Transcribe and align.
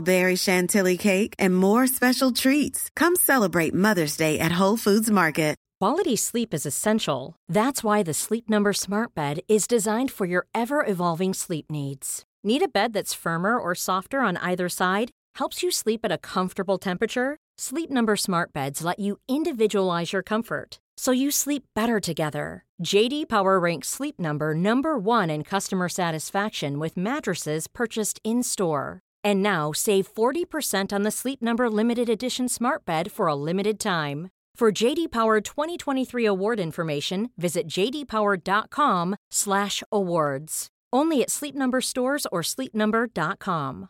berry 0.00 0.36
chantilly 0.36 0.96
cake, 0.96 1.34
and 1.38 1.54
more 1.54 1.86
special 1.86 2.32
treats. 2.32 2.88
Come 2.96 3.14
celebrate 3.14 3.74
Mother's 3.74 4.16
Day 4.16 4.38
at 4.38 4.52
Whole 4.52 4.78
Foods 4.78 5.10
Market. 5.10 5.50
Quality 5.80 6.14
sleep 6.14 6.52
is 6.52 6.66
essential. 6.66 7.36
That's 7.48 7.82
why 7.82 8.02
the 8.02 8.12
Sleep 8.12 8.50
Number 8.50 8.74
Smart 8.74 9.14
Bed 9.14 9.40
is 9.48 9.66
designed 9.66 10.10
for 10.10 10.26
your 10.26 10.46
ever 10.54 10.84
evolving 10.84 11.32
sleep 11.32 11.70
needs. 11.70 12.22
Need 12.44 12.62
a 12.62 12.68
bed 12.68 12.92
that's 12.92 13.14
firmer 13.14 13.58
or 13.58 13.74
softer 13.74 14.20
on 14.20 14.36
either 14.36 14.68
side? 14.68 15.10
Helps 15.36 15.62
you 15.62 15.70
sleep 15.70 16.00
at 16.04 16.12
a 16.12 16.18
comfortable 16.18 16.76
temperature? 16.76 17.38
Sleep 17.56 17.90
Number 17.90 18.14
Smart 18.14 18.52
Beds 18.52 18.84
let 18.84 18.98
you 18.98 19.16
individualize 19.26 20.12
your 20.12 20.22
comfort 20.22 20.78
so 20.98 21.12
you 21.12 21.30
sleep 21.30 21.64
better 21.74 21.98
together. 21.98 22.66
JD 22.84 23.30
Power 23.30 23.58
ranks 23.58 23.88
Sleep 23.88 24.20
Number 24.20 24.54
number 24.54 24.98
1 24.98 25.30
in 25.30 25.44
customer 25.44 25.88
satisfaction 25.88 26.78
with 26.78 26.98
mattresses 26.98 27.66
purchased 27.68 28.20
in-store. 28.22 29.00
And 29.24 29.42
now 29.42 29.72
save 29.72 30.14
40% 30.14 30.92
on 30.92 31.02
the 31.02 31.10
Sleep 31.10 31.42
Number 31.42 31.68
limited 31.68 32.08
edition 32.08 32.48
Smart 32.48 32.84
Bed 32.84 33.10
for 33.10 33.26
a 33.26 33.34
limited 33.34 33.80
time. 33.80 34.28
For 34.54 34.70
JD 34.70 35.10
Power 35.10 35.40
2023 35.40 36.24
award 36.26 36.60
information, 36.60 37.30
visit 37.38 37.66
jdpower.com/awards. 37.66 40.66
Only 40.92 41.22
at 41.22 41.30
Sleep 41.30 41.54
Number 41.54 41.80
stores 41.80 42.26
or 42.30 42.42
sleepnumber.com. 42.42 43.88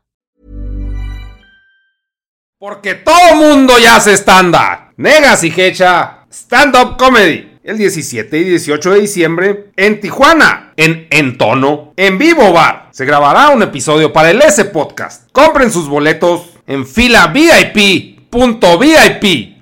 Porque 2.61 2.95
todo 2.95 3.35
mundo 3.35 3.77
ya 3.79 3.97
hace 3.97 4.17
stand-up. 4.17 4.93
Negas 4.97 5.43
y 5.43 5.51
Hecha, 5.51 6.27
stand-up 6.31 6.97
comedy. 6.99 7.50
El 7.63 7.77
17 7.77 8.39
y 8.39 8.45
18 8.45 8.93
de 8.93 9.01
diciembre 9.03 9.67
en 9.77 10.01
Tijuana, 10.01 10.73
en 10.79 11.07
Entono, 11.11 11.93
en 11.95 12.17
Vivo 12.17 12.55
Bar. 12.55 12.89
Se 12.91 13.05
grabará 13.05 13.51
un 13.51 13.63
episodio 13.63 14.15
para 14.15 14.31
el 14.31 14.41
S 14.41 14.65
Podcast. 14.65 15.29
Compren 15.31 15.71
sus 15.71 15.87
boletos 15.87 16.55
en 16.67 16.87
fila 16.87 17.27
VIP.vip. 17.27 18.33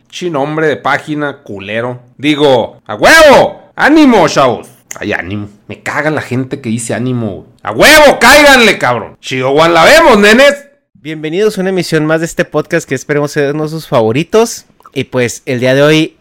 Chi 0.08 0.30
nombre 0.30 0.68
de 0.68 0.76
página 0.76 1.38
culero. 1.42 2.00
Digo, 2.16 2.80
¡a 2.86 2.94
huevo! 2.94 3.72
¡Ánimo, 3.74 4.28
chavos! 4.28 4.68
Ay, 5.00 5.12
ánimo. 5.12 5.48
Me 5.66 5.82
caga 5.82 6.12
la 6.12 6.22
gente 6.22 6.60
que 6.60 6.68
dice 6.68 6.94
ánimo. 6.94 7.46
¡A 7.64 7.72
huevo! 7.72 8.20
¡Cáiganle, 8.20 8.78
cabrón! 8.78 9.16
Chihuahua 9.20 9.68
la 9.68 9.84
vemos, 9.84 10.20
nenes. 10.20 10.68
Bienvenidos 10.94 11.58
a 11.58 11.62
una 11.62 11.70
emisión 11.70 12.06
más 12.06 12.20
de 12.20 12.26
este 12.26 12.44
podcast 12.44 12.88
que 12.88 12.94
esperemos 12.94 13.32
ser 13.32 13.56
uno 13.56 13.64
de 13.64 13.70
sus 13.70 13.88
favoritos. 13.88 14.66
Y 14.94 15.04
pues 15.04 15.42
el 15.46 15.58
día 15.58 15.74
de 15.74 15.82
hoy 15.82 16.17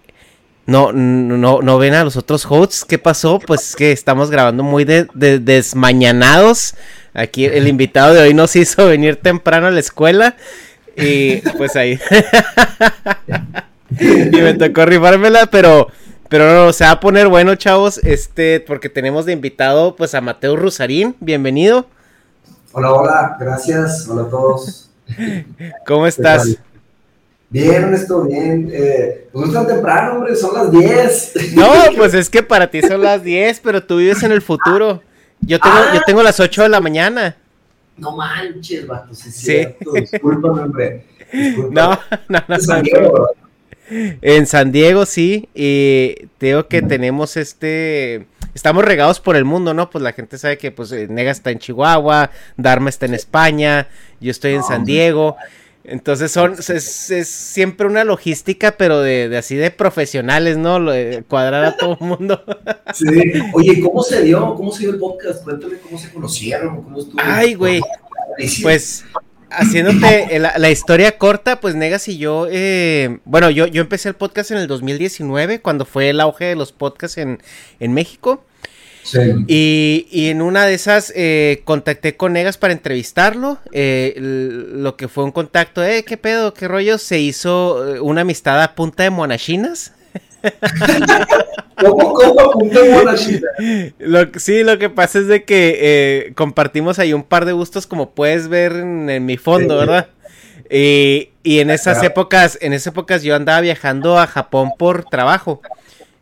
no, 0.68 0.92
no, 0.94 1.62
no 1.62 1.78
ven 1.78 1.94
a 1.96 2.04
los 2.04 2.18
otros 2.18 2.46
hosts. 2.48 2.86
¿Qué 2.86 3.00
pasó? 3.00 3.40
Pues 3.40 3.76
que 3.76 3.92
estamos 3.92 4.30
grabando 4.30 4.64
muy 4.64 4.86
de, 4.86 5.08
de- 5.14 5.40
desmañanados. 5.40 6.76
Aquí 7.14 7.46
el 7.46 7.68
invitado 7.68 8.14
de 8.14 8.22
hoy 8.22 8.34
nos 8.34 8.56
hizo 8.56 8.86
venir 8.86 9.16
temprano 9.16 9.68
a 9.68 9.72
la 9.72 9.80
escuela. 9.80 10.36
Y 10.96 11.38
pues 11.58 11.76
ahí. 11.76 12.00
y 14.00 14.42
me 14.42 14.54
tocó 14.54 14.86
rifármela, 14.86 15.48
pero. 15.48 15.88
Pero 16.30 16.54
no, 16.54 16.74
se 16.74 16.84
va 16.84 16.92
a 16.92 17.00
poner 17.00 17.30
bueno, 17.30 17.56
chavos. 17.56 18.00
Este, 18.00 18.60
porque 18.60 18.90
tenemos 18.90 19.26
de 19.26 19.32
invitado 19.32 19.96
pues 19.96 20.14
a 20.14 20.20
Mateo 20.20 20.58
Rusarín. 20.58 21.16
Bienvenido. 21.22 21.88
Hola, 22.74 22.92
hola, 22.92 23.38
gracias, 23.40 24.06
hola 24.10 24.24
a 24.24 24.30
todos. 24.30 24.90
¿Cómo 25.88 26.04
¿Qué 26.04 26.10
estás? 26.10 26.58
Bien, 27.50 27.84
Ernesto, 27.84 28.24
bien. 28.24 28.70
Eh, 28.72 29.28
pues 29.32 29.54
tan 29.54 29.68
temprano, 29.68 30.16
hombre, 30.16 30.36
son 30.36 30.54
las 30.54 30.72
10. 30.72 31.56
No, 31.56 31.72
pues 31.98 32.14
es 32.14 32.30
que 32.30 32.44
para 32.44 32.70
ti 32.70 32.82
son 32.82 33.02
las 33.02 33.24
10, 33.24 33.62
pero 33.62 33.84
tú 33.84 33.98
vives 33.98 34.22
en 34.24 34.32
el 34.32 34.42
futuro. 34.42 35.02
Yo 35.42 35.60
tengo, 35.60 35.78
yo 35.94 36.02
tengo 36.06 36.24
las 36.24 36.40
8 36.40 36.64
de 36.64 36.70
la 36.70 36.82
mañana. 36.82 37.38
No 37.96 38.16
manches, 38.16 38.86
vato, 38.86 39.14
sí 39.14 39.32
Sí. 39.32 39.68
Discúlpame, 39.94 40.62
hombre. 40.62 41.06
Discúlpame. 41.32 41.74
No, 41.74 42.00
no, 42.28 42.44
no, 42.48 42.56
Es 42.56 42.66
San. 42.66 42.84
Diego. 42.84 43.30
En 43.90 44.46
San 44.46 44.72
Diego 44.74 45.06
sí, 45.06 45.48
y 45.56 46.28
te 46.38 46.48
digo 46.48 46.68
que 46.68 46.82
tenemos 46.82 47.38
este, 47.38 48.28
estamos 48.54 48.84
regados 48.84 49.22
por 49.22 49.38
el 49.38 49.46
mundo, 49.46 49.74
¿no? 49.74 49.90
Pues 49.90 50.02
la 50.02 50.12
gente 50.12 50.38
sabe 50.38 50.58
que 50.58 50.72
pues 50.72 50.92
eh, 50.92 51.08
Nega 51.10 51.32
está 51.32 51.52
en 51.52 51.60
Chihuahua, 51.60 52.32
Dharma 52.58 52.90
está 52.90 53.06
en 53.06 53.14
España, 53.14 53.88
yo 54.20 54.32
estoy 54.32 54.56
en 54.56 54.64
San. 54.64 54.84
Diego. 54.84 55.38
Entonces 55.88 56.34
son, 56.34 56.54
es, 56.54 56.70
es 57.12 57.28
siempre 57.30 57.88
una 57.88 58.04
logística, 58.04 58.74
pero 58.74 59.00
de, 59.02 59.30
de 59.30 59.38
así 59.38 59.56
de 59.56 59.72
profesionales, 59.72 60.58
¿no? 60.58 60.80
Lo 60.80 60.92
de 60.92 61.24
cuadrar 61.26 61.64
a 61.64 61.78
todo 61.78 61.98
el 62.00 62.06
mundo. 62.06 62.44
Sí. 62.94 63.06
Oye, 63.54 63.80
¿cómo 63.82 64.02
se 64.02 64.24
dio? 64.24 64.56
¿Cómo 64.56 64.72
se 64.72 64.80
dio 64.80 64.92
el 64.92 64.98
podcast? 64.98 65.44
Cuéntame 65.44 65.78
cómo 65.78 66.00
se 66.00 66.10
conocieron, 66.12 66.82
cómo 66.82 67.00
estuvo. 67.00 67.18
Ay, 67.22 67.54
güey. 67.54 67.82
Pues 68.64 69.06
haciéndote 69.50 70.40
la, 70.40 70.58
la 70.58 70.72
historia 70.72 71.18
corta, 71.18 71.60
pues 71.60 71.76
Negas 71.76 72.08
y 72.08 72.18
yo, 72.18 72.48
eh, 72.50 73.20
bueno, 73.26 73.50
yo, 73.50 73.68
yo 73.68 73.82
empecé 73.82 74.10
el 74.10 74.16
podcast 74.16 74.52
en 74.52 74.58
el 74.58 74.68
2019, 74.68 75.62
cuando 75.62 75.86
fue 75.86 76.10
el 76.10 76.20
auge 76.20 76.46
de 76.46 76.56
los 76.56 76.72
podcasts 76.72 77.18
en, 77.18 77.40
en 77.80 77.94
México. 77.94 78.44
Sí. 79.10 79.20
Y, 79.48 80.08
y 80.12 80.28
en 80.30 80.42
una 80.42 80.66
de 80.66 80.74
esas 80.74 81.14
eh, 81.16 81.62
contacté 81.64 82.18
con 82.18 82.34
Negas 82.34 82.58
para 82.58 82.74
entrevistarlo. 82.74 83.58
eh, 83.72 84.14
lo 84.18 84.98
que 84.98 85.08
fue 85.08 85.24
un 85.24 85.32
contacto, 85.32 85.82
eh, 85.84 86.04
qué 86.06 86.18
pedo, 86.18 86.54
qué 86.54 86.68
rollo, 86.68 86.98
se 86.98 87.20
hizo 87.20 87.96
eh, 87.96 88.00
una 88.02 88.22
amistad 88.22 88.62
a 88.62 88.76
punta 88.76 89.04
de 89.04 89.10
monachinas. 89.10 89.94
Sí, 94.38 94.64
lo 94.64 94.78
que 94.80 94.90
pasa 94.90 95.20
es 95.20 95.28
de 95.28 95.44
que 95.44 95.78
eh, 95.80 96.34
compartimos 96.36 97.00
ahí 97.00 97.14
un 97.14 97.24
par 97.24 97.46
de 97.46 97.54
gustos, 97.54 97.88
como 97.88 98.12
puedes 98.12 98.48
ver 98.48 98.74
en, 98.74 99.10
en 99.10 99.26
mi 99.26 99.38
fondo, 99.38 99.76
Sí. 99.76 99.80
¿verdad? 99.80 100.08
Y, 100.70 101.30
y 101.44 101.60
en 101.60 101.70
esas 101.70 102.04
épocas, 102.04 102.58
en 102.62 102.74
esas 102.74 102.88
épocas 102.88 103.24
yo 103.24 103.36
andaba 103.36 103.62
viajando 103.62 104.20
a 104.20 104.28
Japón 104.28 104.72
por 104.78 105.06
trabajo. 105.06 105.62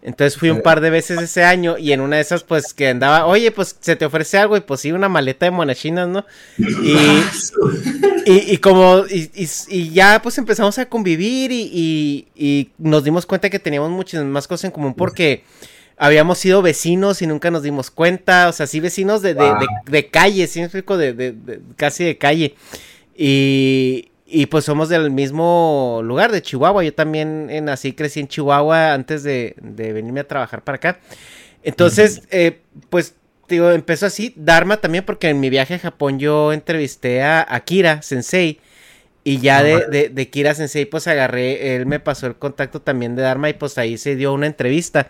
Entonces 0.07 0.37
fui 0.37 0.51
un 0.51 0.57
Sí. 0.57 0.61
par 0.61 0.81
de 0.81 0.91
veces 0.91 1.19
ese 1.19 1.43
año 1.43 1.79
y 1.79 1.91
en 1.91 1.99
una 1.99 2.17
de 2.17 2.21
esas 2.21 2.43
pues 2.43 2.75
que 2.75 2.89
andaba, 2.89 3.25
oye, 3.25 3.49
pues 3.51 3.75
se 3.79 3.95
te 3.95 4.05
ofrece 4.05 4.37
algo 4.37 4.55
y 4.55 4.61
pues 4.61 4.81
sí, 4.81 4.91
una 4.91 5.09
maleta 5.09 5.47
de 5.47 5.51
monachinas, 5.51 6.07
¿no? 6.07 6.23
Y, 6.59 6.95
y, 8.25 8.53
y 8.53 8.57
como, 8.57 9.03
y, 9.09 9.31
y- 9.33 9.49
y 9.69 9.89
ya 9.89 10.21
pues 10.21 10.37
empezamos 10.37 10.77
a 10.77 10.85
convivir 10.87 11.51
y, 11.51 11.69
y- 11.73 12.27
y 12.35 12.69
nos 12.77 13.03
dimos 13.03 13.25
cuenta 13.25 13.49
que 13.49 13.57
teníamos 13.59 13.89
muchas 13.89 14.23
más 14.25 14.47
cosas 14.47 14.65
en 14.65 14.71
común 14.71 14.93
porque 14.93 15.43
habíamos 15.97 16.37
sido 16.37 16.61
vecinos 16.61 17.21
y 17.23 17.27
nunca 17.27 17.49
nos 17.49 17.63
dimos 17.63 17.89
cuenta, 17.89 18.49
o 18.49 18.53
sea, 18.53 18.67
sí 18.67 18.79
vecinos 18.79 19.21
de, 19.23 19.33
de, 19.33 19.41
Wow. 19.49 19.59
de- 19.85 19.91
de 19.91 20.07
calle, 20.07 20.45
sí 20.45 20.59
me 20.59 20.65
explico, 20.65 20.97
de- 20.97 21.35
casi 21.77 22.03
de 22.03 22.17
calle. 22.17 22.53
Y, 23.17 24.09
y 24.35 24.47
pues 24.47 24.65
somos 24.65 24.89
del 24.89 25.11
mismo 25.11 26.01
lugar, 26.03 26.29
de 26.33 26.41
Chihuahua, 26.41 26.83
yo 26.83 26.93
también 26.93 27.47
nací 27.63 27.87
y 27.87 27.93
crecí 27.93 28.19
en 28.19 28.27
Chihuahua 28.27 28.93
antes 28.93 29.23
de, 29.23 29.55
de 29.61 29.93
venirme 29.93 30.19
a 30.19 30.27
trabajar 30.27 30.61
para 30.61 30.75
acá. 30.75 30.99
Entonces, 31.63 32.23
eh, 32.31 32.59
pues 32.89 33.15
digo, 33.47 33.71
empezó 33.71 34.07
así, 34.07 34.33
Dharma 34.35 34.77
también, 34.77 35.05
porque 35.05 35.29
en 35.29 35.39
mi 35.39 35.49
viaje 35.49 35.75
a 35.75 35.79
Japón 35.79 36.19
yo 36.19 36.51
entrevisté 36.51 37.23
a, 37.23 37.45
a 37.47 37.61
Kira 37.61 38.01
Sensei. 38.01 38.59
Y 39.23 39.39
ya 39.39 39.63
de, 39.63 39.87
de, 39.87 40.09
de 40.09 40.29
Kira 40.29 40.53
Sensei, 40.53 40.85
pues 40.85 41.07
agarré, 41.07 41.77
él 41.77 41.85
me 41.85 42.01
pasó 42.01 42.27
el 42.27 42.35
contacto 42.35 42.81
también 42.81 43.15
de 43.15 43.21
Dharma 43.21 43.49
y 43.49 43.53
pues 43.53 43.77
ahí 43.77 43.97
se 43.97 44.17
dio 44.17 44.33
una 44.33 44.47
entrevista. 44.47 45.07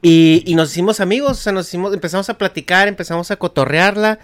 Y, 0.00 0.44
y 0.46 0.54
nos 0.54 0.70
hicimos 0.70 1.00
amigos, 1.00 1.32
o 1.32 1.42
sea, 1.42 1.52
nos 1.52 1.66
hicimos, 1.66 1.92
empezamos 1.92 2.30
a 2.30 2.38
platicar, 2.38 2.86
empezamos 2.86 3.32
a 3.32 3.36
cotorrearla. 3.36 4.20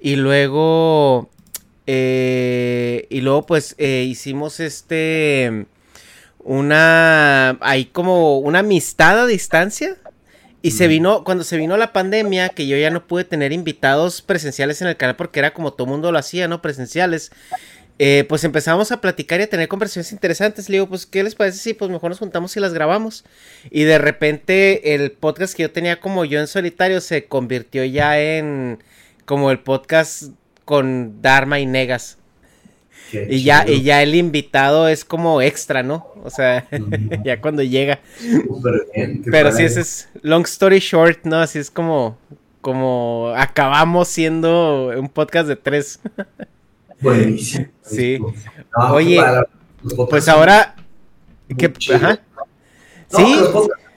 Y 0.00 0.16
luego, 0.16 1.28
eh, 1.90 3.06
y 3.08 3.22
luego 3.22 3.46
pues 3.46 3.74
eh, 3.78 4.04
hicimos 4.06 4.60
este, 4.60 5.64
una, 6.40 7.56
hay 7.62 7.86
como 7.86 8.40
una 8.40 8.58
amistad 8.58 9.18
a 9.22 9.26
distancia. 9.26 9.96
Y 10.60 10.72
se 10.72 10.86
vino, 10.86 11.24
cuando 11.24 11.44
se 11.44 11.56
vino 11.56 11.78
la 11.78 11.94
pandemia, 11.94 12.50
que 12.50 12.66
yo 12.66 12.76
ya 12.76 12.90
no 12.90 13.06
pude 13.06 13.24
tener 13.24 13.52
invitados 13.52 14.20
presenciales 14.20 14.82
en 14.82 14.88
el 14.88 14.98
canal 14.98 15.16
porque 15.16 15.38
era 15.38 15.54
como 15.54 15.72
todo 15.72 15.86
mundo 15.86 16.12
lo 16.12 16.18
hacía, 16.18 16.46
¿no? 16.46 16.60
Presenciales. 16.60 17.30
Eh, 17.98 18.26
pues 18.28 18.44
empezamos 18.44 18.92
a 18.92 19.00
platicar 19.00 19.40
y 19.40 19.44
a 19.44 19.46
tener 19.48 19.68
conversaciones 19.68 20.12
interesantes. 20.12 20.68
Le 20.68 20.76
digo, 20.76 20.88
pues, 20.90 21.06
¿qué 21.06 21.22
les 21.24 21.36
parece 21.36 21.58
si 21.58 21.72
pues 21.72 21.90
mejor 21.90 22.10
nos 22.10 22.18
juntamos 22.18 22.54
y 22.56 22.60
las 22.60 22.74
grabamos? 22.74 23.24
Y 23.70 23.84
de 23.84 23.96
repente 23.96 24.94
el 24.94 25.12
podcast 25.12 25.54
que 25.54 25.62
yo 25.62 25.70
tenía 25.70 26.00
como 26.00 26.26
yo 26.26 26.38
en 26.38 26.48
solitario 26.48 27.00
se 27.00 27.24
convirtió 27.24 27.82
ya 27.84 28.20
en 28.20 28.82
como 29.24 29.50
el 29.50 29.60
podcast 29.60 30.32
con 30.68 31.22
Dharma 31.22 31.60
y 31.60 31.64
Negas. 31.64 32.18
y 33.10 33.42
ya, 33.42 33.66
y 33.66 33.80
ya 33.80 34.02
el 34.02 34.14
invitado 34.14 34.86
es 34.86 35.02
como 35.02 35.40
extra, 35.40 35.82
¿no? 35.82 36.08
O 36.24 36.28
sea, 36.28 36.68
ya 37.24 37.40
cuando 37.40 37.62
llega. 37.62 38.00
Pero 39.30 39.50
sí, 39.50 39.62
ese 39.62 39.80
es 39.80 40.10
long 40.20 40.44
story 40.44 40.80
short, 40.80 41.24
¿no? 41.24 41.38
Así 41.38 41.58
es 41.58 41.70
como, 41.70 42.18
como 42.60 43.32
acabamos 43.34 44.08
siendo 44.08 44.88
un 44.94 45.08
podcast 45.08 45.48
de 45.48 45.56
tres. 45.56 46.00
Buenísimo. 47.00 47.68
Sí. 47.80 48.18
Oye, 48.90 49.22
pues 50.10 50.28
ahora. 50.28 50.76
¿qué? 51.56 51.72
Ajá. 51.94 52.20
sí. 53.08 53.36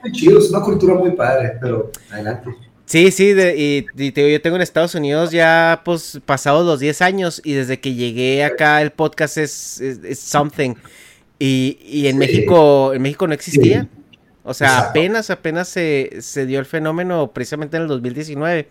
muy 0.03 0.12
chidos, 0.13 0.45
es 0.45 0.51
una 0.51 0.62
cultura 0.62 0.94
muy 0.94 1.12
padre, 1.12 1.57
pero 1.59 1.91
adelante. 2.09 2.56
Sí, 2.91 3.09
sí, 3.11 3.33
y, 3.55 3.85
yo 3.95 4.41
tengo 4.41 4.57
en 4.57 4.61
Estados 4.61 4.95
Unidos 4.95 5.31
ya 5.31 5.81
pues 5.85 6.19
pasados 6.25 6.65
los 6.65 6.81
10 6.81 7.01
años 7.01 7.41
y 7.41 7.53
desde 7.53 7.79
que 7.79 7.93
llegué 7.93 8.43
acá 8.43 8.81
el 8.81 8.91
podcast 8.91 9.38
es, 9.38 9.81
something. 10.19 10.75
Y, 11.39 12.07
en 12.07 12.17
México, 12.17 12.93
en 12.93 13.01
México 13.01 13.27
no 13.27 13.33
existía. 13.33 13.88
O 14.43 14.53
sea, 14.53 14.79
apenas, 14.79 15.29
apenas 15.29 15.69
se, 15.69 16.17
se, 16.19 16.45
dio 16.45 16.59
el 16.59 16.65
fenómeno 16.65 17.31
precisamente 17.31 17.77
en 17.77 17.83
el 17.83 17.88
2019. 17.88 18.67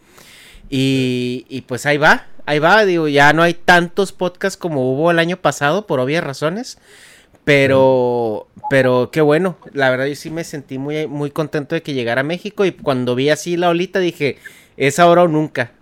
Y, 0.68 1.46
y 1.48 1.62
pues 1.62 1.86
ahí 1.86 1.96
va, 1.96 2.26
ahí 2.44 2.58
va, 2.58 2.84
digo, 2.84 3.08
ya 3.08 3.32
no 3.32 3.42
hay 3.42 3.54
tantos 3.54 4.12
podcasts 4.12 4.58
como 4.58 4.92
hubo 4.92 5.10
el 5.10 5.18
año 5.18 5.38
pasado 5.38 5.86
por 5.86 5.98
obvias 5.98 6.22
razones. 6.22 6.76
Pero, 7.44 8.48
pero 8.68 9.10
qué 9.10 9.20
bueno, 9.20 9.56
la 9.72 9.90
verdad 9.90 10.06
yo 10.06 10.14
sí 10.14 10.30
me 10.30 10.44
sentí 10.44 10.78
muy, 10.78 11.06
muy 11.06 11.30
contento 11.30 11.74
de 11.74 11.82
que 11.82 11.94
llegara 11.94 12.20
a 12.20 12.24
México 12.24 12.64
y 12.64 12.72
cuando 12.72 13.14
vi 13.14 13.30
así 13.30 13.56
la 13.56 13.70
olita 13.70 13.98
dije, 13.98 14.36
es 14.76 14.98
ahora 14.98 15.22
o 15.22 15.28
nunca. 15.28 15.72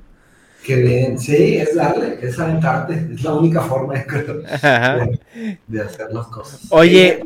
Qué 0.64 0.76
bien, 0.76 1.18
sí, 1.18 1.56
es 1.56 1.74
darle, 1.74 2.18
es 2.20 2.38
aventarte, 2.38 3.08
es 3.14 3.22
la 3.22 3.34
única 3.34 3.62
forma 3.62 3.94
de, 3.94 5.18
de, 5.66 5.80
hacer 5.80 6.12
las 6.12 6.26
cosas. 6.26 6.60
Oye, 6.70 7.22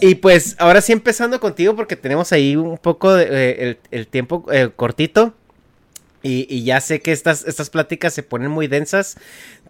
y 0.00 0.16
pues 0.16 0.56
ahora 0.58 0.80
sí 0.80 0.92
empezando 0.92 1.38
contigo 1.40 1.76
porque 1.76 1.96
tenemos 1.96 2.32
ahí 2.32 2.56
un 2.56 2.78
poco 2.78 3.14
de, 3.14 3.26
eh, 3.30 3.78
el, 3.90 4.06
tiempo 4.06 4.44
eh, 4.52 4.70
cortito. 4.74 5.34
Y, 6.22 6.64
ya 6.64 6.82
sé 6.82 7.00
que 7.00 7.12
estas, 7.12 7.46
estas 7.46 7.70
pláticas 7.70 8.12
se 8.12 8.22
ponen 8.22 8.50
muy 8.50 8.66
densas. 8.66 9.16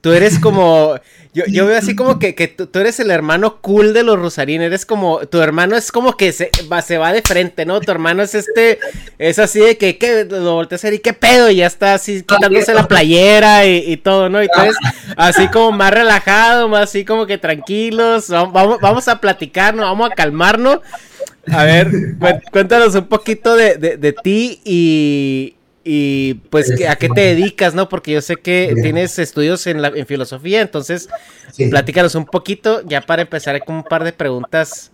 Tú 0.00 0.12
eres 0.12 0.38
como, 0.38 0.94
yo, 1.34 1.44
yo 1.46 1.66
veo 1.66 1.76
así 1.76 1.94
como 1.94 2.18
que, 2.18 2.34
que 2.34 2.48
tú, 2.48 2.78
eres 2.78 3.00
el 3.00 3.10
hermano 3.10 3.60
cool 3.60 3.92
de 3.92 4.02
los 4.02 4.18
Rosarín, 4.18 4.62
eres 4.62 4.86
como, 4.86 5.18
tu 5.26 5.40
hermano 5.40 5.76
es 5.76 5.92
como 5.92 6.16
que 6.16 6.32
se 6.32 6.50
va, 6.72 6.80
se 6.80 6.96
va 6.96 7.12
de 7.12 7.22
frente, 7.22 7.66
¿no? 7.66 7.80
Tu 7.80 7.90
hermano 7.90 8.22
es 8.22 8.34
este, 8.34 8.78
es 9.18 9.38
así 9.38 9.60
de 9.60 9.76
que, 9.76 9.98
que 9.98 10.24
lo 10.24 10.54
volteas 10.54 10.82
a 10.82 10.88
hacer 10.88 10.94
y 10.94 10.98
qué 11.00 11.12
pedo, 11.12 11.50
y 11.50 11.56
ya 11.56 11.66
está 11.66 11.94
así 11.94 12.22
quitándose 12.22 12.72
la 12.72 12.88
playera 12.88 13.66
y, 13.66 13.96
todo, 13.98 14.28
¿no? 14.30 14.42
Y 14.42 14.48
tú 14.48 14.60
eres 14.60 14.76
así 15.16 15.48
como 15.48 15.72
más 15.72 15.92
relajado, 15.92 16.68
más 16.68 16.84
así 16.84 17.04
como 17.04 17.26
que 17.26 17.36
tranquilos, 17.36 18.28
vamos, 18.30 18.80
vamos 18.80 19.08
a 19.08 19.20
platicar, 19.20 19.74
¿no? 19.74 19.82
Vamos 19.82 20.10
a 20.10 20.14
calmarnos. 20.14 20.80
A 21.52 21.64
ver, 21.64 21.90
cuéntanos 22.52 22.94
un 22.94 23.06
poquito 23.06 23.56
de, 23.56 23.76
de, 23.76 23.96
de 23.96 24.12
ti 24.12 24.60
y, 24.64 25.54
y 25.82 26.34
pues 26.50 26.70
a 26.88 26.96
qué 26.96 27.08
te 27.08 27.20
dedicas, 27.20 27.74
¿no? 27.74 27.88
Porque 27.88 28.12
yo 28.12 28.20
sé 28.20 28.36
que 28.36 28.74
tienes 28.82 29.18
estudios 29.18 29.66
en, 29.66 29.80
la, 29.80 29.88
en 29.88 30.06
filosofía, 30.06 30.60
entonces 30.60 31.08
platícanos 31.70 32.14
un 32.14 32.26
poquito 32.26 32.82
ya 32.86 33.00
para 33.00 33.22
empezar 33.22 33.62
con 33.64 33.76
un 33.76 33.84
par 33.84 34.04
de 34.04 34.12
preguntas 34.12 34.92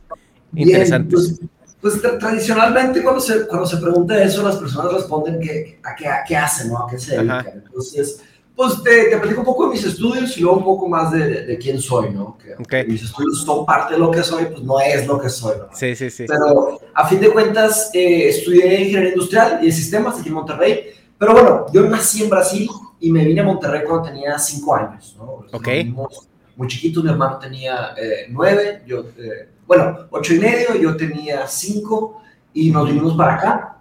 interesantes. 0.54 1.38
Pues, 1.80 2.00
pues 2.00 2.18
tradicionalmente 2.18 3.02
cuando 3.02 3.20
se, 3.20 3.46
cuando 3.46 3.66
se 3.66 3.76
pregunta 3.78 4.22
eso, 4.22 4.42
las 4.42 4.56
personas 4.56 4.92
responden 4.92 5.40
que, 5.40 5.78
a, 5.82 5.94
qué, 5.94 6.08
a 6.08 6.24
qué 6.26 6.36
hacen, 6.36 6.68
¿no? 6.68 6.78
A 6.78 6.90
qué 6.90 6.98
se 6.98 7.16
dedican. 7.16 7.62
Entonces, 7.66 8.20
pues 8.56 8.82
te, 8.82 9.10
te, 9.10 9.18
platico 9.18 9.40
un 9.40 9.46
poco 9.46 9.64
de 9.66 9.74
mis 9.74 9.84
estudios 9.84 10.34
y 10.38 10.40
luego 10.40 10.56
un 10.56 10.64
poco 10.64 10.88
más 10.88 11.12
de, 11.12 11.44
de, 11.44 11.58
quién 11.58 11.78
soy, 11.78 12.10
¿no? 12.10 12.38
Que 12.66 12.84
mis 12.84 13.02
estudios 13.02 13.42
son 13.42 13.66
parte 13.66 13.94
de 13.94 14.00
lo 14.00 14.10
que 14.10 14.22
soy, 14.22 14.46
pues 14.46 14.62
no 14.62 14.80
es 14.80 15.06
lo 15.06 15.20
que 15.20 15.28
soy, 15.28 15.58
¿no? 15.58 15.68
Sí, 15.74 15.94
sí, 15.94 16.08
sí. 16.08 16.24
Pero 16.26 16.80
a 16.94 17.06
fin 17.06 17.20
de 17.20 17.30
cuentas, 17.30 17.90
eh, 17.92 18.30
estudié 18.30 18.80
ingeniería 18.80 19.10
industrial 19.10 19.58
y 19.60 19.66
de 19.66 19.72
sistemas 19.72 20.18
aquí 20.18 20.28
en 20.28 20.34
Monterrey. 20.36 20.86
Pero 21.18 21.34
bueno, 21.34 21.66
yo 21.70 21.82
nací 21.82 22.22
en 22.22 22.30
Brasil 22.30 22.66
y 22.98 23.12
me 23.12 23.26
vine 23.26 23.42
a 23.42 23.44
Monterrey 23.44 23.82
cuando 23.86 24.08
tenía 24.08 24.38
cinco 24.38 24.74
años, 24.74 25.14
¿no? 25.18 25.44
Ok. 25.52 25.68
Muy 26.56 26.68
chiquitos, 26.68 27.04
mi 27.04 27.10
hermano 27.10 27.38
tenía 27.38 27.94
eh, 27.98 28.26
nueve, 28.30 28.82
yo, 28.86 29.04
eh, 29.18 29.50
bueno, 29.66 30.06
ocho 30.10 30.32
y 30.32 30.38
medio, 30.38 30.74
yo 30.76 30.96
tenía 30.96 31.46
cinco 31.46 32.22
y 32.54 32.70
nos 32.70 32.88
vinimos 32.88 33.14
para 33.14 33.34
acá 33.34 33.76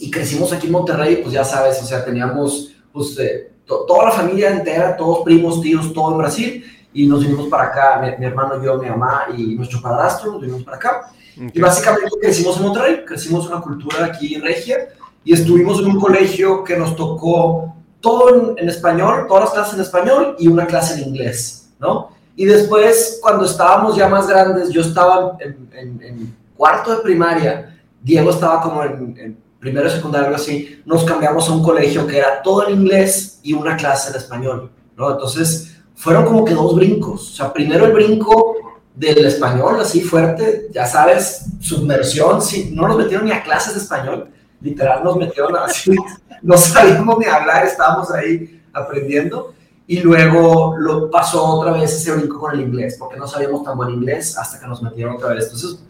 y 0.00 0.10
crecimos 0.10 0.50
aquí 0.50 0.66
en 0.66 0.72
Monterrey, 0.72 1.16
pues 1.16 1.34
ya 1.34 1.44
sabes, 1.44 1.82
o 1.82 1.84
sea, 1.84 2.02
teníamos, 2.02 2.74
pues, 2.90 3.18
toda 3.66 4.06
la 4.06 4.10
familia 4.10 4.50
entera, 4.50 4.96
todos 4.96 5.24
primos, 5.24 5.60
tíos, 5.60 5.92
todo 5.92 6.12
en 6.12 6.18
Brasil, 6.18 6.64
y 6.92 7.06
nos 7.06 7.20
vinimos 7.20 7.48
para 7.48 7.64
acá, 7.64 8.16
mi, 8.18 8.24
hermano, 8.24 8.62
yo, 8.62 8.78
mi 8.78 8.88
mamá 8.88 9.26
y 9.36 9.54
nuestro 9.56 9.80
padrastro, 9.80 10.32
nos 10.32 10.40
vinimos 10.40 10.62
para 10.62 10.76
acá. 10.76 11.10
Y 11.36 11.60
básicamente 11.60 12.10
crecimos 12.20 12.56
en 12.56 12.62
Monterrey, 12.62 13.04
crecimos 13.04 13.48
una 13.48 13.60
cultura 13.60 14.04
aquí 14.04 14.36
regia, 14.36 14.88
y 15.24 15.32
estuvimos 15.32 15.80
en 15.80 15.86
un 15.86 16.00
colegio 16.00 16.62
que 16.62 16.76
nos 16.76 16.94
tocó 16.94 17.74
todo 18.00 18.54
en, 18.56 18.68
español, 18.68 19.26
todas 19.26 19.44
las 19.44 19.52
clases 19.54 19.74
en 19.74 19.80
español 19.80 20.36
y 20.38 20.46
una 20.46 20.66
clase 20.66 21.00
en 21.00 21.08
inglés, 21.08 21.70
¿no? 21.80 22.10
Y 22.36 22.44
después, 22.44 23.18
cuando 23.22 23.44
estábamos 23.44 23.96
ya 23.96 24.08
más 24.08 24.28
grandes, 24.28 24.68
yo 24.68 24.82
estaba 24.82 25.36
en, 25.40 25.68
en 25.72 26.36
cuarto 26.56 26.94
de 26.94 27.02
primaria, 27.02 27.80
Diego 28.02 28.30
estaba 28.30 28.60
como 28.60 28.84
en 28.84 29.38
primero 29.64 29.88
secundario, 29.88 30.26
algo 30.26 30.36
así, 30.36 30.82
nos 30.84 31.04
cambiamos 31.04 31.48
a 31.48 31.52
un 31.52 31.62
colegio 31.62 32.06
que 32.06 32.18
era 32.18 32.42
todo 32.42 32.68
en 32.68 32.82
inglés 32.82 33.40
y 33.42 33.54
una 33.54 33.78
clase 33.78 34.10
en 34.10 34.16
español, 34.16 34.70
¿no? 34.94 35.12
Entonces, 35.12 35.78
fueron 35.94 36.26
como 36.26 36.44
que 36.44 36.52
dos 36.52 36.74
brincos. 36.74 37.32
O 37.32 37.34
sea, 37.34 37.50
primero 37.50 37.86
el 37.86 37.92
brinco 37.92 38.56
del 38.94 39.24
español, 39.24 39.80
así 39.80 40.02
fuerte, 40.02 40.68
ya 40.70 40.84
sabes, 40.84 41.46
submersión, 41.60 42.42
sí, 42.42 42.72
no 42.74 42.86
nos 42.86 42.98
metieron 42.98 43.24
ni 43.24 43.32
a 43.32 43.42
clases 43.42 43.72
de 43.74 43.80
español, 43.80 44.28
literal 44.60 45.02
nos 45.02 45.16
metieron 45.16 45.56
así, 45.56 45.96
no 46.42 46.58
sabíamos 46.58 47.18
ni 47.18 47.24
hablar, 47.24 47.64
estábamos 47.64 48.10
ahí 48.10 48.62
aprendiendo. 48.70 49.54
Y 49.86 50.00
luego 50.00 50.76
lo 50.78 51.10
pasó 51.10 51.42
otra 51.42 51.72
vez 51.72 51.90
ese 51.90 52.12
brinco 52.12 52.38
con 52.38 52.52
el 52.52 52.60
inglés, 52.60 52.96
porque 52.98 53.16
no 53.16 53.26
sabíamos 53.26 53.64
tan 53.64 53.78
buen 53.78 53.88
inglés 53.88 54.36
hasta 54.36 54.60
que 54.60 54.66
nos 54.66 54.82
metieron 54.82 55.16
otra 55.16 55.30
vez. 55.30 55.44
Entonces, 55.44 55.82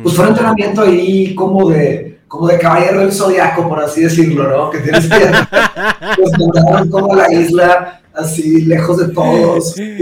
pues 0.00 0.14
fue 0.14 0.24
un 0.24 0.30
entrenamiento 0.30 0.82
ahí 0.82 1.34
como 1.34 1.70
de, 1.70 2.13
como 2.28 2.48
de 2.48 2.58
caballero 2.58 3.00
del 3.00 3.12
zodiaco, 3.12 3.68
por 3.68 3.80
así 3.80 4.02
decirlo, 4.02 4.48
¿no? 4.48 4.70
Que 4.70 4.78
tienes 4.78 5.08
que 5.08 5.16
pues, 6.16 6.32
mandaron 6.38 6.90
como 6.90 7.14
la 7.14 7.32
isla 7.32 8.00
así 8.14 8.62
lejos 8.62 8.98
de 8.98 9.08
todos. 9.12 9.72
Sí. 9.72 9.98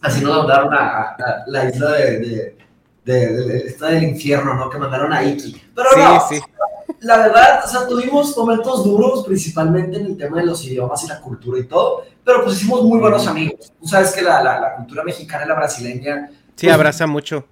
así 0.00 0.24
nos 0.24 0.38
mandaron 0.38 0.74
a, 0.74 1.16
la 1.46 1.68
isla 1.68 1.92
de, 1.92 2.56
de, 3.04 3.64
esta 3.66 3.88
del 3.88 4.04
infierno, 4.04 4.54
¿no? 4.54 4.68
Que 4.68 4.78
mandaron 4.78 5.12
a 5.12 5.24
Iki. 5.24 5.62
Pero 5.74 5.88
no, 5.96 6.20
sí. 6.28 6.40
la 7.00 7.18
verdad, 7.18 7.60
o 7.64 7.68
sea, 7.68 7.86
tuvimos 7.86 8.36
momentos 8.36 8.84
duros, 8.84 9.24
principalmente 9.24 9.98
en 9.98 10.06
el 10.06 10.16
tema 10.16 10.38
de 10.38 10.46
los 10.46 10.64
idiomas 10.64 11.02
y 11.04 11.08
la 11.08 11.20
cultura 11.20 11.58
y 11.58 11.64
todo, 11.64 12.04
pero 12.24 12.44
pues 12.44 12.56
hicimos 12.56 12.82
muy 12.82 12.98
buenos 12.98 13.26
amigos. 13.26 13.72
Tú 13.80 13.88
sabes 13.88 14.12
que 14.12 14.22
la, 14.22 14.42
la, 14.42 14.60
la 14.60 14.76
cultura 14.76 15.02
mexicana 15.04 15.44
y 15.44 15.48
la 15.48 15.54
brasileña 15.54 16.30
Sí, 16.58 16.66
pues, 16.66 16.74
abraza 16.74 17.06
mucho. 17.06 17.44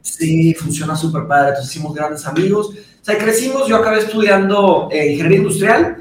Sí, 0.00 0.54
funciona 0.54 0.96
súper 0.96 1.26
padre. 1.26 1.50
Entonces 1.50 1.70
hicimos 1.70 1.94
grandes 1.94 2.26
amigos. 2.26 2.70
O 2.70 3.04
sea, 3.04 3.18
crecimos. 3.18 3.68
Yo 3.68 3.76
acabé 3.76 3.98
estudiando 3.98 4.88
eh, 4.90 5.12
ingeniería 5.12 5.38
industrial 5.38 5.98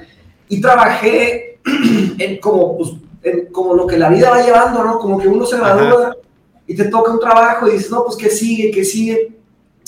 y 0.47 0.61
trabajé 0.61 1.59
en 2.17 2.39
como, 2.39 2.77
pues, 2.77 2.91
en 3.23 3.47
como 3.47 3.73
lo 3.73 3.85
que 3.85 3.97
la 3.97 4.07
vida 4.07 4.29
va 4.29 4.41
llevando, 4.41 4.81
¿no? 4.81 4.97
Como 4.97 5.19
que 5.19 5.27
uno 5.27 5.45
se 5.45 5.57
gradúa 5.57 6.15
y 6.65 6.73
te 6.73 6.85
toca 6.85 7.11
un 7.11 7.19
trabajo 7.19 7.67
y 7.67 7.73
dices, 7.73 7.91
no, 7.91 8.05
pues, 8.05 8.15
¿qué 8.15 8.29
sigue? 8.29 8.71
¿Qué 8.71 8.85
sigue? 8.85 9.33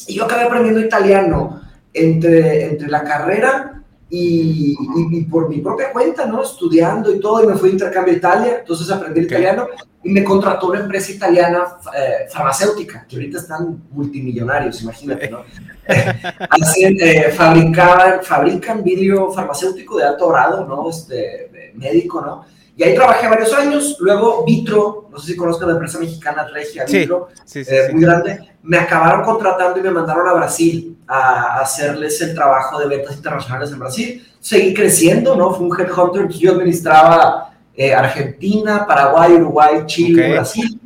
Y 0.08 0.16
yo 0.16 0.26
acabé 0.26 0.44
aprendiendo 0.44 0.82
italiano 0.82 1.62
entre, 1.94 2.66
entre 2.66 2.90
la 2.90 3.06
carrera 3.06 3.84
y, 4.10 4.78
y, 5.12 5.22
por 5.24 5.50
mi 5.50 5.60
propia 5.60 5.92
cuenta, 5.92 6.26
¿no? 6.26 6.44
Estudiando 6.44 7.14
y 7.14 7.20
todo, 7.20 7.44
y 7.44 7.48
me 7.48 7.56
fui 7.56 7.70
de 7.70 7.74
intercambio 7.74 8.14
a 8.14 8.18
Italia, 8.18 8.58
entonces 8.60 8.90
aprendí 8.92 9.22
italiano 9.22 9.68
y 10.04 10.12
me 10.12 10.24
contrató 10.24 10.68
una 10.68 10.82
empresa 10.82 11.12
italiana 11.12 11.66
eh, 11.98 12.28
farmacéutica, 12.30 13.06
que 13.08 13.16
ahorita 13.16 13.40
están 13.40 13.84
multimillonarios, 13.90 14.84
imagínate, 14.84 15.30
¿no? 15.30 15.40
Hacen, 15.88 16.98
eh, 17.00 17.32
fabrican, 17.32 18.24
fabrican 18.24 18.84
vidrio 18.84 19.32
farmacéutico 19.32 19.98
de 19.98 20.06
alto 20.06 20.30
grado, 20.30 20.66
¿no? 20.66 20.90
Este, 20.90 21.72
médico, 21.74 22.22
¿no? 22.22 22.46
Y 22.78 22.84
ahí 22.84 22.94
trabajé 22.96 23.28
varios 23.28 23.54
años. 23.54 23.98
Luego 24.00 24.44
Vitro, 24.46 25.08
no 25.12 25.18
sé 25.18 25.32
si 25.32 25.36
conozcan 25.38 25.70
la 25.70 25.74
empresa 25.76 26.00
mexicana 26.00 26.48
Regia 26.54 26.86
Vitro, 26.86 27.30
eh, 27.54 27.90
muy 27.94 28.02
grande, 28.04 28.52
me 28.64 28.78
acabaron 28.78 29.24
contratando 29.24 29.80
y 29.80 29.84
me 29.84 29.92
mandaron 29.92 30.28
a 30.28 30.34
Brasil 30.34 30.98
a 31.08 31.60
hacerles 31.60 32.20
el 32.22 32.34
trabajo 32.34 32.80
de 32.80 32.88
ventas 32.88 33.16
internacionales 33.16 33.72
en 33.72 33.80
Brasil. 33.80 34.28
Seguí 34.40 34.74
creciendo, 34.74 35.36
¿no? 35.36 35.54
Fue 35.54 35.68
un 35.68 35.80
headhunter. 35.80 36.28
Yo 36.30 36.52
administraba 36.52 37.54
eh, 37.74 37.94
Argentina, 37.94 38.86
Paraguay, 38.86 39.34
Uruguay, 39.34 39.84
Chile, 39.86 40.34
Brasil 40.34 40.80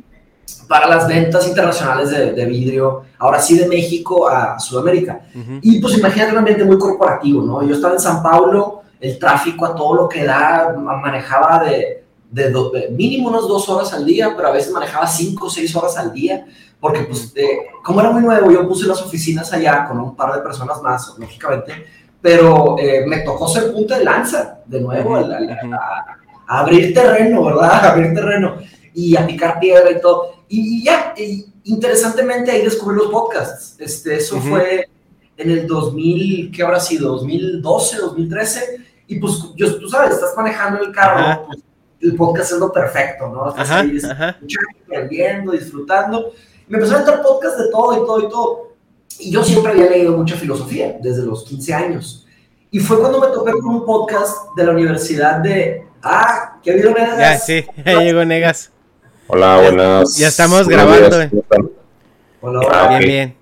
para 0.70 0.86
las 0.86 1.08
ventas 1.08 1.48
internacionales 1.48 2.10
de, 2.10 2.46
vidrio, 2.46 3.02
ahora 3.18 3.42
sí 3.42 3.58
de 3.58 3.66
México 3.66 4.28
a 4.28 4.56
Sudamérica. 4.60 5.22
Y 5.62 5.80
pues 5.80 5.98
imagínate 5.98 6.30
un 6.30 6.38
ambiente 6.38 6.62
muy 6.62 6.78
corporativo, 6.78 7.42
¿no? 7.42 7.60
Yo 7.64 7.74
estaba 7.74 7.94
en 7.94 8.00
San 8.00 8.22
Paulo, 8.22 8.79
el 9.00 9.18
tráfico 9.18 9.64
a 9.66 9.74
todo 9.74 9.94
lo 9.94 10.08
que 10.08 10.24
da, 10.24 10.74
manejaba 10.76 11.64
de, 11.64 12.04
de, 12.30 12.88
mínimo 12.90 13.28
unas 13.28 13.42
dos 13.42 13.68
horas 13.68 13.92
al 13.92 14.04
día, 14.04 14.34
pero 14.36 14.48
a 14.48 14.52
veces 14.52 14.72
manejaba 14.72 15.06
cinco 15.06 15.46
o 15.46 15.50
seis 15.50 15.74
horas 15.74 15.96
al 15.96 16.12
día, 16.12 16.46
porque 16.78 17.02
pues 17.04 17.32
como 17.82 18.00
era 18.00 18.10
muy 18.10 18.22
nuevo, 18.22 18.50
yo 18.50 18.66
puse 18.68 18.86
las 18.86 19.02
oficinas 19.02 19.52
allá 19.52 19.86
con 19.88 19.98
un 19.98 20.14
par 20.14 20.34
de 20.34 20.42
personas 20.42 20.80
más, 20.82 21.14
lógicamente, 21.18 21.72
pero 22.20 22.76
eh, 22.78 23.04
me 23.06 23.20
tocó 23.20 23.48
ser 23.48 23.72
punta 23.72 23.98
de 23.98 24.04
lanza, 24.04 24.60
de 24.66 24.80
nuevo, 24.80 25.16
a, 25.16 26.18
abrir 26.46 26.92
terreno, 26.92 27.44
¿verdad? 27.44 27.72
A 27.72 27.92
abrir 27.92 28.14
terreno 28.14 28.56
y 28.92 29.16
a 29.16 29.26
picar 29.26 29.60
piedra 29.60 29.90
y 29.90 30.00
todo. 30.00 30.44
Y, 30.48 30.84
ya, 30.84 31.14
interesantemente 31.64 32.50
ahí 32.50 32.62
descubrí 32.62 32.96
los 32.96 33.10
podcasts. 33.10 33.76
Este, 33.78 34.16
eso 34.16 34.40
fue 34.40 34.88
en 35.36 35.50
el 35.50 35.66
2000, 35.66 36.50
¿qué 36.50 36.62
habrá 36.62 36.80
sido? 36.80 37.12
2012, 37.12 37.96
2013. 37.98 38.89
Y 39.10 39.16
pues, 39.18 39.42
yo, 39.56 39.76
tú 39.76 39.88
sabes, 39.88 40.14
estás 40.14 40.36
manejando 40.36 40.80
el 40.84 40.92
carro, 40.92 41.44
pues, 41.48 41.58
el 42.00 42.14
podcast 42.14 42.52
es 42.52 42.58
lo 42.58 42.72
perfecto, 42.72 43.28
¿no? 43.28 43.48
Estás 43.50 43.68
ahí 43.72 43.98
aprendiendo, 44.84 45.50
disfrutando. 45.50 46.32
Me 46.68 46.76
empezó 46.78 46.94
a 46.94 47.00
entrar 47.00 47.20
podcast 47.20 47.58
de 47.58 47.70
todo 47.72 47.92
y 47.92 48.06
todo 48.06 48.20
y 48.20 48.28
todo. 48.30 48.68
Y 49.18 49.32
yo 49.32 49.42
siempre 49.42 49.72
había 49.72 49.90
leído 49.90 50.16
mucha 50.16 50.36
filosofía, 50.36 50.96
desde 51.02 51.22
los 51.22 51.42
15 51.42 51.74
años. 51.74 52.24
Y 52.70 52.78
fue 52.78 53.00
cuando 53.00 53.20
me 53.20 53.26
topé 53.26 53.50
con 53.50 53.66
un 53.66 53.84
podcast 53.84 54.54
de 54.56 54.64
la 54.64 54.70
Universidad 54.70 55.40
de... 55.40 55.88
Ah, 56.04 56.60
¿qué 56.62 56.70
ha 56.70 56.74
habido, 56.74 56.92
Negas? 56.92 57.18
Ya, 57.18 57.36
sí, 57.36 57.66
ahí 57.84 58.04
llegó 58.04 58.24
Negas. 58.24 58.70
Hola, 59.26 59.56
buenas. 59.60 60.16
Ya 60.16 60.28
estamos 60.28 60.68
grabando. 60.68 61.20
Eh. 61.20 61.30
Hola, 62.40 62.60
hola. 62.60 62.88
bien, 62.90 63.00
bien. 63.00 63.36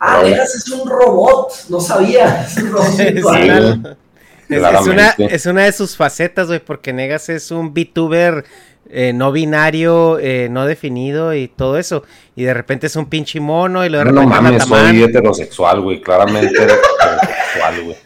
Ah, 0.00 0.22
Negas 0.24 0.52
es 0.56 0.68
un 0.68 0.90
robot, 0.90 1.52
no 1.68 1.80
sabía. 1.80 2.42
Es 2.42 2.56
un 2.56 2.72
robot 2.72 3.96
es, 4.48 4.86
una, 4.86 5.10
es, 5.18 5.46
una, 5.46 5.64
de 5.64 5.72
sus 5.72 5.96
facetas, 5.96 6.48
güey, 6.48 6.60
porque 6.60 6.92
Negas 6.92 7.28
es 7.28 7.50
un 7.50 7.72
VTuber 7.72 8.44
eh, 8.88 9.12
no 9.12 9.32
binario, 9.32 10.18
eh, 10.18 10.48
no 10.50 10.66
definido 10.66 11.34
y 11.34 11.48
todo 11.48 11.78
eso. 11.78 12.04
Y 12.34 12.44
de 12.44 12.54
repente 12.54 12.86
es 12.86 12.96
un 12.96 13.06
pinche 13.06 13.40
mono 13.40 13.84
y 13.84 13.88
lo 13.88 13.98
de 13.98 14.04
repente 14.04 14.22
No 14.22 14.28
mames, 14.28 14.64
soy 14.64 15.02
heterosexual, 15.02 15.80
güey, 15.80 16.00
claramente 16.00 16.54
heterosexual, 16.54 17.82
güey 17.82 17.96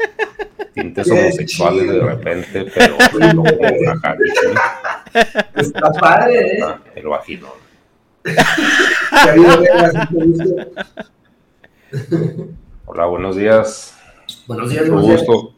tintes 0.75 1.11
homosexuales 1.11 1.89
de 1.89 2.01
repente, 2.01 2.67
pero 2.75 2.97
no 3.35 3.45
Está 5.57 5.93
padre, 5.93 6.59
¿eh? 6.59 6.61
Ah, 6.65 6.79
el 6.95 7.09
vaginón. 7.09 7.51
Hola, 12.87 13.07
buenos 13.07 13.35
días. 13.37 13.97
Buenos 14.47 14.71
días, 14.71 14.89
Un 14.89 15.03
gusto. 15.03 15.55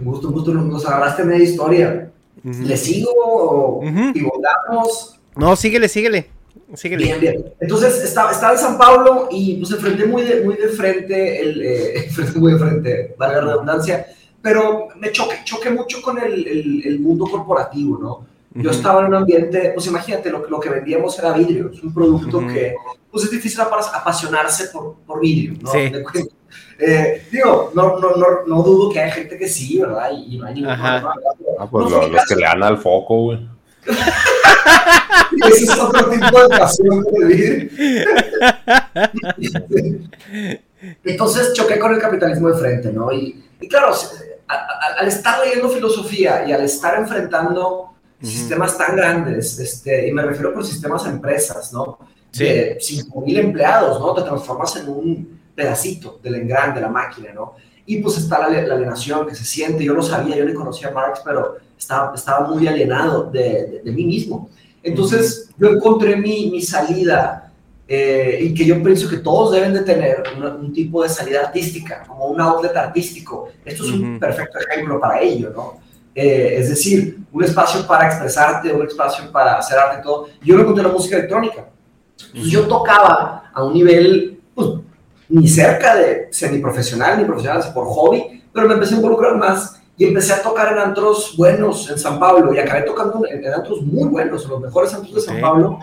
Un 0.00 0.04
gusto, 0.04 0.28
un 0.28 0.34
gusto. 0.34 0.54
Nos 0.54 0.86
agarraste 0.86 1.24
media 1.24 1.44
historia. 1.44 2.10
¿Le 2.42 2.76
sigo 2.76 3.10
o 3.16 3.80
volvamos? 3.80 5.18
No, 5.36 5.56
síguele, 5.56 5.88
síguele. 5.88 6.30
Síguele. 6.74 7.04
Bien, 7.04 7.20
bien. 7.20 7.44
Entonces, 7.60 8.04
estaba, 8.04 8.32
estaba 8.32 8.52
en 8.52 8.58
San 8.58 8.76
Pablo 8.76 9.28
y 9.30 9.56
pues 9.56 9.70
enfrenté 9.72 10.04
muy 10.06 10.22
de, 10.22 10.42
muy 10.42 10.56
de 10.56 10.68
frente, 10.68 11.40
el, 11.40 11.62
eh, 11.62 12.10
muy 12.36 12.52
de 12.52 12.58
frente, 12.58 13.14
valga 13.18 13.42
la 13.42 13.52
redundancia, 13.52 14.06
pero 14.42 14.88
me 14.96 15.10
choqué, 15.10 15.36
choqué 15.44 15.70
mucho 15.70 16.02
con 16.02 16.18
el, 16.18 16.82
el, 16.84 17.00
mundo 17.00 17.26
corporativo, 17.26 17.98
¿no? 17.98 18.26
Yo 18.54 18.70
estaba 18.70 19.00
en 19.00 19.06
un 19.06 19.14
ambiente, 19.14 19.70
pues 19.72 19.86
imagínate, 19.86 20.30
lo, 20.30 20.48
lo 20.48 20.58
que 20.58 20.68
vendíamos 20.68 21.18
era 21.18 21.32
vidrio, 21.32 21.70
es 21.72 21.82
un 21.82 21.94
producto 21.94 22.40
que, 22.40 22.74
pues 23.10 23.24
es 23.24 23.30
difícil 23.30 23.60
apasionarse 23.60 24.68
por, 24.68 24.96
por 25.06 25.20
vidrio, 25.20 25.54
¿no? 25.62 25.70
Sí. 25.70 25.92
Eh, 26.78 27.26
digo, 27.30 27.72
no, 27.74 27.98
no, 27.98 28.14
no, 28.14 28.26
no, 28.46 28.62
dudo 28.62 28.92
que 28.92 29.00
hay 29.00 29.10
gente 29.10 29.36
que 29.36 29.48
sí, 29.48 29.80
¿verdad? 29.80 30.10
Y, 30.12 30.38
no 30.38 30.46
hay 30.46 30.54
ningún 30.54 30.76
problema. 30.76 31.12
Ah, 31.58 31.66
pues 31.68 31.90
los 31.90 32.26
que 32.26 32.36
le 32.36 32.42
dan 32.42 32.62
al 32.62 32.78
foco, 32.78 33.22
güey. 33.22 33.48
Ese 35.48 35.64
es 35.64 35.78
otro 35.78 36.08
tipo 36.08 36.42
de 36.42 36.48
pasión 36.56 37.04
de 37.04 37.24
vidrio. 37.26 37.70
Entonces 41.04 41.52
choqué 41.54 41.78
con 41.80 41.94
el 41.94 42.00
capitalismo 42.00 42.48
de 42.48 42.58
frente, 42.58 42.92
¿no? 42.92 43.12
Y, 43.12 43.44
y 43.60 43.68
claro, 43.68 43.92
al 44.46 45.08
estar 45.08 45.44
leyendo 45.44 45.68
filosofía 45.68 46.46
y 46.46 46.52
al 46.52 46.62
estar 46.62 46.96
enfrentando 46.96 47.94
sistemas 48.22 48.78
tan 48.78 48.96
grandes, 48.96 49.58
este, 49.58 50.08
y 50.08 50.12
me 50.12 50.22
refiero 50.22 50.54
por 50.54 50.64
sistemas 50.64 51.04
a 51.06 51.10
empresas, 51.10 51.72
¿no? 51.72 51.98
Sí. 52.30 52.44
De 52.44 52.78
5.000 52.78 53.38
empleados, 53.38 53.98
¿no? 54.00 54.14
Te 54.14 54.22
transformas 54.22 54.76
en 54.76 54.88
un 54.88 55.37
pedacito 55.58 56.20
del 56.22 56.36
engran 56.36 56.74
de 56.74 56.80
la 56.80 56.88
máquina, 56.88 57.32
¿no? 57.34 57.56
Y 57.84 57.96
pues 57.98 58.18
está 58.18 58.38
la, 58.38 58.48
la, 58.62 58.74
alienación 58.74 59.26
que 59.26 59.34
se 59.34 59.44
siente, 59.44 59.82
yo 59.82 59.94
lo 59.94 60.02
sabía, 60.02 60.36
yo 60.36 60.44
le 60.44 60.54
conocía 60.54 60.88
a 60.88 60.92
Marx, 60.92 61.20
pero 61.24 61.56
estaba, 61.76 62.14
estaba 62.14 62.46
muy 62.46 62.68
alienado 62.68 63.24
de, 63.24 63.80
de, 63.82 63.92
mí 63.92 64.04
mismo. 64.04 64.50
Entonces 64.82 65.50
yo 65.58 65.70
encontré 65.70 66.14
mi, 66.16 66.50
mi 66.50 66.62
salida 66.62 67.50
eh, 67.88 68.38
y 68.42 68.54
que 68.54 68.66
yo 68.66 68.82
pienso 68.82 69.08
que 69.08 69.16
todos 69.16 69.52
deben 69.52 69.72
de 69.72 69.80
tener 69.80 70.22
un 70.38 70.72
tipo 70.72 71.02
de 71.02 71.08
salida 71.08 71.40
artística, 71.46 72.04
como 72.06 72.26
un 72.26 72.40
outlet 72.40 72.76
artístico. 72.76 73.48
Esto 73.64 73.84
es 73.84 73.90
un 73.90 74.20
perfecto 74.20 74.58
ejemplo 74.58 75.00
para 75.00 75.20
ello, 75.20 75.50
¿no? 75.50 75.80
Eh, 76.14 76.56
es 76.58 76.68
decir, 76.68 77.18
un 77.32 77.44
espacio 77.44 77.86
para 77.86 78.06
expresarte, 78.06 78.72
un 78.72 78.86
espacio 78.86 79.32
para 79.32 79.56
hacer 79.56 79.78
arte 79.78 79.98
y 80.00 80.02
todo. 80.02 80.28
Yo 80.42 80.56
lo 80.56 80.62
encontré 80.62 80.82
en 80.82 80.88
la 80.88 80.94
música 80.94 81.16
electrónica. 81.16 81.68
yo 82.34 82.66
tocaba 82.66 83.50
a 83.54 83.64
un 83.64 83.72
nivel, 83.72 84.37
ni 85.28 85.46
cerca 85.48 85.96
de 85.96 86.28
semiprofesional, 86.30 87.18
ni 87.18 87.24
profesional, 87.24 87.62
por 87.74 87.86
hobby, 87.86 88.42
pero 88.52 88.68
me 88.68 88.74
empecé 88.74 88.94
a 88.94 88.98
involucrar 88.98 89.36
más 89.36 89.80
y 89.96 90.04
empecé 90.04 90.32
a 90.32 90.42
tocar 90.42 90.72
en 90.72 90.78
antros 90.78 91.34
buenos 91.36 91.90
en 91.90 91.98
San 91.98 92.18
Pablo 92.18 92.54
y 92.54 92.58
acabé 92.58 92.82
tocando 92.82 93.26
en, 93.26 93.44
en 93.44 93.52
antros 93.52 93.82
muy 93.82 94.08
buenos, 94.08 94.46
los 94.46 94.60
mejores 94.60 94.94
antros 94.94 95.14
de 95.14 95.20
San 95.20 95.40
Pablo 95.40 95.78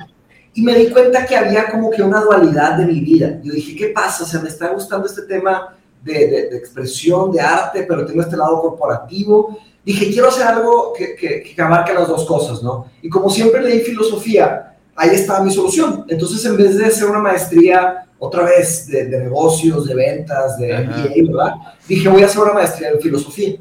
y 0.56 0.62
me 0.62 0.74
di 0.74 0.90
cuenta 0.90 1.26
que 1.26 1.36
había 1.36 1.70
como 1.70 1.92
que 1.92 2.02
una 2.02 2.22
dualidad 2.22 2.78
de 2.78 2.86
mi 2.86 3.02
vida. 3.02 3.40
Yo 3.44 3.52
dije, 3.52 3.76
¿qué 3.76 3.88
pasa? 3.90 4.24
O 4.24 4.28
sea, 4.28 4.40
me 4.40 4.48
está 4.48 4.70
gustando 4.70 5.06
este 5.06 5.24
tema 5.24 5.76
de, 6.02 6.14
de, 6.50 6.58
expresión, 6.58 7.32
de 7.34 7.42
arte, 7.42 7.86
pero 7.88 8.06
tengo 8.06 8.22
este 8.22 8.38
lado 8.38 8.62
corporativo. 8.62 9.58
Dije, 9.84 10.10
quiero 10.10 10.30
hacer 10.30 10.48
algo 10.48 10.94
que, 10.98 11.14
que, 11.16 11.44
que 11.44 11.62
abarque 11.62 11.94
las 11.94 12.08
dos 12.08 12.26
cosas, 12.26 12.64
¿no? 12.64 12.86
Y 13.02 13.10
como 13.10 13.30
siempre 13.30 13.62
leí 13.62 13.82
filosofía, 13.82 14.78
ahí 14.96 15.10
estaba 15.10 15.44
mi 15.44 15.52
solución. 15.52 16.06
Entonces, 16.08 16.44
en 16.46 16.56
vez 16.56 16.78
de 16.78 16.86
hacer 16.86 17.10
una 17.10 17.20
maestría 17.20 18.05
otra 18.20 18.44
vez 18.44 18.88
de, 18.88 19.06
de 19.06 19.20
negocios, 19.20 19.86
de 19.88 19.96
ventas, 19.96 20.58
de 20.58 20.74
MBA, 20.74 21.32
¿verdad? 21.34 21.56
Dije, 21.88 22.10
voy 22.10 22.24
a 22.24 22.26
hacer 22.26 22.42
una 22.42 22.54
maestría 22.54 22.90
en 22.90 23.02
filosofía. 23.02 23.56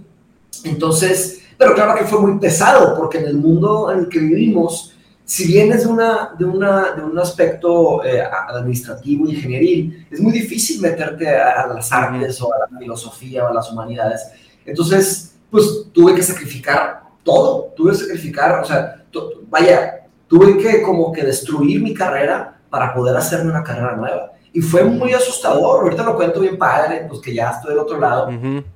Entonces, 0.65 1.43
pero 1.57 1.75
claro 1.75 1.95
que 1.99 2.05
fue 2.05 2.21
muy 2.21 2.39
pesado, 2.39 2.97
porque 2.97 3.19
en 3.19 3.27
el 3.27 3.37
mundo 3.37 3.91
en 3.91 4.01
el 4.01 4.09
que 4.09 4.19
vivimos, 4.19 4.95
si 5.25 5.47
bien 5.47 5.73
es 5.73 5.85
de, 5.85 5.89
una, 5.89 6.35
de, 6.39 6.45
una, 6.45 6.93
de 6.93 7.03
un 7.03 7.19
aspecto 7.19 8.05
eh, 8.05 8.23
administrativo, 8.23 9.27
ingenieril, 9.27 10.07
es 10.11 10.21
muy 10.21 10.33
difícil 10.33 10.81
meterte 10.81 11.29
a, 11.29 11.67
las 11.67 11.91
artes 11.93 12.41
o 12.43 12.53
a 12.53 12.59
la 12.59 12.79
filosofía 12.79 13.45
o 13.45 13.49
a 13.49 13.55
las 13.55 13.71
humanidades. 13.71 14.23
Entonces, 14.67 15.37
pues 15.51 15.87
tuve 15.93 16.15
que 16.15 16.23
sacrificar 16.23 17.03
todo, 17.23 17.73
tuve 17.77 17.93
que 17.93 17.99
sacrificar, 17.99 18.61
o 18.61 18.65
sea, 18.65 19.05
vaya, 19.49 20.07
tuve 20.29 20.59
que 20.59 20.83
como 20.83 21.13
que 21.13 21.23
destruir 21.23 21.81
mi 21.81 21.95
carrera 21.95 22.61
para 22.69 22.93
poder 22.93 23.17
hacerme 23.17 23.51
una 23.51 23.63
carrera 23.63 23.97
nueva. 23.97 24.33
Y 24.57 24.61
fue 24.61 24.85
muy 24.85 25.13
asustador, 25.13 25.83
ahorita 25.83 26.05
lo 26.05 26.15
cuento 26.15 26.39
bien 26.39 26.57
padre, 26.57 27.07
pues 27.09 27.21
que 27.21 27.35
ya 27.35 27.51
estoy 27.51 27.71
del 27.71 27.81
otro 27.81 27.99
lado, 27.99 28.31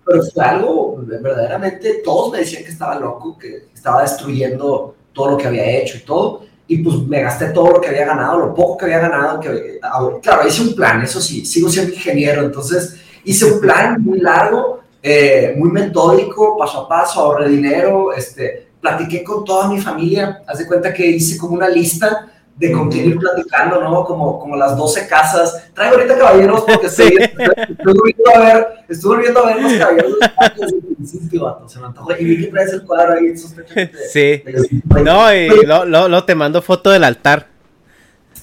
pero 0.05 0.23
fue 0.25 0.45
algo, 0.45 0.97
verdaderamente, 1.07 2.03
todos 2.05 2.33
me 2.33 2.39
decían 2.39 2.65
que 2.65 2.73
estaba 2.73 2.99
loco, 2.99 3.39
que 3.39 3.69
estaba 3.73 4.03
destruyendo 4.03 4.97
todo 5.13 5.31
lo 5.31 5.37
que 5.37 5.47
había 5.47 5.71
hecho 5.79 5.99
y 5.99 6.01
todo, 6.01 6.43
y 6.67 6.79
pues 6.79 6.97
me 7.07 7.23
gasté 7.23 7.51
todo 7.51 7.71
lo 7.71 7.81
que 7.81 7.91
había 7.91 8.07
ganado, 8.07 8.41
lo 8.41 8.55
poco 8.55 8.77
que 8.77 8.87
había 8.87 8.99
ganado, 8.99 9.39
que, 9.39 9.79
claro, 10.21 10.49
hice 10.49 10.63
un 10.63 10.75
plan, 10.75 11.01
eso 11.01 11.21
sí, 11.21 11.47
sigo 11.47 11.69
siendo 11.69 11.95
ingeniero, 11.95 12.43
entonces 12.43 12.97
hice 13.23 13.45
un 13.45 13.61
plan 13.61 14.03
muy 14.03 14.19
largo, 14.19 14.81
eh, 15.01 15.55
muy 15.57 15.71
metódico, 15.71 16.59
paso 16.59 16.81
a 16.81 16.89
paso, 16.89 17.21
ahorré 17.21 17.51
dinero, 17.51 18.13
este, 18.13 18.67
platiqué 18.81 19.23
con 19.23 19.45
toda 19.45 19.69
mi 19.69 19.81
familia, 19.81 20.43
haz 20.45 20.59
de 20.59 20.67
cuenta 20.67 20.93
que 20.93 21.07
hice 21.07 21.39
como 21.39 21.55
una 21.55 21.69
lista 21.69 22.33
de 22.59 22.73
continuar 22.73 23.19
platicando, 23.19 23.81
¿no? 23.83 24.05
Como, 24.05 24.39
como 24.39 24.57
las 24.57 24.77
12 24.77 25.07
casas. 25.07 25.71
Traigo 25.75 25.97
ahorita 25.97 26.19
caballeros 26.19 26.65
porque 26.67 26.87
estoy, 26.89 27.17
estoy, 27.19 27.95
volviendo 27.95 28.31
a 28.35 28.39
ver, 28.39 28.67
estoy 28.89 29.17
volviendo 29.17 29.45
a 29.45 29.47
ver 29.47 29.63
los 29.63 29.73
caballeros 29.75 30.15
se 31.67 31.79
me 31.79 31.87
antojó. 31.87 32.13
Y 32.19 32.25
vi 32.25 32.45
que 32.45 32.47
traes 32.49 32.73
el 32.73 32.83
cuadro 32.83 33.15
ahí, 33.15 33.35
Sí. 34.13 34.43
no, 35.05 35.35
y 35.35 35.67
lo, 35.67 35.85
lo, 35.85 36.09
lo, 36.09 36.25
te 36.25 36.35
mando 36.35 36.61
foto 36.63 36.91
del 36.91 37.05
altar. 37.05 37.47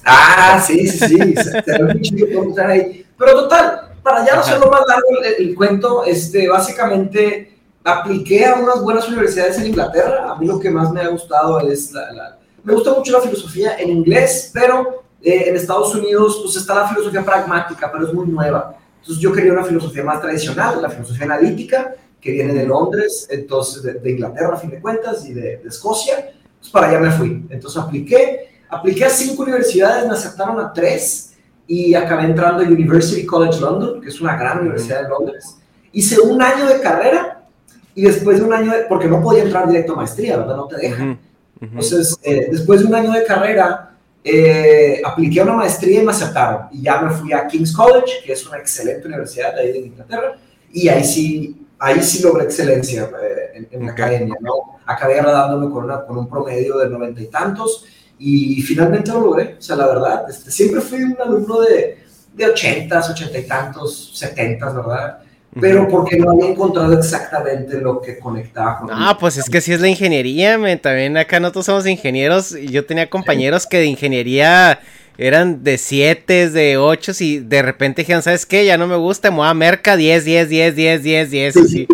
Ah, 0.04 0.62
sí, 0.64 0.86
sí, 0.88 0.98
sí. 0.98 1.34
se, 1.34 1.82
ve 1.82 2.00
chido 2.00 2.54
ahí. 2.64 3.04
Pero 3.18 3.32
total, 3.32 3.92
para 4.02 4.24
ya 4.24 4.34
no 4.34 4.40
hacerlo 4.40 4.70
más 4.70 4.82
largo 4.86 5.06
el, 5.22 5.48
el, 5.48 5.54
cuento, 5.54 6.04
este, 6.04 6.48
básicamente 6.48 7.58
apliqué 7.82 8.46
a 8.46 8.54
unas 8.54 8.82
buenas 8.82 9.08
universidades 9.08 9.58
en 9.58 9.66
Inglaterra. 9.66 10.30
A 10.30 10.36
mí 10.36 10.46
lo 10.46 10.60
que 10.60 10.70
más 10.70 10.92
me 10.92 11.00
ha 11.00 11.08
gustado 11.08 11.60
es 11.60 11.92
la, 11.92 12.12
la 12.12 12.38
me 12.66 12.74
gusta 12.74 12.92
mucho 12.92 13.12
la 13.12 13.20
filosofía 13.20 13.78
en 13.78 13.90
inglés, 13.90 14.50
pero 14.52 15.04
eh, 15.22 15.44
en 15.46 15.54
Estados 15.54 15.94
Unidos 15.94 16.40
pues 16.42 16.56
está 16.56 16.74
la 16.74 16.88
filosofía 16.88 17.24
pragmática, 17.24 17.90
pero 17.92 18.08
es 18.08 18.12
muy 18.12 18.26
nueva. 18.26 18.76
Entonces 18.98 19.22
yo 19.22 19.32
quería 19.32 19.52
una 19.52 19.62
filosofía 19.62 20.02
más 20.02 20.20
tradicional, 20.20 20.82
la 20.82 20.90
filosofía 20.90 21.26
analítica, 21.26 21.94
que 22.20 22.32
viene 22.32 22.52
de 22.52 22.66
Londres, 22.66 23.28
entonces 23.30 23.84
de, 23.84 24.10
Inglaterra 24.10 24.54
a 24.54 24.56
fin 24.56 24.70
de 24.70 24.80
cuentas 24.80 25.24
y 25.26 25.32
de, 25.32 25.62
Escocia. 25.64 26.32
Pues 26.58 26.72
para 26.72 26.88
allá 26.88 26.98
me 26.98 27.12
fui. 27.12 27.46
Entonces 27.50 27.80
apliqué, 27.80 28.62
apliqué 28.68 29.04
a 29.04 29.10
cinco 29.10 29.44
universidades, 29.44 30.04
me 30.04 30.14
aceptaron 30.14 30.58
a 30.58 30.72
tres 30.72 31.34
y 31.68 31.94
acabé 31.94 32.24
entrando 32.24 32.64
a 32.64 32.66
University 32.66 33.24
College 33.24 33.60
London, 33.60 34.00
que 34.00 34.08
es 34.08 34.20
una 34.20 34.36
gran 34.36 34.62
universidad 34.62 35.04
de 35.04 35.08
Londres. 35.08 35.56
Hice 35.92 36.18
un 36.18 36.42
año 36.42 36.66
de 36.66 36.80
carrera 36.80 37.46
y 37.94 38.02
después 38.02 38.40
de 38.40 38.44
un 38.44 38.52
año, 38.52 38.72
de, 38.72 38.78
porque 38.88 39.06
no 39.06 39.22
podía 39.22 39.44
entrar 39.44 39.68
directo 39.68 39.92
a 39.92 39.96
maestría, 39.96 40.36
¿verdad? 40.36 40.56
No 40.56 40.66
te 40.66 40.78
dejan. 40.78 41.25
Entonces, 41.60 42.18
eh, 42.22 42.48
después 42.50 42.80
de 42.80 42.86
un 42.86 42.94
año 42.94 43.12
de 43.12 43.24
carrera, 43.24 43.96
eh, 44.22 45.00
apliqué 45.04 45.40
a 45.40 45.44
una 45.44 45.54
maestría 45.54 46.02
y 46.02 46.04
me 46.04 46.10
aceptaron. 46.10 46.68
Y 46.72 46.82
ya 46.82 47.00
me 47.00 47.10
fui 47.10 47.32
a 47.32 47.46
King's 47.46 47.72
College, 47.72 48.24
que 48.24 48.32
es 48.32 48.46
una 48.46 48.58
excelente 48.58 49.06
universidad 49.06 49.54
de 49.54 49.60
ahí 49.60 49.72
de 49.72 49.78
Inglaterra, 49.78 50.36
y 50.72 50.88
ahí 50.88 51.04
sí, 51.04 51.66
ahí 51.78 52.02
sí 52.02 52.22
logré 52.22 52.44
excelencia 52.44 53.10
eh, 53.22 53.68
en, 53.70 53.86
la 53.86 53.92
academia, 53.92 54.36
¿no? 54.40 54.80
Acabé 54.84 55.14
graduándome 55.14 55.72
con, 55.72 56.06
con 56.06 56.18
un 56.18 56.28
promedio 56.28 56.78
de 56.78 56.88
noventa 56.88 57.20
y 57.20 57.26
tantos, 57.28 57.84
y 58.18 58.60
finalmente 58.62 59.12
lo 59.12 59.20
logré. 59.20 59.56
O 59.58 59.62
sea, 59.62 59.76
la 59.76 59.86
verdad, 59.86 60.28
este, 60.28 60.50
siempre 60.50 60.80
fui 60.80 61.02
un 61.02 61.16
alumno 61.20 61.60
de, 61.60 61.98
de 62.34 62.46
ochentas, 62.46 63.10
ochenta 63.10 63.38
y 63.38 63.46
tantos, 63.46 64.18
setentas, 64.18 64.74
¿verdad? 64.74 65.20
Pero 65.60 65.88
porque 65.88 66.18
no 66.18 66.30
había 66.30 66.50
encontrado 66.50 66.92
exactamente 66.98 67.80
lo 67.80 68.00
que 68.00 68.18
conectaba 68.18 68.78
con 68.78 68.88
Ah, 68.92 69.16
pues 69.18 69.36
es 69.38 69.48
que 69.48 69.60
sí 69.60 69.72
es 69.72 69.80
la 69.80 69.88
ingeniería, 69.88 70.58
también 70.80 71.16
acá 71.16 71.40
nosotros 71.40 71.66
somos 71.66 71.86
ingenieros 71.86 72.50
yo 72.50 72.84
tenía 72.84 73.08
compañeros 73.08 73.66
que 73.66 73.78
de 73.78 73.86
ingeniería 73.86 74.80
eran 75.18 75.64
de 75.64 75.78
7, 75.78 76.50
de 76.50 76.76
8 76.76 77.12
y 77.20 77.38
de 77.38 77.62
repente 77.62 78.02
dijeron, 78.02 78.22
¿sabes 78.22 78.44
qué? 78.44 78.66
Ya 78.66 78.76
no 78.76 78.86
me 78.86 78.96
gusta, 78.96 79.30
me 79.30 79.38
voy 79.38 79.48
a 79.48 79.54
Merca 79.54 79.96
10, 79.96 80.24
10, 80.24 80.48
10, 80.48 80.76
10, 80.76 81.02
10, 81.02 81.30
10 81.30 81.54
sí. 81.70 81.88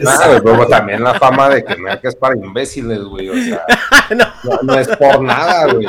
Claro, 0.00 0.40
luego 0.42 0.66
también 0.66 1.02
la 1.02 1.14
fama 1.14 1.48
de 1.48 1.64
que 1.64 1.76
Merca 1.76 2.08
es 2.08 2.14
para 2.14 2.36
imbéciles, 2.36 3.00
güey, 3.00 3.28
o 3.28 3.34
sea, 3.34 3.62
no. 4.16 4.62
no, 4.62 4.78
es 4.78 4.88
por 4.88 5.20
nada, 5.22 5.72
güey. 5.72 5.86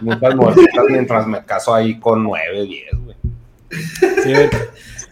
Muchas 0.00 0.34
mujeres 0.34 0.68
mientras 0.88 1.26
me 1.26 1.44
caso 1.44 1.74
ahí 1.74 1.98
con 2.00 2.22
9, 2.22 2.64
10, 2.64 2.84
güey. 3.04 3.16
Sí, 4.22 4.32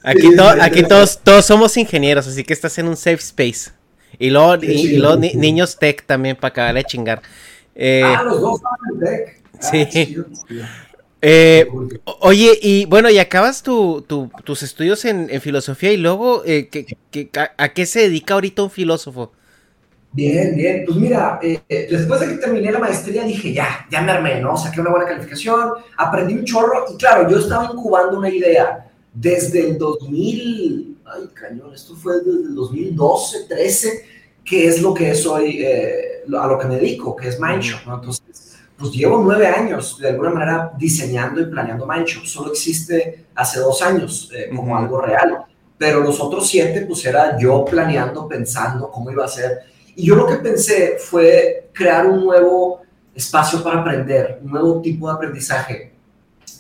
Aquí, 0.05 0.29
aquí 0.61 0.83
todos, 0.83 1.19
todos 1.19 1.47
somos 1.47 1.75
ingenieros, 1.79 2.27
así 2.29 2.45
que 2.45 2.53
estás 2.53 2.77
en 2.77 2.89
un 2.89 2.97
safe 2.97 3.15
space. 3.15 3.71
Y 4.19 4.29
luego, 4.29 4.57
y, 4.63 5.01
niños 5.35 5.79
tech 5.79 6.05
también 6.05 6.37
para 6.37 6.51
acabar 6.51 6.75
de 6.75 6.85
chingar. 6.85 7.23
Eh, 7.75 8.03
ah, 8.05 8.23
los 8.23 8.41
dos 8.41 8.61
tech. 9.01 9.43
Ah, 9.55 9.59
sí. 9.71 10.19
Eh, 11.23 11.67
oye, 12.21 12.59
y 12.61 12.85
bueno, 12.85 13.09
y 13.09 13.19
acabas 13.19 13.63
tu, 13.63 14.05
tus 14.45 14.63
estudios 14.63 15.07
en, 15.07 15.41
filosofía 15.41 15.91
y 15.91 15.97
luego, 15.97 16.43
eh, 16.45 16.69
a, 17.57 17.69
qué 17.71 17.87
se 17.87 18.01
dedica 18.01 18.35
ahorita 18.35 18.63
un 18.63 18.71
filósofo? 18.71 19.33
Bien, 20.13 20.55
bien. 20.55 20.85
Pues 20.87 20.99
mira, 20.99 21.41
después 21.67 22.21
de 22.21 22.29
que 22.29 22.35
terminé 22.35 22.71
la 22.71 22.79
maestría 22.79 23.25
dije, 23.25 23.55
ya, 23.55 23.87
ya 23.91 24.03
me 24.03 24.13
armé, 24.13 24.39
¿no? 24.39 24.55
Saqué 24.55 24.83
una 24.83 24.91
buena 24.91 25.07
calificación, 25.07 25.73
aprendí 25.97 26.35
un 26.35 26.45
chorro 26.45 26.85
y 26.93 26.99
claro, 26.99 27.29
yo 27.31 27.39
estaba 27.39 27.71
incubando 27.73 28.19
una 28.19 28.29
idea 28.29 28.91
desde 29.15 29.71
el 29.71 29.79
2000, 29.79 30.99
ay 31.07 31.29
cañón, 31.33 31.73
esto 31.73 31.95
fue 31.95 32.19
desde 32.19 32.49
el 32.49 32.55
2012, 32.55 33.45
13, 33.49 34.05
que 34.45 34.67
es 34.67 34.83
lo 34.83 34.93
que 34.93 35.11
es 35.11 35.25
hoy, 35.25 35.63
eh, 35.63 36.25
a 36.39 36.47
lo 36.47 36.59
que 36.59 36.67
me 36.67 36.77
dedico, 36.77 37.15
que 37.15 37.29
es 37.29 37.41
Mindshop, 37.41 37.87
¿no? 37.87 37.95
Entonces, 37.95 38.57
pues 38.77 38.91
llevo 38.91 39.23
nueve 39.23 39.47
años 39.47 39.99
de 40.01 40.09
alguna 40.09 40.31
manera 40.31 40.73
diseñando 40.77 41.41
y 41.41 41.47
planeando 41.47 41.87
Mindshop, 41.87 42.25
solo 42.25 42.51
existe 42.51 43.27
hace 43.37 43.61
dos 43.61 43.81
años 43.83 44.31
eh, 44.35 44.51
como 44.55 44.77
algo 44.77 45.01
real, 45.01 45.45
pero 45.79 46.01
los 46.01 46.21
otros 46.21 46.49
siete, 46.49 46.83
pues 46.83 47.05
era 47.05 47.39
yo 47.39 47.65
planeando, 47.65 48.27
pensando 48.27 48.91
cómo 48.91 49.11
iba 49.11 49.25
a 49.25 49.29
ser. 49.29 49.61
Y 49.95 50.07
yo 50.07 50.17
lo 50.17 50.27
que 50.27 50.37
pensé 50.37 50.97
fue 50.99 51.71
crear 51.73 52.07
un 52.07 52.25
nuevo 52.25 52.83
espacio 53.15 53.63
para 53.63 53.81
aprender, 53.81 54.41
un 54.43 54.51
nuevo 54.51 54.81
tipo 54.81 55.09
de 55.09 55.15
aprendizaje 55.15 55.93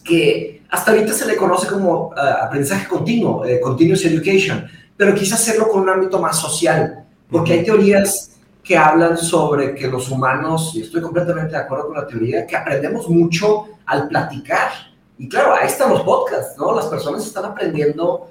que 0.04 0.62
hasta 0.74 0.90
ahorita 0.90 1.12
se 1.12 1.24
le 1.26 1.36
conoce 1.36 1.68
como 1.68 2.08
uh, 2.08 2.42
aprendizaje 2.42 2.88
continuo, 2.88 3.44
eh, 3.44 3.60
continuous 3.60 4.04
education, 4.04 4.66
pero 4.96 5.14
quise 5.14 5.34
hacerlo 5.34 5.68
con 5.68 5.82
un 5.82 5.88
ámbito 5.88 6.18
más 6.18 6.36
social, 6.36 7.04
porque 7.30 7.52
hay 7.52 7.64
teorías 7.64 8.32
que 8.60 8.76
hablan 8.76 9.16
sobre 9.16 9.72
que 9.76 9.86
los 9.86 10.10
humanos, 10.10 10.72
y 10.74 10.82
estoy 10.82 11.00
completamente 11.00 11.52
de 11.52 11.58
acuerdo 11.58 11.86
con 11.86 11.96
la 11.96 12.06
teoría, 12.08 12.44
que 12.44 12.56
aprendemos 12.56 13.08
mucho 13.08 13.66
al 13.86 14.08
platicar. 14.08 14.70
Y 15.16 15.28
claro, 15.28 15.54
ahí 15.54 15.68
están 15.68 15.90
los 15.90 16.02
podcasts, 16.02 16.58
¿no? 16.58 16.74
Las 16.74 16.86
personas 16.86 17.24
están 17.24 17.44
aprendiendo 17.44 18.28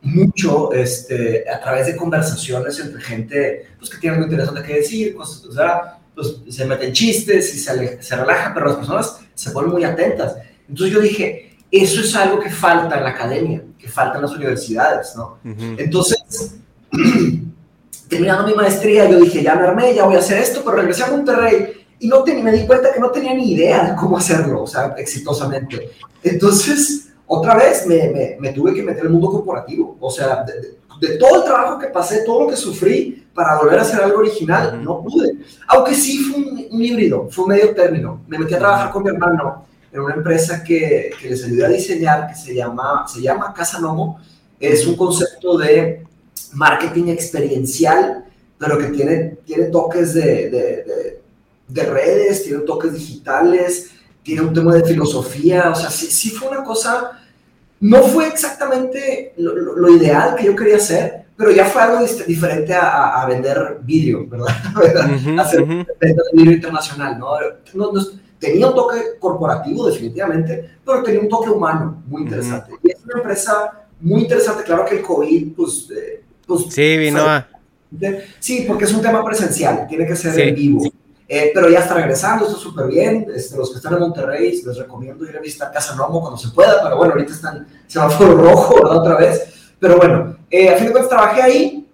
mucho 0.00 0.72
este, 0.72 1.44
a 1.46 1.60
través 1.60 1.88
de 1.88 1.96
conversaciones 1.96 2.80
entre 2.80 3.02
gente 3.02 3.66
pues, 3.78 3.90
que 3.90 3.98
tiene 3.98 4.16
algo 4.16 4.28
interesante 4.30 4.62
que 4.62 4.76
decir, 4.76 5.14
cosas, 5.14 5.44
o 5.44 5.52
sea, 5.52 5.98
pues, 6.14 6.40
se 6.48 6.64
meten 6.64 6.94
chistes 6.94 7.54
y 7.54 7.58
se, 7.58 8.02
se 8.02 8.16
relajan, 8.16 8.54
pero 8.54 8.68
las 8.68 8.76
personas 8.76 9.20
se 9.34 9.50
ponen 9.50 9.72
muy 9.72 9.84
atentas. 9.84 10.36
Entonces 10.66 10.94
yo 10.94 11.00
dije, 11.02 11.51
eso 11.72 12.02
es 12.02 12.14
algo 12.14 12.38
que 12.38 12.50
falta 12.50 12.98
en 12.98 13.04
la 13.04 13.10
academia, 13.10 13.62
que 13.78 13.88
falta 13.88 14.16
en 14.16 14.22
las 14.22 14.32
universidades, 14.32 15.14
¿no? 15.16 15.38
Entonces, 15.78 16.54
terminando 18.08 18.46
mi 18.46 18.54
maestría, 18.54 19.08
yo 19.08 19.18
dije, 19.18 19.42
ya 19.42 19.54
me 19.54 19.66
armé, 19.66 19.94
ya 19.94 20.04
voy 20.04 20.16
a 20.16 20.18
hacer 20.18 20.38
esto, 20.38 20.60
pero 20.62 20.76
regresé 20.76 21.04
a 21.04 21.10
Monterrey 21.10 21.86
y 21.98 22.08
no 22.08 22.22
me 22.26 22.52
di 22.52 22.66
cuenta 22.66 22.92
que 22.92 23.00
no 23.00 23.10
tenía 23.10 23.32
ni 23.32 23.52
idea 23.52 23.84
de 23.84 23.96
cómo 23.96 24.18
hacerlo, 24.18 24.64
o 24.64 24.66
sea, 24.66 24.94
exitosamente. 24.98 25.92
Entonces, 26.22 27.08
otra 27.26 27.54
vez 27.54 27.86
me, 27.86 28.36
me, 28.38 28.52
tuve 28.52 28.74
que 28.74 28.82
meter 28.82 29.00
en 29.00 29.06
el 29.06 29.12
mundo 29.12 29.30
corporativo, 29.30 29.96
o 29.98 30.10
sea, 30.10 30.44
de, 30.44 31.16
todo 31.16 31.38
el 31.38 31.44
trabajo 31.44 31.78
que 31.78 31.86
pasé, 31.86 32.22
todo 32.22 32.44
lo 32.44 32.48
que 32.48 32.56
sufrí 32.56 33.26
para 33.34 33.58
volver 33.58 33.78
a 33.78 33.82
hacer 33.82 34.02
algo 34.02 34.18
original, 34.18 34.84
no 34.84 35.02
pude. 35.02 35.38
Aunque 35.68 35.94
sí 35.94 36.18
fue 36.18 36.42
un, 36.42 36.66
un, 36.70 36.82
híbrido, 36.82 37.28
fue 37.30 37.44
un 37.44 37.50
medio 37.50 37.74
término. 37.74 38.20
Me 38.28 38.38
metí 38.38 38.52
a 38.54 38.58
trabajar 38.58 38.92
con 38.92 39.02
mi 39.02 39.08
hermano 39.08 39.64
en 39.92 40.00
una 40.00 40.14
empresa 40.14 40.64
que, 40.64 41.10
que, 41.20 41.30
les 41.30 41.44
ayudé 41.44 41.66
a 41.66 41.68
diseñar 41.68 42.28
que 42.28 42.34
se 42.34 42.54
llama, 42.54 43.06
se 43.06 43.20
llama 43.20 43.52
Casa 43.52 43.78
Nomo. 43.78 44.20
Es 44.58 44.86
un 44.86 44.96
concepto 44.96 45.58
de 45.58 46.04
marketing 46.52 47.08
experiencial, 47.08 48.24
pero 48.58 48.78
que 48.78 48.86
tiene, 48.86 49.36
tiene 49.44 49.64
toques 49.66 50.14
de, 50.14 50.50
de, 50.50 51.20
de, 51.68 51.82
redes, 51.84 52.44
tiene 52.44 52.60
toques 52.60 52.92
digitales, 52.94 53.90
tiene 54.22 54.42
un 54.42 54.54
tema 54.54 54.74
de 54.74 54.84
filosofía. 54.84 55.70
O 55.70 55.74
sea, 55.74 55.90
sí, 55.90 56.06
sí 56.06 56.30
fue 56.30 56.48
una 56.48 56.64
cosa, 56.64 57.20
no 57.80 58.02
fue 58.02 58.28
exactamente 58.28 59.34
lo, 59.36 59.54
lo, 59.54 59.90
ideal 59.90 60.36
que 60.36 60.44
yo 60.44 60.56
quería 60.56 60.76
hacer, 60.76 61.24
pero 61.36 61.50
ya 61.50 61.66
fue 61.66 61.82
algo 61.82 62.06
diferente 62.26 62.72
a, 62.72 63.20
a, 63.20 63.26
vender 63.26 63.78
vídeo, 63.82 64.26
¿verdad? 64.26 64.54
Hacer 65.40 65.64
vender 65.64 66.24
vídeo 66.32 66.52
internacional, 66.52 67.18
¿no? 67.18 67.36
no, 67.74 67.92
no 67.92 68.00
tenía 68.42 68.66
un 68.66 68.74
toque 68.74 68.96
corporativo 69.20 69.86
definitivamente, 69.86 70.70
pero 70.84 71.00
tenía 71.04 71.20
un 71.20 71.28
toque 71.28 71.48
humano 71.48 72.02
muy 72.08 72.22
interesante. 72.22 72.72
Y 72.82 72.90
es 72.90 72.98
una 73.04 73.18
empresa 73.18 73.84
muy 74.00 74.22
interesante, 74.22 74.64
claro 74.64 74.84
que 74.84 74.96
el 74.96 75.02
COVID, 75.02 75.54
pues... 75.54 75.88
Eh, 75.96 76.24
pues 76.44 76.64
sí, 76.70 76.96
vino 76.96 77.20
a... 77.20 77.48
Sí, 78.40 78.64
porque 78.66 78.84
es 78.84 78.92
un 78.92 79.00
tema 79.00 79.24
presencial, 79.24 79.86
tiene 79.86 80.06
que 80.08 80.16
ser 80.16 80.36
en 80.40 80.54
vivo. 80.56 80.82
Eh, 81.28 81.52
pero 81.54 81.70
ya 81.70 81.78
está 81.78 81.94
regresando, 81.94 82.46
está 82.46 82.58
súper 82.58 82.88
bien. 82.88 83.28
Este, 83.32 83.56
los 83.56 83.70
que 83.70 83.76
están 83.76 83.94
en 83.94 84.00
Monterrey, 84.00 84.60
les 84.60 84.76
recomiendo 84.76 85.24
ir 85.24 85.36
a 85.36 85.40
visitar 85.40 85.70
Casa 85.70 85.94
Nomo 85.94 86.20
cuando 86.20 86.36
se 86.36 86.48
pueda, 86.48 86.82
pero 86.82 86.96
bueno, 86.96 87.12
ahorita 87.12 87.32
están 87.32 87.66
semáforo 87.86 88.34
rojo, 88.42 88.74
¿verdad? 88.74 88.98
Otra 88.98 89.16
vez. 89.16 89.72
Pero 89.78 89.98
bueno, 89.98 90.36
eh, 90.50 90.68
a 90.68 90.76
fin 90.76 90.86
de 90.86 90.92
cuentas 90.92 91.10
trabajé 91.10 91.42
ahí 91.42 91.88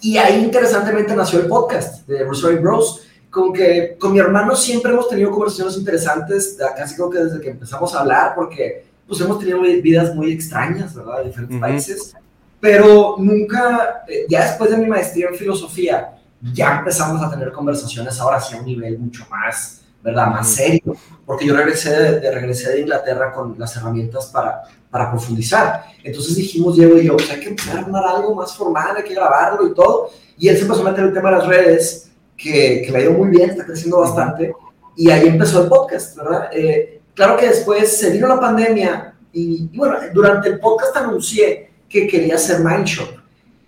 y 0.00 0.16
ahí 0.16 0.42
interesantemente 0.42 1.14
nació 1.14 1.38
el 1.38 1.46
podcast 1.46 2.08
de 2.08 2.24
Rosario 2.24 2.60
Bros 2.60 3.02
con 3.32 3.52
que 3.52 3.96
con 3.98 4.12
mi 4.12 4.18
hermano 4.18 4.54
siempre 4.54 4.92
hemos 4.92 5.08
tenido 5.08 5.30
conversaciones 5.30 5.76
interesantes, 5.78 6.56
casi 6.76 6.94
creo 6.94 7.10
que 7.10 7.18
desde 7.18 7.40
que 7.40 7.50
empezamos 7.50 7.94
a 7.94 8.00
hablar, 8.00 8.34
porque 8.36 8.84
pues 9.08 9.20
hemos 9.20 9.38
tenido 9.38 9.60
vidas 9.60 10.14
muy 10.14 10.32
extrañas, 10.32 10.94
¿verdad? 10.94 11.18
De 11.18 11.24
diferentes 11.24 11.58
países, 11.58 12.14
pero 12.60 13.16
nunca, 13.18 14.04
eh, 14.06 14.26
ya 14.28 14.44
después 14.44 14.70
de 14.70 14.76
mi 14.76 14.86
maestría 14.86 15.28
en 15.28 15.34
filosofía, 15.34 16.14
ya 16.52 16.78
empezamos 16.78 17.22
a 17.22 17.30
tener 17.30 17.50
conversaciones 17.52 18.20
ahora 18.20 18.40
sí 18.40 18.54
a 18.54 18.60
un 18.60 18.66
nivel 18.66 18.98
mucho 18.98 19.24
más 19.30 19.82
¿verdad? 20.02 20.26
Más 20.28 20.48
serio, 20.48 20.96
porque 21.24 21.46
yo 21.46 21.56
regresé 21.56 21.90
de, 21.90 22.30
regresé 22.30 22.72
de 22.72 22.80
Inglaterra 22.80 23.32
con 23.32 23.54
las 23.56 23.76
herramientas 23.76 24.26
para, 24.26 24.62
para 24.90 25.10
profundizar. 25.10 25.84
Entonces 26.02 26.34
dijimos, 26.34 26.76
Diego 26.76 26.98
y 26.98 27.06
yo, 27.06 27.16
pues 27.16 27.30
hay 27.30 27.40
que 27.40 27.50
empezar 27.50 27.76
a 27.76 27.80
armar 27.82 28.04
algo 28.04 28.34
más 28.34 28.56
formal, 28.56 28.96
hay 28.96 29.04
que 29.04 29.14
grabarlo 29.14 29.66
y 29.68 29.74
todo. 29.74 30.10
Y 30.36 30.48
él 30.48 30.56
se 30.56 30.62
empezó 30.62 30.80
a 30.80 30.90
meter 30.90 31.04
el 31.04 31.14
tema 31.14 31.30
de 31.30 31.36
las 31.38 31.46
redes, 31.46 32.10
que, 32.36 32.82
que 32.84 32.92
le 32.92 32.98
ha 32.98 33.02
ido 33.02 33.12
muy 33.12 33.28
bien, 33.28 33.50
está 33.50 33.64
creciendo 33.64 34.00
bastante. 34.00 34.54
Y 34.96 35.10
ahí 35.10 35.28
empezó 35.28 35.62
el 35.62 35.68
podcast, 35.68 36.16
¿verdad? 36.16 36.50
Eh, 36.52 37.00
claro 37.14 37.36
que 37.36 37.48
después 37.48 37.96
se 37.96 38.10
vino 38.10 38.26
la 38.28 38.40
pandemia 38.40 39.14
y, 39.32 39.68
bueno, 39.76 39.96
durante 40.12 40.48
el 40.48 40.58
podcast 40.58 40.96
anuncié 40.96 41.70
que 41.88 42.06
quería 42.06 42.34
hacer 42.34 42.60
Mindshop. 42.60 43.08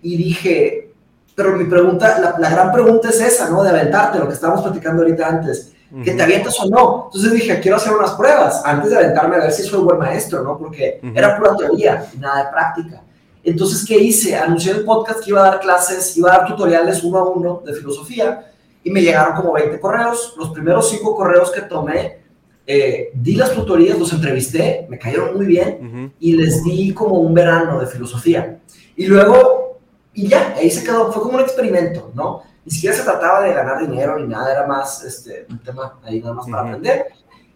Y 0.01 0.17
dije, 0.17 0.93
pero 1.33 1.55
mi 1.55 1.65
pregunta, 1.65 2.19
la, 2.19 2.35
la, 2.37 2.49
gran 2.49 2.71
pregunta 2.71 3.09
es 3.09 3.19
esa, 3.21 3.49
¿no? 3.49 3.63
De 3.63 3.69
aventarte, 3.69 4.19
lo 4.19 4.27
que 4.27 4.33
estábamos 4.33 4.63
platicando 4.63 5.01
ahorita 5.01 5.27
antes 5.27 5.71
que 6.03 6.11
te 6.11 6.23
avientas 6.23 6.59
o 6.59 6.69
no. 6.69 7.03
Entonces 7.05 7.31
dije, 7.31 7.59
quiero 7.61 7.77
hacer 7.77 7.93
unas 7.93 8.11
pruebas 8.11 8.61
antes 8.65 8.89
de 8.89 8.97
aventarme 8.97 9.35
a 9.35 9.39
ver 9.39 9.51
si 9.51 9.63
soy 9.63 9.81
buen 9.81 9.97
maestro, 9.97 10.43
¿no? 10.43 10.57
Porque 10.57 10.99
era 11.13 11.37
pura 11.37 11.55
teoría 11.55 12.05
y 12.13 12.17
nada 12.17 12.43
de 12.43 12.51
práctica. 12.51 13.01
Entonces, 13.43 13.85
¿qué 13.85 13.97
hice? 13.97 14.35
Anuncié 14.35 14.73
el 14.73 14.83
podcast 14.83 15.23
que 15.23 15.29
iba 15.29 15.41
a 15.41 15.51
dar 15.51 15.59
clases, 15.59 16.17
iba 16.17 16.33
a 16.33 16.39
dar 16.39 16.47
tutoriales 16.47 17.03
uno 17.03 17.19
a 17.19 17.29
uno 17.29 17.61
de 17.63 17.73
filosofía 17.73 18.51
y 18.85 18.91
me 18.91 19.01
llegaron 19.01 19.35
como 19.35 19.51
20 19.53 19.79
correos. 19.79 20.35
Los 20.37 20.51
primeros 20.51 20.89
cinco 20.89 21.15
correos 21.15 21.51
que 21.51 21.61
tomé, 21.63 22.19
eh, 22.65 23.09
di 23.15 23.35
las 23.35 23.51
tutorías, 23.51 23.97
los 23.97 24.13
entrevisté, 24.13 24.85
me 24.87 24.99
cayeron 24.99 25.35
muy 25.35 25.47
bien 25.47 26.13
y 26.19 26.33
les 26.33 26.63
di 26.63 26.93
como 26.93 27.15
un 27.19 27.33
verano 27.33 27.79
de 27.79 27.87
filosofía. 27.87 28.59
Y 28.95 29.07
luego, 29.07 29.79
y 30.13 30.27
ya, 30.27 30.53
ahí 30.55 30.69
se 30.69 30.83
quedó, 30.83 31.11
fue 31.11 31.23
como 31.23 31.39
un 31.39 31.43
experimento, 31.43 32.11
¿no? 32.13 32.43
ni 32.63 32.71
siquiera 32.71 32.95
se 32.95 33.03
trataba 33.03 33.41
de 33.41 33.53
ganar 33.53 33.79
dinero 33.79 34.17
ni 34.19 34.27
nada, 34.27 34.51
era 34.51 34.67
más 34.67 35.03
este, 35.03 35.45
un 35.49 35.59
tema 35.59 35.99
ahí 36.03 36.19
nada 36.19 36.33
más 36.33 36.47
para 36.47 36.63
aprender. 36.63 37.05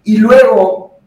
Y 0.04 0.18
luego 0.18 1.00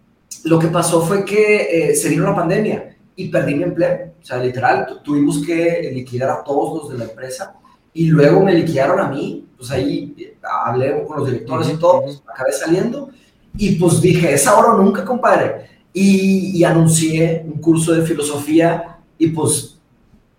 lo 0.45 0.59
que 0.59 0.69
pasó 0.69 1.03
fue 1.03 1.25
que 1.25 1.91
eh, 1.91 1.95
se 1.95 2.09
vino 2.09 2.25
la 2.25 2.35
pandemia 2.35 2.97
y 3.15 3.29
perdí 3.29 3.57
mi 3.57 3.65
empleo. 3.65 4.13
O 4.21 4.25
sea, 4.25 4.39
literal, 4.39 5.01
tuvimos 5.03 5.45
que 5.45 5.91
liquidar 5.93 6.31
a 6.31 6.45
todos 6.45 6.83
los 6.83 6.93
de 6.93 6.99
la 6.99 7.11
empresa 7.11 7.55
y 7.95 8.07
luego 8.07 8.43
me 8.43 8.55
liquidaron 8.55 9.01
a 9.01 9.09
mí. 9.09 9.47
Pues 9.57 9.71
ahí 9.71 10.15
eh, 10.19 10.37
hablé 10.43 11.05
con 11.05 11.19
los 11.19 11.27
directores 11.27 11.69
y 11.69 11.77
todo, 11.77 12.03
pues, 12.03 12.23
acabé 12.27 12.53
saliendo 12.53 13.11
y 13.57 13.77
pues 13.77 14.01
dije, 14.01 14.33
es 14.33 14.47
ahora 14.47 14.75
o 14.75 14.79
nunca, 14.79 15.05
compadre. 15.05 15.71
Y, 15.93 16.59
y 16.59 16.65
anuncié 16.65 17.45
un 17.47 17.61
curso 17.61 17.93
de 17.93 18.03
filosofía 18.03 18.99
y 19.19 19.29
pues 19.29 19.79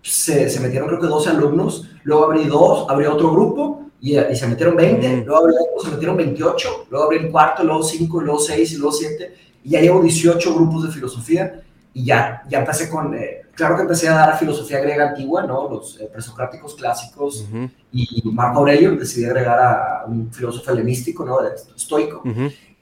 se, 0.02 0.50
se, 0.50 0.60
metieron 0.60 0.88
creo 0.88 1.00
que 1.00 1.06
12 1.06 1.30
alumnos, 1.30 1.88
luego 2.02 2.24
abrí 2.24 2.44
dos, 2.44 2.86
abrí 2.90 3.06
otro 3.06 3.30
grupo 3.32 3.82
y, 4.00 4.18
y 4.18 4.36
se 4.36 4.46
metieron 4.48 4.76
20, 4.76 5.24
luego 5.24 5.44
abrí 5.44 5.54
otro, 5.54 5.84
se 5.88 5.92
metieron 5.92 6.16
28, 6.16 6.86
luego 6.90 7.04
abrí 7.06 7.18
el 7.18 7.30
cuarto, 7.30 7.62
luego 7.62 7.82
5, 7.82 8.20
luego 8.20 8.40
6 8.40 8.72
y 8.72 8.76
luego 8.76 8.92
7 8.92 9.34
y 9.64 9.70
ya 9.70 9.80
llevo 9.80 10.02
18 10.02 10.54
grupos 10.54 10.84
de 10.84 10.92
filosofía 10.92 11.62
y 11.94 12.04
ya, 12.04 12.42
ya 12.48 12.58
empecé 12.58 12.90
con, 12.90 13.14
eh, 13.14 13.43
claro 13.54 13.76
que 13.76 13.82
empecé 13.82 14.08
a 14.08 14.14
dar 14.14 14.38
filosofía 14.38 14.80
griega 14.80 15.08
antigua, 15.10 15.44
¿no? 15.44 15.68
Los 15.68 16.00
eh, 16.00 16.08
presocráticos 16.12 16.74
clásicos 16.74 17.46
y 17.92 18.22
Marco 18.24 18.60
Aurelio, 18.60 18.92
decidí 18.96 19.24
agregar 19.24 19.58
a, 19.58 20.04
un 20.06 20.32
filósofo 20.32 20.70
helenístico, 20.72 21.24
¿no? 21.24 21.38
Estoico. 21.76 22.22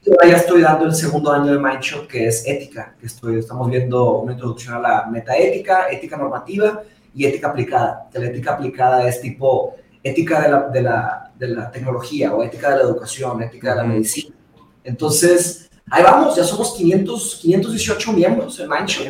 Y 0.05 0.09
ahora 0.09 0.27
ya 0.27 0.37
estoy 0.37 0.61
dando 0.61 0.85
el 0.85 0.93
segundo 0.93 1.31
año 1.31 1.53
de 1.53 1.59
Mindshot, 1.59 2.07
que 2.07 2.27
es 2.27 2.45
ética, 2.45 2.95
que 2.99 3.05
estoy, 3.05 3.39
estamos 3.39 3.69
viendo 3.69 4.19
una 4.19 4.33
introducción 4.33 4.75
a 4.75 4.79
la 4.79 5.05
metaética, 5.05 5.89
ética 5.89 6.17
normativa 6.17 6.83
y 7.15 7.25
ética 7.25 7.47
aplicada. 7.47 8.09
Que 8.11 8.19
la 8.19 8.25
ética 8.25 8.53
aplicada 8.53 9.07
es 9.07 9.21
tipo 9.21 9.75
ética 10.03 10.41
de 10.41 10.49
la, 10.49 10.67
de 10.67 10.81
la, 10.81 11.31
de 11.39 11.47
la 11.47 11.71
tecnología 11.71 12.33
o 12.33 12.43
ética 12.43 12.71
de 12.71 12.77
la 12.77 12.83
educación, 12.83 13.41
ética 13.43 13.71
de 13.71 13.75
la 13.77 13.83
medicina. 13.85 14.35
Entonces, 14.83 15.69
ahí 15.89 16.03
vamos, 16.03 16.35
ya 16.35 16.43
somos 16.43 16.73
500, 16.73 17.39
518 17.41 18.13
miembros 18.13 18.59
en 18.59 18.69
Mindshot. 18.69 19.05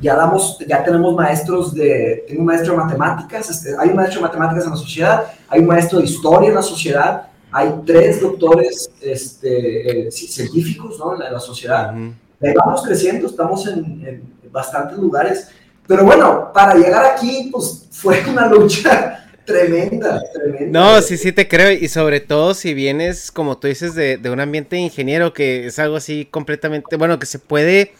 Ya, 0.00 0.14
damos, 0.14 0.58
ya 0.66 0.84
tenemos 0.84 1.14
maestros 1.14 1.74
de, 1.74 2.24
tengo 2.28 2.40
un 2.40 2.46
maestro 2.46 2.72
de 2.72 2.78
matemáticas, 2.78 3.48
este, 3.48 3.74
hay 3.78 3.88
un 3.88 3.96
maestro 3.96 4.20
de 4.20 4.26
matemáticas 4.26 4.64
en 4.64 4.70
la 4.70 4.76
sociedad, 4.76 5.24
hay 5.48 5.60
un 5.60 5.66
maestro 5.66 5.98
de 5.98 6.04
historia 6.04 6.48
en 6.50 6.54
la 6.54 6.62
sociedad, 6.62 7.28
hay 7.50 7.72
tres 7.86 8.20
doctores 8.20 8.90
este, 9.00 10.08
eh, 10.08 10.10
científicos 10.10 10.98
¿no? 10.98 11.14
en, 11.14 11.32
la, 11.32 11.40
sociedad. 11.40 11.94
Ahí 11.94 12.52
vamos 12.54 12.82
creciendo, 12.82 13.26
estamos 13.26 13.66
en, 13.66 13.84
en 14.06 14.22
bastantes 14.52 14.98
lugares. 14.98 15.48
Pero 15.86 16.04
bueno, 16.04 16.50
para 16.52 16.74
llegar 16.74 17.04
aquí, 17.04 17.48
pues 17.52 17.86
fue 17.90 18.22
una 18.28 18.48
lucha 18.48 19.24
tremenda, 19.44 20.20
tremenda. 20.32 20.80
No, 20.80 21.02
sí, 21.02 21.16
sí 21.16 21.32
te 21.32 21.46
creo. 21.46 21.70
Y 21.72 21.88
sobre 21.88 22.20
todo 22.20 22.54
si 22.54 22.74
vienes, 22.74 23.30
como 23.30 23.58
tú 23.58 23.68
dices, 23.68 23.94
de, 23.94 24.20
un 24.30 24.40
ambiente 24.40 24.76
ingeniero, 24.76 25.32
que 25.32 25.66
es 25.66 25.78
algo 25.78 25.96
así 25.96 26.26
completamente, 26.26 26.96
bueno, 26.96 27.18
que 27.18 27.26
se 27.26 27.38
puede 27.38 27.94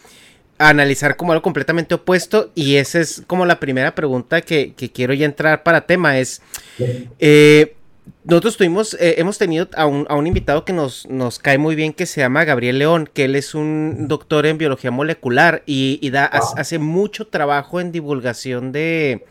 analizar 0.58 1.16
como 1.16 1.32
algo 1.32 1.42
completamente 1.42 1.94
opuesto. 1.94 2.50
Y 2.54 2.76
esa 2.76 3.00
es 3.00 3.22
como 3.26 3.46
la 3.46 3.60
primera 3.60 3.94
pregunta 3.94 4.40
que, 4.40 4.74
que 4.74 4.90
quiero 4.90 5.14
ya 5.14 5.26
entrar 5.26 5.62
para 5.62 5.86
tema. 5.86 6.18
Es, 6.18 6.42
eh, 7.18 7.76
nosotros 8.24 8.56
tuvimos, 8.56 8.94
eh, 8.94 9.16
hemos 9.18 9.38
tenido 9.38 9.68
a 9.76 9.86
un, 9.86 10.06
a 10.08 10.16
un, 10.16 10.26
invitado 10.26 10.64
que 10.64 10.72
nos, 10.72 11.06
nos 11.08 11.38
cae 11.38 11.58
muy 11.58 11.74
bien, 11.74 11.92
que 11.92 12.06
se 12.06 12.20
llama 12.20 12.44
Gabriel 12.44 12.78
León, 12.78 13.08
que 13.12 13.24
él 13.24 13.36
es 13.36 13.54
un 13.54 14.08
doctor 14.08 14.46
en 14.46 14.58
biología 14.58 14.90
molecular 14.90 15.62
y, 15.66 16.10
da, 16.10 16.26
hace 16.26 16.78
mucho 16.78 17.26
trabajo 17.28 17.80
en 17.80 17.92
divulgación 17.92 18.72
de, 18.72 19.24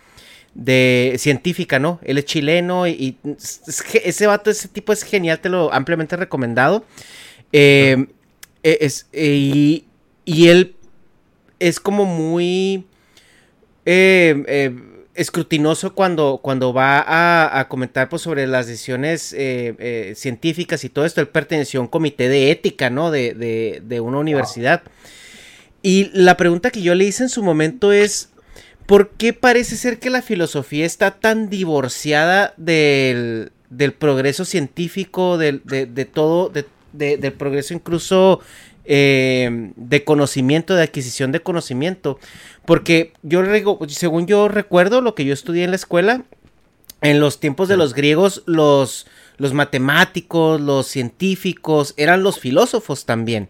de 0.53 1.15
científica, 1.17 1.79
¿no? 1.79 1.99
Él 2.03 2.17
es 2.17 2.25
chileno 2.25 2.87
y, 2.87 3.17
ese 3.93 4.27
vato, 4.27 4.49
ese 4.49 4.67
tipo 4.67 4.93
es 4.93 5.03
genial, 5.03 5.39
te 5.39 5.49
lo 5.49 5.73
ampliamente 5.73 6.15
recomendado. 6.15 6.85
Eh, 7.51 8.07
es, 8.63 9.07
y, 9.13 9.85
y, 10.25 10.47
él 10.47 10.74
es 11.59 11.79
como 11.79 12.05
muy... 12.05 12.85
Eh, 13.85 14.71
escrutinoso 15.15 15.95
cuando, 15.95 16.39
cuando 16.41 16.73
va 16.73 17.03
a, 17.59 17.67
comentar 17.67 18.09
pues, 18.09 18.21
sobre 18.21 18.45
las 18.47 18.67
decisiones 18.67 19.33
eh, 19.33 19.73
eh, 19.79 20.13
científicas 20.15 20.83
y 20.83 20.89
todo 20.89 21.05
esto. 21.05 21.21
Él 21.21 21.27
perteneció 21.27 21.79
a 21.79 21.83
un 21.83 21.87
comité 21.87 22.29
de 22.29 22.51
ética, 22.51 22.89
¿no? 22.89 23.11
De, 23.11 23.33
de, 23.81 23.99
una 23.99 24.19
universidad. 24.19 24.83
Y 25.81 26.11
la 26.13 26.37
pregunta 26.37 26.69
que 26.69 26.81
yo 26.81 26.95
le 26.95 27.05
hice 27.05 27.23
en 27.23 27.29
su 27.29 27.43
momento 27.43 27.91
es, 27.91 28.29
¿por 28.85 29.11
qué 29.11 29.33
parece 29.33 29.77
ser 29.77 29.99
que 29.99 30.09
la 30.09 30.21
filosofía 30.21 30.85
está 30.85 31.11
tan 31.11 31.49
divorciada 31.49 32.53
del, 32.57 33.51
del 33.69 33.93
progreso 33.93 34.45
científico, 34.45 35.37
del, 35.37 35.61
de, 35.63 35.85
de 35.85 36.05
todo, 36.05 36.51
del 36.91 37.33
progreso 37.33 37.73
incluso 37.73 38.41
eh, 38.85 39.71
de 39.75 40.03
conocimiento, 40.03 40.75
de 40.75 40.83
adquisición 40.83 41.31
de 41.31 41.41
conocimiento. 41.41 42.19
Porque 42.65 43.13
yo, 43.23 43.43
según 43.87 44.27
yo 44.27 44.47
recuerdo, 44.47 45.01
lo 45.01 45.15
que 45.15 45.25
yo 45.25 45.33
estudié 45.33 45.63
en 45.63 45.71
la 45.71 45.75
escuela, 45.75 46.23
en 47.01 47.19
los 47.19 47.39
tiempos 47.39 47.67
de 47.67 47.77
los 47.77 47.93
griegos, 47.93 48.43
los, 48.45 49.07
los 49.37 49.53
matemáticos, 49.53 50.59
los 50.61 50.87
científicos, 50.87 51.93
eran 51.97 52.23
los 52.23 52.39
filósofos 52.39 53.05
también. 53.05 53.49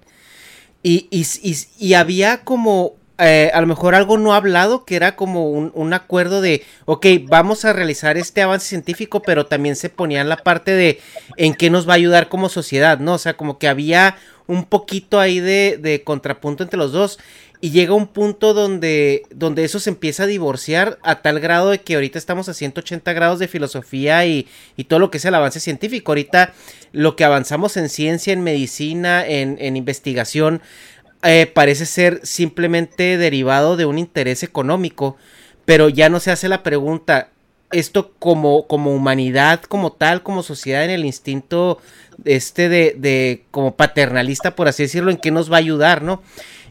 Y, 0.84 1.08
y, 1.12 1.94
había 1.96 2.44
como 2.44 2.94
eh, 3.18 3.52
a 3.54 3.62
lo 3.62 3.68
mejor 3.68 3.96
algo 3.96 4.18
no 4.18 4.34
hablado, 4.34 4.84
que 4.84 4.96
era 4.96 5.16
como 5.16 5.50
un, 5.50 5.72
un, 5.74 5.94
acuerdo 5.94 6.42
de, 6.42 6.64
ok, 6.86 7.06
vamos 7.24 7.64
a 7.64 7.74
realizar 7.74 8.18
este 8.18 8.42
avance 8.42 8.68
científico, 8.68 9.22
pero 9.22 9.46
también 9.46 9.76
se 9.76 9.90
ponía 9.90 10.22
en 10.22 10.30
la 10.30 10.38
parte 10.38 10.72
de 10.72 11.00
en 11.38 11.54
qué 11.54 11.70
nos 11.70 11.88
va 11.88 11.94
a 11.94 11.96
ayudar 11.96 12.28
como 12.28 12.50
sociedad, 12.50 13.00
¿no? 13.00 13.14
O 13.14 13.18
sea, 13.18 13.38
como 13.38 13.58
que 13.58 13.68
había 13.68 14.18
un 14.48 14.66
poquito 14.66 15.20
ahí 15.20 15.40
de, 15.40 15.78
de 15.82 16.04
contrapunto 16.04 16.64
entre 16.64 16.78
los 16.78 16.92
dos. 16.92 17.20
Y 17.62 17.72
llega 17.72 17.94
un 17.94 18.08
punto 18.08 18.54
donde, 18.54 19.24
donde 19.32 19.64
eso 19.64 19.80
se 19.80 19.90
empieza 19.90 20.24
a 20.24 20.28
divorciar 20.28 21.00
a 21.02 21.22
tal 21.22 21.40
grado 21.40 21.72
de 21.72 21.80
que 21.80 21.96
ahorita 21.96 22.20
estamos 22.20 22.50
a 22.50 22.54
180 22.54 23.12
grados 23.14 23.40
de 23.40 23.48
filosofía 23.48 24.26
y, 24.26 24.48
y 24.76 24.84
todo 24.84 25.00
lo 25.00 25.10
que 25.10 25.18
es 25.18 25.26
el 25.26 25.34
avance 25.34 25.60
científico. 25.60 26.12
Ahorita 26.12 26.54
lo 26.92 27.16
que 27.16 27.24
avanzamos 27.24 27.78
en 27.78 27.90
ciencia, 27.90 28.34
en 28.34 28.44
medicina, 28.44 29.26
en, 29.26 29.58
en 29.60 29.78
investigación, 29.78 30.62
eh, 31.26 31.46
parece 31.48 31.86
ser 31.86 32.20
simplemente 32.24 33.18
derivado 33.18 33.78
de 33.78 33.86
un 33.86 33.98
interés 33.98 34.44
económico. 34.44 35.18
Pero 35.66 35.90
ya 35.90 36.10
no 36.10 36.20
se 36.20 36.32
hace 36.32 36.48
la 36.48 36.62
pregunta, 36.62 37.30
esto 37.72 38.14
como, 38.20 38.68
como 38.68 38.94
humanidad, 38.94 39.62
como 39.64 39.92
tal, 39.92 40.22
como 40.22 40.44
sociedad, 40.44 40.86
en 40.86 40.92
el 40.92 41.06
instinto 41.06 41.80
este 42.24 42.70
de, 42.70 42.96
de 42.98 43.46
como 43.52 43.76
paternalista, 43.76 44.56
por 44.56 44.68
así 44.68 44.84
decirlo, 44.84 45.12
en 45.12 45.18
qué 45.18 45.32
nos 45.32 45.52
va 45.52 45.58
a 45.58 45.60
ayudar, 45.60 46.02
¿no? 46.02 46.22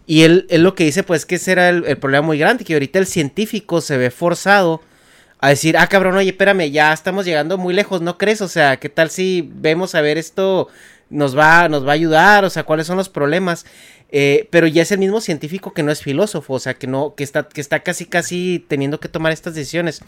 Y 0.06 0.22
él, 0.22 0.46
él 0.50 0.62
lo 0.62 0.74
que 0.74 0.84
dice, 0.84 1.02
pues, 1.02 1.24
que 1.26 1.36
ese 1.36 1.52
era 1.52 1.70
el, 1.70 1.98
problema 1.98 2.26
muy 2.26 2.38
grande, 2.38 2.64
que 2.64 2.74
ahorita 2.74 2.98
el 2.98 3.06
científico 3.06 3.80
se 3.80 3.96
ve 3.96 4.10
forzado 4.10 4.82
a 5.40 5.48
decir, 5.48 5.76
ah, 5.78 5.86
cabrón, 5.86 6.16
oye, 6.16 6.30
espérame, 6.30 6.70
ya 6.70 6.92
estamos 6.92 7.24
llegando 7.24 7.58
muy 7.58 7.74
lejos, 7.74 8.00
¿no 8.02 8.18
crees? 8.18 8.40
O 8.42 8.48
sea, 8.48 8.78
¿qué 8.78 8.88
tal 8.88 9.10
si 9.10 9.48
vemos 9.54 9.94
a 9.94 10.00
ver 10.00 10.18
esto 10.18 10.68
nos 11.10 11.36
va, 11.36 11.68
nos 11.68 11.86
va 11.86 11.90
a 11.90 11.94
ayudar? 11.94 12.44
O 12.44 12.50
sea, 12.50 12.64
¿cuáles 12.64 12.86
son 12.86 12.96
los 12.96 13.08
problemas? 13.08 13.64
Eh, 14.16 14.46
pero 14.52 14.68
ya 14.68 14.82
es 14.82 14.92
el 14.92 15.00
mismo 15.00 15.20
científico 15.20 15.72
que 15.72 15.82
no 15.82 15.90
es 15.90 16.00
filósofo, 16.00 16.54
o 16.54 16.58
sea, 16.60 16.74
que 16.74 16.86
no, 16.86 17.16
que 17.16 17.24
está, 17.24 17.48
que 17.48 17.60
está 17.60 17.80
casi, 17.80 18.06
casi 18.06 18.64
teniendo 18.68 19.00
que 19.00 19.08
tomar 19.08 19.32
estas 19.32 19.56
decisiones. 19.56 20.02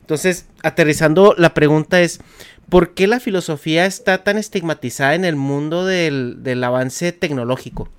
Entonces, 0.00 0.46
aterrizando, 0.62 1.34
la 1.36 1.52
pregunta 1.52 2.00
es, 2.00 2.20
¿por 2.70 2.94
qué 2.94 3.06
la 3.06 3.20
filosofía 3.20 3.84
está 3.84 4.24
tan 4.24 4.38
estigmatizada 4.38 5.14
en 5.14 5.26
el 5.26 5.36
mundo 5.36 5.84
del, 5.84 6.64
avance 6.64 7.12
tecnológico? 7.12 7.90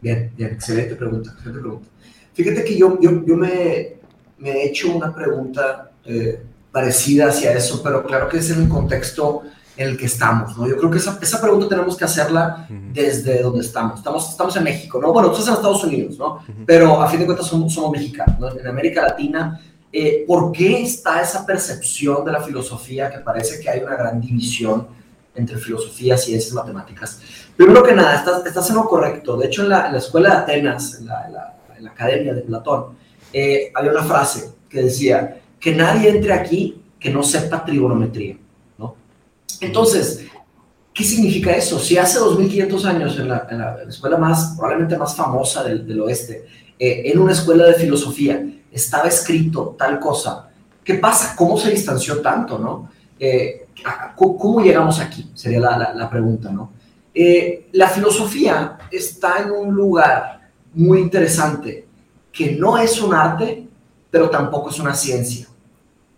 Bien, 0.00 0.32
bien, 0.36 0.50
excelente 0.50 0.96
pregunta, 0.96 1.30
excelente 1.30 1.60
pregunta. 1.60 1.88
Fíjate 2.34 2.64
que 2.64 2.76
yo, 2.76 2.98
yo, 3.00 3.24
yo 3.24 3.36
me, 3.36 3.94
he 4.42 4.66
hecho 4.66 4.92
una 4.92 5.14
pregunta 5.14 5.92
eh, 6.04 6.40
parecida 6.72 7.28
hacia 7.28 7.52
eso, 7.52 7.80
pero 7.80 8.04
claro 8.04 8.28
que 8.28 8.38
es 8.38 8.50
en 8.50 8.62
el 8.62 8.68
contexto 8.68 9.44
en 9.76 9.88
el 9.88 9.96
que 9.96 10.06
estamos, 10.06 10.56
¿no? 10.56 10.66
Yo 10.68 10.76
creo 10.76 10.90
que 10.90 10.98
esa, 10.98 11.18
esa 11.20 11.40
pregunta 11.40 11.68
tenemos 11.68 11.96
que 11.96 12.04
hacerla 12.04 12.66
desde 12.92 13.42
donde 13.42 13.60
estamos. 13.60 13.98
Estamos, 13.98 14.28
estamos 14.30 14.56
en 14.56 14.64
México, 14.64 15.00
¿no? 15.00 15.12
Bueno, 15.12 15.28
nosotros 15.28 15.48
en 15.48 15.54
Estados 15.54 15.84
Unidos, 15.84 16.18
¿no? 16.18 16.40
Pero 16.66 17.00
a 17.00 17.08
fin 17.08 17.20
de 17.20 17.26
cuentas 17.26 17.46
somos, 17.46 17.72
somos 17.72 17.90
mexicanos, 17.90 18.38
¿no? 18.38 18.50
En 18.50 18.66
América 18.66 19.02
Latina, 19.02 19.60
eh, 19.92 20.24
¿por 20.26 20.52
qué 20.52 20.82
está 20.82 21.22
esa 21.22 21.46
percepción 21.46 22.24
de 22.24 22.32
la 22.32 22.40
filosofía 22.40 23.10
que 23.10 23.18
parece 23.18 23.60
que 23.60 23.70
hay 23.70 23.80
una 23.80 23.96
gran 23.96 24.20
división 24.20 24.88
entre 25.34 25.56
filosofía, 25.56 26.18
ciencias, 26.18 26.52
matemáticas? 26.52 27.20
Primero 27.56 27.82
que 27.82 27.94
nada, 27.94 28.16
estás, 28.16 28.44
estás 28.44 28.68
en 28.68 28.76
lo 28.76 28.84
correcto. 28.84 29.36
De 29.36 29.46
hecho, 29.46 29.62
en 29.62 29.70
la, 29.70 29.96
escuela 29.96 30.30
de 30.30 30.36
Atenas, 30.36 30.98
en 30.98 31.06
la, 31.06 31.54
en 31.76 31.84
la, 31.84 31.90
academia 31.90 32.34
de 32.34 32.42
Platón, 32.42 32.96
eh, 33.32 33.72
había 33.74 33.90
una 33.90 34.04
frase 34.04 34.52
que 34.68 34.82
decía, 34.82 35.40
que 35.58 35.74
nadie 35.74 36.08
entre 36.10 36.32
aquí 36.32 36.82
que 36.98 37.10
no 37.10 37.22
sepa 37.22 37.64
trigonometría. 37.64 38.36
Entonces, 39.62 40.26
¿qué 40.92 41.04
significa 41.04 41.52
eso? 41.52 41.78
Si 41.78 41.96
hace 41.96 42.18
2500 42.18 42.84
años 42.84 43.18
en 43.18 43.28
la, 43.28 43.78
escuela 43.88 44.18
más, 44.18 44.56
probablemente 44.56 44.98
más 44.98 45.14
famosa 45.14 45.62
del, 45.62 46.00
oeste, 46.00 46.44
eh, 46.76 47.02
en 47.06 47.18
una 47.20 47.32
escuela 47.32 47.66
de 47.66 47.74
filosofía, 47.74 48.44
estaba 48.72 49.06
escrito 49.06 49.76
tal 49.78 50.00
cosa, 50.00 50.48
¿qué 50.82 50.94
pasa? 50.94 51.36
¿Cómo 51.36 51.56
se 51.56 51.70
distanció 51.70 52.20
tanto, 52.20 52.58
no? 52.58 52.90
Eh, 53.20 53.68
¿Cómo 54.16 54.60
llegamos 54.60 54.98
aquí? 54.98 55.30
Sería 55.32 55.60
la, 55.60 56.10
pregunta, 56.10 56.50
¿no? 56.50 56.72
Eh, 57.14 57.68
la 57.72 57.88
filosofía 57.88 58.78
está 58.90 59.42
en 59.42 59.52
un 59.52 59.72
lugar 59.72 60.50
muy 60.74 60.98
interesante, 60.98 61.86
que 62.32 62.56
no 62.56 62.78
es 62.78 63.00
un 63.00 63.14
arte, 63.14 63.68
pero 64.10 64.28
tampoco 64.28 64.70
es 64.70 64.80
una 64.80 64.94
ciencia, 64.94 65.46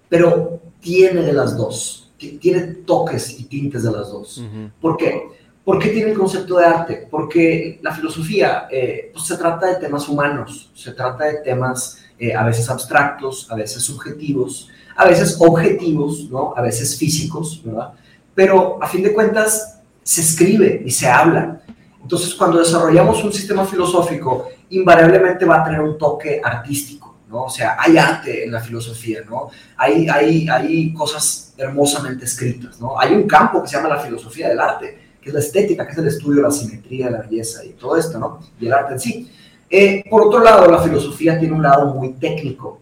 pero 0.09 0.61
tiene 0.80 1.20
de 1.20 1.33
las 1.35 1.57
dos 1.59 2.03
tiene 2.32 2.60
toques 2.60 3.38
y 3.38 3.44
tintes 3.44 3.82
de 3.82 3.92
las 3.92 4.10
dos. 4.10 4.44
¿Por 4.80 4.96
qué? 4.96 5.28
¿Por 5.64 5.78
qué 5.78 5.88
tiene 5.88 6.10
el 6.10 6.18
concepto 6.18 6.58
de 6.58 6.66
arte? 6.66 7.08
Porque 7.10 7.78
la 7.82 7.92
filosofía 7.92 8.68
eh, 8.70 9.10
pues 9.12 9.24
se 9.24 9.38
trata 9.38 9.66
de 9.66 9.76
temas 9.76 10.08
humanos, 10.08 10.70
se 10.74 10.92
trata 10.92 11.24
de 11.24 11.38
temas 11.38 11.98
eh, 12.18 12.34
a 12.34 12.44
veces 12.44 12.68
abstractos, 12.68 13.50
a 13.50 13.54
veces 13.54 13.82
subjetivos, 13.82 14.68
a 14.94 15.06
veces 15.06 15.37
objetivos, 15.40 16.28
¿no? 16.30 16.52
a 16.54 16.60
veces 16.60 16.98
físicos, 16.98 17.62
¿verdad? 17.64 17.92
Pero 18.34 18.78
a 18.82 18.87
fin 18.87 19.02
de 19.02 19.14
cuentas 19.14 19.80
se 20.02 20.20
escribe 20.20 20.82
y 20.84 20.90
se 20.90 21.08
habla. 21.08 21.62
Entonces, 22.02 22.34
cuando 22.34 22.58
desarrollamos 22.58 23.24
un 23.24 23.32
sistema 23.32 23.64
filosófico, 23.64 24.48
invariablemente 24.68 25.46
va 25.46 25.62
a 25.62 25.64
tener 25.64 25.80
un 25.80 25.96
toque 25.96 26.40
artístico. 26.44 27.13
O 27.30 27.48
sea, 27.48 27.76
hay 27.78 27.96
arte 27.96 28.44
en 28.44 28.52
la 28.52 28.60
filosofía, 28.60 29.22
¿no? 29.28 29.50
Hay, 29.76 30.08
hay, 30.08 30.48
hay 30.48 30.92
cosas 30.92 31.54
hermosamente 31.56 32.24
escritas, 32.24 32.80
¿no? 32.80 32.98
Hay 32.98 33.14
un 33.14 33.26
campo 33.26 33.62
que 33.62 33.68
se 33.68 33.76
llama 33.76 33.88
la 33.88 34.00
filosofía 34.00 34.48
del 34.48 34.60
arte, 34.60 34.98
que 35.20 35.30
es 35.30 35.34
la 35.34 35.40
estética, 35.40 35.87
que 35.87 35.92
es 35.92 35.98
el 35.98 36.08
estudio 36.08 36.37
de 36.37 36.42
la 36.42 36.50
simetría, 36.50 37.10
la 37.10 37.22
belleza 37.22 37.64
y 37.64 37.70
todo 37.70 37.96
esto, 37.96 38.18
¿no? 38.18 38.40
Y 38.60 38.66
el 38.66 38.72
arte 38.72 38.92
en 38.92 39.00
sí. 39.00 39.32
Eh, 39.70 40.04
por 40.08 40.26
otro 40.26 40.40
lado, 40.40 40.70
la 40.70 40.78
filosofía 40.82 41.38
tiene 41.38 41.54
un 41.54 41.62
lado 41.62 41.94
muy 41.94 42.12
técnico 42.12 42.78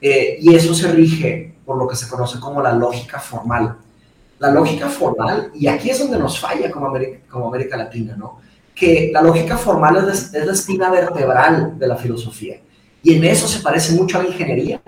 eh, 0.00 0.38
y 0.40 0.54
eso 0.54 0.74
se 0.74 0.90
rige 0.90 1.54
por 1.64 1.76
lo 1.76 1.86
que 1.86 1.94
se 1.94 2.08
conoce 2.08 2.40
como 2.40 2.62
la 2.62 2.72
lógica 2.72 3.20
formal. 3.20 3.76
La 4.38 4.50
lógica 4.50 4.88
formal, 4.88 5.52
y 5.54 5.68
aquí 5.68 5.90
es 5.90 6.00
donde 6.00 6.18
nos 6.18 6.40
falla 6.40 6.68
como 6.72 6.86
América, 6.86 7.18
como 7.30 7.46
América 7.46 7.76
Latina, 7.76 8.16
¿no? 8.16 8.40
Que 8.74 9.10
la 9.12 9.22
lógica 9.22 9.56
formal 9.56 10.08
es, 10.10 10.34
es 10.34 10.44
la 10.44 10.52
espina 10.52 10.90
vertebral 10.90 11.78
de 11.78 11.86
la 11.86 11.94
filosofía 11.94 12.56
y 13.02 13.14
en 13.14 13.24
eso 13.24 13.48
se 13.48 13.60
parece 13.60 13.92
mucho 13.92 14.18
a 14.18 14.22
la 14.22 14.28
ingeniería. 14.28 14.80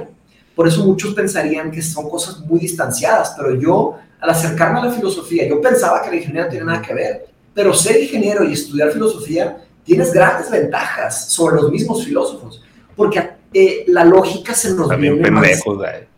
Por 0.55 0.69
eso 0.69 0.85
muchos 0.85 1.15
pensarían 1.15 1.71
que 1.71 1.83
son 1.83 2.09
cosas 2.09 2.39
muy 2.41 2.61
distanciadas, 2.61 3.35
pero 3.37 3.59
yo, 3.59 3.99
al 4.21 4.31
acercarme 4.31 4.81
a 4.81 4.85
la 4.85 4.93
filosofía, 4.93 5.49
yo 5.49 5.61
pensaba 5.61 6.01
que 6.03 6.11
la 6.11 6.17
ingeniería 6.17 6.45
no 6.45 6.51
tiene 6.51 6.67
nada 6.67 6.81
que 6.83 6.95
ver. 6.95 7.27
Pero 7.53 7.75
ser 7.75 8.01
ingeniero 8.01 8.45
y 8.45 8.53
estudiar 8.53 8.93
filosofía 8.93 9.59
tienes 9.85 10.13
grandes 10.13 10.51
ventajas 10.51 11.31
sobre 11.31 11.57
los 11.57 11.71
mismos 11.71 12.05
filósofos, 12.05 12.63
porque 12.97 13.31
eh, 13.53 13.85
la 13.89 14.05
lógica 14.05 14.55
se 14.55 14.75
nos 14.75 14.89
También 14.89 15.15
viene 15.15 15.41
pendejos, 15.41 15.77
güey. 15.77 16.15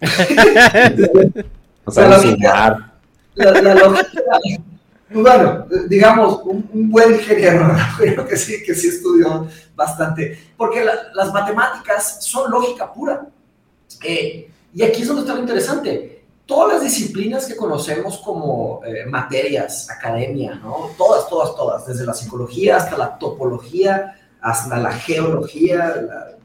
o 1.84 1.90
sea, 1.90 2.08
la, 2.08 2.18
la, 3.34 3.62
la, 3.62 3.74
lógica, 3.74 4.20
bueno, 5.14 5.66
digamos, 5.88 6.40
un, 6.44 6.90
buen 6.90 7.14
ingeniero, 7.14 7.74
creo 7.98 8.26
que 8.26 8.36
sí, 8.36 8.62
que 8.62 8.74
sí 8.74 8.88
estudió 8.88 9.48
bastante, 9.74 10.52
porque 10.56 10.84
las 11.14 11.32
matemáticas 11.32 12.24
son 12.24 12.50
lógica 12.50 12.92
pura. 12.92 13.26
Eh, 14.04 14.50
y 14.74 14.82
aquí 14.82 15.02
es 15.02 15.08
donde 15.08 15.22
está 15.22 15.34
lo 15.34 15.40
interesante. 15.40 16.24
Todas 16.46 16.74
las 16.74 16.82
disciplinas 16.82 17.46
que 17.46 17.56
conocemos 17.56 18.18
como 18.18 18.80
eh, 18.84 19.06
materias, 19.06 19.88
academia, 19.90 20.54
¿no? 20.56 20.90
Todas, 20.98 21.28
todas, 21.28 21.54
todas, 21.54 21.86
desde 21.86 22.04
la 22.04 22.14
psicología 22.14 22.76
hasta 22.76 22.96
la 22.98 23.18
topología, 23.18 24.18
hasta 24.40 24.76
la 24.78 24.92
geología, 24.92 25.94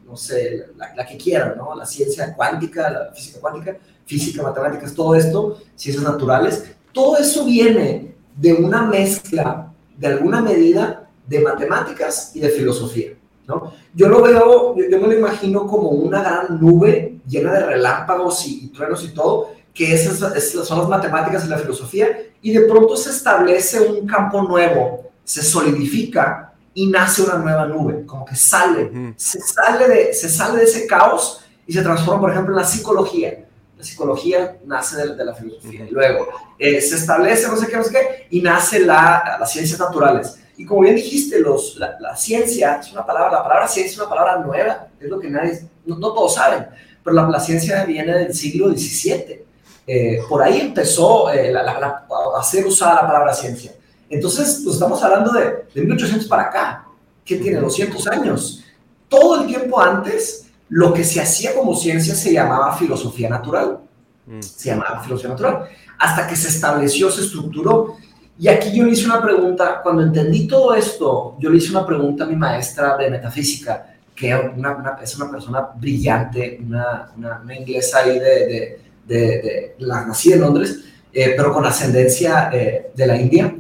no 0.06 0.16
sé, 0.16 0.68
la, 0.76 0.94
la, 0.96 1.06
que 1.06 1.18
quieran, 1.18 1.58
¿no? 1.58 1.76
La 1.76 1.86
ciencia 1.86 2.34
cuántica, 2.36 2.90
la 2.90 3.12
física 3.14 3.40
cuántica, 3.40 3.78
física, 4.06 4.44
matemáticas, 4.44 4.94
todo 4.94 5.16
esto, 5.16 5.60
ciencias 5.76 6.06
naturales, 6.06 6.64
todo 6.94 7.18
eso 7.18 7.44
viene 7.44 8.17
de 8.38 8.54
una 8.54 8.84
mezcla, 8.84 9.74
de 9.98 10.08
alguna 10.08 10.42
medida, 10.42 11.10
de 11.26 11.40
matemáticas 11.40 12.32
y 12.36 12.40
de 12.40 12.50
filosofía. 12.50 13.14
¿no? 13.48 13.74
Yo 13.94 14.08
lo 14.08 14.22
veo, 14.22 14.76
yo, 14.78 15.00
me 15.00 15.08
lo 15.08 15.18
imagino 15.18 15.66
como 15.66 15.90
una 15.90 16.22
gran 16.22 16.60
nube 16.60 17.20
llena 17.28 17.54
de 17.54 17.66
relámpagos 17.66 18.46
y, 18.46 18.68
truenos 18.70 19.04
y 19.04 19.10
todo, 19.10 19.52
que 19.74 19.94
esas, 19.94 20.20
son 20.68 20.80
las 20.80 20.90
matemáticas 20.90 21.46
y 21.46 21.50
la 21.50 21.58
filosofía, 21.58 22.08
y 22.42 22.52
de 22.52 22.62
pronto 22.62 22.96
se 22.96 23.10
establece 23.10 23.82
un 23.82 24.08
campo 24.08 24.42
nuevo, 24.44 25.12
se 25.24 25.44
solidifica 25.44 26.54
y 26.74 26.88
nace 26.88 27.24
una 27.24 27.38
nueva 27.38 27.66
nube, 27.66 28.06
como 28.06 28.26
que 28.26 28.36
sale, 28.36 29.14
se, 29.18 29.40
sale 29.40 29.88
de, 29.88 30.14
se 30.14 30.30
sale 30.30 30.60
de 30.60 30.64
ese 30.66 30.86
caos 30.86 31.42
y 31.66 31.74
se 31.74 31.82
transforma, 31.82 32.22
por 32.22 32.32
ejemplo, 32.32 32.54
en 32.54 32.62
la 32.62 32.68
psicología 32.68 33.47
la 33.78 33.84
psicología 33.84 34.58
nace 34.66 35.08
de, 35.08 35.24
la 35.24 35.34
filosofía. 35.34 35.86
Y 35.86 35.92
luego 35.92 36.28
eh, 36.58 36.82
se 36.82 36.96
establece 36.96 37.48
no 37.48 37.56
sé 37.56 37.68
qué, 37.68 37.78
no 37.78 37.84
sé 37.84 37.92
qué, 37.92 38.28
y 38.32 38.42
nace 38.42 38.80
la, 38.80 39.38
las 39.40 39.52
ciencias 39.52 39.80
naturales. 39.80 40.40
Y 40.58 40.66
como 40.66 40.82
bien 40.82 40.96
dijiste, 40.96 41.40
los, 41.40 41.78
la, 41.78 42.16
ciencia 42.16 42.80
es 42.82 42.92
una 42.92 43.06
palabra, 43.06 43.32
la 43.32 43.44
palabra 43.44 43.68
ciencia 43.68 43.92
es 43.92 44.00
una 44.00 44.10
palabra 44.10 44.40
nueva, 44.40 44.88
es 45.00 45.08
lo 45.08 45.20
que 45.20 45.30
nadie, 45.30 45.62
no, 45.86 46.00
todos 46.00 46.34
saben, 46.34 46.66
pero 47.04 47.28
la, 47.30 47.40
ciencia 47.40 47.86
viene 47.86 48.14
del 48.18 48.34
siglo 48.34 48.70
XVII. 48.70 49.46
Eh, 49.86 50.20
por 50.28 50.42
ahí 50.42 50.60
empezó 50.60 51.32
eh, 51.32 51.54
a 51.56 52.44
ser 52.44 52.66
usada 52.66 52.96
la 52.96 53.08
palabra 53.08 53.34
ciencia. 53.34 53.74
Entonces, 54.10 54.62
pues 54.64 54.76
estamos 54.76 55.02
hablando 55.04 55.32
de, 55.32 55.66
de 55.74 55.82
1800 55.82 56.28
para 56.28 56.44
acá, 56.44 56.88
que 57.24 57.36
tiene 57.36 57.60
200 57.60 58.08
años. 58.08 58.64
Todo 59.08 59.42
el 59.42 59.48
tiempo 59.48 59.80
antes 59.80 60.47
lo 60.70 60.94
que 60.94 61.04
se 61.04 61.22
hacía 61.22 61.54
como 61.54 61.76
ciencia 61.76 62.16
se 62.16 62.34
llamaba 62.34 62.76
filosofía 62.76 63.30
natural. 63.30 63.80
Mm. 64.26 64.42
Se 64.42 64.70
llamaba 64.70 65.02
filosofía 65.02 65.32
natural. 65.32 65.70
Hasta 66.00 66.28
que 66.28 66.36
se 66.36 66.50
estableció, 66.50 67.10
se 67.10 67.22
estructuró. 67.22 67.96
Y 68.40 68.48
aquí 68.48 68.76
yo 68.78 68.86
le 68.86 68.92
hice 68.92 69.06
una 69.06 69.22
pregunta, 69.22 69.82
cuando 69.82 70.04
entendí 70.04 70.48
todo 70.48 70.76
esto, 70.76 71.38
yo 71.40 71.50
le 71.50 71.58
hice 71.58 71.72
una 71.72 71.86
pregunta 71.86 72.24
a 72.24 72.28
mi 72.28 72.36
maestra 72.36 72.96
de 72.96 73.10
metafísica, 73.10 73.96
que 74.16 74.32
es 74.32 75.16
una 75.16 75.32
persona 75.32 75.70
brillante, 75.76 76.60
una, 76.64 77.12
una, 77.18 77.56
inglesa 77.56 78.00
ahí 78.00 78.20
de, 78.20 78.80
de, 79.08 79.76
la 79.80 80.06
nací 80.06 80.34
en 80.34 80.42
Londres, 80.42 80.84
eh, 81.12 81.34
pero 81.36 81.52
con 81.52 81.66
ascendencia 81.66 82.52
eh, 82.54 82.92
de 82.94 83.08
la 83.08 83.20
India. 83.20 83.56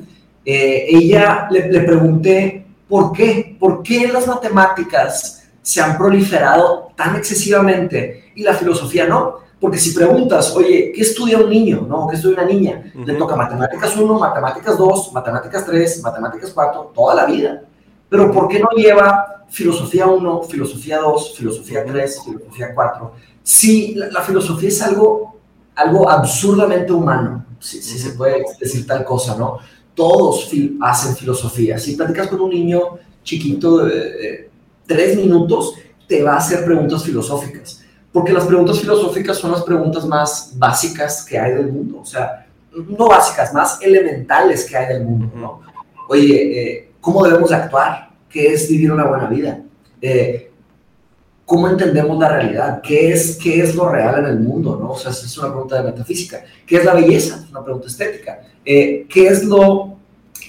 Eh, 0.45 0.85
ella 0.89 1.47
le, 1.49 1.71
le 1.71 1.81
pregunté, 1.81 2.65
¿por 2.87 3.11
qué? 3.11 3.55
¿Por 3.59 3.81
qué 3.81 4.07
las 4.07 4.27
matemáticas 4.27 5.46
se 5.67 5.81
han 5.81 5.97
proliferado 5.97 6.93
tan 6.95 7.17
excesivamente 7.17 8.31
y 8.35 8.43
la 8.43 8.53
filosofía 8.53 9.05
no. 9.05 9.39
Porque 9.59 9.77
si 9.77 9.91
preguntas, 9.91 10.55
oye, 10.55 10.93
¿qué 10.95 11.01
estudia 11.01 11.39
un 11.39 11.49
niño? 11.49 11.85
¿No? 11.89 12.07
¿Qué 12.07 12.15
estudia 12.15 12.37
una 12.37 12.45
niña? 12.45 12.89
Le 13.05 13.15
toca 13.15 13.35
matemáticas 13.35 13.97
1, 13.97 14.17
matemáticas 14.17 14.77
2, 14.77 15.11
matemáticas 15.11 15.65
3, 15.65 16.03
matemáticas 16.03 16.51
4, 16.53 16.93
toda 16.95 17.15
la 17.15 17.25
vida. 17.25 17.63
Pero 18.07 18.31
¿por 18.31 18.47
qué 18.47 18.61
no 18.61 18.69
lleva 18.77 19.43
filosofía 19.49 20.07
1, 20.07 20.43
filosofía 20.43 20.99
2, 20.99 21.35
filosofía 21.35 21.83
3, 21.85 22.21
filosofía 22.23 22.73
4? 22.73 23.11
Si 23.43 23.93
la, 23.95 24.21
filosofía 24.21 24.69
es 24.69 24.81
algo, 24.81 25.35
algo 25.75 26.09
absurdamente 26.09 26.93
humano, 26.93 27.45
si, 27.59 27.81
se 27.81 28.11
puede 28.11 28.45
decir 28.57 28.87
tal 28.87 29.03
cosa, 29.03 29.35
¿no? 29.35 29.57
Todos 29.93 30.49
hacen 30.79 31.13
filosofía. 31.17 31.77
Si 31.77 31.97
platicas 31.97 32.27
con 32.27 32.39
un 32.39 32.51
niño 32.51 32.99
chiquito, 33.21 33.79
de 33.79 34.47
tres 34.87 35.15
minutos 35.17 35.75
te 36.07 36.23
va 36.23 36.33
a 36.33 36.37
hacer 36.37 36.65
preguntas 36.65 37.03
filosóficas. 37.03 37.83
Porque 38.11 38.33
las 38.33 38.45
preguntas 38.45 38.79
filosóficas 38.79 39.37
son 39.37 39.51
las 39.51 39.63
preguntas 39.63 40.05
más 40.05 40.53
básicas 40.55 41.23
que 41.23 41.37
hay 41.37 41.53
del 41.53 41.71
mundo, 41.71 41.99
o 41.99 42.05
sea, 42.05 42.47
no 42.71 43.07
básicas, 43.07 43.53
más 43.53 43.79
elementales 43.81 44.65
que 44.65 44.77
hay 44.77 44.93
del 44.93 45.03
mundo, 45.03 45.31
¿no? 45.35 45.61
Oye, 46.07 46.61
eh, 46.61 46.91
¿cómo 47.01 47.23
debemos 47.23 47.51
actuar? 47.51 48.09
¿Qué 48.29 48.53
es 48.53 48.69
vivir 48.69 48.91
una 48.91 49.05
buena 49.05 49.27
vida? 49.27 49.61
Eh, 50.01 50.51
¿Cómo 51.45 51.67
entendemos 51.69 52.17
la 52.19 52.29
realidad? 52.29 52.81
¿Qué 52.81 53.11
es, 53.11 53.37
¿Qué 53.37 53.61
es 53.61 53.75
lo 53.75 53.89
real 53.89 54.19
en 54.19 54.25
el 54.25 54.39
mundo? 54.39 54.77
¿no? 54.77 54.91
O 54.91 54.97
sea, 54.97 55.11
es 55.11 55.37
una 55.37 55.49
pregunta 55.49 55.77
de 55.77 55.91
metafísica. 55.91 56.43
¿Qué 56.65 56.77
es 56.77 56.85
la 56.85 56.93
belleza? 56.93 57.41
Es 57.43 57.49
una 57.49 57.63
pregunta 57.63 57.87
estética. 57.87 58.41
Eh, 58.65 59.05
¿Qué 59.09 59.27
es 59.27 59.45
lo, 59.45 59.97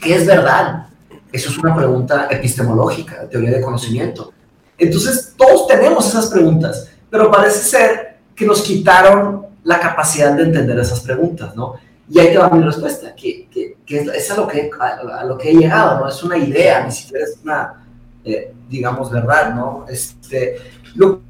qué 0.03 0.17
es 0.17 0.27
verdad? 0.27 0.88
Eso 1.33 1.51
es 1.51 1.59
una 1.59 1.77
pregunta 1.77 2.29
epistemológica, 2.31 3.29
teoría 3.29 3.51
de 3.51 3.61
conocimiento. 3.61 4.33
Entonces, 4.77 5.35
todos 5.37 5.67
tenemos 5.67 6.07
esas 6.09 6.29
preguntas, 6.29 6.89
pero 7.11 7.31
parece 7.31 7.59
ser 7.59 8.19
que 8.35 8.47
nos 8.47 8.63
quitaron 8.63 9.47
la 9.65 9.81
capacidad 9.81 10.33
de 10.35 10.45
entender 10.45 10.79
esas 10.79 11.01
preguntas, 11.01 11.55
¿no? 11.57 11.75
Y 12.11 12.19
ahí 12.19 12.29
te 12.29 12.39
va 12.39 12.49
mi 12.49 12.63
respuesta, 12.63 13.15
que, 13.15 13.49
que, 13.51 13.77
que 13.85 13.99
es, 13.99 14.31
a, 14.31 14.37
lo 14.37 14.47
que, 14.47 14.71
a, 14.81 15.25
lo 15.25 15.37
que 15.37 15.51
he 15.51 15.55
llegado, 15.55 16.01
¿no? 16.01 16.09
Es 16.09 16.23
una 16.23 16.39
idea, 16.39 16.85
ni 16.85 16.93
siquiera 16.93 17.25
es 17.25 17.39
una, 17.43 17.87
eh, 18.25 18.55
digamos, 18.69 19.11
verdad, 19.11 19.55
¿no? 19.55 19.85
Este, 19.89 20.57
lo, 20.95 21.21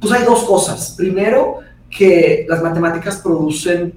pues 0.00 0.12
hay 0.12 0.24
dos 0.24 0.44
cosas. 0.44 0.94
Primero, 0.96 1.60
que 1.88 2.44
las 2.48 2.62
matemáticas 2.62 3.16
producen 3.16 3.94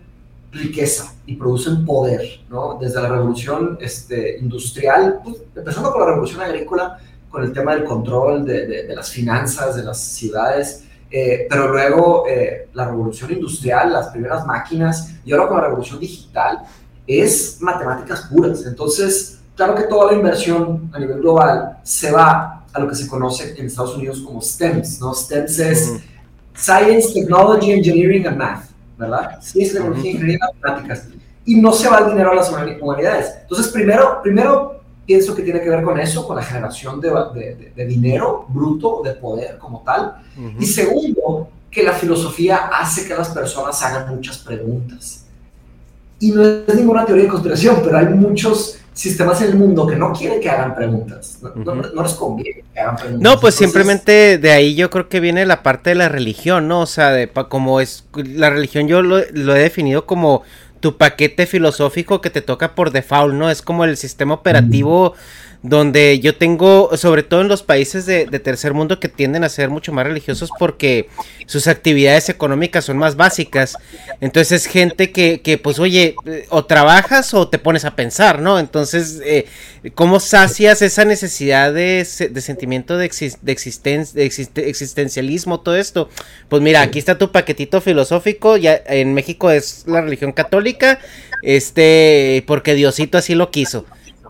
riqueza 0.51 1.13
y 1.25 1.35
producen 1.35 1.85
poder, 1.85 2.41
¿no? 2.49 2.77
Desde 2.79 3.01
la 3.01 3.09
revolución 3.09 3.77
este, 3.81 4.37
industrial, 4.39 5.19
pues, 5.23 5.37
empezando 5.55 5.91
con 5.91 6.01
la 6.01 6.07
revolución 6.07 6.41
agrícola, 6.41 6.99
con 7.29 7.43
el 7.43 7.51
tema 7.51 7.75
del 7.75 7.83
control 7.83 8.45
de, 8.45 8.65
de, 8.83 8.95
las 8.95 9.11
finanzas 9.11 9.75
de 9.75 9.83
las 9.83 9.99
ciudades, 9.99 10.85
eh, 11.11 11.47
pero 11.49 11.71
luego 11.71 12.25
eh, 12.27 12.69
la 12.73 12.85
revolución 12.85 13.31
industrial, 13.31 13.91
las 13.91 14.07
primeras 14.07 14.45
máquinas, 14.45 15.13
y 15.23 15.31
ahora 15.31 15.47
con 15.47 15.57
la 15.57 15.63
revolución 15.67 15.99
digital, 15.99 16.63
es 17.05 17.61
matemáticas 17.61 18.27
puras. 18.31 18.65
Entonces, 18.65 19.39
claro 19.55 19.75
que 19.75 19.83
toda 19.83 20.11
la 20.11 20.17
inversión 20.17 20.89
a 20.93 20.99
nivel 20.99 21.19
global 21.19 21.77
se 21.83 22.11
va 22.11 22.65
a 22.71 22.79
lo 22.79 22.87
que 22.87 22.95
se 22.95 23.07
conoce 23.07 23.55
en 23.57 23.65
Estados 23.65 23.95
Unidos 23.95 24.21
como 24.21 24.41
STEMS, 24.41 24.99
¿no? 24.99 25.13
STEMS 25.13 25.59
es 25.59 25.93
Science, 26.53 27.13
Technology, 27.13 27.71
Engineering 27.71 28.27
and 28.27 28.37
Math, 28.37 28.65
¿verdad? 28.97 29.41
Ciencia, 29.41 29.79
tecnología, 29.79 30.11
ingeniería 30.11 30.37
y 30.37 30.55
matemáticas. 30.59 31.07
Y 31.45 31.55
no 31.55 31.71
se 31.71 31.87
va 31.87 31.99
el 31.99 32.09
dinero 32.09 32.31
a 32.31 32.35
las 32.35 32.51
humanidades. 32.51 33.35
Entonces, 33.41 33.67
primero, 33.69 34.21
primero 34.21 34.81
pienso 35.05 35.33
que 35.33 35.41
tiene 35.41 35.61
que 35.61 35.69
ver 35.69 35.83
con 35.83 35.97
eso, 35.97 36.27
con 36.27 36.35
la 36.35 36.43
generación 36.43 36.99
de, 36.99 37.09
de, 37.09 37.73
de 37.75 37.85
dinero 37.85 38.45
bruto, 38.49 39.01
de 39.03 39.13
poder 39.13 39.57
como 39.57 39.81
tal. 39.81 40.15
Y 40.59 40.65
segundo, 40.65 41.49
que 41.71 41.83
la 41.83 41.93
filosofía 41.93 42.69
hace 42.73 43.07
que 43.07 43.13
las 43.13 43.29
personas 43.29 43.81
hagan 43.83 44.13
muchas 44.13 44.39
preguntas. 44.39 45.25
Y 46.19 46.31
no 46.31 46.43
es 46.43 46.75
ninguna 46.75 47.05
teoría 47.05 47.25
de 47.25 47.29
conspiración, 47.29 47.81
pero 47.83 47.97
hay 47.97 48.07
muchos 48.07 48.79
sistemas 48.97 49.39
en 49.41 49.49
el 49.49 49.55
mundo 49.55 49.85
que 49.85 49.95
no 49.95 50.11
quieren 50.11 50.41
que 50.41 50.49
hagan 50.49 50.73
preguntas. 50.73 51.37
No, 51.55 51.75
les 51.75 52.13
conviene 52.13 52.63
que 52.73 52.79
hagan 52.79 52.95
preguntas. 52.95 53.21
No, 53.21 53.39
pues 53.39 53.53
simplemente 53.53 54.39
de 54.39 54.51
ahí 54.51 54.73
yo 54.73 54.89
creo 54.89 55.07
que 55.07 55.19
viene 55.19 55.45
la 55.45 55.61
parte 55.61 55.91
de 55.91 55.95
la 55.95 56.09
religión, 56.09 56.67
¿no? 56.67 56.81
O 56.81 56.85
sea, 56.87 57.11
de, 57.11 57.29
como 57.29 57.79
es 57.79 58.05
la 58.13 58.49
religión 58.49 58.87
yo 58.87 59.03
lo, 59.03 59.21
lo 59.33 59.55
he 59.55 59.59
definido 59.59 60.07
como 60.07 60.41
tu 60.79 60.97
paquete 60.97 61.45
filosófico 61.45 62.21
que 62.21 62.31
te 62.31 62.41
toca 62.41 62.73
por 62.73 62.89
default, 62.91 63.35
¿no? 63.35 63.51
Es 63.51 63.61
como 63.61 63.85
el 63.85 63.97
sistema 63.97 64.33
operativo 64.33 65.13
donde 65.69 66.19
yo 66.19 66.35
tengo, 66.35 66.95
sobre 66.95 67.23
todo 67.23 67.41
en 67.41 67.49
los 67.49 67.61
países 67.61 68.05
de, 68.05 68.25
tercer 68.39 68.73
mundo 68.73 68.99
que 68.99 69.09
tienden 69.09 69.43
a 69.43 69.49
ser 69.49 69.69
mucho 69.69 69.91
más 69.91 70.07
religiosos 70.07 70.49
porque 70.57 71.09
sus 71.45 71.67
actividades 71.67 72.29
económicas 72.29 72.85
son 72.85 72.97
más 72.97 73.17
básicas. 73.17 73.77
Entonces 74.21 74.63
es 74.63 74.71
gente 74.71 75.11
que, 75.11 75.41
que 75.41 75.57
pues 75.57 75.79
oye, 75.79 76.15
o 76.49 76.65
trabajas 76.65 77.33
o 77.33 77.49
te 77.49 77.59
pones 77.59 77.83
a 77.83 77.95
pensar, 77.95 78.39
¿no? 78.39 78.59
Entonces, 78.59 79.19
eh, 79.25 79.45
¿cómo 79.93 80.21
sacias 80.21 80.81
esa 80.81 81.03
necesidad 81.03 81.73
de, 81.73 82.05
sentimiento 82.05 82.97
de, 82.97 83.09
de, 83.41 84.25
existencialismo, 84.65 85.59
todo 85.59 85.75
esto? 85.75 86.09
Pues 86.47 86.61
mira, 86.61 86.81
aquí 86.81 86.99
está 86.99 87.17
tu 87.17 87.31
paquetito 87.31 87.81
filosófico, 87.81 88.55
ya 88.55 88.81
en 88.87 89.13
México 89.13 89.51
es 89.51 89.83
la 89.85 90.01
religión 90.01 90.31
católica, 90.31 90.99
este, 91.41 92.43
porque 92.47 92.73
Diosito 92.73 93.17
así 93.17 93.35
lo 93.35 93.51
quiso. 93.51 93.85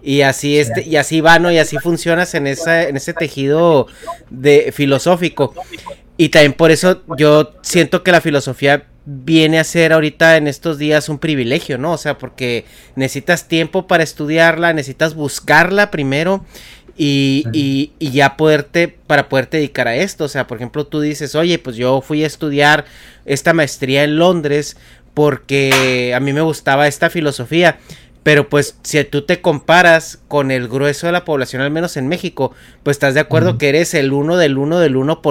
Y 0.08 0.22
así 0.22 0.58
este, 0.58 0.84
y 0.84 0.96
así 0.96 1.20
va, 1.20 1.38
¿no? 1.38 1.52
Y 1.52 1.58
así 1.58 1.78
funcionas 1.80 2.34
en 2.34 2.48
esa, 2.48 2.84
en 2.84 2.96
ese 2.96 3.14
tejido 3.14 3.88
de 4.30 4.72
filosófico. 4.72 5.54
Y 6.16 6.30
también 6.30 6.54
por 6.54 6.72
eso 6.72 7.04
yo 7.18 7.52
siento 7.62 8.04
que 8.04 8.14
la 8.14 8.22
filosofía 8.22 8.86
viene 9.04 9.60
a 9.60 9.66
ser 9.66 9.92
ahorita 9.92 10.38
en 10.38 10.48
estos 10.48 10.78
días 10.78 11.10
un 11.10 11.20
privilegio, 11.20 11.78
¿no? 11.78 11.92
O 11.92 11.98
sea, 11.98 12.18
porque 12.18 12.64
necesitas 12.96 13.50
tiempo 13.50 13.86
para 13.86 14.02
estudiarla, 14.02 14.72
necesitas 14.72 15.14
buscarla 15.14 15.92
primero 15.92 16.46
y, 16.96 17.44
y, 17.52 17.92
y, 18.00 18.12
ya 18.12 18.38
poderte, 18.38 18.88
para 18.88 19.28
poderte 19.28 19.58
dedicar 19.58 19.90
a 19.90 19.98
esto. 19.98 20.24
O 20.24 20.30
sea, 20.30 20.48
por 20.48 20.56
ejemplo, 20.56 20.88
tú 20.88 21.02
dices, 21.02 21.36
oye, 21.36 21.60
pues 21.60 21.76
yo 21.76 22.00
fui 22.00 22.24
a 22.24 22.28
estudiar 22.28 22.86
esta 23.26 23.52
maestría 23.52 24.06
en 24.06 24.18
Londres 24.18 24.78
porque 25.14 26.14
a 26.16 26.20
mí 26.20 26.32
me 26.32 26.42
gustaba 26.42 26.88
esta 26.88 27.10
filosofía. 27.10 27.80
Pero 28.28 28.50
pues 28.50 28.78
si 28.84 29.02
tú 29.06 29.22
te 29.22 29.40
comparas 29.40 30.22
con 30.28 30.52
el 30.52 30.68
grueso 30.68 31.08
de 31.08 31.14
la 31.14 31.24
población, 31.24 31.62
al 31.62 31.72
menos 31.72 31.96
en 31.96 32.10
México, 32.10 32.52
pues 32.84 32.96
estás 32.96 33.14
de 33.14 33.22
acuerdo 33.22 33.58
que 33.58 33.70
eres 33.70 33.94
el 33.94 34.12
uno 34.12 34.36
del 34.36 34.58
uno 34.58 34.80
del 34.80 34.98
1%. 34.98 35.22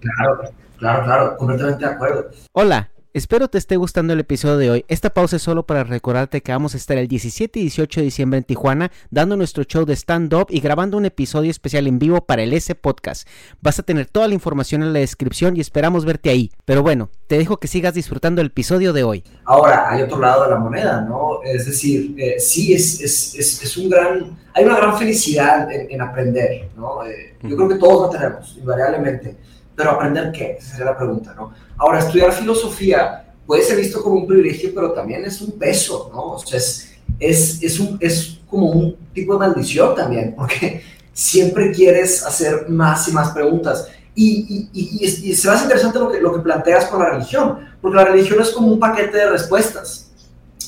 Claro, 0.00 0.40
claro, 0.78 1.04
claro, 1.04 1.36
completamente 1.36 1.84
de 1.84 1.90
acuerdo. 1.90 2.30
Hola. 2.52 2.88
Espero 3.12 3.48
te 3.48 3.58
esté 3.58 3.76
gustando 3.76 4.12
el 4.12 4.20
episodio 4.20 4.56
de 4.56 4.70
hoy. 4.70 4.84
Esta 4.86 5.10
pausa 5.10 5.34
es 5.34 5.42
solo 5.42 5.66
para 5.66 5.82
recordarte 5.82 6.42
que 6.42 6.52
vamos 6.52 6.74
a 6.74 6.76
estar 6.76 6.96
el 6.96 7.08
17 7.08 7.58
y 7.58 7.62
18 7.62 8.02
de 8.02 8.04
diciembre 8.04 8.38
en 8.38 8.44
Tijuana 8.44 8.92
dando 9.10 9.36
nuestro 9.36 9.64
show 9.64 9.84
de 9.84 9.96
stand-up 9.96 10.46
y 10.48 10.60
grabando 10.60 10.96
un 10.96 11.06
episodio 11.06 11.50
especial 11.50 11.88
en 11.88 11.98
vivo 11.98 12.20
para 12.20 12.44
el 12.44 12.52
S 12.52 12.72
Podcast. 12.76 13.26
Vas 13.60 13.80
a 13.80 13.82
tener 13.82 14.06
toda 14.06 14.28
la 14.28 14.34
información 14.34 14.84
en 14.84 14.92
la 14.92 15.00
descripción 15.00 15.56
y 15.56 15.60
esperamos 15.60 16.04
verte 16.04 16.30
ahí. 16.30 16.52
Pero 16.64 16.84
bueno, 16.84 17.10
te 17.26 17.36
dejo 17.36 17.56
que 17.56 17.66
sigas 17.66 17.94
disfrutando 17.94 18.42
el 18.42 18.46
episodio 18.46 18.92
de 18.92 19.02
hoy. 19.02 19.24
Ahora, 19.44 19.90
hay 19.90 20.02
otro 20.02 20.20
lado 20.20 20.44
de 20.44 20.50
la 20.50 20.58
moneda, 20.60 21.00
¿no? 21.00 21.42
Es 21.42 21.66
decir, 21.66 22.14
eh, 22.16 22.38
sí 22.38 22.74
es, 22.74 23.00
es, 23.00 23.34
es, 23.34 23.60
es, 23.60 23.76
un 23.76 23.90
gran... 23.90 24.38
Hay 24.54 24.64
una 24.64 24.76
gran 24.76 24.96
felicidad 24.96 25.68
en, 25.72 26.00
aprender, 26.00 26.68
¿no? 26.76 27.04
Eh, 27.04 27.34
yo 27.42 27.56
creo 27.56 27.68
que 27.70 27.74
todos 27.74 28.02
lo 28.02 28.10
tenemos, 28.10 28.56
invariablemente. 28.56 29.36
Pero 29.80 29.92
aprender 29.92 30.30
qué? 30.30 30.58
Esa 30.58 30.72
sería 30.72 30.92
la 30.92 30.98
pregunta, 30.98 31.32
¿no? 31.34 31.54
Ahora, 31.78 32.00
estudiar 32.00 32.32
filosofía 32.32 33.32
puede 33.46 33.62
ser 33.62 33.78
visto 33.78 34.02
como 34.02 34.16
un 34.16 34.26
privilegio, 34.26 34.72
pero 34.74 34.92
también 34.92 35.24
es 35.24 35.40
un 35.40 35.52
peso, 35.52 36.10
¿no? 36.12 36.32
O 36.32 36.38
sea, 36.38 36.58
es, 36.58 36.92
es, 37.18 37.62
es, 37.62 37.80
un, 37.80 37.96
es 37.98 38.40
como 38.46 38.66
un 38.66 38.94
tipo 39.14 39.32
de 39.32 39.38
maldición 39.38 39.94
también, 39.94 40.34
porque 40.36 40.82
siempre 41.14 41.72
quieres 41.72 42.26
hacer 42.26 42.68
más 42.68 43.08
y 43.08 43.12
más 43.12 43.30
preguntas. 43.30 43.88
Y, 44.14 44.68
y, 44.70 44.98
y, 45.02 45.34
se 45.34 45.48
me 45.48 45.54
hace 45.54 45.62
interesante 45.64 45.98
lo 45.98 46.10
que, 46.12 46.20
lo 46.20 46.34
que 46.34 46.40
planteas 46.40 46.84
con 46.84 47.00
la 47.00 47.12
religión, 47.12 47.60
porque 47.80 47.96
la 47.96 48.04
religión 48.04 48.38
es 48.38 48.50
como 48.50 48.68
un 48.68 48.78
paquete 48.78 49.16
de 49.16 49.30
respuestas. 49.30 50.10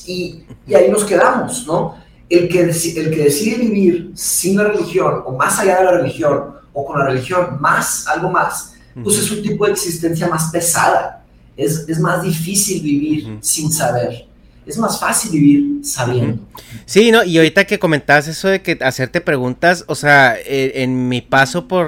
Y, 0.07 0.43
y 0.65 0.73
ahí 0.73 0.89
nos 0.89 1.05
quedamos, 1.05 1.67
¿no? 1.67 1.97
El 2.27 2.49
que, 2.49 2.61
el 2.61 3.11
que 3.11 3.23
decide 3.25 3.57
vivir 3.57 4.11
sin 4.15 4.57
la 4.57 4.63
religión, 4.63 5.21
o 5.23 5.33
más 5.33 5.59
allá 5.59 5.77
de 5.77 5.83
la 5.83 5.91
religión, 5.91 6.55
o 6.73 6.83
con 6.83 6.97
la 6.97 7.05
religión 7.05 7.61
más, 7.61 8.07
algo 8.07 8.31
más, 8.31 8.72
pues 9.01 9.17
es 9.17 9.31
un 9.31 9.41
tipo 9.41 9.65
de 9.65 9.71
existencia 9.71 10.27
más 10.27 10.51
pesada. 10.51 11.23
Es, 11.55 11.85
es 11.87 11.99
más 11.99 12.23
difícil 12.23 12.81
vivir 12.81 13.37
sin 13.41 13.71
saber. 13.71 14.25
Es 14.65 14.77
más 14.77 14.99
fácil 14.99 15.31
vivir 15.31 15.85
sabiendo. 15.85 16.41
Sí, 16.85 17.11
no, 17.11 17.23
y 17.23 17.37
ahorita 17.37 17.65
que 17.65 17.79
comentabas 17.79 18.27
eso 18.27 18.47
de 18.47 18.61
que 18.61 18.77
hacerte 18.81 19.21
preguntas, 19.21 19.83
o 19.87 19.95
sea, 19.95 20.35
en, 20.37 20.71
en 20.75 21.09
mi 21.09 21.21
paso 21.21 21.67
por 21.67 21.87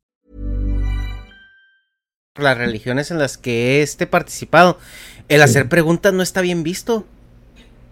Las 2.39 2.57
religiones 2.57 3.11
en 3.11 3.19
las 3.19 3.37
que 3.37 3.81
este 3.81 4.07
participado, 4.07 4.77
el 5.27 5.41
hacer 5.41 5.67
preguntas 5.67 6.13
no 6.13 6.23
está 6.23 6.39
bien 6.39 6.63
visto. 6.63 7.03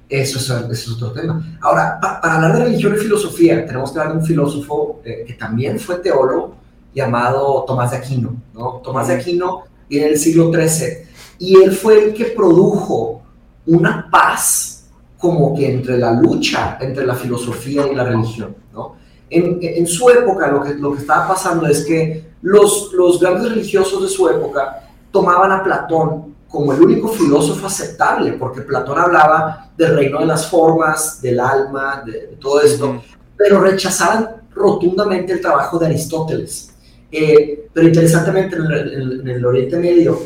Eso 0.07 0.39
es, 0.39 0.45
eso 0.49 0.71
es 0.71 0.89
otro 0.91 1.11
tema. 1.11 1.57
Ahora, 1.59 1.99
pa- 2.01 2.21
para 2.21 2.35
hablar 2.35 2.53
de 2.57 2.63
religión 2.63 2.95
y 2.95 2.99
filosofía, 2.99 3.65
tenemos 3.65 3.91
que 3.91 3.99
hablar 3.99 4.13
de 4.15 4.21
un 4.21 4.25
filósofo 4.25 5.01
eh, 5.03 5.25
que 5.27 5.33
también 5.33 5.77
fue 5.77 5.97
teólogo 5.97 6.55
llamado 6.95 7.65
Tomás 7.67 7.91
de 7.91 7.97
Aquino. 7.97 8.33
¿no? 8.53 8.79
Tomás 8.81 9.09
de 9.09 9.15
Aquino 9.15 9.63
viene 9.89 10.07
del 10.07 10.17
siglo 10.17 10.53
XIII 10.53 10.99
y 11.39 11.61
él 11.61 11.73
fue 11.73 12.01
el 12.05 12.13
que 12.13 12.25
produjo 12.27 13.21
una 13.65 14.09
paz 14.09 14.85
como 15.17 15.53
que 15.53 15.69
entre 15.69 15.97
la 15.97 16.13
lucha 16.13 16.77
entre 16.79 17.05
la 17.05 17.13
filosofía 17.13 17.85
y 17.91 17.93
la 17.93 18.05
religión. 18.05 18.55
¿no? 18.73 18.95
En, 19.29 19.59
en 19.61 19.85
su 19.85 20.09
época 20.09 20.47
lo 20.47 20.63
que, 20.63 20.75
lo 20.75 20.93
que 20.93 21.01
estaba 21.01 21.27
pasando 21.27 21.67
es 21.67 21.83
que 21.83 22.28
los, 22.41 22.91
los 22.93 23.19
grandes 23.19 23.49
religiosos 23.51 24.01
de 24.03 24.07
su 24.09 24.27
época 24.29 24.87
tomaban 25.11 25.51
a 25.51 25.63
Platón 25.63 26.35
como 26.47 26.73
el 26.73 26.81
único 26.81 27.09
filósofo 27.09 27.67
aceptable, 27.67 28.33
porque 28.33 28.61
Platón 28.61 28.97
hablaba 28.97 29.71
del 29.77 29.95
reino 29.95 30.19
de 30.19 30.25
las 30.25 30.47
formas, 30.47 31.21
del 31.21 31.39
alma, 31.39 32.01
de, 32.05 32.11
de 32.11 32.35
todo 32.39 32.61
esto, 32.61 33.01
pero 33.37 33.59
rechazaban 33.61 34.37
rotundamente 34.53 35.33
el 35.33 35.41
trabajo 35.41 35.77
de 35.77 35.85
Aristóteles. 35.87 36.73
Eh, 37.11 37.69
pero 37.73 37.87
interesantemente 37.87 38.55
en 38.55 38.63
el, 38.65 39.21
en 39.21 39.27
el 39.27 39.45
Oriente 39.45 39.77
Medio 39.77 40.19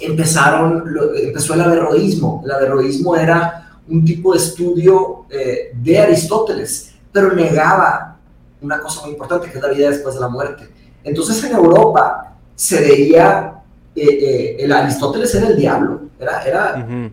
empezaron, 0.00 0.84
lo- 0.92 1.14
empezó 1.14 1.54
el 1.54 1.60
averroísmo. 1.60 2.42
El 2.44 2.50
averroísmo 2.50 3.16
era 3.16 3.78
un 3.88 4.04
tipo 4.04 4.32
de 4.32 4.38
estudio 4.38 5.26
eh, 5.30 5.72
de 5.74 5.98
Aristóteles, 5.98 6.92
pero 7.12 7.32
negaba 7.32 8.16
una 8.60 8.80
cosa 8.80 9.02
muy 9.02 9.10
importante 9.10 9.50
que 9.50 9.58
es 9.58 9.62
la 9.62 9.70
vida 9.70 9.90
después 9.90 10.14
de 10.14 10.20
la 10.20 10.28
muerte. 10.28 10.68
Entonces 11.04 11.42
en 11.44 11.56
Europa 11.56 12.36
se 12.54 12.80
veía, 12.80 13.62
eh, 13.94 14.06
eh, 14.06 14.56
el 14.60 14.72
Aristóteles 14.72 15.34
era 15.34 15.48
el 15.48 15.56
diablo, 15.56 16.02
era, 16.18 16.42
era 16.42 17.10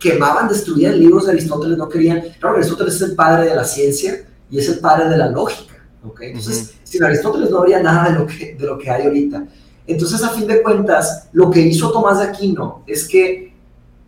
quemaban, 0.00 0.48
destruían 0.48 0.98
libros 0.98 1.26
de 1.26 1.32
Aristóteles, 1.32 1.76
no 1.76 1.88
querían, 1.88 2.22
claro, 2.40 2.56
Aristóteles 2.56 2.96
es 2.96 3.02
el 3.02 3.14
padre 3.14 3.50
de 3.50 3.54
la 3.54 3.64
ciencia 3.64 4.26
y 4.50 4.58
es 4.58 4.68
el 4.68 4.80
padre 4.80 5.08
de 5.08 5.16
la 5.18 5.28
lógica, 5.28 5.74
¿ok? 6.02 6.22
Entonces, 6.22 6.74
sin 6.82 7.04
Aristóteles 7.04 7.50
no 7.50 7.58
habría 7.58 7.82
nada 7.82 8.10
de 8.10 8.18
lo, 8.18 8.26
que, 8.26 8.56
de 8.58 8.66
lo 8.66 8.78
que 8.78 8.90
hay 8.90 9.06
ahorita. 9.06 9.44
Entonces, 9.86 10.22
a 10.24 10.30
fin 10.30 10.46
de 10.46 10.62
cuentas, 10.62 11.28
lo 11.32 11.50
que 11.50 11.60
hizo 11.60 11.92
Tomás 11.92 12.18
de 12.18 12.24
Aquino 12.24 12.82
es 12.86 13.06
que 13.06 13.52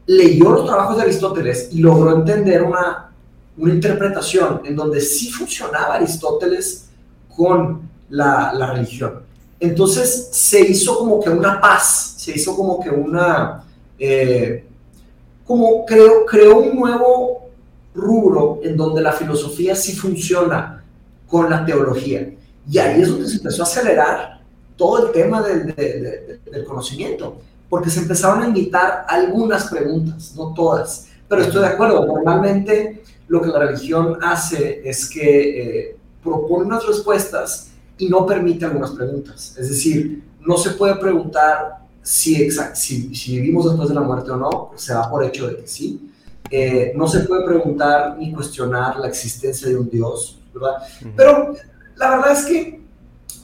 leyó 0.07 0.51
los 0.51 0.66
trabajos 0.66 0.97
de 0.97 1.03
Aristóteles 1.03 1.68
y 1.70 1.79
logró 1.79 2.16
entender 2.16 2.62
una, 2.62 3.12
una 3.59 3.75
interpretación 3.75 4.62
en 4.64 4.75
donde 4.75 5.01
sí 5.01 5.31
funcionaba 5.31 5.95
Aristóteles 5.95 6.89
con 7.29 7.91
la, 8.12 8.72
religión. 8.72 9.22
Entonces 9.58 10.28
se 10.32 10.60
hizo 10.60 10.98
como 10.98 11.20
que 11.20 11.30
una 11.30 11.60
paz, 11.60 12.14
se 12.18 12.32
hizo 12.32 12.54
como 12.56 12.80
que 12.80 12.90
una, 12.90 13.64
eh, 13.98 14.64
como 15.46 15.84
creo, 15.86 16.24
creó 16.26 16.58
un 16.58 16.76
nuevo 16.78 17.48
rubro 17.94 18.60
en 18.62 18.76
donde 18.76 19.02
la 19.02 19.12
filosofía 19.12 19.74
sí 19.74 19.94
funciona 19.94 20.82
con 21.28 21.48
la 21.50 21.64
teología. 21.64 22.32
Y 22.70 22.78
ahí 22.78 23.02
es 23.02 23.08
donde 23.08 23.28
se 23.28 23.36
empezó 23.36 23.62
a 23.62 23.66
acelerar 23.66 24.40
todo 24.76 25.06
el 25.06 25.12
tema 25.12 25.42
del, 25.42 25.66
de- 25.74 26.00
de- 26.00 26.40
del 26.50 26.64
conocimiento, 26.64 27.38
porque 27.68 27.90
se 27.90 28.00
empezaron 28.00 28.42
a 28.42 28.46
invitar 28.48 29.04
algunas 29.08 29.68
preguntas, 29.68 30.34
no 30.36 30.52
todas. 30.54 31.06
Pero 31.28 31.42
estoy 31.42 31.60
de 31.62 31.68
acuerdo, 31.68 32.04
normalmente 32.06 33.02
lo 33.28 33.40
que 33.40 33.48
la 33.48 33.60
religión 33.60 34.18
hace 34.22 34.82
es 34.84 35.08
que 35.08 35.60
eh, 35.90 35.96
propone 36.22 36.66
unas 36.66 36.86
respuestas 36.86 37.68
y 37.99 38.09
no 38.09 38.26
permite 38.26 38.64
algunas 38.64 38.90
preguntas. 38.93 39.57
Es 39.59 39.68
decir, 39.68 40.22
no 40.40 40.57
se 40.57 40.70
puede 40.70 40.97
preguntar 40.97 41.78
si, 42.03 42.36
exact- 42.36 42.74
si, 42.74 43.14
si 43.14 43.38
vivimos 43.38 43.66
después 43.66 43.88
de 43.88 43.95
la 43.95 44.01
muerte 44.01 44.30
o 44.32 44.36
no, 44.36 44.70
se 44.76 44.93
da 44.93 45.09
por 45.09 45.24
hecho 45.24 45.49
de 45.49 45.57
que 45.57 45.66
sí. 45.66 46.09
Eh, 46.51 46.93
no 46.97 47.07
se 47.07 47.20
puede 47.20 47.45
preguntar 47.45 48.16
ni 48.18 48.32
cuestionar 48.32 48.99
la 48.99 49.09
existencia 49.09 49.68
de 49.68 49.76
un 49.76 49.88
Dios, 49.88 50.38
¿verdad? 50.53 50.74
Pero 51.16 51.55
la 51.97 52.11
verdad 52.11 52.32
es 52.32 52.45
que 52.45 52.80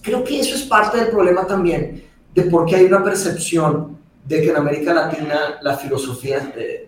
creo 0.02 0.24
que 0.24 0.40
eso 0.40 0.54
es 0.56 0.62
parte 0.64 0.98
del 0.98 1.08
problema 1.08 1.46
también, 1.46 2.04
de 2.34 2.42
por 2.42 2.66
qué 2.66 2.76
hay 2.76 2.84
una 2.86 3.02
percepción 3.02 3.96
de 4.26 4.42
que 4.42 4.50
en 4.50 4.56
América 4.56 4.92
Latina 4.92 5.58
la 5.62 5.76
filosofía 5.76 6.52
eh, 6.56 6.87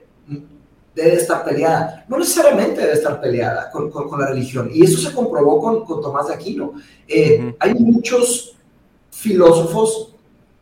debe 0.95 1.15
estar 1.15 1.45
peleada. 1.45 2.05
No 2.09 2.19
necesariamente 2.19 2.81
debe 2.81 2.95
estar 2.95 3.21
peleada 3.21 3.71
con, 3.71 3.91
con- 3.91 4.09
con 4.09 4.21
la 4.21 4.27
religión. 4.27 4.71
Y 4.73 4.85
eso 4.85 4.99
se 4.99 5.15
comprobó 5.15 5.61
con, 5.61 5.85
con 5.85 6.01
Tomás 6.01 6.29
de 6.29 6.35
Aquino. 6.35 6.73
Eh, 7.07 7.55
Hay 7.61 7.75
muchos 7.75 8.57
filósofos 9.11 10.15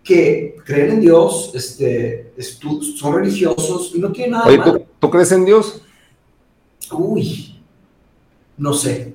que 0.02 0.56
creen 0.64 0.90
en 0.92 1.00
Dios, 1.00 1.52
este, 1.54 2.32
son 2.96 3.14
religiosos 3.14 3.92
y 3.94 3.98
no 3.98 4.10
tienen 4.10 4.32
nada 4.32 4.46
Oye. 4.46 4.58
¿tú, 4.58 4.84
tú 5.00 5.10
crees 5.10 5.30
en 5.32 5.44
Dios? 5.44 5.82
Uy, 6.92 7.60
no 8.56 8.72
sé, 8.72 9.14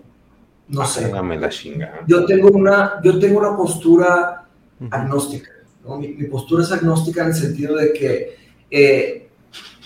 no 0.68 0.86
sé. 0.86 1.06
Hágame 1.06 1.40
la 1.40 1.50
chingada. 1.50 2.02
Yo 2.08 2.26
tengo 2.26 2.50
una, 2.50 3.00
yo 3.04 3.18
tengo 3.20 3.40
una 3.40 3.58
postura 3.58 4.48
agnóstica. 4.92 5.50
¿no? 5.84 5.98
Mi, 5.98 6.10
mi 6.10 6.26
postura 6.28 6.64
es 6.64 6.72
agnóstica 6.72 7.22
en 7.24 7.30
el 7.30 7.36
sentido 7.36 7.76
de 7.76 7.92
que 7.94 8.36
eh, 8.70 9.23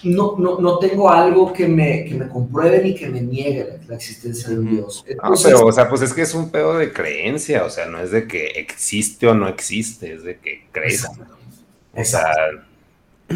no, 0.03 0.35
no, 0.37 0.59
no 0.59 0.79
tengo 0.79 1.09
algo 1.09 1.51
que 1.51 1.67
me, 1.67 2.05
que 2.05 2.15
me 2.15 2.27
compruebe 2.27 2.83
ni 2.83 2.95
que 2.95 3.09
me 3.09 3.21
niegue 3.21 3.63
la, 3.63 3.87
la 3.87 3.95
existencia 3.95 4.49
de 4.49 4.59
un 4.59 4.69
Dios. 4.69 5.03
Ah, 5.07 5.11
Entonces, 5.11 5.53
pero, 5.53 5.65
o 5.65 5.71
sea, 5.71 5.89
pues 5.89 6.01
es 6.01 6.13
que 6.13 6.21
es 6.21 6.33
un 6.33 6.49
pedo 6.49 6.77
de 6.77 6.93
creencia, 6.93 7.63
o 7.65 7.69
sea, 7.69 7.87
no 7.87 7.99
es 7.99 8.11
de 8.11 8.27
que 8.27 8.47
existe 8.47 9.27
o 9.27 9.33
no 9.33 9.47
existe, 9.47 10.13
es 10.13 10.23
de 10.23 10.37
que 10.39 10.67
crees. 10.71 11.05
O 11.05 12.03
sea, 12.03 12.31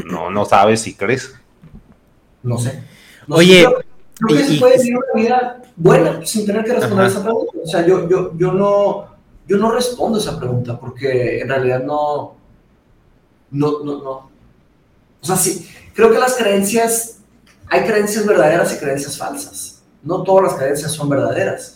no, 0.06 0.30
no 0.30 0.46
sabes 0.46 0.82
si 0.82 0.94
crees. 0.94 1.34
No 2.44 2.58
sé. 2.58 2.84
No 3.28 3.38
Oye, 3.38 3.62
sé, 3.62 3.66
creo, 3.66 3.82
creo 4.20 4.38
que 4.38 4.44
se 4.44 4.60
puede 4.60 4.78
vivir 4.78 4.98
una 4.98 5.22
vida 5.22 5.62
buena 5.76 6.26
sin 6.26 6.46
tener 6.46 6.64
que 6.64 6.74
responder 6.74 7.06
Ajá. 7.06 7.14
esa 7.14 7.24
pregunta. 7.24 7.52
O 7.64 7.68
sea, 7.68 7.86
yo, 7.86 8.08
yo, 8.08 8.38
yo, 8.38 8.52
no, 8.52 9.08
yo 9.48 9.58
no 9.58 9.72
respondo 9.72 10.20
esa 10.20 10.40
pregunta 10.40 10.80
porque 10.80 11.40
en 11.40 11.50
realidad 11.50 11.84
no, 11.84 12.36
no, 13.52 13.84
no, 13.84 14.04
no. 14.04 14.31
O 15.22 15.26
sea, 15.26 15.36
sí, 15.36 15.68
creo 15.94 16.12
que 16.12 16.20
las 16.20 16.36
creencias, 16.36 17.18
hay 17.68 17.82
creencias 17.84 18.26
verdaderas 18.26 18.74
y 18.74 18.78
creencias 18.78 19.18
falsas. 19.18 19.82
No 20.04 20.24
todas 20.24 20.52
las 20.52 20.60
creencias 20.60 20.92
son 20.92 21.10
verdaderas. 21.10 21.76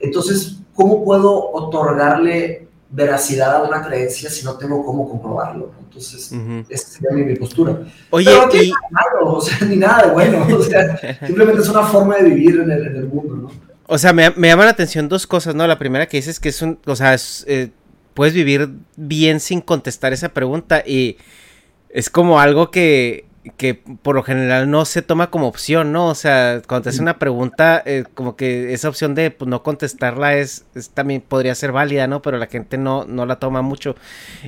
Entonces, 0.00 0.56
¿cómo 0.74 1.04
puedo 1.04 1.52
otorgarle 1.52 2.68
veracidad 2.90 3.56
a 3.56 3.62
una 3.64 3.82
creencia 3.86 4.30
si 4.30 4.44
no 4.44 4.56
tengo 4.56 4.84
cómo 4.84 5.08
comprobarlo? 5.08 5.72
Entonces, 5.80 6.32
esa 6.68 6.88
sería 6.88 7.10
mi, 7.12 7.22
mi 7.24 7.36
postura. 7.36 7.80
Oye, 8.10 8.26
Pero 8.30 8.46
no 8.46 8.62
y- 8.62 8.72
malo, 8.90 9.34
o 9.36 9.40
sea, 9.40 9.58
ni 9.66 9.76
nada 9.76 10.06
de 10.06 10.12
bueno. 10.12 10.46
O 10.56 10.62
sea, 10.62 10.98
simplemente 11.26 11.60
es 11.62 11.68
una 11.68 11.82
forma 11.84 12.16
de 12.16 12.30
vivir 12.30 12.60
en 12.60 12.70
el, 12.70 12.86
en 12.86 12.96
el 12.96 13.06
mundo, 13.06 13.34
¿no? 13.36 13.50
O 13.88 13.98
sea, 13.98 14.12
me, 14.12 14.30
me 14.30 14.48
llaman 14.48 14.66
la 14.66 14.72
atención 14.72 15.08
dos 15.08 15.26
cosas, 15.26 15.54
¿no? 15.54 15.66
La 15.66 15.78
primera 15.78 16.06
que 16.06 16.16
dices 16.16 16.40
que 16.40 16.48
es 16.48 16.60
un, 16.62 16.78
o 16.86 16.96
sea, 16.96 17.14
es, 17.14 17.44
eh, 17.46 17.70
puedes 18.14 18.34
vivir 18.34 18.70
bien 18.96 19.38
sin 19.38 19.60
contestar 19.60 20.12
esa 20.12 20.30
pregunta 20.30 20.82
y 20.84 21.18
es 21.96 22.10
como 22.10 22.40
algo 22.40 22.70
que, 22.70 23.24
que 23.56 23.72
por 23.74 24.14
lo 24.16 24.22
general 24.22 24.70
no 24.70 24.84
se 24.84 25.00
toma 25.00 25.30
como 25.30 25.48
opción, 25.48 25.92
¿no? 25.92 26.08
O 26.08 26.14
sea, 26.14 26.60
cuando 26.68 26.82
te 26.82 26.88
hacen 26.90 27.04
una 27.04 27.18
pregunta, 27.18 27.82
eh, 27.86 28.04
como 28.12 28.36
que 28.36 28.74
esa 28.74 28.90
opción 28.90 29.14
de 29.14 29.30
pues, 29.30 29.48
no 29.48 29.62
contestarla 29.62 30.36
es, 30.36 30.66
es 30.74 30.90
también 30.90 31.22
podría 31.22 31.54
ser 31.54 31.72
válida, 31.72 32.06
¿no? 32.06 32.20
Pero 32.20 32.36
la 32.36 32.48
gente 32.48 32.76
no, 32.76 33.06
no 33.06 33.24
la 33.24 33.36
toma 33.36 33.62
mucho. 33.62 33.96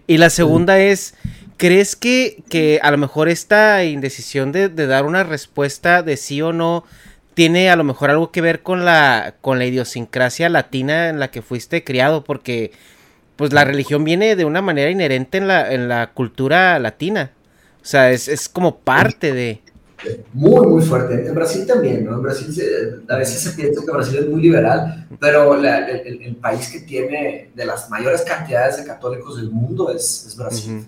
Y 0.07 0.18
la 0.18 0.28
segunda 0.28 0.78
es, 0.78 1.14
¿crees 1.57 1.96
que, 1.96 2.42
que 2.51 2.80
a 2.82 2.90
lo 2.90 2.99
mejor 2.99 3.30
esta 3.30 3.82
indecisión 3.82 4.53
de, 4.53 4.68
de 4.68 4.86
dar 4.86 5.07
una 5.07 5.24
respuesta 5.24 6.03
de 6.03 6.18
sí 6.18 6.42
o 6.42 6.53
no 6.53 6.84
tiene 7.32 7.70
a 7.70 7.76
lo 7.76 7.84
mejor 7.84 8.11
algo 8.11 8.30
que 8.30 8.42
ver 8.42 8.62
con 8.62 8.84
la, 8.84 9.36
con 9.40 9.59
la 9.59 9.64
idiosincrasia 9.64 10.51
latina 10.51 11.09
en 11.09 11.18
la 11.18 11.30
que 11.30 11.40
fuiste 11.40 11.82
criado? 11.82 12.24
Porque 12.24 12.72
pues 13.36 13.53
la 13.53 13.64
religión 13.64 14.03
viene 14.03 14.34
de 14.34 14.44
una 14.44 14.61
manera 14.61 14.90
inherente 14.90 15.38
en 15.38 15.46
la, 15.46 15.72
en 15.72 15.88
la 15.88 16.09
cultura 16.09 16.76
latina. 16.80 17.30
O 17.83 17.85
sea, 17.91 18.11
es, 18.11 18.29
es 18.29 18.49
como 18.49 18.76
parte 18.79 19.33
de... 19.33 19.61
Muy, 20.33 20.64
muy 20.66 20.83
fuerte. 20.85 21.26
En 21.26 21.35
Brasil 21.35 21.66
también, 21.66 22.05
¿no? 22.05 22.14
En 22.14 22.22
Brasil 22.22 22.55
se- 22.55 23.12
a 23.12 23.16
veces 23.16 23.41
se 23.41 23.51
piensa 23.53 23.81
que 23.85 23.91
Brasil 23.91 24.18
es 24.18 24.29
muy 24.29 24.41
liberal, 24.43 25.09
pero 25.18 25.57
la- 25.57 25.89
el, 25.89 26.22
el- 26.22 26.37
país 26.37 26.68
que 26.70 26.81
tiene 26.81 27.51
de 27.55 27.64
las 27.64 27.91
mayores 27.91 28.22
cantidades 28.22 28.76
de 28.76 28.85
católicos 28.85 29.37
del 29.39 29.51
mundo 29.51 29.91
es, 29.93 30.24
es 30.29 30.37
Brasil. 30.37 30.85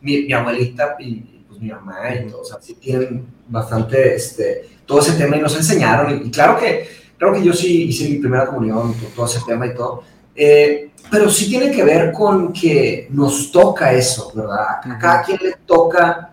mi, 0.00 0.22
mi 0.22 0.32
abuelita 0.32 0.94
y 1.00 1.42
pues, 1.48 1.60
mi 1.60 1.70
mamá 1.70 2.14
y 2.14 2.28
todos, 2.30 2.48
o 2.48 2.52
sea, 2.52 2.62
sí 2.62 2.74
tienen 2.74 3.26
bastante, 3.48 4.14
este, 4.14 4.68
todo 4.86 5.00
ese 5.00 5.12
tema 5.14 5.36
y 5.36 5.40
nos 5.40 5.56
enseñaron. 5.56 6.22
Y, 6.22 6.28
y 6.28 6.30
claro 6.30 6.56
que, 6.56 6.86
claro 7.18 7.34
que 7.34 7.42
yo 7.42 7.52
sí 7.52 7.84
hice 7.84 8.08
mi 8.10 8.18
primera 8.18 8.46
comunión, 8.46 8.94
to- 8.94 9.06
todo 9.16 9.26
ese 9.26 9.40
tema 9.44 9.66
y 9.66 9.74
todo. 9.74 10.04
Eh, 10.36 10.90
pero 11.10 11.30
sí 11.30 11.48
tiene 11.48 11.70
que 11.70 11.84
ver 11.84 12.12
con 12.12 12.52
que 12.52 13.08
nos 13.10 13.50
toca 13.50 13.92
eso, 13.92 14.32
¿verdad? 14.34 14.80
A 14.82 14.98
cada 14.98 15.22
quien 15.22 15.38
le 15.42 15.54
toca 15.64 16.32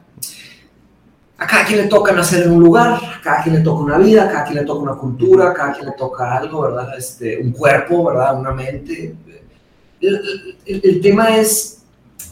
a 1.44 1.48
cada 1.48 1.66
quien 1.66 1.82
le 1.82 1.88
toca 1.88 2.14
nacer 2.14 2.44
en 2.44 2.52
un 2.52 2.64
lugar, 2.64 2.94
a 2.94 3.22
cada 3.22 3.44
quien 3.44 3.56
le 3.56 3.62
toca 3.62 3.84
una 3.84 3.98
vida, 3.98 4.24
a 4.24 4.32
cada 4.32 4.46
quien 4.46 4.60
le 4.60 4.66
toca 4.66 4.82
una 4.82 4.96
cultura, 4.96 5.50
a 5.50 5.54
cada 5.54 5.74
quien 5.74 5.88
le 5.88 5.92
toca 5.94 6.38
algo, 6.38 6.62
¿verdad? 6.62 6.98
Este, 6.98 7.38
un 7.38 7.52
cuerpo, 7.52 8.06
¿verdad? 8.06 8.40
Una 8.40 8.52
mente. 8.52 9.16
El, 10.00 11.02
tema 11.02 11.36
es 11.38 11.82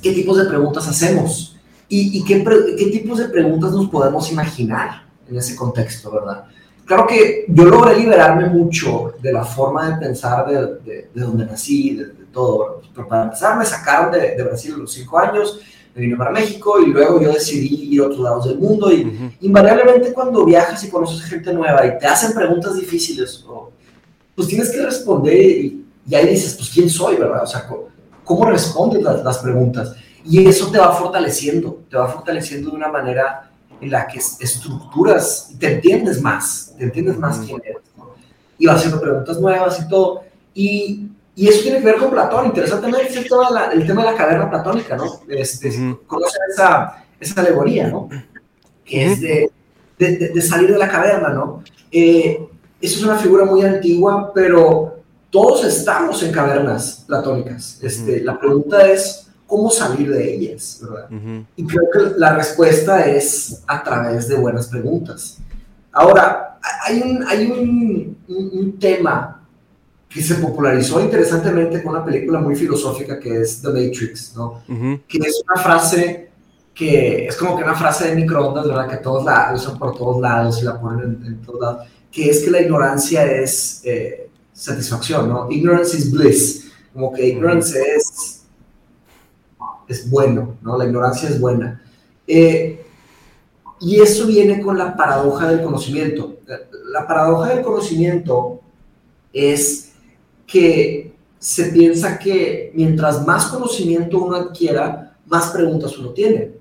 qué 0.01 0.13
tipos 0.13 0.38
de 0.38 0.45
preguntas 0.45 0.88
hacemos 0.88 1.57
y, 1.88 2.19
y 2.19 2.24
qué, 2.24 2.43
qué, 2.78 2.86
tipos 2.88 3.17
de 3.17 3.30
preguntas 3.30 3.72
nos 3.72 3.89
podemos 3.89 4.32
imaginar 4.32 5.03
en 5.30 5.38
ese 5.38 5.55
contexto, 5.55 6.11
¿verdad? 6.11 6.45
Claro 6.91 7.07
que 7.07 7.45
yo 7.47 7.63
logré 7.63 7.97
liberarme 7.97 8.49
mucho 8.49 9.13
de 9.21 9.31
la 9.31 9.45
forma 9.45 9.91
de 9.91 10.07
pensar 10.07 10.45
de, 10.45 11.07
de, 11.13 11.21
donde 11.21 11.45
nací, 11.45 11.95
de, 11.95 12.07
todo. 12.33 12.81
Pero 12.93 13.07
para 13.07 13.23
empezar, 13.23 13.57
me 13.57 13.63
sacaron 13.63 14.11
de, 14.11 14.43
Brasil 14.43 14.73
a 14.73 14.77
los 14.79 14.91
cinco 14.91 15.17
años 15.17 15.61
me 15.95 16.01
vine 16.01 16.17
para 16.17 16.31
México 16.31 16.81
y 16.81 16.87
luego 16.87 17.21
yo 17.21 17.31
decidí 17.31 17.93
ir 17.95 18.01
a 18.01 18.07
otros 18.07 18.19
lados 18.19 18.45
del 18.49 18.59
mundo 18.59 18.91
y 18.91 19.33
invariablemente 19.39 20.11
cuando 20.11 20.43
viajas 20.43 20.83
y 20.83 20.89
conoces 20.89 21.21
gente 21.21 21.53
nueva 21.53 21.85
y 21.85 21.97
te 21.97 22.07
hacen 22.07 22.33
preguntas 22.33 22.75
difíciles, 22.75 23.45
pues 24.35 24.49
tienes 24.49 24.69
que 24.69 24.81
responder 24.81 25.39
y, 25.39 25.85
ahí 26.13 26.27
dices, 26.27 26.55
pues 26.55 26.71
quién 26.71 26.89
soy, 26.89 27.15
¿verdad? 27.15 27.43
O 27.43 27.47
sea, 27.47 27.69
¿cómo, 28.25 28.45
respondes 28.47 29.01
las, 29.01 29.23
las, 29.23 29.37
preguntas? 29.37 29.95
Y 30.25 30.45
eso 30.45 30.69
te 30.69 30.77
va 30.77 30.91
fortaleciendo, 30.91 31.83
te 31.89 31.95
va 31.95 32.09
fortaleciendo 32.09 32.69
de 32.69 32.75
una 32.75 32.89
manera 32.89 33.51
en 33.82 33.91
la 33.91 34.07
que 34.07 34.19
estructuras 34.19 35.49
y 35.51 35.55
te 35.55 35.73
entiendes 35.73 36.21
más, 36.21 36.73
te 36.77 36.86
entiendes 36.86 37.17
más 37.17 37.39
quién 37.39 37.61
eres, 37.63 37.84
¿no? 37.97 38.15
Y 38.57 38.67
vas 38.67 38.77
haciendo 38.77 39.01
preguntas 39.01 39.39
nuevas 39.39 39.79
y 39.79 39.88
todo. 39.89 40.23
Y 40.53 41.11
y 41.36 41.47
eso 41.47 41.63
tiene 41.63 41.79
que 41.79 41.86
ver 41.86 41.95
con 41.95 42.11
Platón. 42.11 42.47
Interesantemente, 42.47 43.19
es 43.19 43.27
todo 43.27 43.43
el 43.71 43.88
tema 43.88 44.03
de 44.03 44.11
la 44.11 44.17
caverna 44.17 44.49
platónica, 44.49 44.97
¿no? 44.97 45.21
Este, 45.29 45.69
Conocen 46.05 46.41
esa, 46.51 47.05
esa, 47.19 47.41
alegoría, 47.41 47.88
¿no? 47.88 48.09
Que 48.84 49.05
es 49.05 49.21
de, 49.21 49.51
de, 49.97 50.41
salir 50.41 50.71
de 50.71 50.77
la 50.77 50.89
caverna, 50.89 51.29
¿no? 51.29 51.63
Eh, 51.91 52.47
eso 52.82 52.99
es 52.99 53.03
una 53.03 53.17
figura 53.17 53.45
muy 53.45 53.63
antigua, 53.63 54.32
pero 54.34 54.99
todos 55.29 55.63
estamos 55.65 56.21
en 56.23 56.32
cavernas 56.32 57.05
platónicas. 57.07 57.79
Este, 57.82 58.21
La 58.21 58.38
pregunta 58.39 58.86
es, 58.88 59.20
¿cómo 59.52 59.70
salir 59.70 60.10
de 60.10 60.34
ellas? 60.34 60.80
¿verdad? 60.82 61.10
Y 61.58 61.66
creo 61.66 61.84
que 61.91 62.18
la 62.18 62.34
respuesta 62.36 63.06
es 63.06 63.62
a 63.68 63.84
través 63.84 64.30
de 64.30 64.36
buenas 64.36 64.70
preguntas. 64.70 65.39
Ahora, 65.91 66.58
hay 66.86 67.02
un, 67.02 67.22
hay 67.28 67.52
un, 67.52 68.18
un 68.30 68.80
tema 68.80 69.41
que 70.08 70.22
se 70.22 70.36
popularizó 70.36 71.02
interesantemente 71.02 71.84
con 71.84 71.95
una 71.95 72.06
película 72.06 72.39
muy 72.39 72.56
filosófica 72.56 73.20
que 73.20 73.41
es 73.41 73.62
The 73.62 73.68
Matrix, 73.68 74.34
¿no? 74.38 74.62
Que 75.06 75.18
es 75.18 75.43
una 75.45 75.62
frase 75.62 76.30
que 76.74 77.28
es 77.28 77.36
como 77.36 77.58
que 77.58 77.64
una 77.66 77.76
frase 77.76 78.08
de 78.08 78.16
microondas, 78.16 78.66
¿verdad? 78.66 78.89
Que 78.89 78.97
todos 78.97 79.26
la 79.26 79.52
usan 79.54 79.78
por 79.78 79.97
todos 79.97 80.22
lados 80.22 80.62
y 80.62 80.66
la 80.66 80.80
ponen 80.80 81.22
en, 81.26 81.41
todos 81.41 81.60
lados, 81.60 81.88
que 82.10 82.30
es 82.30 82.41
que 82.41 82.52
la 82.52 82.62
ignorancia 82.62 83.26
es 83.30 83.82
eh, 83.84 84.30
satisfacción, 84.54 85.28
¿no? 85.28 85.52
Ignorance 85.52 85.97
is 85.97 86.10
bliss, 86.10 86.72
como 86.93 87.12
que 87.12 87.28
ignorance 87.28 87.78
es, 87.78 88.30
es 89.91 90.09
bueno, 90.09 90.55
¿no? 90.61 90.77
La 90.77 90.85
ignorancia 90.85 91.29
es 91.29 91.39
buena. 91.39 91.81
Eh, 92.27 92.83
y 93.79 93.99
eso 93.99 94.27
viene 94.27 94.61
con 94.61 94.77
la 94.77 94.95
paradoja 94.95 95.49
del 95.49 95.63
conocimiento. 95.63 96.37
La 96.91 97.07
paradoja 97.07 97.49
del 97.49 97.63
conocimiento 97.63 98.61
es 99.33 99.93
que 100.45 101.13
se 101.39 101.65
piensa 101.65 102.19
que 102.19 102.71
mientras 102.75 103.25
más 103.25 103.47
conocimiento 103.47 104.19
uno 104.19 104.35
adquiera, 104.35 105.17
más 105.25 105.49
preguntas 105.49 105.97
uno 105.97 106.09
tiene. 106.09 106.51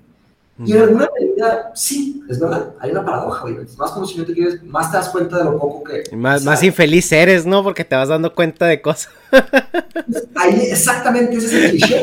Y 0.65 0.73
en 0.73 0.81
alguna 0.81 1.07
medida, 1.19 1.30
sí, 1.73 2.23
es 2.29 2.39
verdad, 2.39 2.73
hay 2.79 2.91
una 2.91 3.05
paradoja, 3.05 3.45
más 3.77 3.91
conocimiento 3.91 4.33
quieres, 4.33 4.63
más 4.63 4.91
te 4.91 4.97
das 4.97 5.09
cuenta 5.09 5.37
de 5.37 5.43
lo 5.45 5.57
poco 5.57 5.83
que... 5.83 6.15
Más, 6.15 6.43
más 6.43 6.63
infeliz 6.63 7.11
eres, 7.11 7.45
¿no? 7.45 7.63
Porque 7.63 7.85
te 7.85 7.95
vas 7.95 8.09
dando 8.09 8.33
cuenta 8.33 8.65
de 8.65 8.81
cosas. 8.81 9.09
Ahí, 10.35 10.67
exactamente, 10.69 11.37
ese 11.37 11.47
es 11.47 11.53
el 11.53 11.69
cliché. 11.71 12.01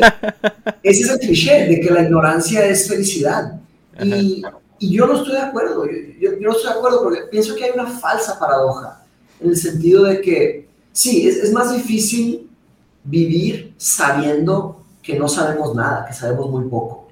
Ese 0.83 1.03
es 1.03 1.09
el 1.09 1.19
cliché 1.19 1.67
de 1.67 1.79
que 1.81 1.91
la 1.91 2.03
ignorancia 2.03 2.65
es 2.65 2.87
felicidad. 2.87 3.59
Y, 4.01 4.43
y 4.79 4.95
yo 4.95 5.05
no 5.05 5.17
estoy 5.17 5.33
de 5.33 5.41
acuerdo, 5.41 5.85
yo, 5.85 6.31
yo 6.39 6.39
no 6.39 6.51
estoy 6.51 6.71
de 6.71 6.77
acuerdo 6.77 7.03
porque 7.03 7.21
pienso 7.29 7.55
que 7.55 7.65
hay 7.65 7.71
una 7.73 7.87
falsa 7.87 8.39
paradoja, 8.39 9.03
en 9.41 9.49
el 9.49 9.57
sentido 9.57 10.03
de 10.03 10.21
que 10.21 10.69
sí, 10.91 11.27
es, 11.27 11.51
más 11.51 11.73
difícil 11.73 12.49
vivir 13.03 13.73
sabiendo 13.77 14.83
que 15.01 15.17
no 15.17 15.27
sabemos 15.27 15.75
nada, 15.75 16.05
que 16.05 16.13
sabemos 16.13 16.49
muy 16.49 16.65
poco. 16.65 17.08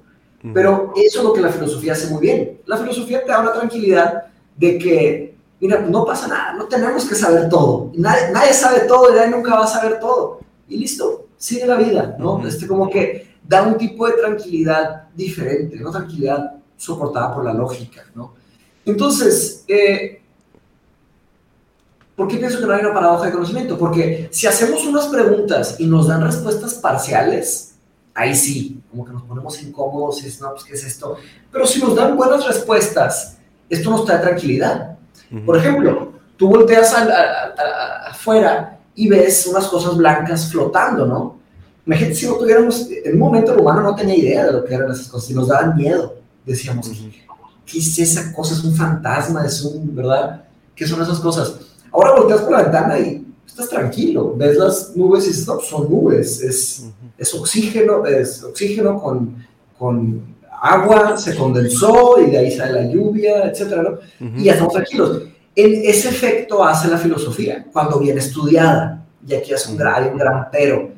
Pero 0.54 0.92
eso 0.94 1.18
es 1.18 1.24
lo 1.24 1.32
que 1.32 1.40
la 1.40 1.50
filosofía 1.50 1.94
hace 1.94 2.08
muy 2.08 2.20
bien. 2.20 2.60
La 2.66 2.76
filosofía 2.76 3.24
te 3.24 3.30
da 3.30 3.40
una 3.40 3.52
tranquilidad 3.52 4.26
de 4.56 4.78
que, 4.78 5.36
mira, 5.60 5.80
no 5.80 6.04
pasa 6.04 6.28
nada, 6.28 6.52
no 6.54 6.66
tenemos 6.66 7.04
que 7.06 7.14
saber 7.14 7.48
todo. 7.48 7.90
Nadie, 7.94 8.30
nadie 8.32 8.52
sabe 8.52 8.80
todo 8.80 9.10
y 9.10 9.16
nadie 9.16 9.30
nunca 9.30 9.56
va 9.56 9.64
a 9.64 9.68
saber 9.68 9.98
todo. 9.98 10.40
Y 10.68 10.76
listo, 10.76 11.26
sigue 11.36 11.66
la 11.66 11.76
vida, 11.76 12.16
¿no? 12.18 12.46
este, 12.46 12.68
como 12.68 12.88
que 12.88 13.36
da 13.46 13.62
un 13.62 13.76
tipo 13.76 14.06
de 14.06 14.12
tranquilidad 14.12 15.08
diferente, 15.14 15.76
¿no? 15.76 15.90
Tranquilidad 15.90 16.54
soportada 16.76 17.34
por 17.34 17.44
la 17.44 17.54
lógica, 17.54 18.04
¿no? 18.14 18.34
Entonces, 18.84 19.64
eh, 19.66 20.18
¿Por 22.18 22.26
qué 22.26 22.36
pienso 22.36 22.58
que 22.58 22.66
no 22.66 22.72
hay 22.72 22.80
una 22.80 22.92
paradoja 22.92 23.26
de 23.26 23.32
conocimiento? 23.32 23.78
Porque 23.78 24.28
si 24.32 24.48
hacemos 24.48 24.84
unas 24.84 25.06
preguntas 25.06 25.76
y 25.78 25.86
nos 25.86 26.08
dan 26.08 26.20
respuestas 26.20 26.74
parciales, 26.74 27.76
ahí 28.12 28.34
sí, 28.34 28.77
como 28.90 29.04
que 29.04 29.12
nos 29.12 29.22
ponemos 29.22 29.62
incómodos 29.62 30.22
y 30.22 30.28
es, 30.28 30.40
no, 30.40 30.52
pues, 30.52 30.64
¿qué 30.64 30.74
es 30.74 30.84
esto? 30.84 31.16
Pero 31.52 31.66
si 31.66 31.80
nos 31.80 31.94
dan 31.94 32.16
buenas 32.16 32.46
respuestas, 32.46 33.38
esto 33.68 33.90
nos 33.90 34.04
trae 34.04 34.18
tranquilidad. 34.18 34.96
Por 35.44 35.56
ejemplo, 35.58 36.12
tú 36.36 36.48
volteas 36.48 36.94
afuera 38.06 38.78
y 38.94 39.08
ves 39.08 39.46
unas 39.46 39.66
cosas 39.66 39.96
blancas 39.96 40.50
flotando, 40.50 41.04
¿no? 41.04 41.38
Imagínate 41.86 42.14
si 42.14 42.26
no 42.26 42.34
tuviéramos, 42.34 42.88
en 42.90 43.14
un 43.14 43.18
momento 43.18 43.52
el 43.52 43.60
humano 43.60 43.80
no 43.82 43.94
tenía 43.94 44.16
idea 44.16 44.46
de 44.46 44.52
lo 44.52 44.64
que 44.64 44.74
eran 44.74 44.90
esas 44.90 45.08
cosas 45.08 45.30
y 45.30 45.34
nos 45.34 45.48
daban 45.48 45.76
miedo. 45.76 46.16
Decíamos, 46.44 46.90
¿qué 47.64 47.78
es 47.78 47.98
esa 47.98 48.32
cosa? 48.32 48.54
Es 48.54 48.64
un 48.64 48.74
fantasma, 48.74 49.44
es 49.44 49.62
un, 49.62 49.94
¿verdad? 49.94 50.44
¿Qué 50.74 50.86
son 50.86 51.00
esas 51.02 51.18
cosas? 51.20 51.54
Ahora 51.92 52.14
volteas 52.16 52.40
por 52.40 52.52
la 52.52 52.62
ventana 52.62 52.98
y 52.98 53.26
estás 53.46 53.68
tranquilo, 53.68 54.34
ves 54.36 54.56
las 54.56 54.96
nubes 54.96 55.24
y 55.24 55.28
dices, 55.28 55.46
no, 55.46 55.60
son 55.60 55.90
nubes, 55.90 56.42
es, 56.42 56.84
es 57.18 57.34
oxígeno, 57.34 58.06
es 58.06 58.42
oxígeno 58.44 59.00
con, 59.00 59.44
con 59.76 60.36
agua, 60.62 61.16
se 61.18 61.36
condensó 61.36 62.20
y 62.20 62.30
de 62.30 62.38
ahí 62.38 62.50
sale 62.50 62.84
la 62.84 62.92
lluvia, 62.92 63.44
etcétera, 63.44 63.82
¿no? 63.82 63.98
Y 64.38 64.44
ya 64.44 64.52
estamos 64.52 64.72
tranquilos. 64.72 65.22
En 65.54 65.82
ese 65.84 66.08
efecto 66.08 66.64
hace 66.64 66.88
la 66.88 66.98
filosofía, 66.98 67.66
cuando 67.72 67.98
viene 67.98 68.20
estudiada, 68.20 69.04
y 69.26 69.34
aquí 69.34 69.52
es 69.52 69.66
un 69.66 69.76
gran, 69.76 70.12
un 70.12 70.18
gran 70.18 70.48
pero, 70.52 70.92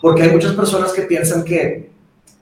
porque 0.00 0.22
hay 0.22 0.30
muchas 0.30 0.52
personas 0.52 0.92
que 0.92 1.02
piensan 1.02 1.42
que 1.42 1.90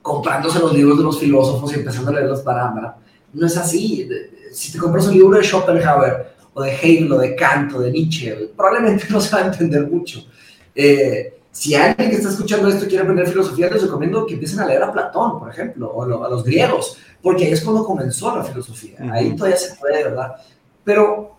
comprándose 0.03 0.59
los 0.59 0.75
libros 0.75 0.99
de 0.99 1.05
los 1.05 1.19
filósofos 1.19 1.73
y 1.73 1.77
empezando 1.77 2.11
a 2.11 2.15
leerlos 2.15 2.41
para 2.43 2.97
no 3.35 3.47
es 3.47 3.57
así. 3.57 4.09
Si 4.53 4.73
te 4.73 4.79
compras 4.79 5.07
un 5.07 5.15
libro 5.15 5.37
de 5.37 5.45
Schopenhauer 5.45 6.35
o 6.55 6.63
de 6.63 6.71
Hegel 6.71 7.13
o 7.13 7.19
de 7.19 7.35
Kant 7.35 7.73
o 7.75 7.81
de 7.81 7.91
Nietzsche, 7.91 8.51
probablemente 8.57 9.07
no 9.11 9.21
se 9.21 9.35
va 9.35 9.43
a 9.43 9.47
entender 9.47 9.87
mucho. 9.89 10.25
Eh, 10.75 11.35
si 11.55 11.73
alguien 11.77 12.11
que 12.11 12.17
está 12.17 12.31
escuchando 12.31 12.69
esto 12.69 12.87
quiere 12.87 13.05
aprender 13.05 13.29
filosofía, 13.29 13.71
les 13.71 13.81
recomiendo 13.81 14.27
que 14.27 14.35
empiecen 14.35 14.59
a 14.59 14.67
leer 14.67 14.83
a 14.83 14.93
Platón, 14.93 15.39
por 15.39 15.49
ejemplo, 15.49 15.89
o 15.89 16.03
a 16.03 16.29
los 16.29 16.43
griegos, 16.43 16.99
porque 17.23 17.45
ahí 17.45 17.53
es 17.53 17.61
cuando 17.61 17.85
comenzó 17.85 18.37
la 18.37 18.43
filosofía. 18.43 18.99
Ahí 19.13 19.37
todavía 19.37 19.57
se 19.57 19.77
puede, 19.77 20.03
¿verdad? 20.03 20.35
Pero 20.83 21.37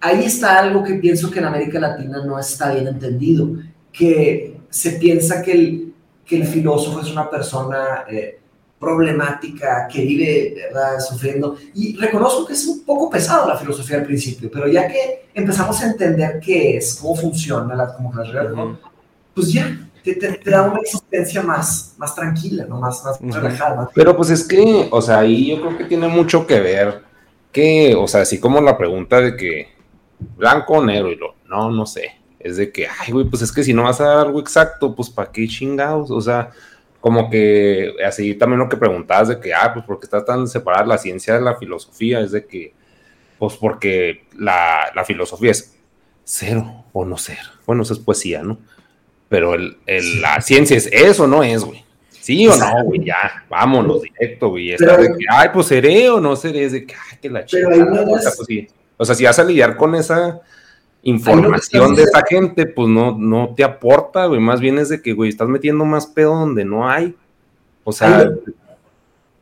ahí 0.00 0.26
está 0.26 0.58
algo 0.58 0.84
que 0.84 0.96
pienso 0.96 1.30
que 1.30 1.38
en 1.38 1.46
América 1.46 1.80
Latina 1.80 2.22
no 2.26 2.38
está 2.38 2.74
bien 2.74 2.88
entendido, 2.88 3.48
que 3.90 4.60
se 4.68 4.92
piensa 4.92 5.40
que 5.40 5.52
el, 5.52 5.94
que 6.26 6.42
el 6.42 6.46
filósofo 6.46 7.00
es 7.00 7.10
una 7.10 7.30
persona 7.30 8.04
eh, 8.06 8.38
problemática, 8.78 9.88
que 9.90 10.02
vive 10.02 10.56
¿verdad? 10.56 11.00
sufriendo. 11.00 11.56
Y 11.72 11.96
reconozco 11.96 12.44
que 12.44 12.52
es 12.52 12.66
un 12.66 12.84
poco 12.84 13.08
pesado 13.08 13.48
la 13.48 13.56
filosofía 13.56 13.96
al 13.96 14.04
principio, 14.04 14.50
pero 14.52 14.68
ya 14.68 14.86
que 14.86 15.28
empezamos 15.32 15.80
a 15.80 15.86
entender 15.86 16.38
qué 16.38 16.76
es, 16.76 16.96
cómo 16.96 17.16
funciona, 17.16 17.74
la, 17.74 17.94
como 17.94 18.12
la 18.12 18.26
pues 19.34 19.52
ya, 19.52 19.90
te, 20.02 20.40
da 20.44 20.62
una 20.62 20.80
existencia 20.80 21.42
más, 21.42 21.94
más 21.98 22.14
tranquila, 22.14 22.66
¿no? 22.68 22.78
más, 22.78 23.02
más 23.04 23.20
relajada. 23.20 23.90
Pero 23.94 24.16
pues 24.16 24.30
es 24.30 24.46
que, 24.46 24.88
o 24.90 25.00
sea, 25.00 25.20
ahí 25.20 25.50
yo 25.50 25.60
creo 25.60 25.78
que 25.78 25.84
tiene 25.84 26.08
mucho 26.08 26.46
que 26.46 26.60
ver 26.60 27.02
que, 27.50 27.94
o 27.94 28.06
sea, 28.06 28.22
así 28.22 28.38
como 28.38 28.60
la 28.60 28.76
pregunta 28.76 29.20
de 29.20 29.36
que 29.36 29.68
blanco 30.36 30.74
o 30.74 30.84
negro, 30.84 31.10
y 31.10 31.16
lo, 31.16 31.36
no, 31.46 31.70
no 31.70 31.86
sé, 31.86 32.12
es 32.38 32.56
de 32.56 32.70
que, 32.70 32.86
ay, 32.86 33.12
güey, 33.12 33.24
pues 33.24 33.42
es 33.42 33.52
que 33.52 33.64
si 33.64 33.72
no 33.72 33.84
vas 33.84 34.00
a 34.00 34.06
dar 34.06 34.26
algo 34.26 34.40
exacto, 34.40 34.94
pues 34.94 35.08
¿para 35.08 35.32
qué 35.32 35.48
chingados? 35.48 36.10
O 36.10 36.20
sea, 36.20 36.50
como 37.00 37.30
que 37.30 37.94
así 38.06 38.34
también 38.34 38.60
lo 38.60 38.68
que 38.68 38.76
preguntabas 38.76 39.28
de 39.28 39.40
que, 39.40 39.54
ah, 39.54 39.72
pues 39.72 39.84
porque 39.86 40.06
está 40.06 40.24
tan 40.24 40.46
separada 40.48 40.86
la 40.86 40.98
ciencia 40.98 41.34
de 41.34 41.40
la 41.40 41.56
filosofía, 41.56 42.20
es 42.20 42.32
de 42.32 42.46
que, 42.46 42.74
pues 43.38 43.56
porque 43.56 44.26
la, 44.36 44.90
la 44.94 45.04
filosofía 45.04 45.52
es 45.52 45.76
cero 46.24 46.84
o 46.92 47.04
no 47.04 47.16
ser. 47.16 47.38
Bueno, 47.66 47.82
eso 47.82 47.94
es 47.94 47.98
poesía, 47.98 48.42
¿no? 48.42 48.58
Pero 49.28 49.54
el, 49.54 49.76
el, 49.86 50.20
la 50.20 50.40
ciencia 50.40 50.76
es 50.76 50.86
eso, 50.92 51.26
no 51.26 51.42
es, 51.42 51.64
güey. 51.64 51.84
Sí 52.20 52.48
o 52.48 52.56
no, 52.56 52.84
güey, 52.84 53.04
ya, 53.04 53.44
vámonos 53.50 54.00
directo, 54.02 54.48
güey. 54.48 54.72
Está 54.72 54.96
de 54.96 55.08
que, 55.08 55.26
ay, 55.28 55.50
pues 55.52 55.66
seré 55.66 56.08
o 56.08 56.20
no 56.20 56.34
seré, 56.36 56.64
es 56.64 56.72
de 56.72 56.86
que, 56.86 56.94
ay, 56.94 57.18
que 57.20 57.28
la 57.28 57.44
chica. 57.44 57.68
o, 57.68 58.18
sea, 58.18 58.32
pues, 58.36 58.46
sí. 58.46 58.66
o 58.96 59.04
sea, 59.04 59.14
si 59.14 59.24
vas 59.24 59.38
a 59.38 59.44
lidiar 59.44 59.76
con 59.76 59.94
esa 59.94 60.40
información 61.02 61.94
de 61.94 62.04
esa 62.04 62.22
gente, 62.26 62.66
pues 62.66 62.88
no, 62.88 63.16
no 63.18 63.54
te 63.54 63.62
aporta, 63.62 64.26
güey. 64.26 64.40
Más 64.40 64.60
bien 64.60 64.78
es 64.78 64.88
de 64.88 65.02
que, 65.02 65.12
güey, 65.12 65.28
estás 65.28 65.48
metiendo 65.48 65.84
más 65.84 66.06
pedo 66.06 66.34
donde 66.34 66.64
no 66.64 66.88
hay. 66.88 67.14
O 67.84 67.92
sea. 67.92 68.30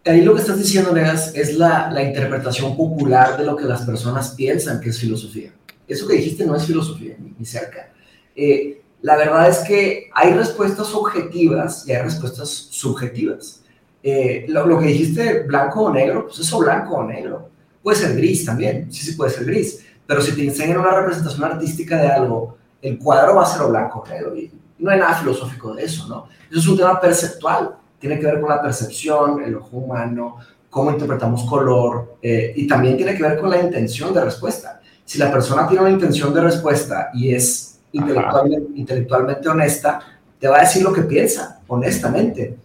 Ahí 0.04 0.22
lo, 0.22 0.34
que 0.34 0.40
estás 0.40 0.58
diciendo, 0.58 0.92
Negas, 0.92 1.32
es 1.36 1.54
la, 1.54 1.88
la 1.88 2.02
interpretación 2.02 2.76
popular 2.76 3.38
de 3.38 3.44
lo 3.44 3.54
que 3.54 3.64
las 3.64 3.82
personas 3.82 4.30
piensan 4.30 4.80
que 4.80 4.90
es 4.90 4.98
filosofía. 4.98 5.52
Eso 5.86 6.08
que 6.08 6.16
dijiste 6.16 6.44
no 6.44 6.56
es 6.56 6.66
filosofía, 6.66 7.16
ni, 7.38 7.46
cerca. 7.46 7.92
Eh, 8.34 8.81
la 9.02 9.16
verdad 9.16 9.48
es 9.48 9.58
que 9.58 10.10
hay 10.14 10.32
respuestas 10.32 10.94
objetivas 10.94 11.86
y 11.86 11.92
hay 11.92 12.02
respuestas 12.02 12.48
subjetivas. 12.48 13.62
Eh, 14.02 14.46
lo, 14.48 14.78
que 14.78 14.86
dijiste, 14.86 15.42
blanco 15.42 15.82
o 15.82 15.92
negro, 15.92 16.26
pues 16.26 16.38
eso 16.38 16.58
blanco 16.58 16.96
o 16.96 17.04
negro. 17.04 17.50
Puede 17.82 17.98
ser 17.98 18.16
gris 18.16 18.44
también, 18.44 18.92
sí, 18.92 19.04
sí 19.04 19.12
puede 19.12 19.32
ser 19.32 19.44
gris. 19.44 19.84
Pero 20.06 20.22
si 20.22 20.32
te 20.32 20.44
enseñan 20.44 20.78
una 20.78 20.94
representación 20.94 21.44
artística 21.44 22.00
de 22.00 22.08
algo, 22.08 22.56
el 22.80 22.98
cuadro 22.98 23.36
va 23.36 23.42
a 23.42 23.46
ser 23.46 23.66
blanco 23.66 24.00
o 24.00 24.08
negro. 24.08 24.36
Y 24.36 24.52
no 24.78 24.90
hay 24.90 25.00
nada 25.00 25.14
filosófico 25.14 25.74
de 25.74 25.84
eso, 25.84 26.06
¿no? 26.08 26.26
Eso 26.50 26.60
es 26.60 26.68
un 26.68 26.76
tema 26.76 27.00
perceptual. 27.00 27.76
Tiene 27.98 28.18
que 28.20 28.26
ver 28.26 28.40
con 28.40 28.50
la 28.50 28.62
percepción, 28.62 29.42
el 29.42 29.56
ojo 29.56 29.78
humano, 29.78 30.36
cómo 30.70 30.90
interpretamos 30.90 31.44
color, 31.44 32.16
eh, 32.22 32.52
y 32.56 32.66
también 32.66 32.96
tiene 32.96 33.16
que 33.16 33.22
ver 33.22 33.38
con 33.38 33.50
la 33.50 33.60
intención 33.60 34.14
de 34.14 34.24
respuesta. 34.24 34.80
Si 35.04 35.18
la 35.18 35.30
persona 35.30 35.66
tiene 35.66 35.82
una 35.82 35.92
intención 35.92 36.32
de 36.32 36.40
respuesta 36.40 37.10
y 37.14 37.34
es 37.34 37.71
intelectualmente, 37.92 38.72
intelectualmente, 38.74 39.48
honesta, 39.48 40.00
te 40.38 40.48
va 40.48 40.58
a 40.58 40.60
decir 40.60 40.82
lo 40.82 40.92
que 40.92 41.02
piensa, 41.02 41.60
honestamente. 41.68 42.56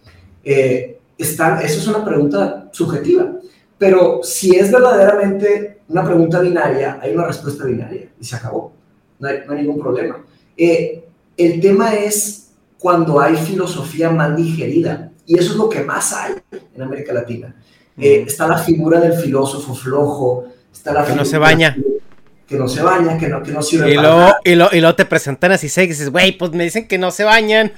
Eh, 0.42 0.98
eso 1.16 1.54
es 1.62 1.86
una 1.86 2.04
pregunta 2.04 2.68
subjetiva, 2.72 3.32
pero 3.76 4.20
si 4.22 4.56
es 4.56 4.70
verdaderamente 4.70 5.80
una 5.88 6.04
pregunta 6.04 6.40
binaria, 6.40 6.98
hay 7.00 7.14
una 7.14 7.26
respuesta 7.26 7.64
binaria 7.64 8.08
y 8.20 8.24
se 8.24 8.36
acabó, 8.36 8.72
no 9.18 9.28
hay, 9.28 9.42
ningún 9.56 9.80
problema. 9.80 10.24
Eh, 10.56 11.04
el 11.36 11.60
tema 11.60 11.94
es 11.94 12.50
cuando 12.78 13.20
hay 13.20 13.36
filosofía 13.36 14.10
mal 14.10 14.36
digerida, 14.36 15.10
y 15.26 15.38
eso 15.38 15.52
es 15.52 15.58
lo 15.58 15.68
que 15.68 15.82
más 15.82 16.12
hay 16.12 16.34
en 16.74 16.82
América 16.82 17.12
Latina. 17.12 17.54
Eh, 17.96 18.24
está 18.26 18.46
la 18.46 18.58
figura 18.58 19.00
del 19.00 19.14
filósofo 19.14 19.74
flojo, 19.74 20.46
está 20.72 20.92
la 20.92 21.04
que 21.04 21.14
no 21.14 21.24
se 21.24 21.38
baña 21.38 21.76
que 22.48 22.56
no 22.56 22.66
se 22.66 22.82
baña, 22.82 23.18
que 23.18 23.28
no, 23.28 23.42
que 23.42 23.52
no 23.52 23.60
sirve 23.60 23.92
y 23.92 23.96
para 23.96 24.08
luego, 24.08 24.32
Y, 24.42 24.54
lo, 24.54 24.68
y 24.72 24.80
luego 24.80 24.96
te 24.96 25.04
presentan 25.04 25.52
así 25.52 25.66
y 25.66 25.86
dices, 25.86 26.10
güey, 26.10 26.32
pues 26.32 26.52
me 26.52 26.64
dicen 26.64 26.88
que 26.88 26.96
no 26.96 27.10
se 27.10 27.24
bañan. 27.24 27.72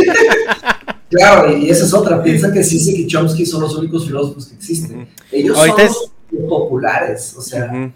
claro, 1.10 1.56
y 1.56 1.70
esa 1.70 1.86
es 1.86 1.94
otra. 1.94 2.22
Piensan 2.22 2.52
que 2.52 2.62
Sisek 2.62 2.94
y 2.98 3.06
Chomsky 3.06 3.46
son 3.46 3.62
los 3.62 3.74
únicos 3.76 4.06
filósofos 4.06 4.48
que 4.48 4.54
existen. 4.56 5.08
Ellos 5.32 5.56
son 5.56 5.68
los 5.78 6.10
populares, 6.46 7.34
o 7.36 7.40
sea. 7.40 7.90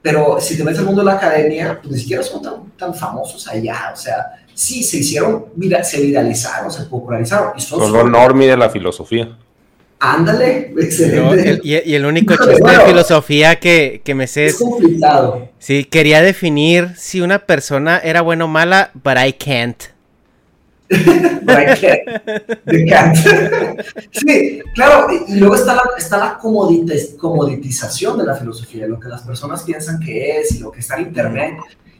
Pero 0.00 0.40
si 0.40 0.56
te 0.56 0.64
metes 0.64 0.78
al 0.78 0.86
mundo 0.86 1.02
de 1.02 1.06
la 1.06 1.14
academia, 1.14 1.80
pues 1.82 1.92
ni 1.92 2.00
siquiera 2.00 2.22
son 2.22 2.40
tan, 2.40 2.70
tan 2.78 2.94
famosos 2.94 3.46
allá. 3.48 3.90
O 3.92 3.96
sea, 3.96 4.42
sí, 4.54 4.82
se 4.82 4.98
hicieron, 4.98 5.46
mira, 5.56 5.84
se 5.84 6.00
viralizaron, 6.00 6.70
se 6.70 6.84
popularizaron. 6.84 7.52
Y 7.56 7.60
son 7.60 7.92
los 7.92 8.08
normie 8.08 8.48
de 8.48 8.56
la 8.56 8.70
filosofía. 8.70 9.36
Ándale, 9.98 10.74
excelente. 10.78 11.60
y, 11.64 11.94
el 11.94 12.04
único 12.04 12.34
chiste 12.36 12.70
de 12.70 12.80
filosofía 12.86 13.58
que, 13.58 14.02
me 14.14 14.26
sé 14.26 14.46
es. 14.46 14.58
complicado. 14.58 15.48
Sí, 15.58 15.84
quería 15.84 16.20
definir 16.20 16.94
si 16.96 17.22
una 17.22 17.38
persona 17.40 17.98
era 17.98 18.20
buena 18.20 18.44
o 18.44 18.48
mala, 18.48 18.90
but 18.94 19.14
I 19.16 19.32
can't. 19.32 19.82
but 20.88 21.56
I 21.58 22.84
can't. 22.86 23.18
sí, 24.12 24.60
claro, 24.74 25.08
y 25.26 25.34
luego 25.36 25.54
está 25.56 25.74
la, 25.74 25.82
está 25.96 26.18
la 26.18 26.38
comoditización 26.38 28.18
de 28.18 28.24
la 28.24 28.34
filosofía, 28.36 28.86
lo 28.86 29.00
que 29.00 29.08
las 29.08 29.22
personas 29.22 29.62
piensan 29.62 29.98
que 29.98 30.40
es 30.40 30.52
y 30.52 30.58
lo 30.58 30.70
que 30.70 30.80
está 30.80 30.96
en 30.96 31.06
Internet. 31.06 31.54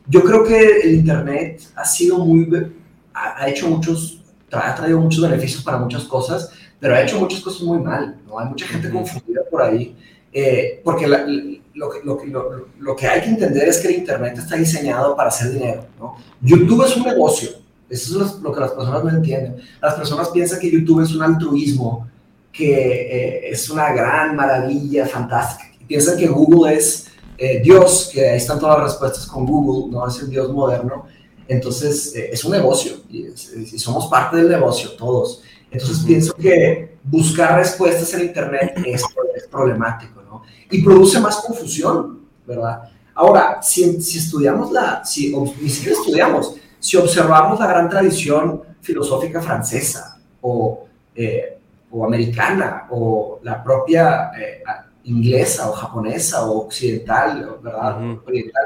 Yo 0.07 0.23
creo 0.23 0.45
que 0.45 0.81
el 0.85 0.97
Internet 0.97 1.63
ha 1.75 1.85
sido 1.87 2.19
muy. 2.19 2.71
ha 3.15 3.49
hecho 3.49 3.69
muchos. 3.69 4.21
ha 4.53 4.75
traído 4.75 5.01
muchos 5.01 5.23
beneficios 5.23 5.63
para 5.63 5.79
muchas 5.79 6.05
cosas 6.05 6.51
pero 6.79 6.95
ha 6.95 7.03
hecho 7.03 7.19
muchas 7.19 7.41
cosas 7.41 7.63
muy 7.63 7.79
mal, 7.79 8.19
¿no? 8.27 8.39
Hay 8.39 8.49
mucha 8.49 8.67
gente 8.67 8.91
confundida 8.91 9.43
por 9.51 9.63
ahí, 9.63 9.97
eh, 10.33 10.81
porque 10.85 11.07
lo, 11.07 11.91
que, 11.91 12.01
lo, 12.05 12.25
lo, 12.25 12.69
lo, 12.79 12.97
que 12.97 13.07
hay 13.07 13.23
que 13.23 13.29
entender 13.29 13.69
es 13.69 13.79
que 13.79 13.89
el 13.89 13.95
Internet 13.97 14.37
está 14.37 14.57
diseñado 14.57 15.17
para 15.17 15.29
hacer 15.29 15.53
dinero, 15.53 15.87
¿no? 15.99 16.17
YouTube 16.43 16.85
es 16.85 16.97
un 16.97 17.05
negocio, 17.05 17.51
eso 17.89 18.25
es 18.25 18.33
lo 18.41 18.53
que 18.53 18.61
las 18.61 18.73
personas 18.73 19.03
no 19.03 19.11
entienden. 19.11 19.57
Las 19.81 19.95
personas 19.95 20.29
piensan 20.29 20.61
que 20.61 20.71
YouTube 20.71 21.03
es 21.03 21.15
un 21.15 21.23
altruismo, 21.23 22.09
que 22.53 22.73
eh, 22.73 23.51
es 23.51 23.71
una 23.71 23.93
gran 23.93 24.37
maravilla, 24.37 25.07
fantástica. 25.07 25.71
Piensan 25.87 26.19
que 26.19 26.27
Google 26.27 26.75
es 26.75 27.07
eh, 27.39 27.61
Dios, 27.63 28.11
que 28.13 28.29
ahí 28.29 28.37
están 28.39 28.59
todas 28.59 28.79
las 28.79 28.93
respuestas 28.93 29.27
con 29.27 29.47
Google, 29.47 29.93
no 29.93 30.07
es 30.07 30.19
el 30.21 30.31
Dios 30.31 30.51
moderno. 30.53 31.07
Entonces, 31.49 32.13
es 32.15 32.45
un 32.45 32.53
negocio 32.53 32.97
y, 33.09 33.27
y 33.29 33.79
somos 33.79 34.09
parte 34.09 34.37
del 34.37 34.49
negocio 34.49 34.91
todos. 34.93 35.43
Entonces 35.77 36.05
pienso 36.05 36.35
que 36.35 36.97
buscar 37.03 37.57
respuestas 37.57 38.13
en 38.15 38.27
Internet 38.27 38.75
es, 38.85 39.03
problemático, 39.51 40.23
¿no? 40.23 40.43
Y 40.71 40.83
produce 40.83 41.21
más 41.21 41.37
confusión, 41.37 42.21
¿verdad? 42.47 42.83
Ahora, 43.15 43.63
si, 43.63 44.01
si 44.01 44.19
estudiamos 44.19 44.73
la, 44.73 45.05
si, 45.05 45.35
ni 45.61 45.69
siquiera 45.69 45.99
estudiamos, 45.99 46.57
si 46.79 46.97
observamos 46.97 47.59
la 47.61 47.67
gran 47.67 47.89
tradición 47.89 48.63
filosófica 48.81 49.41
francesa 49.41 50.21
o, 50.41 50.87
eh, 51.15 51.59
o 51.91 52.05
americana 52.05 52.87
o 52.91 53.41
la 53.43 53.63
propia 53.63 54.31
eh, 54.39 54.63
inglesa 55.05 55.71
o 55.71 55.73
japonesa 55.73 56.47
o 56.47 56.67
occidental, 56.67 57.59
¿verdad? 57.63 57.99
Oriental, 58.27 58.65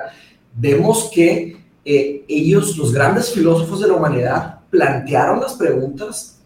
vemos 0.54 1.10
que 1.12 1.60
eh, 1.84 2.24
ellos, 2.28 2.76
los 2.76 2.92
grandes 2.92 3.32
filósofos 3.32 3.80
de 3.80 3.88
la 3.88 3.94
humanidad, 3.94 4.60
plantearon 4.70 5.40
las 5.40 5.54
preguntas 5.54 6.39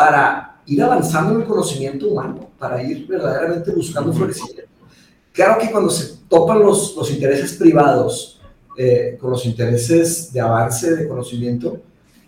para 0.00 0.62
ir 0.64 0.82
avanzando 0.82 1.34
en 1.34 1.42
el 1.42 1.46
conocimiento 1.46 2.08
humano, 2.08 2.48
para 2.58 2.82
ir 2.82 3.06
verdaderamente 3.06 3.70
buscando 3.70 4.10
florecimiento. 4.14 4.72
Claro 5.30 5.60
que 5.60 5.70
cuando 5.70 5.90
se 5.90 6.16
topan 6.26 6.60
los, 6.60 6.96
los 6.96 7.10
intereses 7.10 7.52
privados 7.52 8.40
eh, 8.78 9.18
con 9.20 9.30
los 9.30 9.44
intereses 9.44 10.32
de 10.32 10.40
avance 10.40 10.96
de 10.96 11.06
conocimiento, 11.06 11.82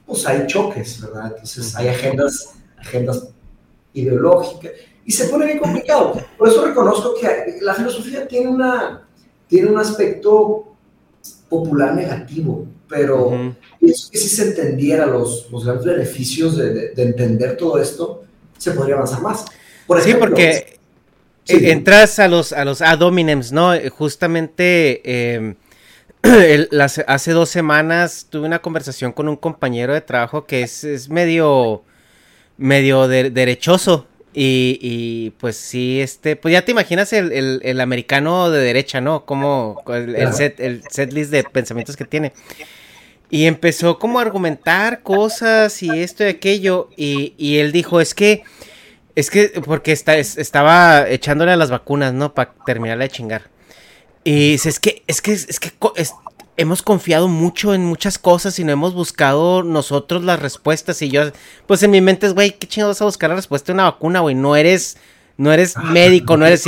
pues 0.04 0.26
hay 0.26 0.46
choques, 0.46 1.00
¿verdad? 1.00 1.28
Entonces 1.28 1.74
hay 1.74 1.88
agendas, 1.88 2.56
agendas 2.76 3.28
ideológicas 3.94 4.72
y 5.06 5.10
se 5.10 5.28
pone 5.28 5.46
bien 5.46 5.58
complicado. 5.58 6.12
Por 6.36 6.48
eso 6.48 6.66
reconozco 6.66 7.14
que 7.18 7.56
la 7.62 7.72
filosofía 7.72 8.28
tiene, 8.28 8.48
una, 8.48 9.08
tiene 9.48 9.70
un 9.70 9.78
aspecto 9.78 10.71
popular 11.53 11.94
negativo, 11.94 12.66
pero 12.88 13.55
que 13.78 13.92
si 13.92 14.28
se 14.28 14.48
entendiera 14.48 15.05
los, 15.05 15.50
los 15.53 15.64
grandes 15.66 15.84
beneficios 15.84 16.57
de, 16.57 16.94
de, 16.94 17.03
entender 17.03 17.59
todo 17.59 17.78
esto, 17.78 18.24
se 18.57 18.70
podría 18.70 18.94
avanzar 18.94 19.20
más. 19.20 19.44
Por 19.86 20.00
sí, 20.00 20.14
porque 20.14 20.78
entras 21.46 22.18
a 22.18 22.26
los, 22.26 22.55
a 22.55 22.64
los 22.64 22.80
ad 22.80 23.00
¿no? 23.53 23.72
Justamente 23.90 25.34
em, 25.34 25.57
hace 27.07 27.32
dos 27.32 27.50
semanas 27.50 28.28
tuve 28.30 28.46
una 28.46 28.61
conversación 28.61 29.12
con 29.12 29.28
un 29.28 29.36
compañero 29.36 29.92
de 29.92 30.00
trabajo 30.00 30.46
que 30.46 30.62
es, 30.62 30.84
es 30.84 31.11
medio, 31.11 31.82
medio 32.57 33.09
derechoso. 33.09 34.07
Y, 34.35 34.78
y, 34.80 35.30
pues 35.39 35.57
sí, 35.57 36.01
este, 36.01 36.37
pues 36.37 36.53
ya 36.53 36.64
te 36.64 36.72
imaginas 36.72 37.12
el, 37.12 37.33
el, 37.33 37.61
el 37.64 37.80
americano 37.80 38.51
de 38.51 38.61
derecha, 38.62 39.01
¿no? 39.01 39.26
Como 39.26 39.83
el, 39.89 40.33
set, 40.33 40.59
el 40.59 40.83
set 40.91 41.12
list 41.12 41.30
de 41.30 41.45
pensamientos 41.45 41.97
que 41.97 42.07
tiene. 42.07 42.33
Y 43.28 43.47
empezó 43.47 43.99
como 43.99 44.18
a 44.18 44.22
argumentar 44.22 45.03
cosas 45.03 45.83
y 45.83 45.91
esto 45.91 46.24
y 46.24 46.28
aquello. 46.28 46.89
Y, 46.97 47.35
y 47.37 47.59
él 47.59 47.72
dijo, 47.72 48.01
es 48.01 48.14
que, 48.14 48.43
es 49.14 49.30
que, 49.30 49.49
porque 49.64 49.93
está, 49.93 50.16
estaba 50.16 51.09
echándole 51.09 51.53
a 51.53 51.57
las 51.57 51.70
vacunas, 51.70 52.14
¿no? 52.14 52.35
Para 52.35 52.55
terminar 52.64 52.99
de 52.99 53.09
chingar. 53.09 53.51
Y 54.24 54.53
dice, 54.53 54.70
es 54.70 54.80
que, 54.80 55.03
es 55.07 55.20
que, 55.20 55.33
es 55.33 55.61
que 55.61 55.72
hemos 56.62 56.82
confiado 56.82 57.28
mucho 57.28 57.74
en 57.74 57.84
muchas 57.84 58.18
cosas 58.18 58.58
y 58.58 58.64
no 58.64 58.72
hemos 58.72 58.94
buscado 58.94 59.62
nosotros 59.62 60.24
las 60.24 60.40
respuestas. 60.40 61.02
Y 61.02 61.10
yo, 61.10 61.22
pues 61.66 61.82
en 61.82 61.90
mi 61.90 62.00
mente 62.00 62.26
es, 62.26 62.34
güey, 62.34 62.52
¿qué 62.52 62.66
chingados 62.66 62.96
vas 62.96 63.02
a 63.02 63.06
buscar 63.06 63.30
la 63.30 63.36
respuesta 63.36 63.72
de 63.72 63.74
una 63.74 63.84
vacuna, 63.84 64.20
güey? 64.20 64.34
No 64.34 64.56
eres, 64.56 64.96
no 65.36 65.52
eres 65.52 65.76
médico, 65.76 66.36
no 66.36 66.46
eres... 66.46 66.64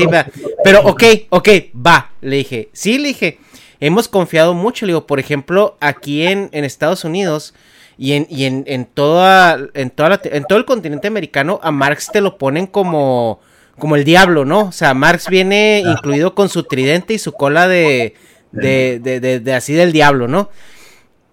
Pero, 0.63 0.83
ok, 0.85 1.03
ok, 1.31 1.49
va, 1.75 2.13
le 2.21 2.37
dije. 2.37 2.69
Sí, 2.73 2.99
le 2.99 3.09
dije 3.09 3.39
hemos 3.81 4.09
confiado 4.09 4.55
mucho, 4.55 4.87
digo, 4.87 5.07
por 5.07 5.21
ejemplo, 5.21 5.77
aquí 5.79 6.27
en, 6.27 6.49
en 6.53 6.65
Estados 6.65 7.05
Unidos 7.05 7.53
y 7.99 8.13
en, 8.13 8.27
y 8.31 8.45
en, 8.45 8.65
en 8.67 8.87
toda, 8.87 9.59
en, 9.75 9.91
toda 9.91 10.21
en 10.25 10.45
todo 10.45 10.59
el 10.59 10.65
continente 10.65 11.07
americano, 11.07 11.61
a 11.63 11.71
Marx 11.71 12.11
te 12.11 12.23
lo 12.23 12.39
ponen 12.39 12.67
como, 12.67 13.41
como 13.79 13.97
el 13.97 14.05
diablo, 14.05 14.47
¿no? 14.47 14.61
O 14.69 14.73
sea, 14.73 14.95
Marx 14.95 15.29
viene 15.29 15.83
incluido 15.85 16.35
con 16.35 16.49
su 16.49 16.63
tridente 16.65 17.13
y 17.13 17.19
su 17.19 17.33
cola 17.33 17.69
de, 17.69 18.15
de, 18.55 19.01
de, 19.03 19.41
de, 19.41 19.55
así 19.55 19.73
del 19.73 19.93
diablo, 19.93 20.29
¿no? 20.29 20.51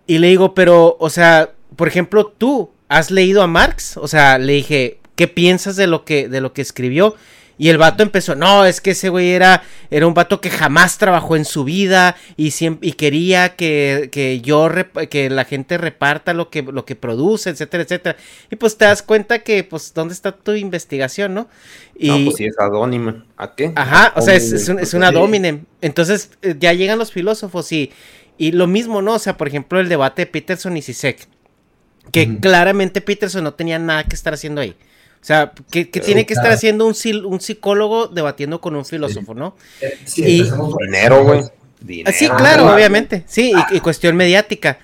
Y 0.08 0.18
le 0.18 0.28
digo, 0.28 0.54
pero, 0.54 0.98
o 1.00 1.10
sea, 1.10 1.52
por 1.76 1.88
ejemplo, 1.88 2.28
tú 2.38 2.72
has 2.90 3.12
leído 3.12 3.42
a 3.42 3.48
Marx, 3.48 3.98
o 3.98 4.08
sea, 4.08 4.38
le 4.38 4.54
dije, 4.54 5.00
¿qué 5.16 5.28
piensas 5.28 5.76
de 5.76 5.88
lo 5.88 6.04
que, 6.04 6.28
de 6.28 6.42
lo 6.42 6.54
que 6.54 6.62
escribió? 6.62 7.16
Y 7.62 7.70
el 7.70 7.78
vato 7.78 8.02
empezó, 8.02 8.34
no, 8.34 8.66
es 8.66 8.82
que 8.82 8.90
ese 8.90 9.10
güey 9.10 9.34
era, 9.34 9.62
era 9.92 10.08
un 10.08 10.16
vato 10.16 10.42
que 10.42 10.50
jamás 10.50 10.98
trabajó 10.98 11.36
en 11.36 11.46
su 11.46 11.64
vida 11.64 12.16
y, 12.36 12.50
siempre, 12.50 12.90
y 12.90 12.94
quería 12.94 13.56
que, 13.56 14.10
que 14.12 14.42
yo, 14.42 14.68
que 15.12 15.30
la 15.30 15.46
gente 15.46 15.78
reparta 15.78 16.34
lo 16.34 16.50
que, 16.50 16.64
lo 16.64 16.86
que 16.86 16.96
produce, 16.96 17.52
etcétera, 17.52 17.84
etcétera. 17.84 18.18
Y 18.50 18.56
pues 18.56 18.78
te 18.78 18.86
das 18.86 19.04
cuenta 19.04 19.44
que, 19.44 19.64
pues, 19.64 19.94
¿dónde 19.94 20.16
está 20.16 20.32
tu 20.32 20.54
investigación, 20.54 21.36
no? 21.36 21.50
Y, 21.96 22.08
no, 22.08 22.26
pues 22.26 22.38
sí, 22.38 22.46
es 22.46 22.58
adónime. 22.58 23.22
¿A 23.38 23.54
qué? 23.54 23.72
Ajá, 23.76 24.14
o 24.16 24.24
sea, 24.24 24.34
es, 24.34 24.52
es, 24.52 24.68
un, 24.68 24.80
es 24.80 24.96
una 24.96 25.12
dominem. 25.12 25.66
Entonces, 25.82 26.32
eh, 26.42 26.56
ya 26.60 26.74
llegan 26.74 26.98
los 26.98 27.12
filósofos 27.12 27.72
y, 27.72 27.92
y 28.40 28.54
lo 28.54 28.66
mismo, 28.66 29.04
¿no? 29.04 29.14
O 29.14 29.20
sea, 29.20 29.38
por 29.38 29.48
ejemplo, 29.48 29.80
el 29.80 29.88
debate 29.88 30.24
de 30.24 30.26
Peterson 30.26 30.78
y 30.78 30.82
Sisek. 30.82 31.28
Que 32.12 32.40
claramente 32.40 33.02
Peterson 33.02 33.44
no 33.44 33.54
tenía 33.54 33.78
nada 33.78 34.04
que 34.06 34.16
estar 34.16 34.34
haciendo 34.34 34.62
ahí. 34.62 34.76
O 35.22 35.24
sea, 35.24 35.52
que, 35.70 35.86
tiene 35.86 36.26
que 36.26 36.34
estar 36.34 36.52
haciendo 36.52 36.88
un, 36.88 36.96
un, 37.26 37.42
psicólogo 37.42 38.08
debatiendo 38.08 38.60
con 38.60 38.76
un 38.76 38.86
filósofo, 38.86 39.36
¿no? 39.36 39.56
Sí, 40.04 40.24
y, 40.24 40.52
dinero, 40.84 41.24
güey. 41.24 41.44
Sí, 42.12 42.28
claro, 42.28 42.74
obviamente. 42.74 43.24
Sí, 43.28 43.54
y, 43.72 43.80
cuestión 43.82 44.16
mediática. 44.16 44.80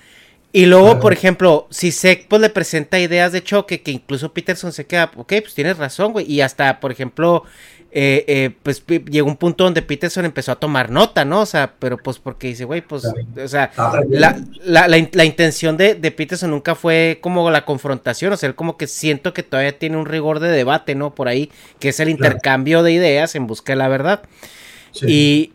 Y 0.52 0.66
luego, 0.66 1.00
por 1.00 1.12
ejemplo, 1.12 1.66
si 1.70 1.90
Sek 1.90 2.26
pues, 2.28 2.40
le 2.40 2.50
presenta 2.50 2.98
ideas 2.98 3.32
de 3.32 3.42
choque, 3.42 3.82
que 3.82 3.90
incluso 3.90 4.32
Peterson 4.32 4.72
se 4.72 4.86
queda, 4.86 5.10
ok, 5.16 5.34
pues 5.40 5.54
tienes 5.54 5.76
razón, 5.76 6.12
güey. 6.12 6.30
Y 6.30 6.40
hasta, 6.40 6.80
por 6.80 6.92
ejemplo, 6.92 7.42
eh, 7.90 8.24
eh, 8.28 8.50
pues 8.62 8.84
llegó 8.86 9.28
un 9.28 9.38
punto 9.38 9.64
donde 9.64 9.80
Peterson 9.80 10.26
empezó 10.26 10.52
a 10.52 10.56
tomar 10.56 10.90
nota, 10.90 11.24
¿no? 11.24 11.40
O 11.40 11.46
sea, 11.46 11.72
pero 11.78 11.96
pues 11.96 12.18
porque 12.18 12.48
dice, 12.48 12.64
güey, 12.64 12.82
pues, 12.82 13.04
o 13.04 13.48
sea, 13.48 13.70
la, 14.10 14.38
la, 14.62 14.86
la, 14.86 15.24
intención 15.24 15.78
de, 15.78 15.94
de, 15.94 16.10
Peterson 16.10 16.50
nunca 16.50 16.74
fue 16.74 17.18
como 17.22 17.50
la 17.50 17.64
confrontación, 17.64 18.32
o 18.34 18.36
sea, 18.36 18.48
él 18.50 18.54
como 18.54 18.76
que 18.76 18.86
siento 18.86 19.32
que 19.32 19.42
todavía 19.42 19.78
tiene 19.78 19.96
un 19.96 20.04
rigor 20.04 20.38
de 20.38 20.48
debate, 20.48 20.94
¿no? 20.94 21.14
Por 21.14 21.28
ahí, 21.28 21.50
que 21.80 21.88
es 21.88 21.98
el 21.98 22.10
intercambio 22.10 22.82
de 22.82 22.92
ideas 22.92 23.34
en 23.34 23.46
busca 23.46 23.72
de 23.72 23.76
la 23.76 23.88
verdad. 23.88 24.22
Y, 25.00 25.52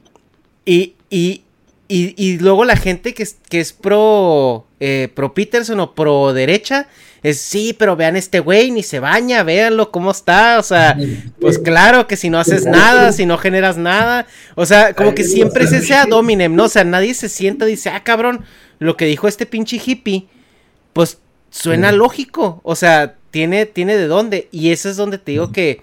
y, 0.66 0.96
y, 1.12 1.44
y, 1.88 2.16
y, 2.18 2.40
luego 2.40 2.66
la 2.66 2.78
gente 2.78 3.14
que 3.14 3.24
es, 3.24 3.38
que 3.48 3.60
es 3.60 3.74
pro, 3.74 4.66
eh, 4.86 5.08
pro 5.08 5.34
Peterson 5.34 5.80
o 5.80 5.96
pro 5.96 6.34
derecha, 6.34 6.90
es 7.22 7.40
sí, 7.40 7.74
pero 7.80 7.96
vean 7.96 8.18
este 8.18 8.42
güey, 8.42 8.70
ni 8.70 8.84
se 8.84 9.00
baña, 9.00 9.42
véanlo 9.44 9.92
cómo 9.92 10.12
está, 10.12 10.60
o 10.60 10.64
sea, 10.64 10.98
pues 11.40 11.58
claro 11.58 12.06
que 12.06 12.18
si 12.18 12.30
no 12.30 12.38
haces 12.38 12.66
nada, 12.66 13.14
si 13.14 13.26
no 13.26 13.38
generas 13.38 13.78
nada, 13.78 14.28
o 14.56 14.66
sea, 14.66 14.94
como 14.94 15.16
que 15.16 15.24
siempre 15.24 15.64
es 15.64 15.72
ese 15.72 15.96
dominem, 16.10 16.54
¿no? 16.54 16.66
O 16.66 16.70
sea, 16.70 16.84
nadie 16.84 17.14
se 17.14 17.30
sienta 17.30 17.66
y 17.66 17.72
dice, 17.72 17.92
ah, 17.92 18.04
cabrón, 18.04 18.44
lo 18.80 18.98
que 18.98 19.06
dijo 19.06 19.30
este 19.30 19.46
pinche 19.46 19.82
hippie, 19.84 20.28
pues 20.92 21.20
suena 21.50 21.94
lógico, 21.94 22.60
o 22.64 22.76
sea, 22.76 23.16
tiene, 23.32 23.66
tiene 23.66 23.96
de 23.96 24.08
dónde, 24.08 24.50
y 24.52 24.72
eso 24.74 24.90
es 24.90 24.98
donde 24.98 25.18
te 25.18 25.32
digo 25.32 25.54
que 25.54 25.82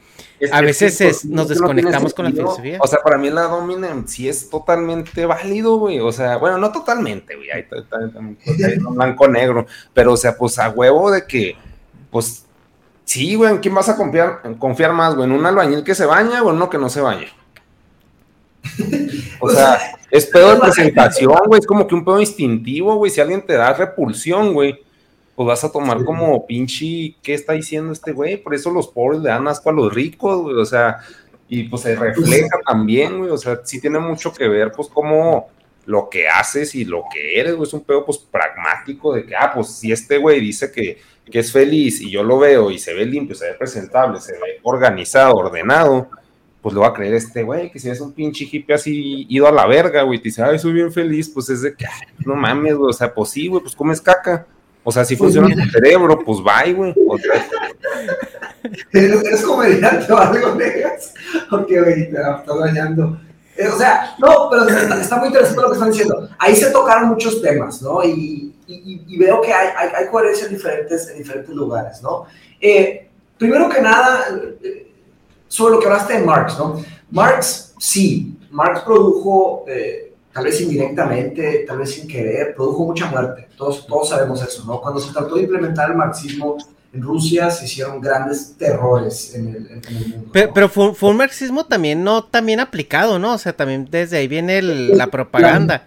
a 0.50 0.60
veces 0.60 1.24
nos 1.24 1.48
desconectamos 1.48 2.14
con 2.14 2.24
la 2.24 2.30
filosofía. 2.30 2.78
O 2.80 2.86
sea, 2.86 3.00
para 3.02 3.18
mí 3.18 3.30
la 3.30 3.42
Dominem 3.42 4.06
sí 4.06 4.28
es 4.28 4.48
totalmente 4.48 5.26
válido, 5.26 5.78
güey. 5.78 6.00
O 6.00 6.12
sea, 6.12 6.36
bueno, 6.36 6.58
no 6.58 6.72
totalmente, 6.72 7.36
güey. 7.36 7.50
Hay, 7.50 7.66
blanco-negro. 8.78 9.66
Pero, 9.92 10.12
o 10.14 10.16
sea, 10.16 10.36
pues 10.36 10.58
a 10.58 10.70
huevo 10.70 11.10
de 11.10 11.26
que, 11.26 11.56
pues, 12.10 12.46
sí, 13.04 13.34
güey, 13.34 13.52
¿en 13.52 13.58
quién 13.58 13.74
vas 13.74 13.88
a 13.88 13.96
confiar, 13.96 14.40
confiar 14.58 14.92
más, 14.92 15.14
güey? 15.14 15.28
¿En 15.28 15.32
un 15.32 15.44
albañil 15.44 15.84
que 15.84 15.94
se 15.94 16.06
baña 16.06 16.42
o 16.42 16.50
en 16.50 16.56
uno 16.56 16.70
que 16.70 16.78
no 16.78 16.88
se 16.88 17.00
baña? 17.00 17.28
O 19.42 19.48
sea, 19.48 19.78
es 20.10 20.26
pedo 20.26 20.52
de 20.52 20.60
presentación, 20.60 21.38
güey. 21.46 21.60
Es 21.60 21.66
como 21.66 21.86
que 21.86 21.94
un 21.94 22.04
pedo 22.04 22.20
instintivo, 22.20 22.96
güey. 22.96 23.10
Si 23.10 23.22
alguien 23.22 23.40
te 23.40 23.54
da 23.54 23.72
repulsión, 23.72 24.52
güey 24.52 24.84
pues 25.40 25.46
vas 25.46 25.64
a 25.64 25.72
tomar 25.72 26.04
como 26.04 26.44
pinche, 26.44 27.16
¿qué 27.22 27.32
está 27.32 27.54
diciendo 27.54 27.94
este 27.94 28.12
güey? 28.12 28.36
Por 28.36 28.54
eso 28.54 28.70
los 28.70 28.88
pobres 28.88 29.22
le 29.22 29.30
dan 29.30 29.48
asco 29.48 29.70
a 29.70 29.72
los 29.72 29.90
ricos, 29.90 30.42
güey, 30.42 30.54
o 30.56 30.66
sea, 30.66 30.98
y 31.48 31.62
pues 31.62 31.80
se 31.80 31.96
refleja 31.96 32.58
también, 32.66 33.16
güey, 33.16 33.30
o 33.30 33.38
sea, 33.38 33.58
sí 33.64 33.80
tiene 33.80 34.00
mucho 34.00 34.34
que 34.34 34.46
ver, 34.48 34.70
pues, 34.70 34.88
como 34.88 35.48
lo 35.86 36.10
que 36.10 36.28
haces 36.28 36.74
y 36.74 36.84
lo 36.84 37.04
que 37.10 37.40
eres, 37.40 37.54
güey, 37.54 37.66
es 37.66 37.72
un 37.72 37.80
pedo, 37.80 38.04
pues, 38.04 38.18
pragmático 38.18 39.14
de 39.14 39.24
que, 39.24 39.34
ah, 39.34 39.50
pues, 39.54 39.68
si 39.68 39.90
este 39.90 40.18
güey 40.18 40.40
dice 40.40 40.70
que, 40.70 40.98
que 41.24 41.38
es 41.38 41.50
feliz 41.50 42.02
y 42.02 42.10
yo 42.10 42.22
lo 42.22 42.38
veo 42.38 42.70
y 42.70 42.78
se 42.78 42.92
ve 42.92 43.06
limpio, 43.06 43.34
se 43.34 43.46
ve 43.46 43.54
presentable, 43.54 44.20
se 44.20 44.34
ve 44.34 44.60
organizado, 44.62 45.36
ordenado, 45.36 46.10
pues 46.60 46.74
lo 46.74 46.82
va 46.82 46.88
a 46.88 46.92
creer 46.92 47.14
este 47.14 47.44
güey, 47.44 47.72
que 47.72 47.78
si 47.78 47.88
es 47.88 48.02
un 48.02 48.12
pinche 48.12 48.44
hippie 48.44 48.74
así 48.74 49.24
ido 49.30 49.46
a 49.46 49.52
la 49.52 49.66
verga, 49.66 50.02
güey, 50.02 50.18
te 50.18 50.24
dice, 50.24 50.42
ay, 50.42 50.58
soy 50.58 50.74
bien 50.74 50.92
feliz, 50.92 51.30
pues 51.30 51.48
es 51.48 51.62
de 51.62 51.74
que, 51.74 51.86
no 52.26 52.34
mames, 52.34 52.74
güey, 52.74 52.90
o 52.90 52.92
sea, 52.92 53.14
pues 53.14 53.30
sí, 53.30 53.46
güey, 53.46 53.62
pues 53.62 53.74
comes 53.74 54.02
caca. 54.02 54.46
O 54.82 54.90
sea, 54.90 55.04
si 55.04 55.16
pues 55.16 55.34
funciona 55.34 55.64
tu 55.64 55.70
cerebro, 55.70 56.18
pues 56.18 56.38
bye, 56.42 56.72
güey. 56.72 56.94
¿Eres 58.92 59.42
comediante 59.42 60.12
o 60.12 60.16
algo, 60.16 60.54
negas? 60.54 61.14
Ok, 61.50 61.68
güey, 61.68 62.10
te 62.10 62.16
estás 62.16 62.58
dañando. 62.58 63.20
Eh, 63.56 63.68
o 63.68 63.76
sea, 63.76 64.14
no, 64.18 64.48
pero 64.50 64.66
está, 64.68 65.16
muy 65.16 65.28
interesante 65.28 65.60
lo 65.60 65.68
que 65.68 65.74
están 65.74 65.90
diciendo. 65.90 66.28
Ahí 66.38 66.56
se 66.56 66.70
tocaron 66.70 67.10
muchos 67.10 67.42
temas, 67.42 67.82
¿no? 67.82 68.02
Y, 68.02 68.54
y, 68.66 69.18
veo 69.18 69.40
que 69.42 69.52
hay, 69.52 69.68
hay, 69.76 69.88
hay, 69.96 70.06
coherencia 70.06 70.46
en 70.46 70.54
diferentes, 70.54 71.10
en 71.10 71.18
diferentes 71.18 71.54
lugares, 71.54 72.00
¿no? 72.02 72.24
Eh, 72.60 73.08
primero 73.36 73.68
que 73.68 73.82
nada, 73.82 74.28
eh, 74.62 74.90
sobre 75.48 75.74
lo 75.74 75.80
que 75.80 75.86
hablaste 75.86 76.14
de 76.14 76.24
Marx, 76.24 76.56
¿no? 76.56 76.82
Marx, 77.10 77.74
sí, 77.78 78.38
Marx 78.50 78.80
produjo 78.80 79.66
tal 80.40 80.46
vez 80.46 80.60
indirectamente, 80.62 81.64
tal 81.68 81.78
vez 81.78 81.92
sin 81.92 82.08
querer, 82.08 82.54
produjo 82.54 82.86
mucha 82.86 83.06
muerte. 83.10 83.46
Todos, 83.56 83.86
todos 83.86 84.08
sabemos 84.08 84.42
eso, 84.42 84.64
¿no? 84.64 84.80
Cuando 84.80 84.98
se 84.98 85.12
trató 85.12 85.34
de 85.34 85.42
implementar 85.42 85.90
el 85.90 85.96
marxismo 85.98 86.56
en 86.94 87.02
Rusia, 87.02 87.50
se 87.50 87.66
hicieron 87.66 88.00
grandes 88.00 88.54
terrores 88.56 89.34
en 89.34 89.48
el, 89.54 90.10
mundo. 90.10 90.30
Pero, 90.32 90.70
fue, 90.70 90.94
un 91.10 91.16
marxismo 91.18 91.66
también 91.66 92.02
no 92.02 92.24
también 92.24 92.58
aplicado, 92.58 93.18
¿no? 93.18 93.34
O 93.34 93.38
sea, 93.38 93.52
también 93.52 93.86
desde 93.90 94.16
ahí 94.16 94.28
viene 94.28 94.62
la 94.62 95.08
propaganda. 95.08 95.84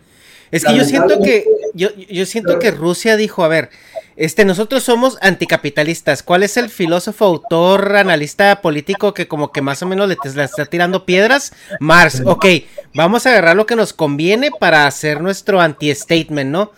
Es 0.51 0.63
que 0.63 0.77
yo 0.77 0.83
siento 0.83 1.19
que 1.19 1.47
yo, 1.73 1.89
yo 1.95 2.27
siento 2.27 2.59
que 2.59 2.69
Rusia 2.69 3.17
dijo, 3.17 3.43
a 3.43 3.47
ver, 3.47 3.71
este, 4.15 4.45
nosotros 4.45 4.83
somos 4.83 5.17
anticapitalistas. 5.21 6.21
¿Cuál 6.21 6.43
es 6.43 6.57
el 6.57 6.69
filósofo, 6.69 7.25
autor, 7.25 7.95
analista 7.95 8.61
político 8.61 9.13
que 9.13 9.27
como 9.27 9.51
que 9.51 9.61
más 9.61 9.81
o 9.81 9.87
menos 9.87 10.07
le, 10.07 10.17
está 10.23 10.65
tirando 10.65 11.05
piedras? 11.05 11.53
Marx. 11.79 12.21
Ok, 12.25 12.45
vamos 12.93 13.25
a 13.25 13.31
agarrar 13.31 13.55
lo 13.55 13.65
que 13.65 13.75
nos 13.75 13.93
conviene 13.93 14.51
para 14.59 14.85
hacer 14.85 15.21
nuestro 15.21 15.61
anti-statement, 15.61 16.51
¿no? 16.51 16.71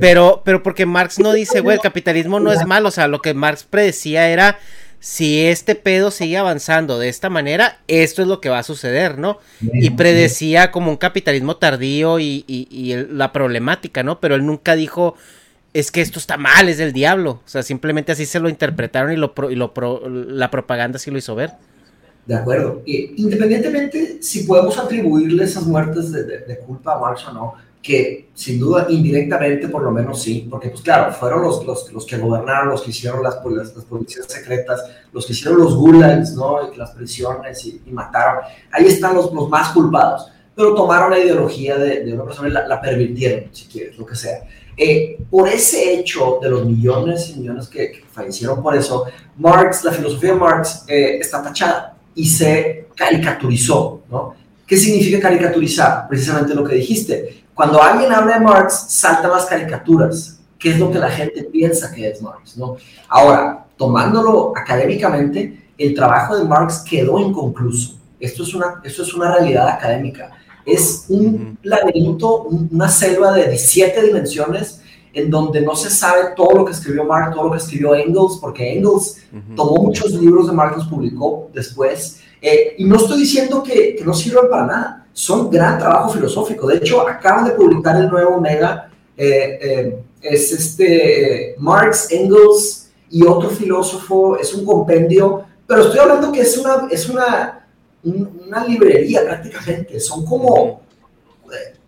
Pero, 0.00 0.40
pero 0.44 0.62
porque 0.62 0.86
Marx 0.86 1.18
no 1.18 1.32
dice, 1.34 1.60
güey, 1.60 1.76
el 1.76 1.82
capitalismo 1.82 2.40
no 2.40 2.50
es 2.52 2.64
malo. 2.66 2.88
O 2.88 2.92
sea, 2.92 3.06
lo 3.08 3.20
que 3.20 3.34
Marx 3.34 3.64
predecía 3.64 4.30
era, 4.30 4.58
si 4.98 5.42
este 5.42 5.74
pedo 5.74 6.10
sigue 6.10 6.38
avanzando 6.38 6.98
de 6.98 7.10
esta 7.10 7.28
manera, 7.28 7.80
esto 7.86 8.22
es 8.22 8.28
lo 8.28 8.40
que 8.40 8.48
va 8.48 8.60
a 8.60 8.62
suceder, 8.62 9.18
¿no? 9.18 9.38
Y 9.60 9.90
predecía 9.90 10.70
como 10.70 10.90
un 10.90 10.96
capitalismo 10.96 11.56
tardío 11.56 12.18
y, 12.18 12.46
y 12.48 12.94
la 13.10 13.32
problemática, 13.32 14.02
¿no? 14.02 14.20
Pero 14.20 14.36
él 14.36 14.46
nunca 14.46 14.74
dijo 14.74 15.16
es 15.74 15.90
que 15.90 16.00
esto 16.00 16.20
está 16.20 16.36
mal, 16.36 16.68
es 16.68 16.78
del 16.78 16.92
diablo. 16.92 17.42
O 17.44 17.48
sea, 17.48 17.62
simplemente 17.62 18.12
así 18.12 18.24
se 18.24 18.40
lo 18.40 18.48
interpretaron 18.48 19.12
y, 19.12 19.16
lo, 19.16 19.34
y 19.50 19.56
lo 19.56 19.72
la 20.08 20.50
propaganda 20.50 20.98
sí 20.98 21.10
lo 21.10 21.18
hizo 21.18 21.34
ver. 21.34 21.50
De 22.24 22.34
acuerdo. 22.34 22.80
independientemente 22.86 24.22
si 24.22 24.44
podemos 24.44 24.78
atribuirle 24.78 25.44
esas 25.44 25.66
muertes 25.66 26.10
de, 26.10 26.58
culpa 26.64 26.94
a 26.94 26.98
Marx 26.98 27.26
o 27.26 27.32
no, 27.32 27.54
que 27.82 28.30
sin 28.32 28.58
duda 28.58 28.86
indirectamente 28.88 29.68
por 29.68 29.82
lo 29.82 29.90
menos 29.90 30.22
sí, 30.22 30.46
porque 30.50 30.70
pues 30.70 30.80
claro, 30.80 31.12
fueron 31.12 31.42
los, 31.42 31.66
los, 31.66 31.92
los 31.92 32.06
que 32.06 32.16
gobernaron, 32.16 32.70
los 32.70 32.80
que 32.80 32.90
hicieron 32.90 33.22
las, 33.22 33.44
las, 33.44 33.76
las, 33.76 33.84
policías 33.84 34.24
secretas, 34.26 34.82
los 35.12 35.26
que 35.26 35.34
hicieron 35.34 35.58
los 35.58 35.76
gulags, 35.76 36.32
¿no? 36.32 36.72
Y 36.72 36.76
las 36.78 36.92
prisiones 36.92 37.62
y, 37.66 37.82
mataron. 37.90 38.44
Ahí 38.70 38.86
están 38.86 39.14
los, 39.14 39.30
los 39.34 39.50
más 39.50 39.68
culpados, 39.74 40.30
pero 40.54 40.74
tomaron 40.74 41.10
la 41.10 41.18
ideología 41.18 41.76
de, 41.76 42.04
de 42.04 42.12
una 42.14 42.24
persona 42.24 42.48
y 42.48 42.52
la, 42.52 42.66
la 42.66 42.80
pervirtieron, 42.80 43.50
si 43.52 43.66
quieres, 43.66 43.98
lo 43.98 44.06
que 44.06 44.16
sea. 44.16 44.44
Eh, 44.76 45.18
por 45.30 45.48
ese 45.48 45.94
hecho 45.94 46.38
de 46.42 46.50
los 46.50 46.64
millones 46.64 47.30
y 47.30 47.40
millones 47.40 47.68
que, 47.68 48.04
fallecieron 48.10 48.62
por 48.62 48.76
eso, 48.76 49.06
Marx, 49.36 49.84
la 49.84 49.92
filosofía 49.92 50.32
de 50.32 50.38
Marx 50.38 50.84
eh, 50.86 51.18
está 51.20 51.42
tachada 51.42 51.96
y 52.14 52.28
se 52.28 52.88
caricaturizó. 52.94 54.02
¿Qué 54.66 54.76
significa 54.76 55.20
caricaturizar? 55.20 56.08
Precisamente 56.08 56.54
lo 56.54 56.64
que 56.64 56.76
dijiste. 56.76 57.44
Cuando 57.54 57.82
alguien 57.82 58.12
habla 58.12 58.38
de 58.38 58.44
Marx, 58.44 58.86
saltan 58.88 59.30
las 59.30 59.46
caricaturas. 59.46 60.40
¿Qué 60.58 60.70
es 60.70 60.78
lo 60.78 60.90
que 60.90 60.98
la 60.98 61.10
gente 61.10 61.44
piensa 61.44 61.92
que 61.92 62.08
es 62.08 62.22
Marx? 62.22 62.56
¿no? 62.56 62.76
Ahora, 63.08 63.66
tomándolo 63.76 64.52
académicamente, 64.56 65.70
el 65.76 65.94
trabajo 65.94 66.36
de 66.36 66.44
Marx 66.44 66.84
quedó 66.88 67.18
inconcluso. 67.18 67.98
Esto 68.18 68.44
es 68.44 68.54
una, 68.54 68.80
esto 68.84 69.02
es 69.02 69.12
una 69.12 69.34
realidad 69.36 69.68
académica 69.68 70.30
es 70.64 71.06
un 71.08 71.58
laberinto, 71.62 72.42
una 72.44 72.88
selva 72.88 73.32
de 73.32 73.56
siete 73.58 74.02
dimensiones 74.02 74.80
en 75.12 75.30
donde 75.30 75.60
no 75.60 75.76
se 75.76 75.90
sabe 75.90 76.30
todo 76.36 76.50
lo 76.52 76.64
que 76.64 76.72
escribió 76.72 77.04
Marx, 77.04 77.34
todo 77.34 77.44
lo 77.44 77.52
que 77.52 77.58
escribió 77.58 77.94
Engels, 77.94 78.38
porque 78.40 78.76
Engels 78.76 79.18
tomó 79.54 79.76
muchos 79.76 80.12
libros 80.12 80.48
de 80.48 80.52
Marx, 80.52 80.76
los 80.78 80.86
publicó 80.88 81.50
después. 81.54 82.20
Eh, 82.42 82.74
y 82.78 82.84
no 82.84 82.96
estoy 82.96 83.20
diciendo 83.20 83.62
que, 83.62 83.94
que, 83.94 84.04
no 84.04 84.12
sirvan 84.12 84.50
para 84.50 84.66
nada, 84.66 85.06
son 85.12 85.50
gran 85.50 85.78
trabajo 85.78 86.10
filosófico. 86.10 86.66
De 86.66 86.76
hecho, 86.76 87.06
acaban 87.08 87.44
de 87.44 87.52
publicar 87.52 87.96
el 87.96 88.10
nuevo 88.10 88.36
Omega, 88.36 88.90
eh, 89.16 89.58
eh, 89.62 89.98
es 90.20 90.52
este 90.52 91.54
Marx, 91.58 92.10
Engels 92.10 92.90
y 93.08 93.24
otro 93.24 93.48
filósofo, 93.50 94.36
es 94.36 94.52
un 94.52 94.64
compendio. 94.64 95.44
Pero 95.66 95.82
estoy 95.82 96.00
hablando 96.00 96.32
que 96.32 96.40
es 96.40 96.58
una, 96.58 96.88
es 96.90 97.08
una, 97.08 97.63
una 98.04 98.64
librería 98.64 99.24
prácticamente, 99.24 99.98
son 99.98 100.24
como 100.24 100.82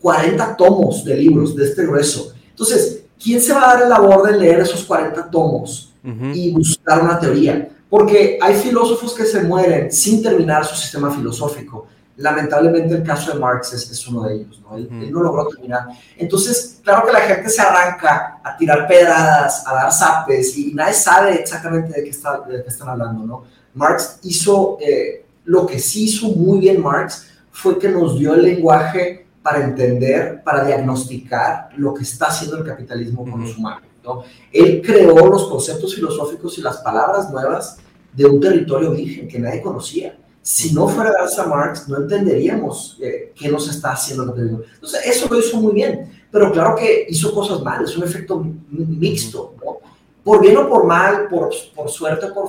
40 0.01 0.57
tomos 0.57 1.05
de 1.05 1.17
libros 1.17 1.55
de 1.55 1.65
este 1.65 1.85
grueso. 1.85 2.33
Entonces, 2.51 3.05
¿quién 3.23 3.41
se 3.41 3.53
va 3.53 3.71
a 3.71 3.75
dar 3.75 3.83
el 3.83 3.89
labor 3.89 4.31
de 4.31 4.39
leer 4.39 4.61
esos 4.61 4.85
40 4.85 5.31
tomos 5.31 5.93
y 6.03 6.53
buscar 6.53 7.03
una 7.03 7.19
teoría? 7.19 7.69
Porque 7.89 8.39
hay 8.41 8.55
filósofos 8.55 9.15
que 9.15 9.25
se 9.25 9.43
mueren 9.43 9.93
sin 9.93 10.23
terminar 10.23 10.65
su 10.65 10.75
sistema 10.75 11.11
filosófico. 11.11 11.87
Lamentablemente 12.17 12.95
el 12.95 13.03
caso 13.03 13.33
de 13.33 13.39
Marx 13.39 13.75
es, 13.75 14.09
uno 14.09 14.23
de 14.23 14.37
ellos, 14.37 14.63
¿no? 14.63 14.77
Él, 14.77 14.89
no 15.13 15.23
logró 15.23 15.49
terminar. 15.49 15.87
Entonces, 16.17 16.81
claro 16.83 17.07
que 17.07 17.13
la 17.13 17.21
gente 17.21 17.51
se 17.51 17.61
arranca 17.61 18.41
a 18.43 18.57
tirar 18.57 18.89
pedradas, 18.89 19.67
a 19.67 19.75
dar 19.75 19.93
zapes, 19.93 20.57
y 20.57 20.73
nadie 20.73 20.95
sabe 20.95 21.35
exactamente 21.35 21.93
de 21.93 22.05
qué, 22.05 22.11
está, 22.11 22.41
de 22.41 22.63
qué 22.63 22.69
están 22.69 22.89
hablando, 22.89 23.27
¿no? 23.27 23.45
Marx 23.75 24.19
hizo, 24.23 24.79
eh, 24.81 25.26
lo 25.47 25.65
que 25.65 25.79
sí 25.79 26.05
hizo 26.05 26.29
muy 26.29 26.61
bien 26.61 26.83
Marx 26.83 27.29
fue 27.51 27.79
que 27.79 27.89
nos 27.89 28.19
dio 28.19 28.35
el 28.35 28.43
lenguaje 28.43 29.27
para 29.43 29.65
entender, 29.65 30.43
para 30.45 30.65
diagnosticar 30.65 31.71
lo 31.77 31.95
que 31.95 32.03
está 32.03 32.27
haciendo 32.27 32.59
el 32.59 32.65
capitalismo 32.65 33.25
con 33.25 33.41
los 33.43 33.57
humanos. 33.57 33.89
¿no? 34.05 34.25
Él 34.53 34.83
creó 34.85 35.27
los 35.27 35.49
conceptos 35.49 35.95
filosóficos 35.95 36.59
y 36.59 36.63
las 36.63 36.79
palabras 36.79 37.31
nuevas 37.31 37.79
de 38.13 38.27
un 38.27 38.41
territorio 38.41 38.91
virgen 38.91 39.29
que 39.29 39.39
nadie 39.39 39.63
conocía. 39.63 40.19
Si 40.43 40.73
no 40.75 40.89
fuera 40.89 41.13
gracias 41.13 41.39
a 41.39 41.49
Marx, 41.49 41.89
no 41.89 41.97
entenderíamos 41.97 42.99
eh, 43.01 43.33
qué 43.35 43.49
nos 43.49 43.69
está 43.69 43.93
haciendo 43.93 44.25
el 44.25 44.31
capitalismo. 44.31 44.63
Entonces, 44.75 45.01
eso 45.07 45.29
lo 45.29 45.39
hizo 45.39 45.61
muy 45.61 45.75
bien, 45.75 46.27
pero 46.31 46.53
claro 46.53 46.75
que 46.77 47.07
hizo 47.09 47.33
cosas 47.33 47.63
mal, 47.63 47.85
es 47.85 47.97
un 47.97 48.05
efecto 48.05 48.45
mixto, 48.69 49.55
¿no? 49.65 49.79
Por 50.23 50.41
bien 50.41 50.57
o 50.57 50.69
por 50.69 50.85
mal, 50.85 51.29
por, 51.29 51.51
por 51.75 51.89
suerte 51.89 52.27
o 52.27 52.35
por 52.35 52.49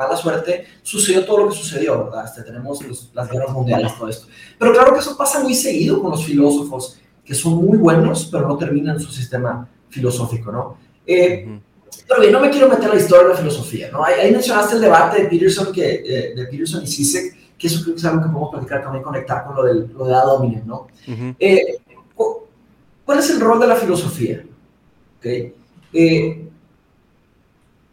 mala 0.00 0.16
suerte, 0.16 0.66
sucedió 0.82 1.24
todo 1.24 1.44
lo 1.44 1.48
que 1.50 1.56
sucedió, 1.56 2.04
¿verdad? 2.04 2.24
Este, 2.24 2.42
tenemos 2.42 2.80
las 3.12 3.30
guerras 3.30 3.52
mundiales, 3.52 3.96
todo 3.96 4.08
esto. 4.08 4.26
Pero 4.58 4.72
claro 4.72 4.94
que 4.94 5.00
eso 5.00 5.16
pasa 5.16 5.42
muy 5.42 5.54
seguido 5.54 6.00
con 6.00 6.10
los 6.10 6.24
filósofos, 6.24 6.98
que 7.24 7.34
son 7.34 7.54
muy 7.54 7.76
buenos, 7.76 8.28
pero 8.32 8.48
no 8.48 8.56
terminan 8.56 8.98
su 8.98 9.12
sistema 9.12 9.68
filosófico, 9.88 10.50
¿no? 10.50 10.78
Eh, 11.06 11.58
pero 12.08 12.20
bien, 12.20 12.32
no 12.32 12.40
me 12.40 12.50
quiero 12.50 12.68
meter 12.68 12.84
en 12.84 12.90
la 12.90 12.96
historia 12.96 13.24
de 13.24 13.34
la 13.34 13.36
filosofía, 13.36 13.90
¿no? 13.90 14.02
Ahí, 14.04 14.32
mencionaste 14.32 14.76
el 14.76 14.80
debate 14.80 15.22
de 15.22 15.28
Peterson, 15.28 15.72
que, 15.72 16.02
eh, 16.04 16.34
de 16.34 16.46
Peterson 16.46 16.82
y 16.82 16.86
Sisek, 16.86 17.56
que 17.58 17.66
eso 17.66 17.82
creo 17.82 17.94
que 17.94 18.00
es 18.00 18.04
algo 18.06 18.22
que 18.22 18.28
podemos 18.28 18.50
platicar 18.50 18.82
también, 18.82 19.04
conectar 19.04 19.44
con 19.44 19.54
lo, 19.54 19.64
del, 19.64 19.90
lo 19.96 20.06
de 20.06 20.14
Ad 20.14 20.64
¿no? 20.64 20.86
Eh, 21.38 21.78
¿Cuál 23.04 23.18
es 23.18 23.30
el 23.30 23.40
rol 23.40 23.60
de 23.60 23.66
la 23.66 23.76
filosofía? 23.76 24.42
¿Okay? 25.18 25.54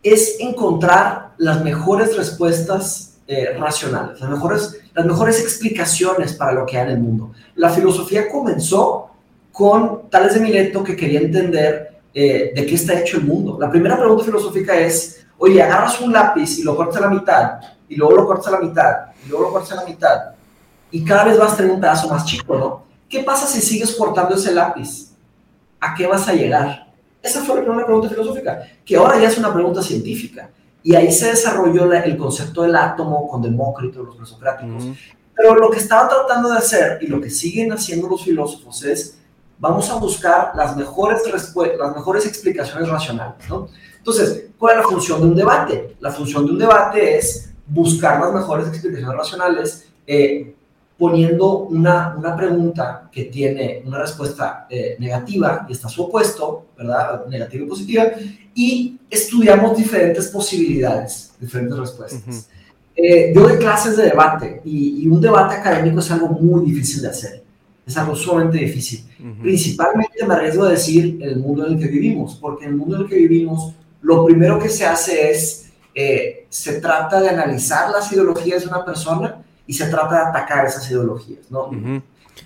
Es 0.10 0.38
encontrar 0.40 1.34
las 1.38 1.64
mejores 1.64 2.16
respuestas 2.16 3.04
racionales, 3.60 4.22
las 4.22 4.30
mejores, 4.30 4.80
las 4.94 5.06
mejores 5.06 5.42
explicaciones 5.42 6.32
para 6.34 6.54
lo 6.54 6.66
que 6.66 6.78
hay 6.78 6.86
en 6.86 6.92
el 6.92 7.00
mundo. 7.00 7.34
La 7.56 7.70
filosofía 7.70 8.30
comenzó 8.30 9.12
con 9.52 10.08
Tales 10.10 10.36
de 10.36 10.40
Mileto 10.40 10.84
que 10.84 10.96
quería 10.96 11.20
entender 11.20 11.98
eh, 12.14 12.52
de 12.56 12.66
qué 12.66 12.76
está 12.76 13.00
hecho 13.00 13.18
el 13.18 13.26
mundo. 13.26 13.58
La 13.60 13.70
primera 13.70 13.98
pregunta 13.98 14.24
filosófica 14.24 14.76
es, 14.76 15.26
oye, 15.38 15.62
agarras 15.62 16.00
un 16.02 16.14
lápiz 16.14 16.58
y 16.58 16.64
lo 16.64 16.76
cortas 16.76 16.98
a 16.98 17.02
la 17.02 17.10
mitad, 17.10 17.60
y 17.88 17.96
luego 17.96 18.16
lo 18.16 18.26
cortas 18.26 18.48
a 18.48 18.52
la 18.52 18.60
mitad, 18.60 18.94
y 19.24 19.30
luego 19.30 19.46
lo 19.46 19.52
cortas 19.52 19.72
a 19.74 19.76
la 19.76 19.86
mitad, 19.86 20.20
y 20.90 21.04
cada 21.04 21.26
vez 21.26 21.38
vas 21.38 21.54
a 21.54 21.58
tener 21.58 21.72
un 21.72 21.80
pedazo 21.80 22.08
más 22.08 22.26
chico, 22.26 22.58
¿no? 22.58 22.84
¿Qué 23.08 23.24
pasa 23.24 23.46
si 23.46 23.62
sigues 23.62 23.96
cortando 23.96 24.34
ese 24.36 24.52
lápiz? 24.52 25.12
¿A 25.80 25.94
qué 25.94 26.08
vas 26.08 26.28
a 26.28 26.34
llegar? 26.34 26.87
Esa 27.22 27.44
fue 27.44 27.56
la 27.56 27.62
primera 27.62 27.86
pregunta 27.86 28.10
filosófica, 28.10 28.64
que 28.86 28.96
ahora 28.96 29.20
ya 29.20 29.28
es 29.28 29.38
una 29.38 29.54
pregunta 29.54 29.82
científica. 29.82 30.50
Y 30.84 30.96
ahí 30.96 31.12
se 31.12 31.28
desarrolló 31.28 31.92
el 31.92 32.18
concepto 32.18 32.62
del 32.62 32.76
átomo 32.76 33.28
con 33.28 33.42
Demócrito, 33.42 34.04
los 34.04 34.16
presocráticos. 34.16 34.86
Pero 35.36 35.56
lo 35.56 35.70
que 35.70 35.80
estaba 35.80 36.08
tratando 36.08 36.50
de 36.50 36.58
hacer 36.58 37.00
y 37.02 37.08
lo 37.08 37.20
que 37.20 37.30
siguen 37.30 37.72
haciendo 37.72 38.08
los 38.08 38.24
filósofos 38.24 38.84
es 38.84 39.18
vamos 39.60 39.90
a 39.90 39.96
buscar 39.96 40.52
las 40.56 40.76
mejores, 40.76 41.22
las 41.26 41.96
mejores 41.96 42.26
explicaciones 42.26 42.90
racionales, 42.90 43.50
¿no? 43.50 43.68
Entonces, 43.98 44.46
¿cuál 44.58 44.78
es 44.78 44.84
la 44.84 44.90
función 44.90 45.22
de 45.22 45.28
un 45.28 45.36
debate? 45.36 45.96
La 46.00 46.12
función 46.12 46.46
de 46.46 46.52
un 46.54 46.60
debate 46.60 47.18
es 47.18 47.54
buscar 47.66 48.20
las 48.22 48.34
mejores 48.34 48.68
explicaciones 48.68 49.18
racionales 49.18 49.88
eh, 50.06 50.56
poniendo 50.98 51.60
una, 51.60 52.16
una, 52.18 52.36
pregunta 52.36 53.10
que 53.12 53.26
tiene 53.26 53.84
una 53.86 54.00
respuesta 54.00 54.66
eh, 54.70 54.96
negativa 55.00 55.66
y 55.70 55.74
está 55.74 55.88
su 55.90 56.04
opuesto, 56.04 56.66
¿verdad? 56.78 57.26
Negativa 57.28 57.66
y 57.66 57.68
positiva, 57.68 58.06
y 58.56 58.98
estudiamos 59.10 59.78
diferentes 59.78 60.28
posibilidades, 60.28 61.34
diferentes 61.40 61.78
respuestas. 61.78 62.50
Eh, 62.96 63.32
yo 63.36 63.42
doy 63.42 63.58
clases 63.58 63.96
de 63.96 64.06
debate 64.06 64.62
y, 64.66 65.04
y 65.04 65.08
un 65.08 65.22
debate 65.22 65.56
académico 65.56 66.00
es 66.00 66.10
algo 66.10 66.30
muy 66.30 66.66
difícil 66.66 67.04
de 67.04 67.10
hacer 67.10 67.48
es 67.88 67.96
algo 67.96 68.16
sumamente 68.16 68.58
difícil. 68.58 69.06
Principalmente 69.42 70.26
me 70.28 70.34
arriesgo 70.34 70.66
a 70.66 70.72
decir 70.72 71.20
el 71.22 71.38
mundo 71.38 71.66
en 71.66 71.74
el 71.74 71.80
que 71.80 71.88
vivimos, 71.88 72.36
porque 72.36 72.66
en 72.66 72.72
el 72.72 72.78
mundo 72.78 72.98
en 72.98 73.04
el 73.04 73.08
que 73.08 73.16
vivimos 73.16 73.74
lo 74.02 74.26
primero 74.26 74.60
que 74.60 74.68
se 74.68 74.86
hace 74.86 75.32
es, 75.32 75.70
eh, 75.96 76.46
se 76.50 76.82
trata 76.82 77.22
de 77.22 77.30
analizar 77.30 77.90
las 77.90 78.12
ideologías 78.12 78.62
de 78.62 78.68
una 78.68 78.84
persona 78.84 79.42
y 79.68 79.74
se 79.74 79.88
trata 79.88 80.16
de 80.16 80.30
atacar 80.30 80.66
esas 80.66 80.90
ideologías, 80.90 81.52
¿no? 81.52 81.70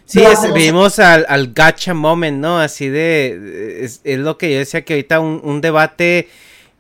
Sí, 0.05 0.22
vivimos 0.53 0.99
al, 0.99 1.26
al, 1.30 1.53
gacha 1.53 1.93
moment, 1.93 2.39
¿no? 2.39 2.59
Así 2.59 2.89
de, 2.89 3.84
es, 3.84 4.01
lo 4.03 4.38
que 4.38 4.51
yo 4.51 4.59
decía 4.59 4.84
que 4.84 4.93
ahorita 4.93 5.19
un, 5.19 5.39
un 5.43 5.61
debate 5.61 6.28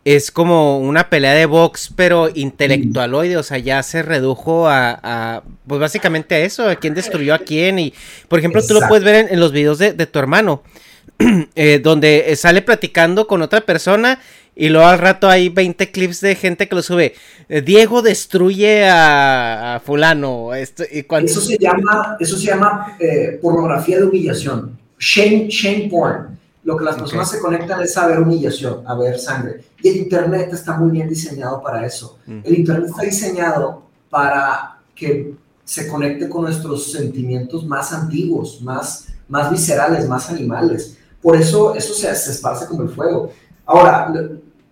es 0.03 0.31
como 0.31 0.79
una 0.79 1.09
pelea 1.09 1.33
de 1.33 1.45
box, 1.45 1.93
pero 1.95 2.29
intelectualoide, 2.33 3.37
o 3.37 3.43
sea, 3.43 3.59
ya 3.59 3.83
se 3.83 4.01
redujo 4.01 4.67
a, 4.67 5.43
pues 5.67 5.79
básicamente 5.79 6.35
a 6.35 6.39
eso, 6.39 6.67
a 6.67 6.75
quién 6.75 6.95
destruyó 6.95 7.35
a 7.35 7.39
quién, 7.39 7.77
y 7.77 7.93
por 8.27 8.39
ejemplo, 8.39 8.65
tú 8.65 8.73
lo 8.73 8.87
puedes 8.87 9.03
ver 9.03 9.27
en, 9.29 9.39
los 9.39 9.51
videos 9.51 9.77
de, 9.77 9.93
tu 9.93 10.19
hermano, 10.19 10.63
eh, 11.55 11.79
donde 11.83 12.35
sale 12.35 12.63
platicando 12.63 13.27
con 13.27 13.43
otra 13.43 13.61
persona, 13.61 14.19
y 14.61 14.69
luego 14.69 14.85
al 14.85 14.99
rato 14.99 15.27
hay 15.27 15.49
20 15.49 15.89
clips 15.89 16.21
de 16.21 16.35
gente 16.35 16.69
que 16.69 16.75
lo 16.75 16.83
sube, 16.83 17.15
eh, 17.49 17.63
Diego 17.63 18.03
destruye 18.03 18.87
a, 18.87 19.81
fulano, 19.83 20.53
esto, 20.53 20.83
y 20.83 21.03
Eso 21.25 21.41
se 21.41 21.57
llama, 21.57 22.15
eso 22.19 22.37
se 22.37 22.45
llama 22.45 22.95
eh, 22.99 23.39
pornografía 23.41 23.97
de 23.97 24.03
humillación, 24.03 24.77
shame, 24.99 25.47
shame 25.47 25.89
porn. 25.89 26.37
Lo 26.63 26.77
que 26.77 26.85
las 26.85 26.95
personas 26.95 27.31
se 27.31 27.39
conectan 27.39 27.81
es 27.81 27.97
a 27.97 28.05
ver 28.05 28.19
humillación, 28.19 28.83
a 28.85 28.93
ver 28.93 29.17
sangre. 29.17 29.63
Y 29.81 29.89
el 29.89 29.95
Internet 29.95 30.49
está 30.53 30.77
muy 30.77 30.91
bien 30.91 31.09
diseñado 31.09 31.59
para 31.63 31.83
eso. 31.83 32.19
El 32.27 32.59
Internet 32.59 32.89
está 32.89 33.01
diseñado 33.01 33.81
para 34.11 34.77
que 34.93 35.33
se 35.65 35.87
conecte 35.87 36.29
con 36.29 36.43
nuestros 36.43 36.91
sentimientos 36.91 37.65
más 37.65 37.93
antiguos, 37.93 38.61
más, 38.61 39.07
más 39.27 39.49
viscerales, 39.49 40.07
más 40.07 40.29
animales. 40.29 40.99
Por 41.19 41.35
eso 41.35 41.73
eso 41.73 41.95
se, 41.95 42.13
se 42.13 42.29
esparce 42.29 42.67
como 42.67 42.83
el 42.83 42.89
fuego. 42.89 43.31
Ahora, 43.65 44.11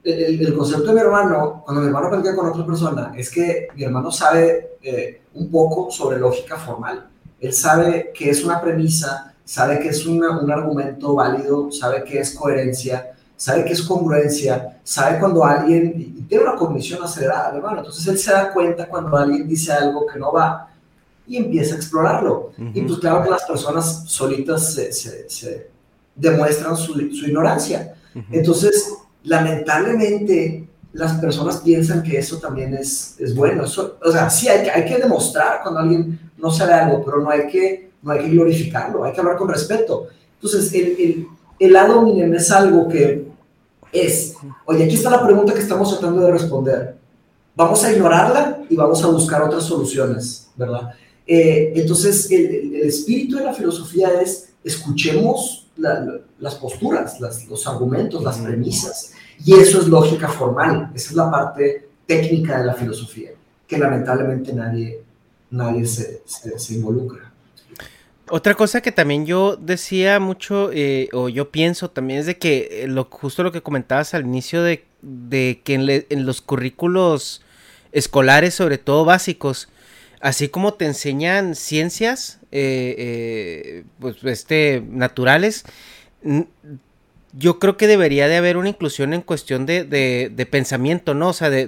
el, 0.03 0.53
concepto 0.55 0.87
de 0.87 0.93
mi 0.93 0.99
hermano, 0.99 1.61
cuando 1.65 1.81
mi 1.81 1.87
hermano 1.87 2.09
platica 2.09 2.35
con 2.35 2.47
otra 2.47 2.65
persona, 2.65 3.13
es 3.15 3.29
que 3.29 3.67
mi 3.75 3.83
hermano 3.83 4.11
sabe 4.11 4.77
eh, 4.81 5.21
un 5.33 5.49
poco 5.51 5.91
sobre 5.91 6.19
lógica 6.19 6.57
formal. 6.57 7.07
Él 7.39 7.53
sabe 7.53 8.11
que 8.13 8.29
es 8.29 8.43
una 8.43 8.61
premisa 8.61 9.29
sabe 9.49 9.79
que 9.79 9.89
es 9.89 10.05
un 10.05 10.23
argumento 10.23 11.15
válido, 11.15 11.71
sabe 11.71 12.03
que 12.03 12.19
es 12.19 12.35
coherencia, 12.35 13.13
sabe 13.35 13.65
que 13.65 13.73
es 13.73 13.81
congruencia, 13.81 14.79
sabe 14.83 15.17
cuando 15.17 15.43
alguien, 15.43 16.27
tiene 16.27 16.43
una 16.43 16.55
cognición 16.55 17.01
acelerada, 17.01 17.55
hermano, 17.55 17.79
entonces 17.79 18.05
él 18.05 18.19
se 18.19 18.31
da 18.31 18.53
cuenta 18.53 18.87
cuando 18.87 19.17
alguien 19.17 19.47
dice 19.47 19.71
algo 19.71 20.05
que 20.05 20.19
no 20.19 20.31
va 20.31 20.69
y 21.25 21.37
empieza 21.37 21.73
a 21.73 21.77
explorarlo. 21.77 22.51
Y 22.75 22.81
pues 22.81 22.99
claro 22.99 23.23
que 23.23 23.31
las 23.31 23.43
personas 23.43 24.03
solitas 24.05 24.71
se, 24.71 25.71
demuestran 26.13 26.77
su, 26.77 27.01
ignorancia. 27.01 27.95
Entonces, 28.29 28.98
lamentablemente, 29.23 30.67
las 30.93 31.13
personas 31.13 31.57
piensan 31.57 32.01
que 32.01 32.17
eso 32.17 32.37
también 32.37 32.73
es, 32.73 33.15
es 33.19 33.35
bueno. 33.35 33.63
o 33.63 34.11
sea, 34.11 34.29
sí, 34.29 34.47
hay, 34.47 34.67
hay 34.67 34.85
que 34.85 34.97
demostrar 34.97 35.61
cuando 35.61 35.81
alguien 35.81 36.19
no 36.37 36.51
sabe 36.51 36.73
algo, 36.73 37.03
pero 37.03 37.21
no 37.21 37.29
hay 37.29 37.47
que 37.47 37.89
no 38.01 38.11
hay 38.11 38.19
que 38.19 38.29
glorificarlo, 38.29 39.03
hay 39.03 39.13
que 39.13 39.19
hablar 39.19 39.37
con 39.37 39.49
respeto. 39.49 40.07
Entonces, 40.35 40.73
el, 40.73 40.85
el, 40.99 41.27
el 41.59 41.75
ad 41.75 42.33
es 42.33 42.51
algo 42.51 42.87
que 42.87 43.27
es, 43.91 44.35
oye, 44.65 44.85
aquí 44.85 44.95
está 44.95 45.09
la 45.09 45.25
pregunta 45.25 45.53
que 45.53 45.59
estamos 45.59 45.89
tratando 45.89 46.21
de 46.21 46.31
responder. 46.31 46.95
Vamos 47.55 47.83
a 47.83 47.91
ignorarla 47.91 48.61
y 48.69 48.75
vamos 48.75 49.03
a 49.03 49.07
buscar 49.07 49.41
otras 49.41 49.63
soluciones, 49.63 50.49
¿verdad? 50.55 50.91
Eh, 51.27 51.73
entonces, 51.75 52.31
el, 52.31 52.75
el, 52.75 52.87
espíritu 52.87 53.37
de 53.37 53.43
la 53.43 53.53
filosofía 53.53 54.21
es, 54.21 54.49
escuchemos 54.63 55.58
las 55.79 56.55
posturas, 56.55 57.19
los 57.19 57.67
argumentos, 57.67 58.23
las 58.23 58.39
premisas. 58.39 59.13
Y 59.45 59.53
eso 59.53 59.79
es 59.79 59.87
lógica 59.87 60.27
formal, 60.27 60.91
esa 60.93 61.09
es 61.09 61.15
la 61.15 61.31
parte 61.31 61.89
técnica 62.05 62.59
de 62.59 62.65
la 62.65 62.73
filosofía, 62.73 63.31
que 63.67 63.77
lamentablemente 63.77 64.53
nadie, 64.53 65.01
nadie 65.49 65.85
se, 65.85 66.23
se 66.25 66.73
involucra. 66.73 67.29
Otra 68.31 68.53
cosa 68.53 68.81
que 68.81 68.91
también 68.91 69.25
yo 69.25 69.55
decía 69.55 70.19
mucho, 70.19 70.69
eh, 70.71 71.09
o 71.13 71.29
yo 71.29 71.49
pienso 71.49 71.89
también, 71.89 72.19
es 72.19 72.25
de 72.27 72.37
que 72.37 72.83
eh, 72.83 72.87
lo, 72.87 73.05
justo 73.05 73.41
lo 73.41 73.51
que 73.51 73.63
comentabas 73.63 74.13
al 74.13 74.25
inicio 74.25 74.61
de, 74.61 74.85
que 75.63 76.05
en, 76.09 76.25
los 76.25 76.41
currículos 76.41 77.41
escolares, 77.91 78.53
sobre 78.53 78.77
todo 78.77 79.03
básicos, 79.03 79.69
así 80.21 80.47
como 80.47 80.75
te 80.75 80.85
enseñan 80.85 81.55
ciencias, 81.55 82.38
eh, 82.51 82.95
eh, 82.97 83.83
pues, 83.99 84.23
este, 84.23 84.83
naturales, 84.89 85.65
yo 87.33 87.59
creo 87.59 87.77
que 87.77 87.87
debería 87.87 88.27
de 88.27 88.37
haber 88.37 88.57
una 88.57 88.69
inclusión 88.69 89.13
en 89.13 89.21
cuestión 89.21 89.65
de, 89.65 89.83
de, 89.85 90.45
pensamiento, 90.45 91.13
¿no? 91.13 91.29
O 91.29 91.33
sea, 91.33 91.49
de, 91.49 91.67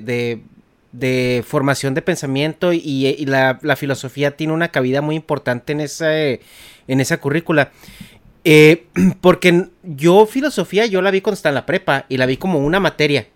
de, 0.91 1.43
formación 1.47 1.93
de 1.93 2.01
pensamiento 2.01 2.73
y, 2.73 3.25
la, 3.25 3.59
filosofía 3.77 4.36
tiene 4.36 4.53
una 4.53 4.69
cabida 4.69 5.01
muy 5.01 5.15
importante 5.15 5.71
en 5.73 5.82
esa, 5.82 6.11
en 6.17 6.39
esa 6.88 7.17
currícula. 7.17 7.71
Eh, 8.43 8.88
porque 9.21 9.67
yo 9.84 10.25
filosofía, 10.25 10.86
yo 10.88 11.01
la 11.01 11.11
vi 11.11 11.21
cuando 11.21 11.36
estaba 11.36 11.51
en 11.51 11.55
la 11.55 11.65
prepa 11.65 12.05
y 12.09 12.17
la 12.17 12.25
vi 12.25 12.38
como 12.38 12.59
una 12.59 12.79
materia. 12.79 13.27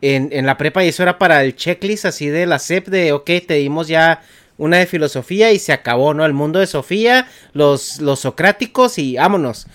En, 0.00 0.28
en, 0.32 0.46
la 0.46 0.56
prepa 0.56 0.84
y 0.84 0.88
eso 0.88 1.02
era 1.02 1.18
para 1.18 1.42
el 1.42 1.56
checklist 1.56 2.04
así 2.04 2.28
de 2.28 2.46
la 2.46 2.60
SEP 2.60 2.86
de, 2.86 3.12
ok, 3.12 3.26
te 3.46 3.54
dimos 3.54 3.88
ya 3.88 4.22
una 4.58 4.78
de 4.78 4.86
filosofía 4.86 5.52
y 5.52 5.58
se 5.58 5.72
acabó, 5.72 6.12
¿no? 6.12 6.26
El 6.26 6.34
mundo 6.34 6.58
de 6.58 6.66
Sofía, 6.66 7.28
los, 7.54 8.00
los 8.00 8.20
socráticos 8.20 8.98
y 8.98 9.16
vámonos. 9.16 9.66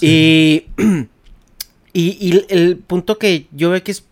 Y, 1.94 2.18
y, 2.20 2.44
el 2.50 2.76
punto 2.76 3.18
que 3.18 3.46
yo 3.50 3.70
veo 3.70 3.82
que 3.82 3.90
es 3.90 4.04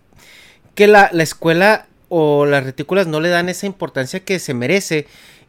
que 0.74 0.88
la, 0.88 1.10
la, 1.12 1.22
escuela 1.22 1.86
o 2.08 2.44
las 2.46 2.64
retículas 2.64 3.06
no 3.06 3.20
le 3.20 3.28
dan 3.28 3.48
esa 3.48 3.66
importancia 3.66 4.20
que 4.20 4.40
se 4.40 4.54
merece. 4.54 5.06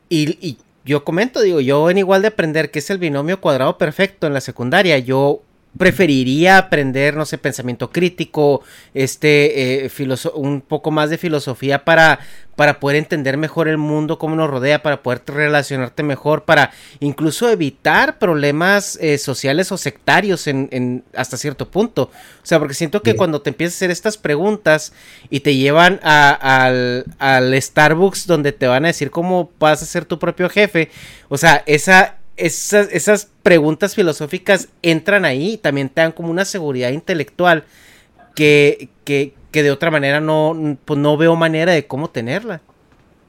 Y, 0.09 0.38
y 0.45 0.57
yo 0.86 1.03
comento, 1.03 1.41
digo, 1.41 1.61
yo 1.61 1.89
en 1.89 1.97
igual 1.97 2.22
de 2.22 2.28
aprender 2.28 2.70
que 2.70 2.80
es 2.80 2.89
el 2.89 2.97
binomio 2.97 3.41
cuadrado 3.41 3.78
perfecto 3.78 4.28
en 4.28 4.34
la 4.34 4.41
secundaria, 4.41 4.99
yo 4.99 5.41
preferiría 5.78 6.58
aprender, 6.58 7.16
no 7.16 7.26
sé, 7.26 7.38
pensamiento 7.38 7.92
crítico, 7.92 8.62
este, 8.94 9.86
eh, 9.86 9.92
un 10.34 10.62
poco 10.62 10.92
más 10.92 11.10
de 11.10 11.18
filosofía 11.18 11.86
para, 11.86 12.20
para 12.56 12.80
poder 12.80 12.98
entender 12.98 13.38
mejor 13.38 13.68
el 13.68 13.78
mundo, 13.78 14.18
cómo 14.18 14.36
nos 14.36 14.50
rodea, 14.50 14.82
para 14.82 15.04
poder 15.04 15.22
relacionarte 15.28 16.04
mejor, 16.04 16.44
para 16.44 16.72
incluso 17.00 17.50
evitar 17.50 18.18
problemas 18.18 18.98
eh, 19.02 19.18
sociales 19.18 19.72
o 19.72 19.78
sectarios 19.78 20.48
en, 20.48 20.68
en, 20.72 21.04
hasta 21.16 21.38
cierto 21.38 21.70
punto. 21.70 22.04
O 22.04 22.46
sea, 22.46 22.60
porque 22.60 22.74
siento 22.74 23.02
que 23.02 23.16
cuando 23.16 23.42
te 23.42 23.50
empiezas 23.52 23.76
a 23.76 23.78
hacer 23.78 23.92
estas 23.92 24.18
preguntas 24.18 24.94
y 25.30 25.42
te 25.42 25.56
llevan 25.56 26.00
al, 26.04 27.06
al 27.20 27.62
Starbucks 27.62 28.28
donde 28.28 28.52
te 28.52 28.68
van 28.68 28.86
a 28.86 28.88
decir 28.90 29.12
cómo 29.12 29.52
vas 29.60 29.82
a 29.84 29.86
ser 29.86 30.06
tu 30.06 30.18
propio 30.18 30.50
jefe, 30.50 30.90
o 31.30 31.38
sea, 31.38 31.64
esa 31.66 32.18
esas, 32.38 32.90
esas 32.92 33.30
preguntas 33.44 33.96
filosóficas 33.96 34.70
entran 34.82 35.26
ahí 35.26 35.54
y 35.54 35.58
también 35.58 35.90
te 35.90 36.02
dan 36.02 36.12
como 36.12 36.30
una 36.30 36.46
seguridad 36.46 36.92
intelectual 36.92 37.66
que, 38.36 38.90
que, 39.04 39.34
que 39.52 39.64
de 39.64 39.72
otra 39.72 39.92
manera 39.92 40.22
no, 40.22 40.78
pues 40.86 41.00
no 41.00 41.18
veo 41.18 41.36
manera 41.36 41.74
de 41.74 41.88
cómo 41.88 42.10
tenerla. 42.10 42.62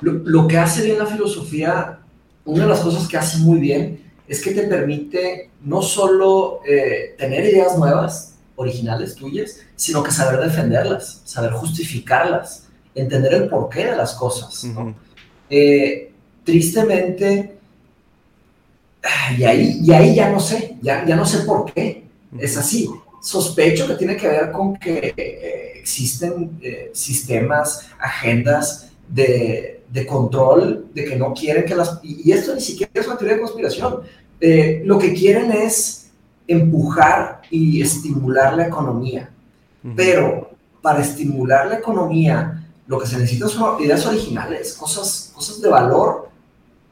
Lo, 0.00 0.12
lo, 0.12 0.46
que 0.46 0.58
hace 0.58 0.84
bien 0.84 0.98
la 0.98 1.06
filosofía, 1.06 1.98
una 2.44 2.64
de 2.64 2.68
las 2.68 2.80
cosas 2.80 3.08
que 3.08 3.16
hace 3.16 3.38
muy 3.38 3.58
bien, 3.58 4.08
es 4.28 4.42
que 4.42 4.52
te 4.52 4.64
permite 4.64 5.50
no 5.62 5.82
solo 5.82 6.60
eh, 6.66 7.14
tener 7.18 7.44
ideas 7.44 7.76
nuevas, 7.76 8.36
originales 8.56 9.14
tuyas, 9.14 9.60
sino 9.76 10.02
que 10.02 10.10
saber 10.10 10.40
defenderlas, 10.40 11.22
saber 11.24 11.52
justificarlas, 11.52 12.68
entender 12.94 13.34
el 13.34 13.48
porqué 13.48 13.86
de 13.86 13.96
las 13.96 14.14
cosas. 14.14 14.64
¿no? 14.64 14.94
eh, 15.48 16.12
tristemente, 16.44 17.57
y 19.38 19.44
ahí, 19.44 19.80
y 19.82 19.92
ahí 19.92 20.14
ya 20.14 20.30
no 20.30 20.40
sé, 20.40 20.76
ya, 20.82 21.04
ya 21.06 21.16
no 21.16 21.24
sé 21.24 21.40
por 21.40 21.72
qué 21.72 22.04
es 22.38 22.56
así. 22.56 22.88
Sospecho 23.20 23.86
que 23.86 23.94
tiene 23.94 24.16
que 24.16 24.28
ver 24.28 24.52
con 24.52 24.76
que 24.76 25.12
eh, 25.16 25.72
existen 25.76 26.58
eh, 26.62 26.90
sistemas, 26.94 27.88
agendas 27.98 28.90
de, 29.08 29.82
de, 29.90 30.06
control, 30.06 30.86
de 30.94 31.04
que 31.04 31.16
no 31.16 31.32
quieren 31.34 31.64
que 31.64 31.74
las... 31.74 31.98
Y, 32.02 32.30
esto 32.30 32.54
ni 32.54 32.60
siquiera 32.60 32.92
es 32.94 33.06
una 33.06 33.16
teoría 33.16 33.36
de 33.36 33.42
conspiración. 33.42 34.00
Eh, 34.40 34.82
lo 34.84 34.98
que 34.98 35.12
quieren 35.14 35.50
es 35.50 36.10
empujar 36.46 37.42
y 37.50 37.82
estimular 37.82 38.54
la 38.54 38.66
economía. 38.66 39.30
Pero 39.96 40.50
para 40.82 41.00
estimular 41.00 41.66
la 41.66 41.78
economía, 41.78 42.64
lo 42.86 42.98
que 42.98 43.06
se 43.06 43.18
necesita 43.18 43.48
son 43.48 43.82
ideas 43.82 44.04
originales, 44.06 44.74
cosas, 44.74 45.32
cosas 45.34 45.60
de 45.60 45.68
valor 45.68 46.28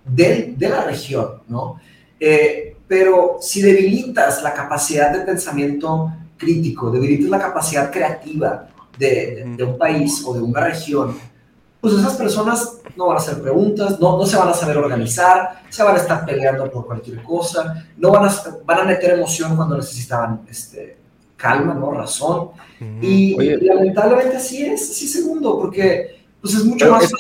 de, 0.05 0.55
de 0.57 0.69
la 0.69 0.85
región, 0.85 1.43
¿no? 1.49 1.81
Eh, 2.19 2.77
pero 2.89 3.39
si 3.41 3.63
debilitas 3.63 4.43
la 4.43 4.55
capacidad 4.55 5.11
de 5.13 5.21
pensamiento 5.21 6.13
crítico, 6.37 6.91
debilitas 6.91 7.29
la 7.31 7.39
capacidad 7.39 7.91
creativa 7.91 8.69
de, 8.99 9.57
un 9.67 9.77
país 9.77 10.23
o 10.25 10.35
de 10.35 10.41
una 10.41 10.61
región, 10.61 11.17
pues 11.81 11.95
esas 11.95 12.15
personas 12.15 12.79
no 12.97 13.09
van 13.09 13.17
a 13.17 13.21
hacer 13.21 13.41
preguntas, 13.41 14.01
no, 14.01 14.17
no 14.17 14.27
se 14.27 14.37
van 14.37 14.49
a 14.49 14.55
saber 14.55 14.77
organizar, 14.79 15.63
se 15.69 15.83
van 15.83 15.97
a 15.97 15.99
estar 15.99 16.25
peleando 16.25 16.71
por 16.71 16.87
cualquier 16.87 17.23
cosa, 17.23 17.87
no 17.97 18.11
van 18.11 18.29
a, 18.29 18.35
van 18.65 18.81
a 18.81 18.85
meter 18.85 19.11
emoción 19.13 19.57
cuando 19.57 19.77
necesitaban 19.77 20.43
este, 20.49 20.97
calma, 21.37 21.75
¿no? 21.75 21.93
Razón. 21.93 22.51
Y, 23.01 23.37
lamentablemente 23.63 24.37
así 24.37 24.65
es, 24.65 24.91
así 24.91 25.09
segundo, 25.09 25.59
porque 25.59 26.17
pues 26.41 26.55
es 26.55 26.65
mucho 26.65 26.91
más... 26.91 27.05
Es, 27.05 27.13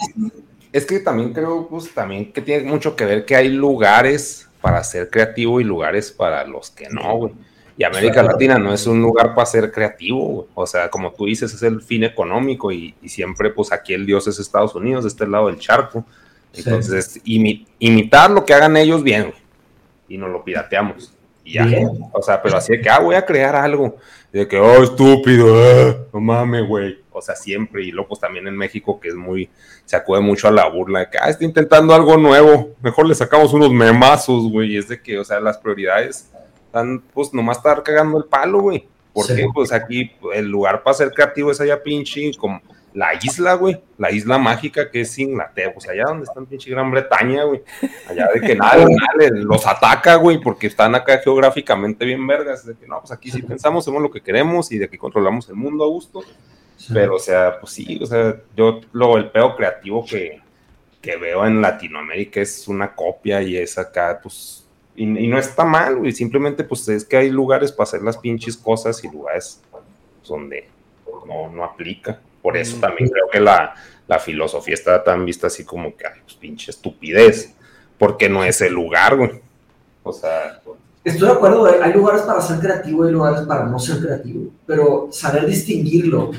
es 0.72 0.86
que 0.86 1.00
también 1.00 1.32
creo, 1.32 1.66
pues 1.68 1.92
también 1.94 2.32
que 2.32 2.42
tiene 2.42 2.68
mucho 2.68 2.94
que 2.94 3.04
ver 3.04 3.24
que 3.24 3.34
hay 3.34 3.48
lugares 3.48 4.46
para 4.66 4.82
ser 4.82 5.08
creativo 5.08 5.60
y 5.60 5.64
lugares 5.64 6.10
para 6.10 6.44
los 6.44 6.72
que 6.72 6.88
no, 6.90 7.18
güey. 7.18 7.32
Y 7.78 7.84
América 7.84 8.20
Latina 8.20 8.58
no 8.58 8.72
es 8.72 8.84
un 8.88 9.00
lugar 9.00 9.32
para 9.32 9.46
ser 9.46 9.70
creativo, 9.70 10.26
güey. 10.26 10.46
O 10.54 10.66
sea, 10.66 10.90
como 10.90 11.12
tú 11.12 11.26
dices, 11.26 11.54
es 11.54 11.62
el 11.62 11.80
fin 11.80 12.02
económico 12.02 12.72
y, 12.72 12.96
siempre, 13.04 13.50
pues 13.50 13.70
aquí 13.70 13.94
el 13.94 14.04
dios 14.04 14.26
es 14.26 14.40
Estados 14.40 14.74
Unidos, 14.74 15.04
de 15.04 15.08
este 15.08 15.24
lado 15.24 15.46
del 15.46 15.60
charco. 15.60 16.04
Entonces, 16.52 17.20
imitar 17.22 18.28
lo 18.32 18.44
que 18.44 18.54
hagan 18.54 18.76
ellos 18.76 19.04
bien, 19.04 19.22
güey. 19.30 19.36
Y 20.08 20.18
nos 20.18 20.30
lo 20.30 20.42
pirateamos. 20.42 21.14
Y 21.44 21.52
ya. 21.52 21.68
O 22.12 22.20
sea, 22.20 22.42
pero 22.42 22.56
así 22.56 22.72
de 22.72 22.80
que, 22.80 22.90
ah, 22.90 22.98
voy 22.98 23.14
a 23.14 23.24
crear 23.24 23.54
algo. 23.54 23.98
de 24.32 24.48
que, 24.48 24.58
oh, 24.58 24.82
estúpido, 24.82 25.46
ah, 25.62 25.96
no 26.12 26.20
mames, 26.20 26.66
güey. 26.66 26.98
O 27.18 27.22
sea, 27.22 27.34
siempre. 27.34 27.84
Y 27.84 27.90
luego, 27.90 28.08
pues 28.08 28.20
también 28.20 28.46
en 28.46 28.56
México, 28.56 29.00
que 29.00 29.08
es 29.08 29.14
muy 29.14 29.48
se 29.86 29.96
acude 29.96 30.20
mucho 30.20 30.48
a 30.48 30.50
la 30.50 30.68
burla 30.68 31.00
de 31.00 31.10
que, 31.10 31.18
ah, 31.18 31.30
está 31.30 31.44
intentando 31.44 31.94
algo 31.94 32.16
nuevo, 32.16 32.74
mejor 32.82 33.06
le 33.06 33.14
sacamos 33.14 33.52
unos 33.52 33.70
memazos, 33.70 34.50
güey, 34.50 34.72
y 34.72 34.76
es 34.76 34.88
de 34.88 35.00
que, 35.00 35.18
o 35.18 35.24
sea, 35.24 35.40
las 35.40 35.58
prioridades 35.58 36.30
están, 36.66 37.00
pues, 37.14 37.32
nomás 37.32 37.58
estar 37.58 37.82
cagando 37.84 38.18
el 38.18 38.24
palo, 38.24 38.60
güey, 38.60 38.88
porque, 39.12 39.46
pues, 39.54 39.72
aquí 39.72 40.10
el 40.34 40.46
lugar 40.48 40.82
para 40.82 40.94
ser 40.94 41.12
creativo 41.12 41.52
es 41.52 41.60
allá 41.60 41.82
pinche, 41.82 42.32
como 42.36 42.60
la 42.94 43.10
isla, 43.22 43.54
güey, 43.54 43.80
la 43.96 44.10
isla 44.10 44.38
mágica 44.38 44.90
que 44.90 45.02
es 45.02 45.18
Inglaterra, 45.18 45.74
o 45.76 45.80
sea, 45.80 45.92
allá 45.92 46.04
donde 46.08 46.24
está 46.24 46.40
pinche 46.40 46.70
Gran 46.70 46.90
Bretaña, 46.90 47.44
güey, 47.44 47.62
allá 48.08 48.26
de 48.34 48.40
que 48.40 48.56
nada, 48.56 48.84
los 49.34 49.66
ataca, 49.68 50.16
güey, 50.16 50.38
porque 50.38 50.66
están 50.66 50.96
acá 50.96 51.18
geográficamente 51.18 52.04
bien 52.04 52.26
vergas, 52.26 52.66
de 52.66 52.74
que 52.74 52.88
no, 52.88 52.98
pues 53.00 53.12
aquí 53.12 53.30
sí 53.30 53.40
pensamos, 53.42 53.84
hacemos 53.84 54.02
lo 54.02 54.10
que 54.10 54.20
queremos 54.20 54.72
y 54.72 54.78
de 54.78 54.88
que 54.88 54.98
controlamos 54.98 55.48
el 55.48 55.54
mundo 55.54 55.84
a 55.84 55.88
gusto, 55.88 56.22
pero, 56.92 57.16
o 57.16 57.18
sea, 57.18 57.58
pues 57.60 57.72
sí, 57.72 57.98
o 58.02 58.06
sea, 58.06 58.36
yo 58.56 58.80
lo, 58.92 59.16
el 59.16 59.30
pedo 59.30 59.56
creativo 59.56 60.04
que, 60.04 60.40
que 61.00 61.16
veo 61.16 61.46
en 61.46 61.62
Latinoamérica 61.62 62.40
es 62.40 62.68
una 62.68 62.94
copia 62.94 63.42
y 63.42 63.56
es 63.56 63.78
acá, 63.78 64.20
pues, 64.22 64.66
y, 64.94 65.06
no 65.06 65.38
está 65.38 65.64
mal, 65.64 65.96
güey, 65.96 66.12
simplemente, 66.12 66.64
pues, 66.64 66.88
es 66.88 67.04
que 67.04 67.16
hay 67.16 67.30
lugares 67.30 67.72
para 67.72 67.88
hacer 67.88 68.02
las 68.02 68.18
pinches 68.18 68.56
cosas 68.56 69.02
y 69.04 69.08
lugares 69.08 69.60
donde 70.26 70.68
no, 71.26 71.50
no 71.50 71.64
aplica. 71.64 72.20
Por 72.42 72.56
eso 72.56 72.76
mm. 72.76 72.80
también 72.80 73.10
creo 73.10 73.28
que 73.30 73.40
la, 73.40 73.74
la 74.06 74.18
filosofía 74.18 74.74
está 74.74 75.02
tan 75.02 75.24
vista 75.24 75.48
así 75.48 75.64
como 75.64 75.96
que, 75.96 76.06
ay, 76.06 76.20
pues, 76.22 76.34
pinche 76.34 76.70
estupidez, 76.70 77.54
porque 77.98 78.28
no 78.28 78.44
es 78.44 78.60
el 78.60 78.72
lugar, 78.72 79.16
güey. 79.16 79.40
O 80.02 80.12
sea, 80.12 80.60
Estoy 81.06 81.28
de 81.28 81.34
acuerdo, 81.34 81.66
hay 81.80 81.92
lugares 81.92 82.22
para 82.22 82.40
ser 82.40 82.58
creativo 82.58 83.08
y 83.08 83.12
lugares 83.12 83.42
para 83.42 83.64
no 83.66 83.78
ser 83.78 84.00
creativo, 84.00 84.50
pero 84.66 85.06
saber 85.12 85.46
distinguirlo 85.46 86.32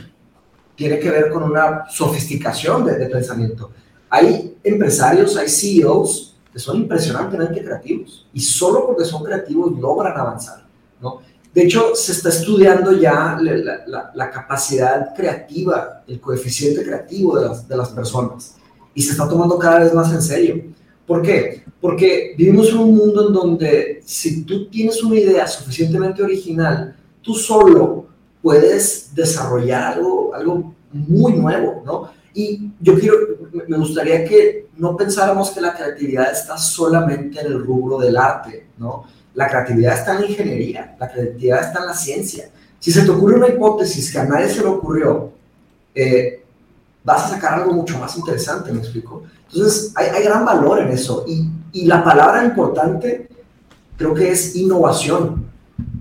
tiene 0.78 1.00
que 1.00 1.10
ver 1.10 1.30
con 1.30 1.44
una 1.44 1.90
sofisticación 1.90 2.86
de, 2.86 3.08
pensamiento. 3.08 3.72
Hay 4.10 4.58
empresarios, 4.64 5.36
hay 5.36 5.50
CEOs 5.50 6.36
que 6.54 6.60
son 6.60 6.78
impresionantemente 6.78 7.62
creativos 7.64 8.28
y 8.32 8.40
solo 8.40 8.86
porque 8.86 9.04
son 9.04 9.24
creativos 9.24 9.78
logran 9.78 10.16
avanzar. 10.18 10.66
¿no? 11.02 11.22
De 11.54 11.64
hecho, 11.64 11.96
se 11.96 12.12
está 12.12 12.30
estudiando 12.30 12.94
ya 12.94 13.38
la, 13.42 14.12
la, 14.14 14.30
capacidad 14.30 15.16
creativa, 15.16 16.04
el 16.08 16.22
coeficiente 16.22 16.84
creativo 16.84 17.40
de 17.40 17.48
las, 17.48 17.68
de 17.68 17.76
las 17.76 17.90
personas 17.90 18.56
y 18.94 19.02
se 19.02 19.14
está 19.14 19.28
tomando 19.28 19.58
cada 19.58 19.80
vez 19.80 19.94
más 19.96 20.14
en 20.14 20.22
serio. 20.22 20.64
¿Por 21.08 21.24
qué? 21.24 21.64
Porque 21.82 22.36
vivimos 22.38 22.70
en 22.70 22.78
un 22.78 22.96
mundo 22.96 23.28
en 23.28 23.34
donde 23.34 24.02
si 24.06 24.44
tú 24.44 24.70
tienes 24.70 25.02
una 25.04 25.16
idea 25.16 25.48
suficientemente 25.48 26.22
original, 26.22 26.96
tú 27.24 27.34
solo 27.34 27.97
puedes 28.48 29.14
desarrollar 29.14 29.96
algo, 29.96 30.34
algo 30.34 30.74
muy 30.94 31.34
nuevo, 31.34 31.84
¿no? 31.86 32.10
Y 32.34 32.72
yo 32.80 32.98
quiero, 32.98 33.18
me 33.68 33.78
gustaría 33.78 34.24
que 34.24 34.68
no 34.78 34.96
pensáramos 34.96 35.52
que 35.52 35.60
la 35.60 35.76
creatividad 35.76 36.32
está 36.32 36.58
solamente 36.58 37.42
en 37.42 37.48
el 37.48 37.62
rubro 37.62 37.98
del 37.98 38.16
arte, 38.16 38.68
¿no? 38.78 39.04
La 39.34 39.50
creatividad 39.50 39.96
está 39.96 40.16
en 40.16 40.22
la 40.22 40.28
ingeniería, 40.28 40.96
la 40.98 41.12
creatividad 41.12 41.62
está 41.62 41.80
en 41.82 41.88
la 41.88 41.94
ciencia. 41.94 42.50
Si 42.80 42.90
se 42.90 43.02
te 43.02 43.12
ocurre 43.12 43.36
una 43.36 43.50
hipótesis 43.50 44.14
que 44.14 44.20
a 44.20 44.24
nadie 44.24 44.48
se 44.48 44.62
le 44.62 44.68
ocurrió, 44.68 45.30
eh, 45.94 46.42
vas 47.04 47.26
a 47.26 47.30
sacar 47.32 47.56
algo 47.56 47.74
mucho 47.74 48.00
más 48.00 48.16
interesante, 48.16 48.72
¿me 48.72 48.80
explico? 48.80 49.24
Entonces, 49.52 49.92
hay, 49.94 50.08
hay 50.08 50.24
gran 50.24 50.46
valor 50.46 50.80
en 50.80 50.88
eso. 50.88 51.26
Y, 51.28 51.50
y 51.74 51.84
la 51.86 52.02
palabra 52.02 52.46
importante 52.46 53.28
creo 53.98 54.14
que 54.14 54.32
es 54.32 54.56
innovación. 54.56 55.48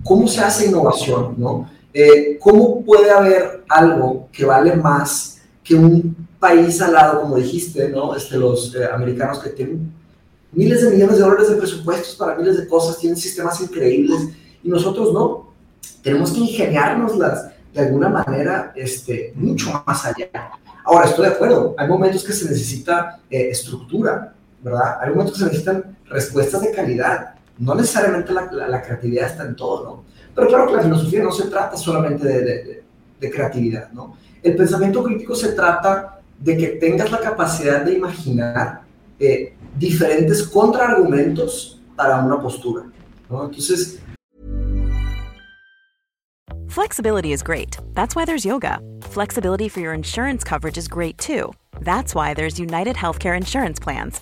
¿Cómo 0.05 0.29
se 0.29 0.39
hace 0.39 0.67
innovación? 0.67 1.35
¿no? 1.37 1.75
Eh, 1.99 2.37
¿Cómo 2.39 2.85
puede 2.85 3.09
haber 3.09 3.63
algo 3.67 4.29
que 4.31 4.45
vale 4.45 4.75
más 4.75 5.41
que 5.63 5.73
un 5.73 6.27
país 6.39 6.79
al 6.79 6.93
lado, 6.93 7.21
como 7.21 7.37
dijiste, 7.37 7.89
¿no? 7.89 8.15
este, 8.15 8.37
los 8.37 8.75
eh, 8.75 8.85
americanos 8.85 9.39
que 9.39 9.49
tienen 9.49 9.91
miles 10.51 10.83
de 10.83 10.91
millones 10.91 11.17
de 11.17 11.23
dólares 11.23 11.49
de 11.49 11.55
presupuestos 11.55 12.13
para 12.13 12.35
miles 12.35 12.55
de 12.55 12.67
cosas, 12.67 12.99
tienen 12.99 13.17
sistemas 13.17 13.59
increíbles 13.61 14.29
y 14.63 14.69
nosotros 14.69 15.11
no. 15.11 15.53
Tenemos 16.03 16.31
que 16.31 16.41
ingeniárnoslas 16.41 17.47
de 17.73 17.81
alguna 17.81 18.09
manera 18.09 18.73
este, 18.75 19.33
mucho 19.33 19.83
más 19.83 20.05
allá. 20.05 20.29
Ahora, 20.83 21.05
estoy 21.07 21.25
de 21.25 21.33
acuerdo, 21.33 21.73
hay 21.79 21.87
momentos 21.87 22.23
que 22.23 22.33
se 22.33 22.47
necesita 22.47 23.21
eh, 23.27 23.49
estructura, 23.49 24.35
¿verdad? 24.61 24.99
Hay 25.01 25.09
momentos 25.09 25.33
que 25.33 25.39
se 25.39 25.45
necesitan 25.45 25.97
respuestas 26.05 26.61
de 26.61 26.71
calidad. 26.73 27.33
No 27.57 27.73
necesariamente 27.73 28.31
la, 28.33 28.51
la, 28.51 28.83
creatividad 28.83 29.31
está 29.31 29.45
en 29.45 29.55
todo, 29.55 29.83
¿no? 29.83 30.16
Pero 30.37 30.49
claro 30.49 30.67
que 30.67 30.75
la 30.75 30.83
filosofía 30.83 31.23
no 31.23 31.31
se 31.31 31.47
trata 31.47 31.75
solamente 31.75 32.27
de, 32.27 32.41
de, 32.43 32.83
de, 33.19 33.31
creatividad, 33.31 33.91
¿no? 33.91 34.15
El 34.43 34.55
pensamiento 34.55 35.03
crítico 35.03 35.33
se 35.33 35.53
trata 35.53 36.19
de 36.37 36.55
que 36.55 36.67
tengas 36.79 37.09
la 37.09 37.19
capacidad 37.19 37.83
de 37.83 37.93
imaginar 37.93 38.83
eh, 39.19 39.55
diferentes 39.79 40.43
contraargumentos 40.43 41.81
para 41.95 42.23
una 42.23 42.39
postura, 42.39 42.83
¿no? 43.27 43.45
Entonces... 43.45 43.99
Flexibility 46.67 47.31
is 47.31 47.41
great. 47.41 47.75
That's 47.95 48.15
why 48.15 48.23
there's 48.25 48.45
yoga. 48.45 48.79
Flexibility 49.09 49.67
for 49.67 49.79
your 49.79 49.95
insurance 49.95 50.43
coverage 50.43 50.77
is 50.77 50.87
great 50.87 51.17
too. 51.17 51.51
That's 51.81 52.13
why 52.13 52.35
there's 52.35 52.59
United 52.59 52.95
Healthcare 52.95 53.35
Insurance 53.35 53.79
Plans. 53.79 54.21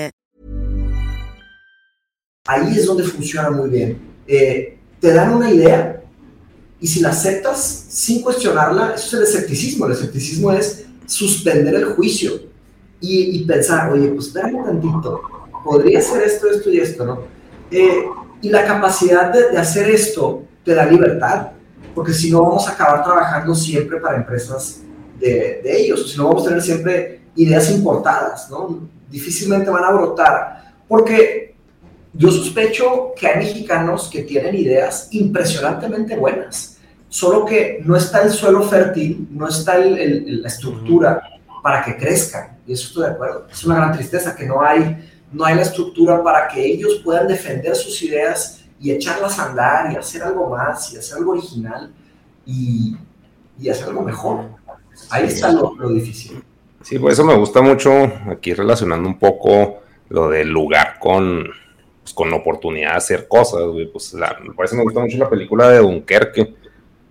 Ahí 2.47 2.75
es 2.75 2.87
donde 2.87 3.03
funciona 3.03 3.51
muy 3.51 3.69
bien. 3.69 4.01
Eh, 4.27 4.79
te 4.99 5.13
dan 5.13 5.33
una 5.33 5.51
idea 5.51 6.01
y 6.79 6.87
si 6.87 6.99
la 6.99 7.09
aceptas 7.09 7.85
sin 7.89 8.23
cuestionarla, 8.23 8.95
eso 8.95 9.05
es 9.05 9.13
el 9.13 9.23
escepticismo. 9.23 9.85
El 9.85 9.91
escepticismo 9.91 10.51
es 10.51 10.85
suspender 11.05 11.75
el 11.75 11.85
juicio 11.93 12.33
y, 12.99 13.43
pensar, 13.45 13.91
oye, 13.91 14.07
pues 14.09 14.27
espérame 14.27 14.63
tantito, 14.63 15.21
podría 15.63 16.01
ser 16.01 16.23
esto, 16.23 16.49
esto 16.49 16.69
y 16.69 16.79
esto, 16.79 17.05
¿no? 17.05 17.23
Eh, 17.69 18.05
y 18.41 18.49
la 18.49 18.65
capacidad 18.65 19.31
de, 19.31 19.49
de, 19.49 19.57
hacer 19.57 19.89
esto 19.89 20.43
te 20.63 20.75
da 20.75 20.85
libertad, 20.85 21.51
porque 21.95 22.13
si 22.13 22.29
no 22.31 22.43
vamos 22.43 22.67
a 22.67 22.71
acabar 22.71 23.03
trabajando 23.03 23.55
siempre 23.55 23.99
para 23.99 24.17
empresas 24.17 24.81
de, 25.19 25.61
de 25.63 25.81
ellos, 25.81 26.11
si 26.11 26.17
no 26.17 26.27
vamos 26.27 26.43
a 26.43 26.49
tener 26.49 26.61
siempre 26.61 27.21
ideas 27.35 27.71
importadas, 27.71 28.49
¿no? 28.49 28.87
Difícilmente 29.09 29.69
van 29.69 29.83
a 29.83 29.91
brotar, 29.91 30.75
porque 30.87 31.50
yo 32.13 32.31
sospecho 32.31 33.13
que 33.15 33.27
hay 33.27 33.37
mexicanos 33.39 34.09
que 34.09 34.23
tienen 34.23 34.55
ideas 34.55 35.07
impresionantemente 35.11 36.15
buenas, 36.15 36.77
solo 37.07 37.45
que 37.45 37.81
no 37.83 37.95
está 37.95 38.21
el 38.23 38.31
suelo 38.31 38.63
fértil, 38.63 39.27
no 39.31 39.47
está 39.47 39.77
el, 39.77 39.97
el, 39.97 40.41
la 40.41 40.47
estructura 40.47 41.21
para 41.63 41.83
que 41.83 41.95
crezcan, 41.95 42.57
y 42.65 42.73
eso 42.73 42.87
estoy 42.87 43.03
de 43.05 43.11
acuerdo. 43.11 43.47
Es 43.51 43.63
una 43.63 43.75
gran 43.75 43.93
tristeza 43.93 44.35
que 44.35 44.45
no 44.45 44.61
hay, 44.61 45.09
no 45.31 45.45
hay 45.45 45.55
la 45.55 45.61
estructura 45.61 46.23
para 46.23 46.47
que 46.47 46.65
ellos 46.65 47.01
puedan 47.03 47.27
defender 47.27 47.75
sus 47.75 48.01
ideas 48.01 48.63
y 48.79 48.91
echarlas 48.91 49.37
a 49.39 49.49
andar 49.49 49.91
y 49.91 49.95
hacer 49.95 50.23
algo 50.23 50.49
más 50.49 50.91
y 50.93 50.97
hacer 50.97 51.17
algo 51.17 51.33
original 51.33 51.93
y, 52.45 52.97
y 53.59 53.69
hacer 53.69 53.89
algo 53.89 54.01
mejor. 54.01 54.49
Ahí 55.09 55.27
está 55.27 55.51
lo, 55.51 55.75
lo 55.75 55.89
difícil. 55.89 56.43
Sí, 56.81 56.97
por 56.97 57.11
eso 57.11 57.23
me 57.23 57.35
gusta 57.35 57.61
mucho 57.61 58.11
aquí 58.29 58.53
relacionando 58.53 59.07
un 59.07 59.19
poco 59.19 59.81
lo 60.09 60.29
del 60.29 60.49
lugar 60.49 60.97
con, 60.99 61.47
pues, 62.01 62.13
con 62.13 62.29
la 62.29 62.37
oportunidad 62.37 62.91
de 62.91 62.97
hacer 62.97 63.27
cosas, 63.27 63.63
güey. 63.65 63.85
Pues 63.91 64.13
la, 64.13 64.37
por 64.55 64.65
eso 64.65 64.75
me 64.75 64.83
gusta 64.83 64.99
mucho 65.01 65.17
la 65.17 65.29
película 65.29 65.69
de 65.69 65.79
Dunkerque. 65.79 66.53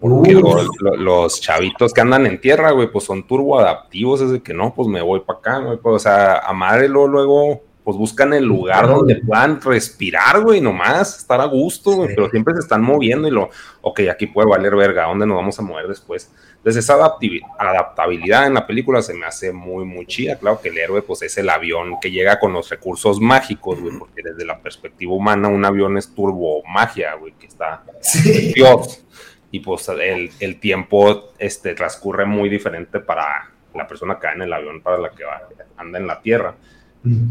Porque 0.01 0.32
lo- 0.32 0.62
lo- 0.80 0.97
los 0.97 1.41
chavitos 1.43 1.93
que 1.93 2.01
andan 2.01 2.24
en 2.26 2.41
tierra, 2.41 2.70
güey, 2.70 2.91
pues 2.91 3.05
son 3.05 3.26
turboadaptivos, 3.26 4.22
es 4.22 4.30
de 4.30 4.43
que 4.43 4.55
no, 4.55 4.72
pues 4.74 4.88
me 4.88 5.03
voy 5.03 5.20
para 5.20 5.38
acá, 5.38 5.59
güey. 5.59 5.76
Pues, 5.76 5.97
o 5.97 5.99
sea, 5.99 6.38
a 6.38 6.53
madre 6.55 6.88
luego, 6.88 7.07
luego, 7.09 7.62
pues 7.91 7.99
buscan 7.99 8.32
el 8.32 8.45
lugar 8.45 8.86
donde 8.86 9.16
puedan 9.16 9.61
respirar, 9.61 10.41
güey, 10.43 10.61
nomás, 10.61 11.18
estar 11.18 11.41
a 11.41 11.45
gusto, 11.47 11.91
güey, 11.91 12.11
Sí. 12.11 12.14
pero 12.14 12.30
siempre 12.30 12.55
se 12.55 12.61
están 12.61 12.82
moviendo 12.82 13.26
y 13.26 13.32
lo, 13.32 13.51
ok, 13.80 14.01
aquí 14.09 14.28
puede 14.28 14.49
valer 14.49 14.76
verga, 14.76 15.05
¿a 15.05 15.09
dónde 15.09 15.26
nos 15.26 15.36
vamos 15.36 15.59
a 15.59 15.62
mover 15.62 15.88
después? 15.88 16.30
Entonces 16.59 16.84
esa 16.84 16.95
adaptabilidad 17.59 18.47
en 18.47 18.55
la 18.55 18.64
película 18.66 19.03
se 19.03 19.14
me 19.14 19.26
hace 19.26 19.53
muy, 19.53 19.84
muy 19.84 20.07
chida. 20.07 20.38
Claro 20.38 20.61
que 20.61 20.68
el 20.68 20.78
héroe 20.78 21.03
pues 21.03 21.22
es 21.22 21.36
el 21.38 21.49
avión 21.49 21.99
que 22.01 22.11
llega 22.12 22.38
con 22.38 22.53
los 22.53 22.68
recursos 22.70 23.19
mágicos, 23.20 23.81
güey, 23.81 23.98
porque 23.98 24.23
desde 24.23 24.44
la 24.44 24.59
perspectiva 24.60 25.12
humana 25.12 25.48
un 25.48 25.64
avión 25.64 25.97
es 25.98 26.14
turbo 26.14 26.62
magia, 26.64 27.14
güey, 27.14 27.32
que 27.32 27.47
está 27.47 27.82
Sí. 28.01 28.52
Dios. 28.55 29.05
Y 29.51 29.60
pues 29.60 29.89
el, 29.89 30.31
el 30.39 30.60
tiempo 30.60 31.32
este, 31.39 31.74
transcurre 31.74 32.24
muy 32.24 32.48
diferente 32.48 33.01
para 33.01 33.51
la 33.74 33.86
persona 33.89 34.19
que 34.19 34.27
va 34.28 34.32
en 34.35 34.43
el 34.43 34.52
avión, 34.52 34.81
para 34.81 34.98
la 34.98 35.10
que 35.10 35.24
va, 35.24 35.43
anda 35.77 35.98
en 35.98 36.06
la 36.06 36.20
tierra. 36.20 36.55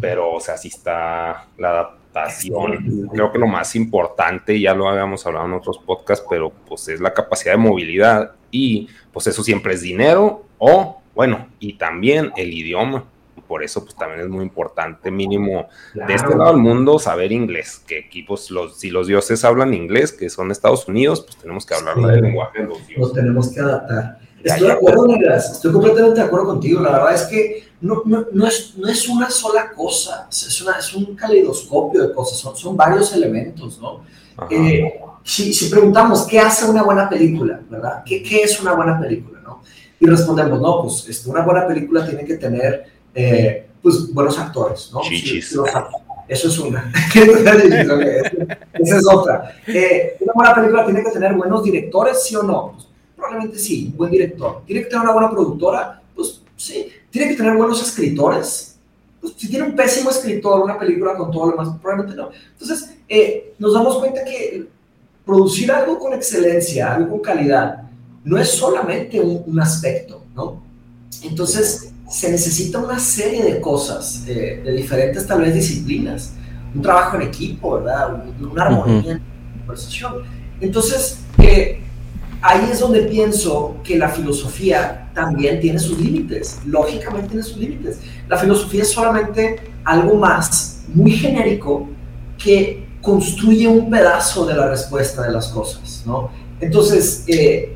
Pero, 0.01 0.33
o 0.33 0.39
sea, 0.39 0.57
sí 0.57 0.69
está 0.69 1.47
la 1.57 1.69
adaptación. 1.69 3.07
Creo 3.13 3.31
que 3.31 3.37
lo 3.37 3.47
más 3.47 3.75
importante, 3.75 4.59
ya 4.59 4.73
lo 4.73 4.89
habíamos 4.89 5.25
hablado 5.25 5.45
en 5.45 5.53
otros 5.53 5.77
podcasts, 5.79 6.25
pero 6.29 6.51
pues 6.67 6.87
es 6.87 6.99
la 6.99 7.13
capacidad 7.13 7.53
de 7.53 7.57
movilidad 7.59 8.31
y 8.51 8.87
pues 9.13 9.27
eso 9.27 9.43
siempre 9.43 9.73
es 9.75 9.81
dinero 9.81 10.45
o, 10.57 11.01
bueno, 11.13 11.47
y 11.59 11.73
también 11.73 12.31
el 12.35 12.51
idioma. 12.53 13.03
Por 13.47 13.63
eso 13.63 13.83
pues 13.83 13.95
también 13.95 14.21
es 14.21 14.27
muy 14.27 14.43
importante, 14.43 15.09
mínimo 15.09 15.69
de 15.95 16.13
este 16.13 16.35
lado 16.35 16.51
del 16.53 16.61
mundo, 16.61 16.99
saber 16.99 17.31
inglés. 17.31 17.83
Que 17.87 18.05
aquí 18.07 18.21
pues 18.23 18.51
los, 18.51 18.77
si 18.79 18.91
los 18.91 19.07
dioses 19.07 19.43
hablan 19.43 19.73
inglés, 19.73 20.11
que 20.11 20.29
son 20.29 20.51
Estados 20.51 20.87
Unidos, 20.87 21.21
pues 21.21 21.37
tenemos 21.37 21.65
que 21.65 21.73
hablar 21.73 21.95
Sí. 21.95 22.03
el 22.03 22.21
lenguaje 22.21 22.59
de 22.61 22.67
los 22.67 22.77
Nos 22.79 22.87
dioses. 22.87 23.13
tenemos 23.15 23.51
que 23.51 23.59
adaptar. 23.59 24.19
Ya, 24.45 24.53
Estoy 24.53 24.67
de 24.67 24.73
acuerdo. 24.73 25.07
Estoy 25.35 25.71
completamente 25.73 26.19
de 26.21 26.25
acuerdo 26.27 26.45
contigo. 26.45 26.79
La 26.81 26.91
verdad 26.91 27.13
es 27.15 27.23
que 27.23 27.63
no, 27.81 28.01
no, 28.05 28.25
no 28.31 28.47
es, 28.47 28.73
no 28.77 28.87
es 28.87 29.07
una 29.07 29.29
sola 29.29 29.71
cosa. 29.71 30.27
Es, 30.29 30.61
una, 30.61 30.73
es 30.73 30.93
un 30.93 31.15
caleidoscopio 31.15 32.07
de 32.07 32.13
cosas. 32.13 32.37
Son, 32.37 32.55
son 32.55 32.75
varios 32.75 33.13
elementos, 33.13 33.79
¿no? 33.79 34.01
Eh, 34.49 34.99
si, 35.23 35.53
si 35.53 35.69
preguntamos, 35.69 36.25
¿qué 36.25 36.39
hace 36.39 36.65
una 36.65 36.83
buena 36.83 37.09
película? 37.09 37.61
¿Verdad? 37.69 38.03
¿Qué, 38.05 38.23
qué 38.23 38.43
es 38.43 38.59
una 38.61 38.73
buena 38.73 38.99
película? 38.99 39.39
¿no? 39.41 39.61
Y 39.99 40.05
respondemos, 40.05 40.61
no, 40.61 40.81
pues 40.81 41.07
este, 41.07 41.29
una 41.29 41.41
buena 41.41 41.67
película 41.67 42.05
tiene 42.05 42.25
que 42.25 42.35
tener 42.35 42.85
eh, 43.13 43.67
pues, 43.81 44.13
buenos 44.13 44.37
actores, 44.39 44.89
¿no? 44.93 45.01
Chichis. 45.01 45.51
Los, 45.53 45.69
Eso 46.27 46.47
es 46.47 46.59
una. 46.59 46.91
Esa 48.73 48.97
es 48.97 49.07
otra. 49.07 49.55
Eh, 49.67 50.17
¿Una 50.21 50.33
buena 50.33 50.55
película 50.55 50.85
tiene 50.85 51.03
que 51.03 51.11
tener 51.11 51.33
buenos 51.33 51.63
directores, 51.63 52.23
sí 52.23 52.35
o 52.35 52.43
no? 52.43 52.73
Pues, 52.73 52.87
probablemente 53.15 53.59
sí, 53.59 53.87
un 53.91 53.97
buen 53.97 54.11
director. 54.11 54.63
¿Tiene 54.65 54.83
que 54.83 54.89
tener 54.89 55.03
una 55.03 55.13
buena 55.13 55.31
productora? 55.31 56.01
Pues 56.15 56.41
sí. 56.55 56.91
¿Tiene 57.11 57.29
que 57.29 57.35
tener 57.35 57.55
buenos 57.55 57.81
escritores? 57.81 58.77
Pues 59.21 59.33
si 59.37 59.49
tiene 59.49 59.65
un 59.65 59.75
pésimo 59.75 60.09
escritor, 60.09 60.61
una 60.61 60.77
película 60.77 61.15
con 61.15 61.31
todo 61.31 61.47
lo 61.47 61.51
demás, 61.51 61.75
probablemente 61.81 62.15
no. 62.15 62.29
Entonces, 62.53 62.95
eh, 63.07 63.53
nos 63.59 63.73
damos 63.73 63.97
cuenta 63.97 64.23
que 64.23 64.67
producir 65.25 65.71
algo 65.71 65.99
con 65.99 66.13
excelencia, 66.13 66.95
algo 66.95 67.09
con 67.09 67.19
calidad, 67.19 67.83
no 68.23 68.37
es 68.37 68.49
solamente 68.49 69.19
un, 69.19 69.43
un 69.45 69.59
aspecto, 69.59 70.23
¿no? 70.35 70.61
Entonces, 71.23 71.91
se 72.09 72.31
necesita 72.31 72.79
una 72.79 72.99
serie 72.99 73.43
de 73.43 73.61
cosas, 73.61 74.23
eh, 74.27 74.61
de 74.63 74.71
diferentes 74.71 75.27
tal 75.27 75.41
vez 75.41 75.53
disciplinas, 75.53 76.33
un 76.73 76.81
trabajo 76.81 77.17
en 77.17 77.23
equipo, 77.23 77.75
¿verdad? 77.75 78.23
Una 78.39 78.63
armonía 78.63 79.11
en 79.13 79.17
la 79.17 79.57
conversación. 79.59 80.13
Entonces, 80.59 81.19
eh, 81.37 81.81
ahí 82.41 82.69
es 82.71 82.79
donde 82.79 83.01
pienso 83.03 83.77
que 83.83 83.97
la 83.97 84.09
filosofía 84.09 85.09
también 85.13 85.59
tiene 85.59 85.79
sus 85.79 85.99
límites, 85.99 86.59
lógicamente 86.65 87.29
tiene 87.29 87.43
sus 87.43 87.57
límites. 87.57 87.99
La 88.27 88.37
filosofía 88.37 88.83
es 88.83 88.91
solamente 88.91 89.59
algo 89.83 90.15
más, 90.15 90.83
muy 90.93 91.11
genérico, 91.11 91.87
que 92.37 92.87
construye 93.01 93.67
un 93.67 93.89
pedazo 93.89 94.45
de 94.45 94.55
la 94.55 94.69
respuesta 94.69 95.23
de 95.23 95.31
las 95.31 95.47
cosas, 95.49 96.03
¿no? 96.05 96.29
Entonces, 96.59 97.23
eh, 97.27 97.75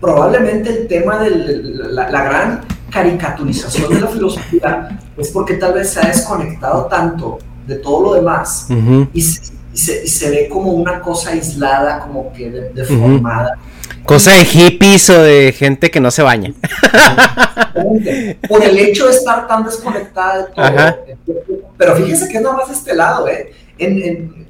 probablemente 0.00 0.70
el 0.70 0.88
tema 0.88 1.18
de 1.20 1.30
la, 1.30 2.10
la 2.10 2.24
gran 2.24 2.60
caricaturización 2.90 3.92
de 3.92 4.00
la 4.00 4.06
filosofía 4.06 5.00
es 5.16 5.30
porque 5.30 5.54
tal 5.54 5.74
vez 5.74 5.90
se 5.90 6.00
ha 6.00 6.06
desconectado 6.06 6.86
tanto 6.86 7.38
de 7.66 7.76
todo 7.76 8.04
lo 8.04 8.14
demás 8.14 8.68
y, 9.12 9.20
se, 9.20 9.52
ve 10.30 10.48
como 10.48 10.72
una 10.72 11.00
cosa 11.00 11.30
aislada, 11.30 12.00
como 12.00 12.32
que 12.32 12.50
deformada. 12.50 13.58
Cosa 14.04 14.32
de 14.32 14.44
hippies 14.44 15.08
o 15.10 15.22
de 15.22 15.52
gente 15.52 15.90
que 15.90 16.00
no 16.00 16.10
se 16.10 16.22
baña. 16.22 16.52
Por 18.48 18.62
el 18.62 18.78
hecho 18.78 19.06
de 19.06 19.12
estar 19.12 19.46
tan 19.46 19.64
desconectada 19.64 20.46
de 20.46 20.52
todo. 20.52 21.42
Pero 21.76 21.96
fíjese 21.96 22.28
que 22.28 22.36
es 22.36 22.42
nada 22.42 22.56
más 22.56 22.68
de 22.68 22.74
este 22.74 22.94
lado, 22.94 23.28
¿eh? 23.28 23.52
En, 23.78 24.46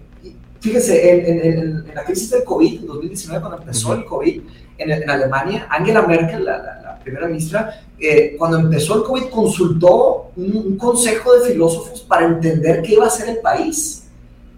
fíjese, 0.61 1.49
en, 1.49 1.95
la 1.95 2.05
crisis 2.05 2.31
del 2.31 2.45
COVID, 2.45 2.81
en 2.81 2.87
2019, 2.87 3.41
cuando 3.41 3.59
empezó 3.59 3.95
el 3.95 4.05
COVID, 4.05 4.43
en, 4.79 5.11
Alemania, 5.11 5.67
Angela 5.71 6.03
Merkel, 6.03 6.45
la, 6.45 6.99
primera 7.03 7.27
ministra, 7.27 7.83
eh, 7.99 8.35
cuando 8.39 8.59
empezó 8.59 8.97
el 8.97 9.03
COVID, 9.03 9.25
consultó 9.25 10.31
un, 10.37 10.77
consejo 10.79 11.35
de 11.35 11.53
filósofos 11.53 12.01
para 12.01 12.27
entender 12.27 12.81
qué 12.83 12.95
iba 12.95 13.05
a 13.05 13.09
hacer 13.09 13.29
el 13.29 13.39
país, 13.39 14.04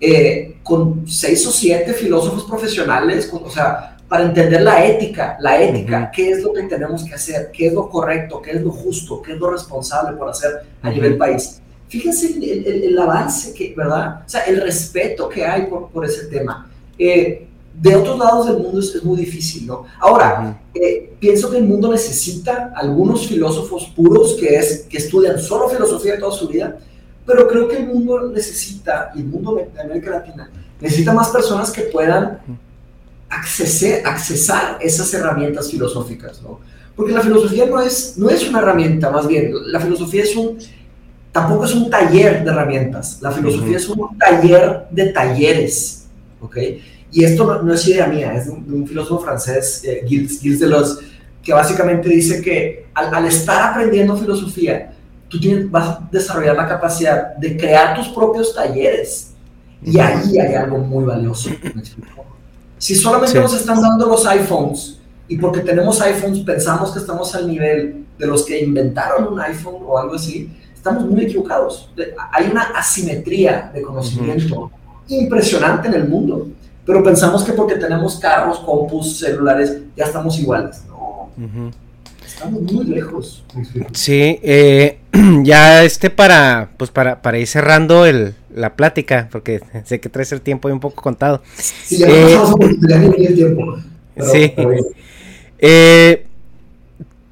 eh, 0.01 0.59
con 0.63 1.07
seis 1.07 1.47
o 1.47 1.51
siete 1.51 1.93
filósofos 1.93 2.45
profesionales, 2.45 3.31
o 3.33 3.51
sea, 3.51 3.97
para 4.09 4.25
entender 4.25 4.63
la 4.63 4.85
ética, 4.85 5.37
la 5.41 5.61
ética, 5.61 6.11
qué 6.15 6.31
es 6.31 6.43
lo 6.43 6.53
que 6.53 6.63
tenemos 6.65 7.05
que 7.05 7.15
hacer, 7.15 7.51
qué 7.53 7.69
es 7.69 7.73
lo 7.73 7.89
correcto, 7.89 8.41
qué 8.41 8.53
es 8.53 8.63
lo 8.63 8.71
justo, 8.71 9.21
qué 9.21 9.33
es 9.33 9.39
lo 9.39 9.51
responsable 9.51 10.17
por 10.17 10.29
hacer 10.29 10.63
a 10.83 10.91
nivel 10.91 11.17
país. 11.17 11.61
Fíjense 11.89 12.37
el, 12.39 12.99
avance 12.99 13.53
que, 13.55 13.75
¿verdad? 13.77 14.23
O 14.27 14.29
sea, 14.29 14.43
el 14.43 14.61
respeto 14.61 15.29
que 15.29 15.45
hay 15.45 15.67
por, 15.67 15.89
por 15.91 16.05
ese 16.05 16.27
tema. 16.27 16.69
Eh, 16.99 17.47
de 17.81 17.95
otros 17.95 18.19
lados 18.19 18.47
del 18.47 18.59
mundo 18.59 18.81
es, 18.81 19.05
muy 19.05 19.19
difícil, 19.19 19.67
¿no? 19.67 19.85
Ahora, 20.01 20.61
eh, 20.73 21.15
pienso 21.21 21.51
que 21.51 21.59
el 21.59 21.65
mundo 21.65 21.93
necesita 21.93 22.73
algunos 22.75 23.27
filósofos 23.27 23.93
puros 23.95 24.35
que, 24.41 24.57
es, 24.57 24.87
que 24.89 24.97
estudian 24.97 25.39
solo 25.39 25.69
filosofía 25.69 26.19
toda 26.19 26.33
su 26.33 26.49
vida, 26.49 26.79
pero 27.27 27.49
creo 27.49 27.69
que 27.69 27.79
el 27.79 27.87
mundo 27.87 28.31
necesita, 28.33 29.11
y 29.15 29.21
el 29.21 29.27
mundo 29.27 29.61
de 29.75 29.81
América 29.81 30.11
Latina, 30.11 30.51
necesita 30.81 31.13
más 31.13 31.29
personas 31.29 31.71
que 31.71 31.83
puedan 31.83 32.39
acceder, 33.29 34.07
accesar 34.07 34.79
esas 34.81 35.13
herramientas 35.13 35.71
filosóficas, 35.71 36.41
¿no? 36.43 36.61
Porque 36.95 37.13
la 37.13 37.21
filosofía 37.21 37.67
no 37.67 37.81
es, 37.81 38.17
no 38.17 38.31
es 38.31 38.49
una 38.49 38.61
herramienta, 38.61 39.11
más 39.11 39.27
bien, 39.27 39.53
la 39.71 39.81
filosofía 39.81 40.23
es 40.23 40.35
un, 40.35 40.59
tampoco 41.31 41.65
es 41.65 41.75
un 41.75 41.91
taller 41.91 42.43
de 42.43 42.51
herramientas, 42.51 43.19
la 43.21 43.31
filosofía 43.33 43.77
es 43.77 43.89
un 43.89 44.17
taller 44.17 44.87
de 44.91 45.07
talleres, 45.09 46.07
¿ok? 46.41 46.57
Y 47.13 47.25
esto 47.25 47.63
no, 47.63 47.73
es 47.73 47.87
idea 47.87 48.07
mía, 48.07 48.35
es 48.35 48.47
de 48.47 48.53
un, 48.53 48.87
filósofo 48.87 49.25
francés, 49.25 49.83
eh, 49.85 50.05
Gilles, 50.07 50.41
Gilles, 50.41 50.61
Deleuze, 50.61 51.05
que 51.43 51.53
básicamente 51.53 52.09
dice 52.09 52.41
que 52.41 52.87
al, 52.95 53.27
estar 53.27 53.71
aprendiendo 53.71 54.17
filosofía, 54.17 54.96
tú 55.29 55.41
tienes, 55.41 55.71
vas 55.71 55.89
a 55.89 56.09
desarrollar 56.11 56.57
la 56.57 56.69
capacidad 56.69 57.35
de 57.37 57.57
crear 57.57 57.97
tus 57.97 58.09
propios 58.09 58.55
talleres. 58.55 59.33
Y 59.83 59.99
ahí 59.99 60.39
hay 60.39 60.55
algo 60.55 60.79
muy 60.79 61.05
valioso. 61.05 61.51
Si 62.79 62.95
solamente 62.95 63.41
nos 63.41 63.55
están 63.55 63.81
dando 63.81 64.07
los 64.07 64.27
iPhones 64.27 64.99
y 65.29 65.37
porque 65.39 65.61
tenemos 65.61 66.01
iPhones 66.01 66.41
pensamos 66.41 66.93
que 66.93 66.99
estamos 66.99 67.35
al 67.35 67.49
nivel 67.49 68.07
de 68.19 68.27
los 68.27 68.45
que 68.45 68.61
inventaron 68.61 69.33
un 69.33 69.41
iPhone 69.41 69.83
o 69.87 69.99
algo 69.99 70.15
así, 70.15 70.51
estamos 70.75 71.05
muy 71.07 71.23
equivocados. 71.23 71.91
Hay 72.33 72.49
una 72.51 72.63
asimetría 72.75 73.71
de 73.73 73.83
conocimiento 73.83 74.71
impresionante 75.09 75.89
en 75.89 75.95
el 75.95 76.09
mundo 76.09 76.49
pero 76.87 77.03
pensamos 77.03 77.43
que 77.43 77.53
porque 77.53 77.75
tenemos 77.75 78.17
carros, 78.17 78.61
compus, 78.61 79.19
celulares, 79.19 79.77
ya 79.97 80.05
estamos 80.05 80.39
iguales. 80.39 80.85
No, 80.89 81.31
estamos 82.27 82.63
muy 82.63 82.85
lejos. 82.85 83.45
Sí, 83.93 84.39
eh, 84.43 84.99
ya 85.43 85.85
este 85.85 86.11
para, 86.11 86.71
pues 86.77 86.91
para, 86.91 87.23
para 87.23 87.39
ir 87.39 87.47
cerrando 87.47 88.07
el, 88.07 88.35
la 88.55 88.75
plática, 88.75 89.29
porque 89.31 89.61
sé 89.85 90.01
que 90.01 90.09
traes 90.09 90.33
el 90.33 90.41
tiempo 90.41 90.69
ahí 90.69 90.73
un 90.73 90.81
poco 90.81 91.03
contado. 91.03 91.43
Sí, 91.57 91.99
ya 91.99 92.09
eh, 92.09 92.39
el 93.19 93.35
tiempo. 93.35 93.79
sí. 94.33 94.55
Eh, 95.59 96.27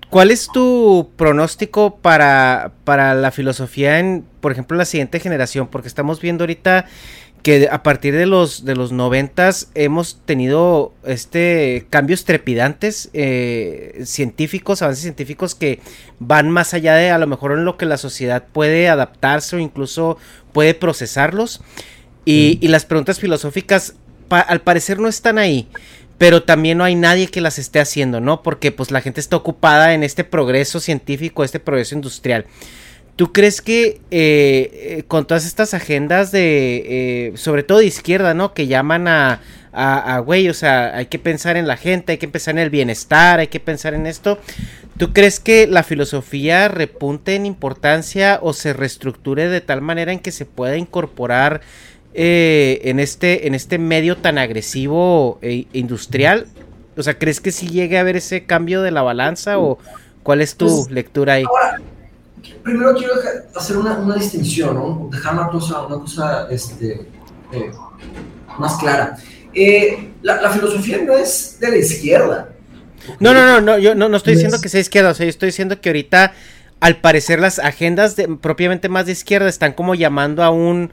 ¿Cuál 0.08 0.30
es 0.30 0.46
tu 0.46 1.10
pronóstico 1.16 1.96
para, 1.96 2.70
para 2.84 3.14
la 3.14 3.32
filosofía 3.32 3.98
en, 3.98 4.24
por 4.40 4.52
ejemplo, 4.52 4.78
la 4.78 4.84
siguiente 4.84 5.18
generación? 5.18 5.66
Porque 5.66 5.88
estamos 5.88 6.20
viendo 6.20 6.44
ahorita 6.44 6.86
que 7.44 7.68
a 7.70 7.82
partir 7.82 8.16
de 8.16 8.24
los 8.24 8.64
de 8.64 8.74
los 8.74 8.90
noventas 8.90 9.68
hemos 9.74 10.18
tenido 10.24 10.94
este 11.04 11.86
cambios 11.90 12.24
trepidantes 12.24 13.10
eh, 13.12 14.00
científicos 14.06 14.80
avances 14.80 15.02
científicos 15.02 15.54
que 15.54 15.78
van 16.18 16.48
más 16.48 16.72
allá 16.72 16.94
de 16.94 17.10
a 17.10 17.18
lo 17.18 17.26
mejor 17.26 17.52
en 17.52 17.66
lo 17.66 17.76
que 17.76 17.84
la 17.84 17.98
sociedad 17.98 18.46
puede 18.50 18.88
adaptarse 18.88 19.56
o 19.56 19.58
incluso 19.58 20.16
puede 20.54 20.72
procesarlos. 20.72 21.60
Y, 22.24 22.60
mm. 22.62 22.68
las 22.68 22.86
preguntas 22.86 23.20
filosóficas 23.20 23.94
al 24.30 24.62
parecer 24.62 24.98
no 24.98 25.08
están 25.08 25.36
ahí 25.36 25.68
pero 26.16 26.44
también 26.44 26.78
no 26.78 26.84
hay 26.84 26.94
nadie 26.94 27.26
que 27.26 27.42
las 27.42 27.58
esté 27.58 27.78
haciendo 27.78 28.20
no 28.20 28.42
porque 28.42 28.72
pues 28.72 28.90
la 28.90 29.02
gente 29.02 29.20
está 29.20 29.36
ocupada 29.36 29.92
en 29.92 30.02
este 30.02 30.24
progreso 30.24 30.80
científico 30.80 31.44
este 31.44 31.60
progreso 31.60 31.94
industrial 31.94 32.46
¿Tú 33.16 33.32
crees 33.32 33.60
que 33.60 34.00
eh, 34.10 34.70
eh, 34.72 35.04
con 35.06 35.24
todas 35.24 35.46
estas 35.46 35.72
agendas 35.72 36.32
de, 36.32 37.28
eh, 37.28 37.32
sobre 37.36 37.62
todo 37.62 37.78
de 37.78 37.86
izquierda, 37.86 38.34
¿no? 38.34 38.54
Que 38.54 38.66
llaman 38.66 39.06
a, 39.06 39.40
a, 39.72 40.18
güey, 40.18 40.48
o 40.48 40.54
sea, 40.54 40.96
hay 40.96 41.06
que 41.06 41.20
pensar 41.20 41.56
en 41.56 41.68
la 41.68 41.76
gente, 41.76 42.12
hay 42.12 42.18
que 42.18 42.26
pensar 42.26 42.54
en 42.54 42.60
el 42.60 42.70
bienestar, 42.70 43.38
hay 43.38 43.46
que 43.46 43.60
pensar 43.60 43.94
en 43.94 44.06
esto. 44.06 44.40
¿Tú 44.98 45.12
crees 45.12 45.38
que 45.38 45.68
la 45.68 45.84
filosofía 45.84 46.66
repunte 46.66 47.36
en 47.36 47.46
importancia 47.46 48.40
o 48.42 48.52
se 48.52 48.72
reestructure 48.72 49.48
de 49.48 49.60
tal 49.60 49.80
manera 49.80 50.12
en 50.12 50.18
que 50.18 50.32
se 50.32 50.44
pueda 50.44 50.76
incorporar 50.76 51.60
en, 52.14 53.00
este, 53.00 53.48
en 53.48 53.54
este 53.54 53.78
medio 53.78 54.16
tan 54.16 54.38
agresivo 54.38 55.38
e 55.40 55.66
industrial? 55.72 56.46
O 56.96 57.02
sea, 57.02 57.18
¿crees 57.18 57.40
que 57.40 57.52
sí 57.52 57.68
llegue 57.68 57.98
a 57.98 58.00
haber 58.00 58.16
ese 58.16 58.44
cambio 58.44 58.82
de 58.82 58.90
la 58.90 59.02
balanza 59.02 59.58
o 59.58 59.78
cuál 60.22 60.40
es 60.40 60.56
tu 60.56 60.66
pues, 60.66 60.90
lectura 60.90 61.34
ahí? 61.34 61.44
Primero 62.64 62.94
quiero 62.94 63.14
hacer 63.54 63.76
una, 63.76 63.98
una 63.98 64.16
distinción, 64.16 64.74
¿no? 64.74 65.08
dejar 65.12 65.34
una 65.34 65.48
cosa, 65.48 65.82
una 65.82 65.98
cosa 66.00 66.48
este, 66.50 67.06
eh, 67.52 67.70
más 68.58 68.76
clara. 68.78 69.16
Eh, 69.54 70.10
la, 70.22 70.50
filosofía 70.50 70.98
no 71.06 71.16
es 71.16 71.58
de 71.60 71.70
la 71.70 71.76
izquierda. 71.76 72.48
No, 73.20 73.34
no, 73.34 73.46
no, 73.46 73.60
no, 73.60 73.78
yo 73.78 73.94
no, 73.94 74.08
no 74.08 74.16
estoy 74.16 74.34
diciendo 74.34 74.60
que 74.60 74.68
sea 74.68 74.80
izquierda, 74.80 75.10
o 75.10 75.14
sea, 75.14 75.26
yo 75.26 75.30
estoy 75.30 75.48
diciendo 75.48 75.80
que 75.80 75.90
ahorita, 75.90 76.32
al 76.80 76.96
parecer, 76.96 77.38
las 77.38 77.58
agendas 77.58 78.16
de, 78.16 78.26
propiamente 78.28 78.88
más 78.88 79.06
de 79.06 79.12
izquierda 79.12 79.48
están 79.48 79.74
como 79.74 79.94
llamando 79.94 80.42
a 80.42 80.50
un 80.50 80.90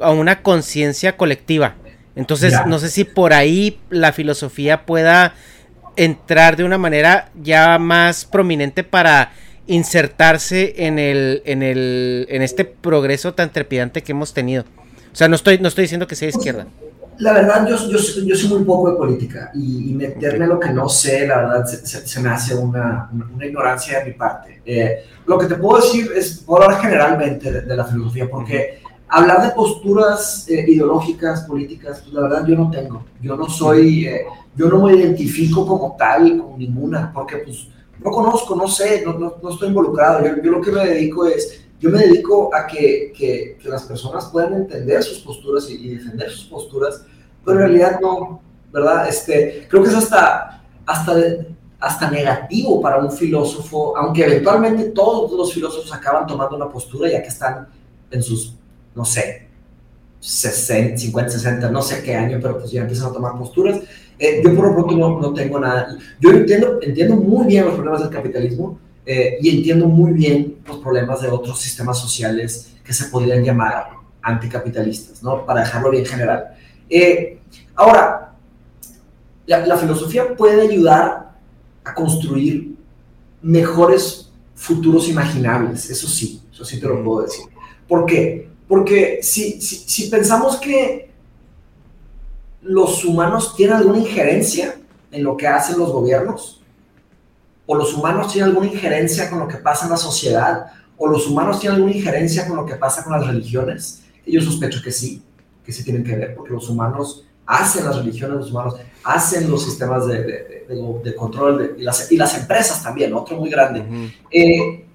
a 0.00 0.10
una 0.10 0.42
conciencia 0.42 1.16
colectiva. 1.16 1.74
Entonces, 2.14 2.54
no 2.66 2.78
sé 2.78 2.90
si 2.90 3.04
por 3.04 3.32
ahí 3.32 3.80
la 3.90 4.12
filosofía 4.12 4.84
pueda 4.84 5.34
entrar 5.96 6.56
de 6.56 6.64
una 6.64 6.78
manera 6.78 7.30
ya 7.40 7.78
más 7.78 8.24
prominente 8.24 8.84
para 8.84 9.32
insertarse 9.66 10.86
en 10.86 10.98
el, 10.98 11.42
en 11.44 11.62
el, 11.62 12.26
en 12.28 12.42
este 12.42 12.64
progreso 12.64 13.34
tan 13.34 13.52
trepidante 13.52 14.02
que 14.02 14.12
hemos 14.12 14.34
tenido. 14.34 14.64
O 15.12 15.16
sea, 15.16 15.28
no 15.28 15.36
estoy, 15.36 15.58
no 15.58 15.68
estoy 15.68 15.82
diciendo 15.82 16.06
que 16.06 16.16
sea 16.16 16.28
izquierda. 16.28 16.66
La 17.18 17.34
verdad, 17.34 17.68
yo, 17.68 17.76
yo, 17.76 17.98
yo 18.24 18.34
soy 18.34 18.48
muy 18.48 18.64
poco 18.64 18.90
de 18.90 18.96
política 18.96 19.50
y, 19.54 19.92
meterme 19.92 20.46
a 20.46 20.48
lo 20.48 20.58
que 20.58 20.70
no 20.70 20.88
sé, 20.88 21.26
la 21.26 21.36
verdad, 21.42 21.64
se, 21.66 22.20
me 22.20 22.30
hace 22.30 22.54
una, 22.54 23.10
una, 23.12 23.46
ignorancia 23.46 23.98
de 23.98 24.06
mi 24.06 24.12
parte. 24.12 24.62
Eh, 24.64 25.04
lo 25.26 25.38
que 25.38 25.46
te 25.46 25.56
puedo 25.56 25.80
decir 25.80 26.10
es, 26.16 26.42
puedo 26.44 26.64
hablar 26.64 26.80
generalmente 26.80 27.52
de, 27.52 27.76
la 27.76 27.84
filosofía, 27.84 28.28
porque 28.30 28.80
hablar 29.08 29.42
de 29.42 29.50
posturas 29.50 30.48
eh, 30.48 30.64
ideológicas, 30.66 31.42
políticas, 31.42 32.00
pues 32.00 32.14
la 32.14 32.22
verdad 32.22 32.46
yo 32.46 32.56
no 32.56 32.70
tengo. 32.70 33.04
Yo 33.20 33.36
no 33.36 33.48
soy, 33.48 34.06
eh, 34.06 34.24
yo 34.56 34.68
no 34.68 34.86
me 34.86 34.94
identifico 34.94 35.66
como 35.66 35.94
tal, 35.96 36.38
como 36.38 36.56
ninguna, 36.56 37.12
porque 37.12 37.36
pues 37.36 37.68
no 38.04 38.10
conozco, 38.10 38.56
no 38.56 38.68
sé, 38.68 39.02
no, 39.04 39.12
no, 39.18 39.50
estoy 39.50 39.68
involucrado. 39.68 40.24
Yo, 40.42 40.50
lo 40.50 40.60
que 40.60 40.72
me 40.72 40.86
dedico 40.86 41.26
es, 41.26 41.64
yo 41.80 41.90
me 41.90 41.98
dedico 41.98 42.54
a 42.54 42.66
que, 42.66 43.12
que, 43.16 43.58
las 43.64 43.84
personas 43.84 44.26
puedan 44.26 44.54
entender 44.54 45.02
sus 45.02 45.18
posturas 45.18 45.68
y, 45.70 45.94
defender 45.94 46.30
sus 46.30 46.46
posturas, 46.46 47.04
pero 47.44 47.58
en 47.58 47.68
realidad 47.68 47.98
no, 48.00 48.40
¿verdad? 48.72 49.08
Este, 49.08 49.66
creo 49.68 49.82
que 49.82 49.88
es 49.88 49.94
hasta, 49.94 50.62
hasta, 50.86 51.14
hasta 51.80 52.10
negativo 52.10 52.80
para 52.80 52.98
un 52.98 53.10
filósofo, 53.10 53.96
aunque 53.96 54.24
eventualmente 54.24 54.90
todos 54.90 55.32
los 55.32 55.52
filósofos 55.52 55.92
acaban 55.92 56.26
tomando 56.26 56.56
una 56.56 56.68
postura 56.68 57.10
ya 57.10 57.22
que 57.22 57.28
están 57.28 57.68
en 58.10 58.22
sus 58.22 58.54
no 58.94 59.04
sé, 59.04 59.48
60, 60.20 60.98
50, 60.98 61.30
60, 61.30 61.70
no 61.70 61.82
sé 61.82 62.02
qué 62.02 62.14
año, 62.14 62.38
pero 62.40 62.58
pues 62.58 62.70
ya 62.70 62.82
empiezan 62.82 63.08
a 63.08 63.12
tomar 63.12 63.36
posturas. 63.36 63.80
Eh, 64.22 64.40
yo 64.44 64.54
por 64.54 64.68
lo 64.68 64.74
pronto 64.74 64.96
no, 64.96 65.20
no, 65.20 65.34
tengo 65.34 65.58
nada. 65.58 65.98
Yo 66.20 66.30
entiendo, 66.30 66.78
entiendo 66.80 67.16
muy 67.16 67.44
bien 67.44 67.64
los 67.64 67.74
problemas 67.74 68.02
del 68.02 68.10
capitalismo 68.10 68.78
eh, 69.04 69.36
y 69.40 69.56
entiendo 69.56 69.88
muy 69.88 70.12
bien 70.12 70.58
los 70.64 70.78
problemas 70.78 71.22
de 71.22 71.28
otros 71.28 71.58
sistemas 71.60 71.98
sociales 71.98 72.74
que 72.84 72.92
se 72.92 73.06
podrían 73.06 73.42
llamar 73.42 73.88
anticapitalistas, 74.22 75.24
¿no? 75.24 75.44
Para 75.44 75.62
dejarlo 75.62 75.90
bien 75.90 76.06
general. 76.06 76.54
Eh, 76.88 77.40
ahora, 77.74 78.36
la, 79.44 79.66
la 79.66 79.76
filosofía 79.76 80.36
puede 80.36 80.68
ayudar 80.68 81.32
a 81.82 81.92
construir 81.92 82.76
mejores 83.42 84.30
futuros 84.54 85.08
imaginables, 85.08 85.90
eso 85.90 86.06
sí, 86.06 86.40
eso 86.52 86.64
sí 86.64 86.78
te 86.78 86.86
lo 86.86 87.02
puedo 87.02 87.22
decir. 87.22 87.46
¿Por 87.88 88.06
qué? 88.06 88.48
Porque 88.68 89.18
si, 89.20 89.60
si, 89.60 90.08
pensamos 90.08 90.58
que 90.58 91.01
los 92.62 93.04
humanos 93.04 93.54
tienen 93.56 93.76
alguna 93.76 93.98
injerencia 93.98 94.76
en 95.10 95.24
lo 95.24 95.36
que 95.36 95.46
hacen 95.46 95.78
los 95.78 95.92
gobiernos, 95.92 96.62
o 97.66 97.74
los 97.74 97.94
humanos 97.94 98.32
tienen 98.32 98.50
alguna 98.50 98.66
injerencia 98.66 99.28
con 99.28 99.40
lo 99.40 99.48
que 99.48 99.56
pasa 99.56 99.84
en 99.84 99.90
la 99.90 99.96
sociedad, 99.96 100.66
o 100.96 101.08
los 101.08 101.26
humanos 101.26 101.60
tienen 101.60 101.76
alguna 101.76 101.96
injerencia 101.96 102.46
con 102.46 102.56
lo 102.56 102.66
que 102.66 102.76
pasa 102.76 103.02
con 103.02 103.12
las 103.12 103.26
religiones, 103.26 104.02
yo 104.26 104.40
sospecho 104.40 104.80
que 104.82 104.92
sí, 104.92 105.22
que 105.64 105.72
sí 105.72 105.84
tienen 105.84 106.04
que 106.04 106.16
ver, 106.16 106.34
porque 106.34 106.52
los 106.52 106.68
humanos 106.68 107.24
hacen 107.44 107.84
las 107.84 107.96
religiones, 107.96 108.36
los 108.36 108.50
humanos 108.50 108.76
hacen 109.04 109.50
los 109.50 109.64
sistemas 109.64 110.06
de, 110.06 110.64
de, 110.68 111.14
control 111.16 111.74
y, 111.76 111.82
las, 111.82 112.10
y, 112.10 112.16
las, 112.16 112.38
empresas 112.38 112.82
también, 112.82 113.12
otro 113.12 113.36
muy 113.36 113.50
grande. 113.50 113.84
Eh, 114.30 114.86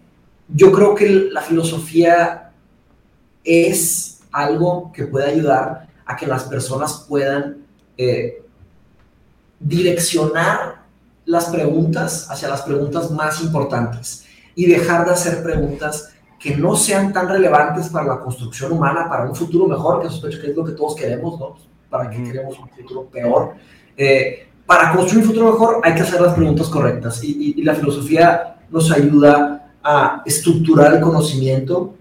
yo 0.48 0.72
creo 0.72 0.96
que 0.96 1.10
la 1.32 1.42
filosofía 1.42 2.52
es 3.44 4.22
algo 4.32 4.92
que 4.94 5.06
puede 5.06 5.32
ayudar 5.32 5.87
a 6.08 6.16
que 6.16 6.26
las 6.26 6.46
personas 6.46 7.06
puedan 7.08 7.66
eh, 7.98 8.42
direccionar 9.60 10.84
las 11.26 11.46
preguntas 11.46 12.32
hacia 12.32 12.48
las 12.48 12.62
preguntas 12.62 13.12
más 13.12 13.42
importantes 13.42 14.26
y 14.56 14.66
dejar 14.66 15.06
de 15.06 15.12
hacer 15.12 15.44
preguntas 15.44 16.14
que 16.40 16.56
no 16.56 16.76
sean 16.76 17.12
tan 17.12 17.28
relevantes 17.28 17.90
para 17.90 18.06
la 18.06 18.20
construcción 18.20 18.72
humana, 18.72 19.10
para 19.10 19.26
un 19.26 19.36
futuro 19.36 19.68
mejor, 19.68 20.02
que 20.02 20.10
sospecho 20.10 20.40
que 20.40 20.52
es 20.52 20.56
lo 20.56 20.64
que 20.64 20.72
todos 20.72 20.96
queremos, 20.96 21.40
¿no? 21.40 21.58
¿Para 21.90 22.10
que 22.10 22.24
queremos 22.24 22.58
un 22.60 22.70
futuro 22.70 23.06
peor? 23.06 23.56
Eh, 23.96 24.48
para 24.66 24.94
construir 24.94 25.24
un 25.24 25.30
futuro 25.30 25.52
mejor 25.52 25.82
hay 25.84 25.96
que 25.96 26.02
hacer 26.02 26.22
las 26.22 26.34
preguntas 26.34 26.68
correctas 26.68 27.24
y 27.24 27.62
la 27.64 27.74
filosofía 27.74 28.58
nos 28.70 28.92
ayuda 28.92 29.72
a 29.84 30.22
estructurar 30.26 30.96
el 30.96 31.02
conocimiento 31.02 31.96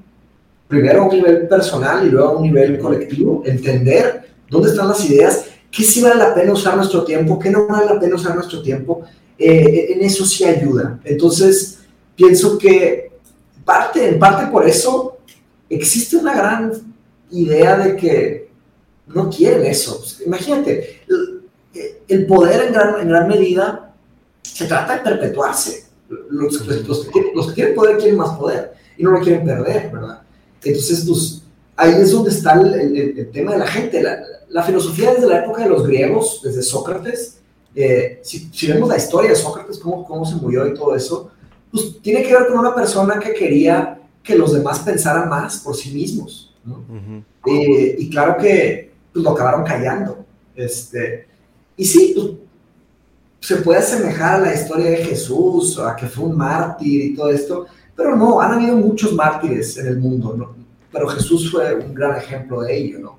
primero 0.68 1.02
a 1.02 1.04
un 1.06 1.14
nivel 1.14 1.48
personal 1.48 2.06
y 2.06 2.10
luego 2.10 2.28
a 2.28 2.36
un 2.36 2.42
nivel 2.42 2.78
colectivo, 2.78 3.42
entender 3.44 4.26
dónde 4.48 4.70
están 4.70 4.88
las 4.88 5.08
ideas, 5.08 5.44
qué 5.70 5.82
sí 5.82 6.00
vale 6.00 6.16
la 6.16 6.34
pena 6.34 6.52
usar 6.52 6.76
nuestro 6.76 7.04
tiempo, 7.04 7.38
qué 7.38 7.50
no 7.50 7.66
vale 7.66 7.86
la 7.86 8.00
pena 8.00 8.16
usar 8.16 8.34
nuestro 8.34 8.62
tiempo, 8.62 9.04
eh, 9.38 9.92
en 9.92 10.02
eso 10.02 10.24
sí 10.24 10.44
ayuda. 10.44 10.98
Entonces, 11.04 11.78
pienso 12.14 12.58
que 12.58 13.12
parte, 13.64 14.08
en 14.08 14.18
parte 14.18 14.50
por 14.50 14.66
eso 14.66 15.18
existe 15.68 16.16
una 16.16 16.34
gran 16.34 16.72
idea 17.30 17.76
de 17.76 17.96
que 17.96 18.48
no 19.08 19.30
quieren 19.30 19.66
eso. 19.66 20.02
Imagínate, 20.24 21.00
el, 22.08 22.26
poder 22.26 22.66
en 22.66 22.72
gran, 22.72 23.00
en 23.00 23.08
gran 23.08 23.28
medida 23.28 23.94
se 24.42 24.66
trata 24.66 24.96
de 24.96 25.00
perpetuarse. 25.02 25.84
Los, 26.08 26.64
los, 26.86 27.08
que 27.08 27.32
los 27.34 27.48
que 27.48 27.54
tienen 27.54 27.74
poder 27.74 27.98
quieren 27.98 28.16
más 28.16 28.38
poder 28.38 28.74
y 28.96 29.02
no 29.02 29.10
lo 29.10 29.20
quieren 29.20 29.44
perder, 29.44 29.90
¿verdad? 29.90 30.22
Entonces, 30.62 31.04
pues 31.06 31.42
ahí 31.76 31.92
es 32.00 32.12
donde 32.12 32.30
está 32.30 32.52
el, 32.54 33.30
tema 33.32 33.52
de 33.52 33.58
la 33.58 33.66
gente. 33.66 34.02
La, 34.48 34.62
filosofía 34.62 35.12
desde 35.12 35.28
la 35.28 35.44
época 35.44 35.62
de 35.62 35.68
los 35.68 35.86
griegos, 35.86 36.40
desde 36.42 36.62
Sócrates, 36.62 37.38
eh, 37.74 38.20
si, 38.22 38.48
vemos 38.68 38.88
la 38.88 38.96
historia 38.96 39.30
de 39.30 39.36
Sócrates, 39.36 39.78
cómo, 39.78 40.04
cómo 40.04 40.24
se 40.24 40.36
murió 40.36 40.66
y 40.66 40.74
todo 40.74 40.96
eso, 40.96 41.30
pues 41.70 42.00
tiene 42.00 42.22
que 42.22 42.32
ver 42.32 42.46
con 42.46 42.58
una 42.58 42.74
persona 42.74 43.18
que 43.18 43.34
quería 43.34 44.00
que 44.22 44.36
los 44.36 44.52
demás 44.52 44.80
pensaran 44.80 45.28
más 45.28 45.58
por 45.58 45.76
sí 45.76 45.90
mismos. 45.90 46.54
¿no? 46.64 46.84
Eh, 47.46 47.96
y 47.98 48.10
claro 48.10 48.36
que 48.36 48.92
pues, 49.12 49.24
lo 49.24 49.30
acabaron 49.30 49.64
callando. 49.64 50.24
Este, 50.54 51.26
y 51.76 51.84
sí, 51.84 52.14
pues, 52.16 52.30
se 53.40 53.62
puede 53.62 53.78
asemejar 53.78 54.36
a 54.36 54.46
la 54.46 54.54
historia 54.54 54.90
de 54.90 55.04
Jesús, 55.04 55.78
a 55.78 55.94
que 55.94 56.06
fue 56.06 56.24
un 56.24 56.36
mártir 56.36 57.04
y 57.04 57.14
todo 57.14 57.30
esto, 57.30 57.66
pero 57.96 58.14
no, 58.14 58.40
han 58.40 58.52
habido 58.52 58.76
muchos 58.76 59.12
mártires 59.14 59.76
en 59.78 59.86
el 59.86 59.98
mundo, 59.98 60.34
¿no? 60.36 60.54
Pero 60.92 61.08
Jesús 61.08 61.50
fue 61.50 61.74
un 61.74 61.94
gran 61.94 62.16
ejemplo 62.16 62.60
de 62.60 62.76
ello, 62.76 62.98
¿no? 62.98 63.18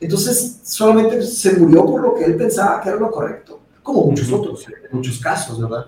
Entonces, 0.00 0.60
solamente 0.62 1.22
se 1.22 1.54
murió 1.54 1.84
por 1.84 2.02
lo 2.02 2.14
que 2.14 2.24
él 2.24 2.36
pensaba 2.36 2.80
que 2.80 2.90
era 2.90 2.98
lo 2.98 3.10
correcto, 3.10 3.60
como 3.82 4.04
muchos 4.04 4.30
otros, 4.30 4.66
en 4.68 4.96
muchos 4.96 5.18
casos, 5.18 5.60
¿verdad? 5.60 5.86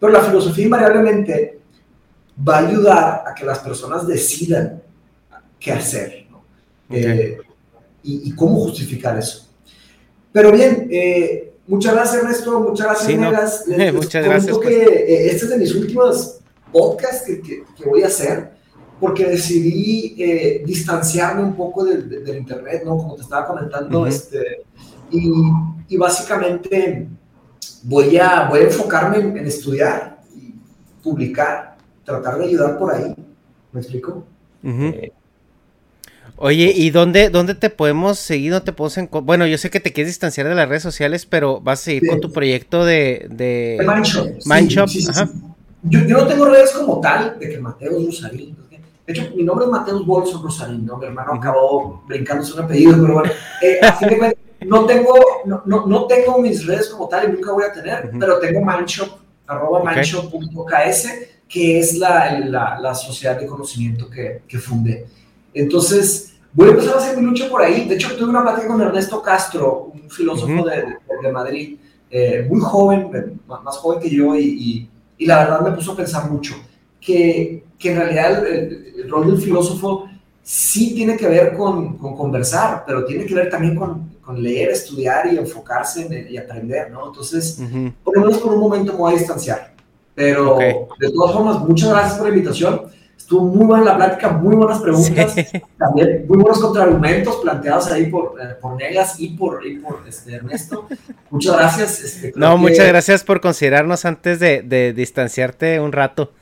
Pero 0.00 0.10
la 0.12 0.20
filosofía 0.20 0.64
invariablemente 0.64 1.60
va 2.48 2.56
a 2.56 2.66
ayudar 2.66 3.24
a 3.26 3.34
que 3.34 3.44
las 3.44 3.58
personas 3.60 4.06
decidan 4.06 4.82
qué 5.60 5.72
hacer, 5.72 6.26
¿no? 6.30 6.42
Eh, 6.90 7.38
y, 8.02 8.34
cómo 8.34 8.58
justificar 8.64 9.16
eso. 9.16 9.46
Pero 10.32 10.50
bien, 10.50 10.88
eh, 10.90 11.52
muchas 11.68 11.94
gracias 11.94 12.22
Ernesto, 12.22 12.58
muchas 12.58 12.86
gracias 12.86 13.64
sí, 13.66 13.92
muchas 13.92 14.24
gracias. 14.24 14.58
Que, 14.58 14.64
pues. 14.64 14.76
eh, 14.76 15.26
este 15.26 15.44
es 15.44 15.50
de 15.50 15.58
mis 15.58 15.74
últimas 15.74 16.41
podcast 16.72 17.26
que, 17.26 17.40
que, 17.40 17.84
voy 17.84 18.02
a 18.02 18.06
hacer, 18.06 18.52
porque 18.98 19.26
decidí 19.26 20.14
eh, 20.18 20.62
distanciarme 20.64 21.42
un 21.42 21.54
poco 21.54 21.84
del, 21.84 22.36
Internet, 22.36 22.82
¿no? 22.84 22.96
Como 22.96 23.14
te 23.14 23.22
estaba 23.22 23.46
comentando, 23.46 24.06
este, 24.06 24.62
y, 25.10 25.30
y, 25.88 25.96
básicamente 25.96 27.06
voy 27.82 28.16
a, 28.18 28.48
voy 28.48 28.60
a 28.60 28.64
enfocarme 28.64 29.18
en, 29.18 29.46
estudiar 29.46 30.20
y 30.34 30.54
publicar, 31.02 31.76
tratar 32.04 32.38
de 32.38 32.46
ayudar 32.46 32.78
por 32.78 32.94
ahí. 32.94 33.14
¿Me 33.72 33.80
explico? 33.80 34.24
Oye, 36.36 36.72
¿y 36.74 36.90
dónde, 36.90 37.30
dónde 37.30 37.54
te 37.54 37.70
podemos 37.70 38.18
seguir? 38.18 38.52
¿Dónde 38.52 38.66
te 38.66 38.72
podemos 38.72 39.24
Bueno, 39.24 39.46
yo 39.46 39.58
sé 39.58 39.70
que 39.70 39.80
te 39.80 39.92
quieres 39.92 40.10
distanciar 40.12 40.48
de 40.48 40.54
las 40.54 40.68
redes 40.68 40.82
sociales, 40.82 41.26
pero 41.26 41.60
vas 41.60 41.80
a 41.80 41.84
seguir 41.84 42.08
con 42.08 42.20
tu 42.20 42.32
proyecto 42.32 42.84
de... 42.84 43.26
De, 43.30 43.78
Mindshop. 44.44 44.88
Ajá. 45.10 45.30
Yo, 45.82 46.00
yo, 46.00 46.18
no 46.18 46.26
tengo 46.26 46.44
redes 46.46 46.70
como 46.72 47.00
tal 47.00 47.38
de 47.38 47.48
que 47.48 47.58
Mateus 47.58 48.06
Rosarín. 48.06 48.56
De 49.06 49.12
hecho, 49.12 49.30
mi 49.34 49.42
nombre 49.42 49.64
es 49.66 49.70
Mateus 49.70 50.06
Bolso 50.06 50.40
Rosarín, 50.40 50.86
¿no? 50.86 50.96
Mi 50.96 51.06
hermano 51.06 51.34
acabó 51.34 52.02
brincándose 52.06 52.54
un 52.54 52.60
apellido, 52.60 52.92
pero 53.00 53.14
bueno. 53.14 53.32
Eh, 53.60 53.80
no 54.66 54.86
tengo, 54.86 55.14
no, 55.44 55.62
no, 55.66 55.86
no, 55.86 56.06
tengo 56.06 56.38
mis 56.38 56.64
redes 56.64 56.88
como 56.88 57.08
tal 57.08 57.28
y 57.28 57.32
nunca 57.32 57.52
voy 57.52 57.64
a 57.64 57.72
tener, 57.72 58.10
pero 58.18 58.38
tengo 58.38 58.64
Mindshop, 58.64 59.08
arroba 59.46 59.82
mindshop.ks, 59.84 61.08
que 61.48 61.80
es 61.80 61.96
la, 61.96 62.38
la, 62.38 62.78
la, 62.78 62.94
sociedad 62.94 63.38
de 63.38 63.46
conocimiento 63.46 64.08
que, 64.08 64.42
que 64.46 64.58
fundé. 64.58 65.06
Entonces, 65.52 66.34
voy 66.52 66.68
a 66.68 66.70
empezar 66.70 66.94
a 66.94 66.98
hacer 66.98 67.16
mi 67.16 67.24
lucha 67.24 67.48
por 67.48 67.60
ahí. 67.60 67.88
De 67.88 67.96
hecho, 67.96 68.16
tuve 68.16 68.30
una 68.30 68.42
plática 68.42 68.68
con 68.68 68.80
Ernesto 68.80 69.20
Castro, 69.20 69.90
un 69.92 70.08
filósofo 70.08 70.64
de, 70.64 70.96
de, 71.22 71.32
Madrid, 71.32 71.76
eh, 72.10 72.46
muy 72.48 72.60
joven, 72.60 73.40
más 73.46 73.76
joven 73.78 74.00
que 74.00 74.10
yo, 74.10 74.34
y, 74.36 74.44
y 74.44 74.90
y 75.22 75.26
la 75.26 75.38
verdad 75.38 75.60
me 75.60 75.70
puso 75.70 75.92
a 75.92 75.96
pensar 75.96 76.28
mucho 76.28 76.56
que, 77.00 77.64
que 77.78 77.92
en 77.92 77.96
realidad 77.96 78.44
el, 78.44 79.08
rol 79.08 79.28
del 79.28 79.40
filósofo 79.40 80.08
sí 80.42 80.94
tiene 80.94 81.16
que 81.16 81.28
ver 81.28 81.56
con, 81.56 81.96
con 81.96 82.16
conversar, 82.16 82.82
pero 82.84 83.04
tiene 83.04 83.24
que 83.24 83.34
ver 83.34 83.48
también 83.48 83.76
con, 83.76 84.10
con 84.20 84.42
leer, 84.42 84.70
estudiar 84.70 85.32
y 85.32 85.38
enfocarse 85.38 86.06
en, 86.06 86.32
y 86.32 86.36
aprender, 86.36 86.90
¿no? 86.90 87.06
Entonces, 87.06 87.60
por 88.02 88.16
lo 88.16 88.22
menos 88.22 88.38
por 88.38 88.52
un 88.52 88.60
momento 88.60 88.92
me 88.94 88.98
voy 88.98 89.14
a 89.14 89.18
distanciar. 89.18 89.74
Pero 90.14 90.58
de 90.98 91.10
todas 91.12 91.32
formas, 91.32 91.60
muchas 91.60 91.90
gracias 91.90 92.14
por 92.14 92.28
la 92.28 92.34
invitación. 92.34 92.82
Estuvo 93.22 93.44
muy 93.44 93.66
buena 93.66 93.84
la 93.84 93.96
plática, 93.96 94.30
muy 94.30 94.56
buenas 94.56 94.80
preguntas, 94.80 95.34
también 95.78 96.26
muy 96.26 96.38
buenos 96.38 96.60
contraargumentos 96.60 97.36
planteados 97.36 97.86
ahí 97.92 98.06
por, 98.06 98.34
eh, 98.42 98.56
por 98.60 98.74
Negas 98.74 99.20
y 99.20 99.28
por, 99.28 99.64
y 99.64 99.78
por 99.78 100.02
este, 100.08 100.34
Ernesto. 100.34 100.88
Muchas 101.30 101.56
gracias. 101.56 102.00
Este, 102.00 102.32
no, 102.34 102.58
muchas 102.58 102.88
gracias 102.88 103.22
por 103.22 103.40
considerarnos 103.40 104.04
antes 104.06 104.40
de, 104.40 104.62
de, 104.62 104.92
distanciarte 104.92 105.78
un 105.78 105.92
rato. 105.92 106.32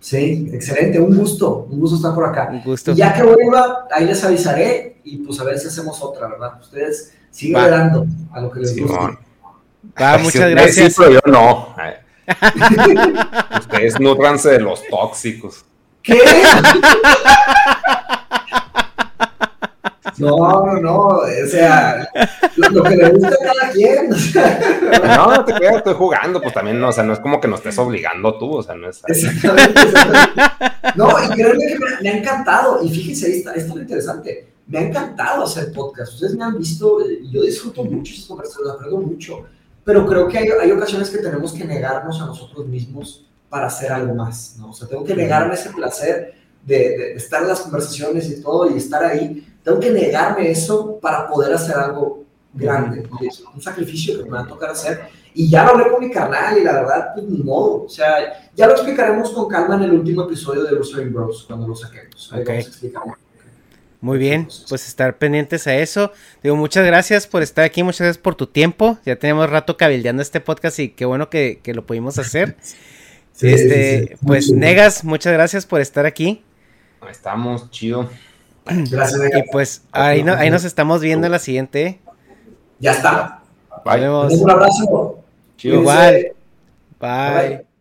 Sí, 0.00 0.50
excelente, 0.52 0.98
un 0.98 1.16
gusto, 1.16 1.68
un 1.70 1.78
gusto 1.78 1.96
estar 1.96 2.12
por 2.12 2.24
acá. 2.24 2.48
Un 2.50 2.64
gusto. 2.64 2.90
Y 2.90 2.96
ya 2.96 3.14
que 3.14 3.22
vuelva, 3.22 3.86
ahí 3.92 4.04
les 4.04 4.22
avisaré 4.24 4.96
y 5.04 5.18
pues 5.18 5.38
a 5.38 5.44
ver 5.44 5.60
si 5.60 5.68
hacemos 5.68 6.02
otra, 6.02 6.26
¿verdad? 6.26 6.60
Ustedes 6.60 7.14
siguen 7.30 7.62
Va. 7.62 7.68
dando 7.68 8.04
a 8.32 8.40
lo 8.40 8.50
que 8.50 8.60
les 8.60 8.76
guste. 8.76 8.92
Simón. 8.92 9.18
Va, 10.02 10.18
muchas 10.18 10.50
gracias. 10.50 10.92
Sí, 10.92 10.94
pero 10.98 11.12
yo 11.12 11.20
no. 11.26 11.68
Ustedes 13.60 14.00
nutranse 14.00 14.50
de 14.50 14.60
los 14.60 14.82
tóxicos. 14.88 15.64
¿Qué? 16.04 16.18
No, 20.18 20.36
no, 20.38 20.80
no, 20.80 20.98
o 21.08 21.46
sea, 21.48 22.08
lo, 22.56 22.68
lo 22.68 22.82
que 22.84 22.96
le 22.96 23.10
gusta 23.10 23.28
a 23.28 23.44
cada 23.44 23.72
quien. 23.72 24.12
o 24.12 24.16
sea, 24.16 24.60
No, 25.16 25.34
no 25.34 25.44
te 25.44 25.54
creas, 25.54 25.76
estoy 25.78 25.94
jugando, 25.94 26.40
pues 26.40 26.54
también, 26.54 26.78
no, 26.78 26.90
o 26.90 26.92
sea, 26.92 27.02
no 27.02 27.14
es 27.14 27.18
como 27.18 27.40
que 27.40 27.48
nos 27.48 27.58
estés 27.58 27.78
obligando 27.78 28.38
tú, 28.38 28.58
o 28.58 28.62
sea, 28.62 28.76
no 28.76 28.88
es 28.88 29.02
Exactamente, 29.08 29.80
exactamente. 29.80 30.42
No, 30.94 31.08
y 31.08 31.28
créanme 31.30 31.66
que 31.66 31.78
me, 31.78 32.00
me 32.02 32.08
ha 32.10 32.18
encantado, 32.18 32.84
y 32.84 32.90
fíjense, 32.90 33.26
ahí 33.26 33.32
está, 33.38 33.54
esto 33.54 33.70
es 33.70 33.74
lo 33.74 33.82
interesante, 33.82 34.52
me 34.68 34.78
ha 34.78 34.82
encantado 34.82 35.44
hacer 35.44 35.72
podcast, 35.72 36.12
ustedes 36.12 36.36
me 36.36 36.44
han 36.44 36.58
visto, 36.58 37.00
eh, 37.00 37.20
y 37.22 37.32
yo 37.32 37.42
disfruto 37.42 37.82
mucho 37.82 38.12
esas 38.12 38.26
conversaciones, 38.26 38.72
aprendo 38.74 38.98
mucho, 38.98 39.46
pero 39.82 40.06
creo 40.06 40.28
que 40.28 40.38
hay, 40.38 40.48
hay 40.62 40.70
ocasiones 40.70 41.10
que 41.10 41.18
tenemos 41.18 41.52
que 41.52 41.64
negarnos 41.64 42.20
a 42.20 42.26
nosotros 42.26 42.66
mismos 42.66 43.26
para 43.54 43.68
hacer 43.68 43.92
algo 43.92 44.12
más, 44.16 44.56
¿no? 44.58 44.70
O 44.70 44.72
sea, 44.72 44.88
tengo 44.88 45.04
que 45.04 45.14
negarme 45.14 45.54
ese 45.54 45.70
placer 45.70 46.34
de, 46.66 47.12
estar 47.12 47.40
en 47.40 47.46
las 47.46 47.60
conversaciones 47.60 48.28
y 48.28 48.42
todo, 48.42 48.68
y 48.68 48.78
estar 48.78 49.04
ahí, 49.04 49.46
tengo 49.62 49.78
que 49.78 49.92
negarme 49.92 50.50
eso 50.50 50.98
para 51.00 51.28
poder 51.28 51.54
hacer 51.54 51.76
algo 51.76 52.24
grande, 52.52 53.08
y 53.20 53.26
es 53.28 53.44
un 53.54 53.62
sacrificio 53.62 54.18
que 54.18 54.24
me 54.24 54.30
va 54.30 54.40
a 54.40 54.48
tocar 54.48 54.70
hacer, 54.70 55.02
y 55.34 55.48
ya 55.48 55.62
lo 55.62 55.70
hablé 55.70 55.88
con 55.88 56.00
mi 56.00 56.10
canal, 56.10 56.58
y 56.58 56.64
la 56.64 56.72
verdad, 56.72 57.10
pues 57.14 57.28
ni 57.28 57.44
modo, 57.44 57.84
o 57.84 57.88
sea, 57.88 58.42
ya 58.56 58.66
lo 58.66 58.72
explicaremos 58.72 59.30
con 59.30 59.46
calma 59.46 59.76
en 59.76 59.82
el 59.84 59.92
último 59.92 60.24
episodio 60.24 60.64
de 60.64 60.74
Usuary 60.74 61.10
Bros, 61.10 61.44
cuando 61.46 61.68
lo 61.68 61.76
saquemos. 61.76 62.32
Ahí 62.32 62.42
Ok. 62.42 62.48
vamos 62.92 63.14
a. 63.14 63.18
Muy 64.00 64.18
bien, 64.18 64.48
pues 64.68 64.88
estar 64.88 65.16
pendientes 65.16 65.68
a 65.68 65.76
eso. 65.76 66.10
Digo, 66.42 66.56
muchas 66.56 66.84
gracias 66.84 67.28
por 67.28 67.44
estar 67.44 67.64
aquí, 67.64 67.84
muchas 67.84 68.00
gracias 68.00 68.18
por 68.20 68.34
tu 68.34 68.48
tiempo. 68.48 68.98
Ya 69.06 69.14
tenemos 69.16 69.48
rato 69.48 69.76
cabildeando 69.76 70.22
este 70.22 70.40
podcast 70.40 70.80
y 70.80 70.88
qué 70.88 71.04
bueno 71.04 71.30
que, 71.30 71.60
que 71.62 71.72
lo 71.72 71.86
pudimos 71.86 72.18
hacer. 72.18 72.56
Sí, 73.34 73.48
este, 73.48 74.00
sí, 74.00 74.06
sí. 74.08 74.14
pues 74.26 74.46
chido. 74.46 74.58
Negas, 74.58 75.04
muchas 75.04 75.32
gracias 75.32 75.66
por 75.66 75.80
estar 75.80 76.06
aquí. 76.06 76.42
Estamos, 77.10 77.70
chido. 77.70 78.08
Gracias, 78.64 79.16
Y 79.20 79.22
Vega. 79.22 79.42
pues 79.52 79.82
ahí, 79.92 80.22
no- 80.22 80.34
ahí 80.34 80.48
nos 80.50 80.64
estamos 80.64 81.02
viendo 81.02 81.26
en 81.26 81.32
la 81.32 81.38
siguiente. 81.38 82.00
Ya 82.78 82.92
está. 82.92 83.42
Nos 83.70 83.84
Bye. 83.84 84.00
vemos. 84.00 84.32
Un 84.32 84.50
abrazo. 84.50 85.18
Chido. 85.58 85.80
Igual. 85.80 86.32
Bye. 87.00 87.73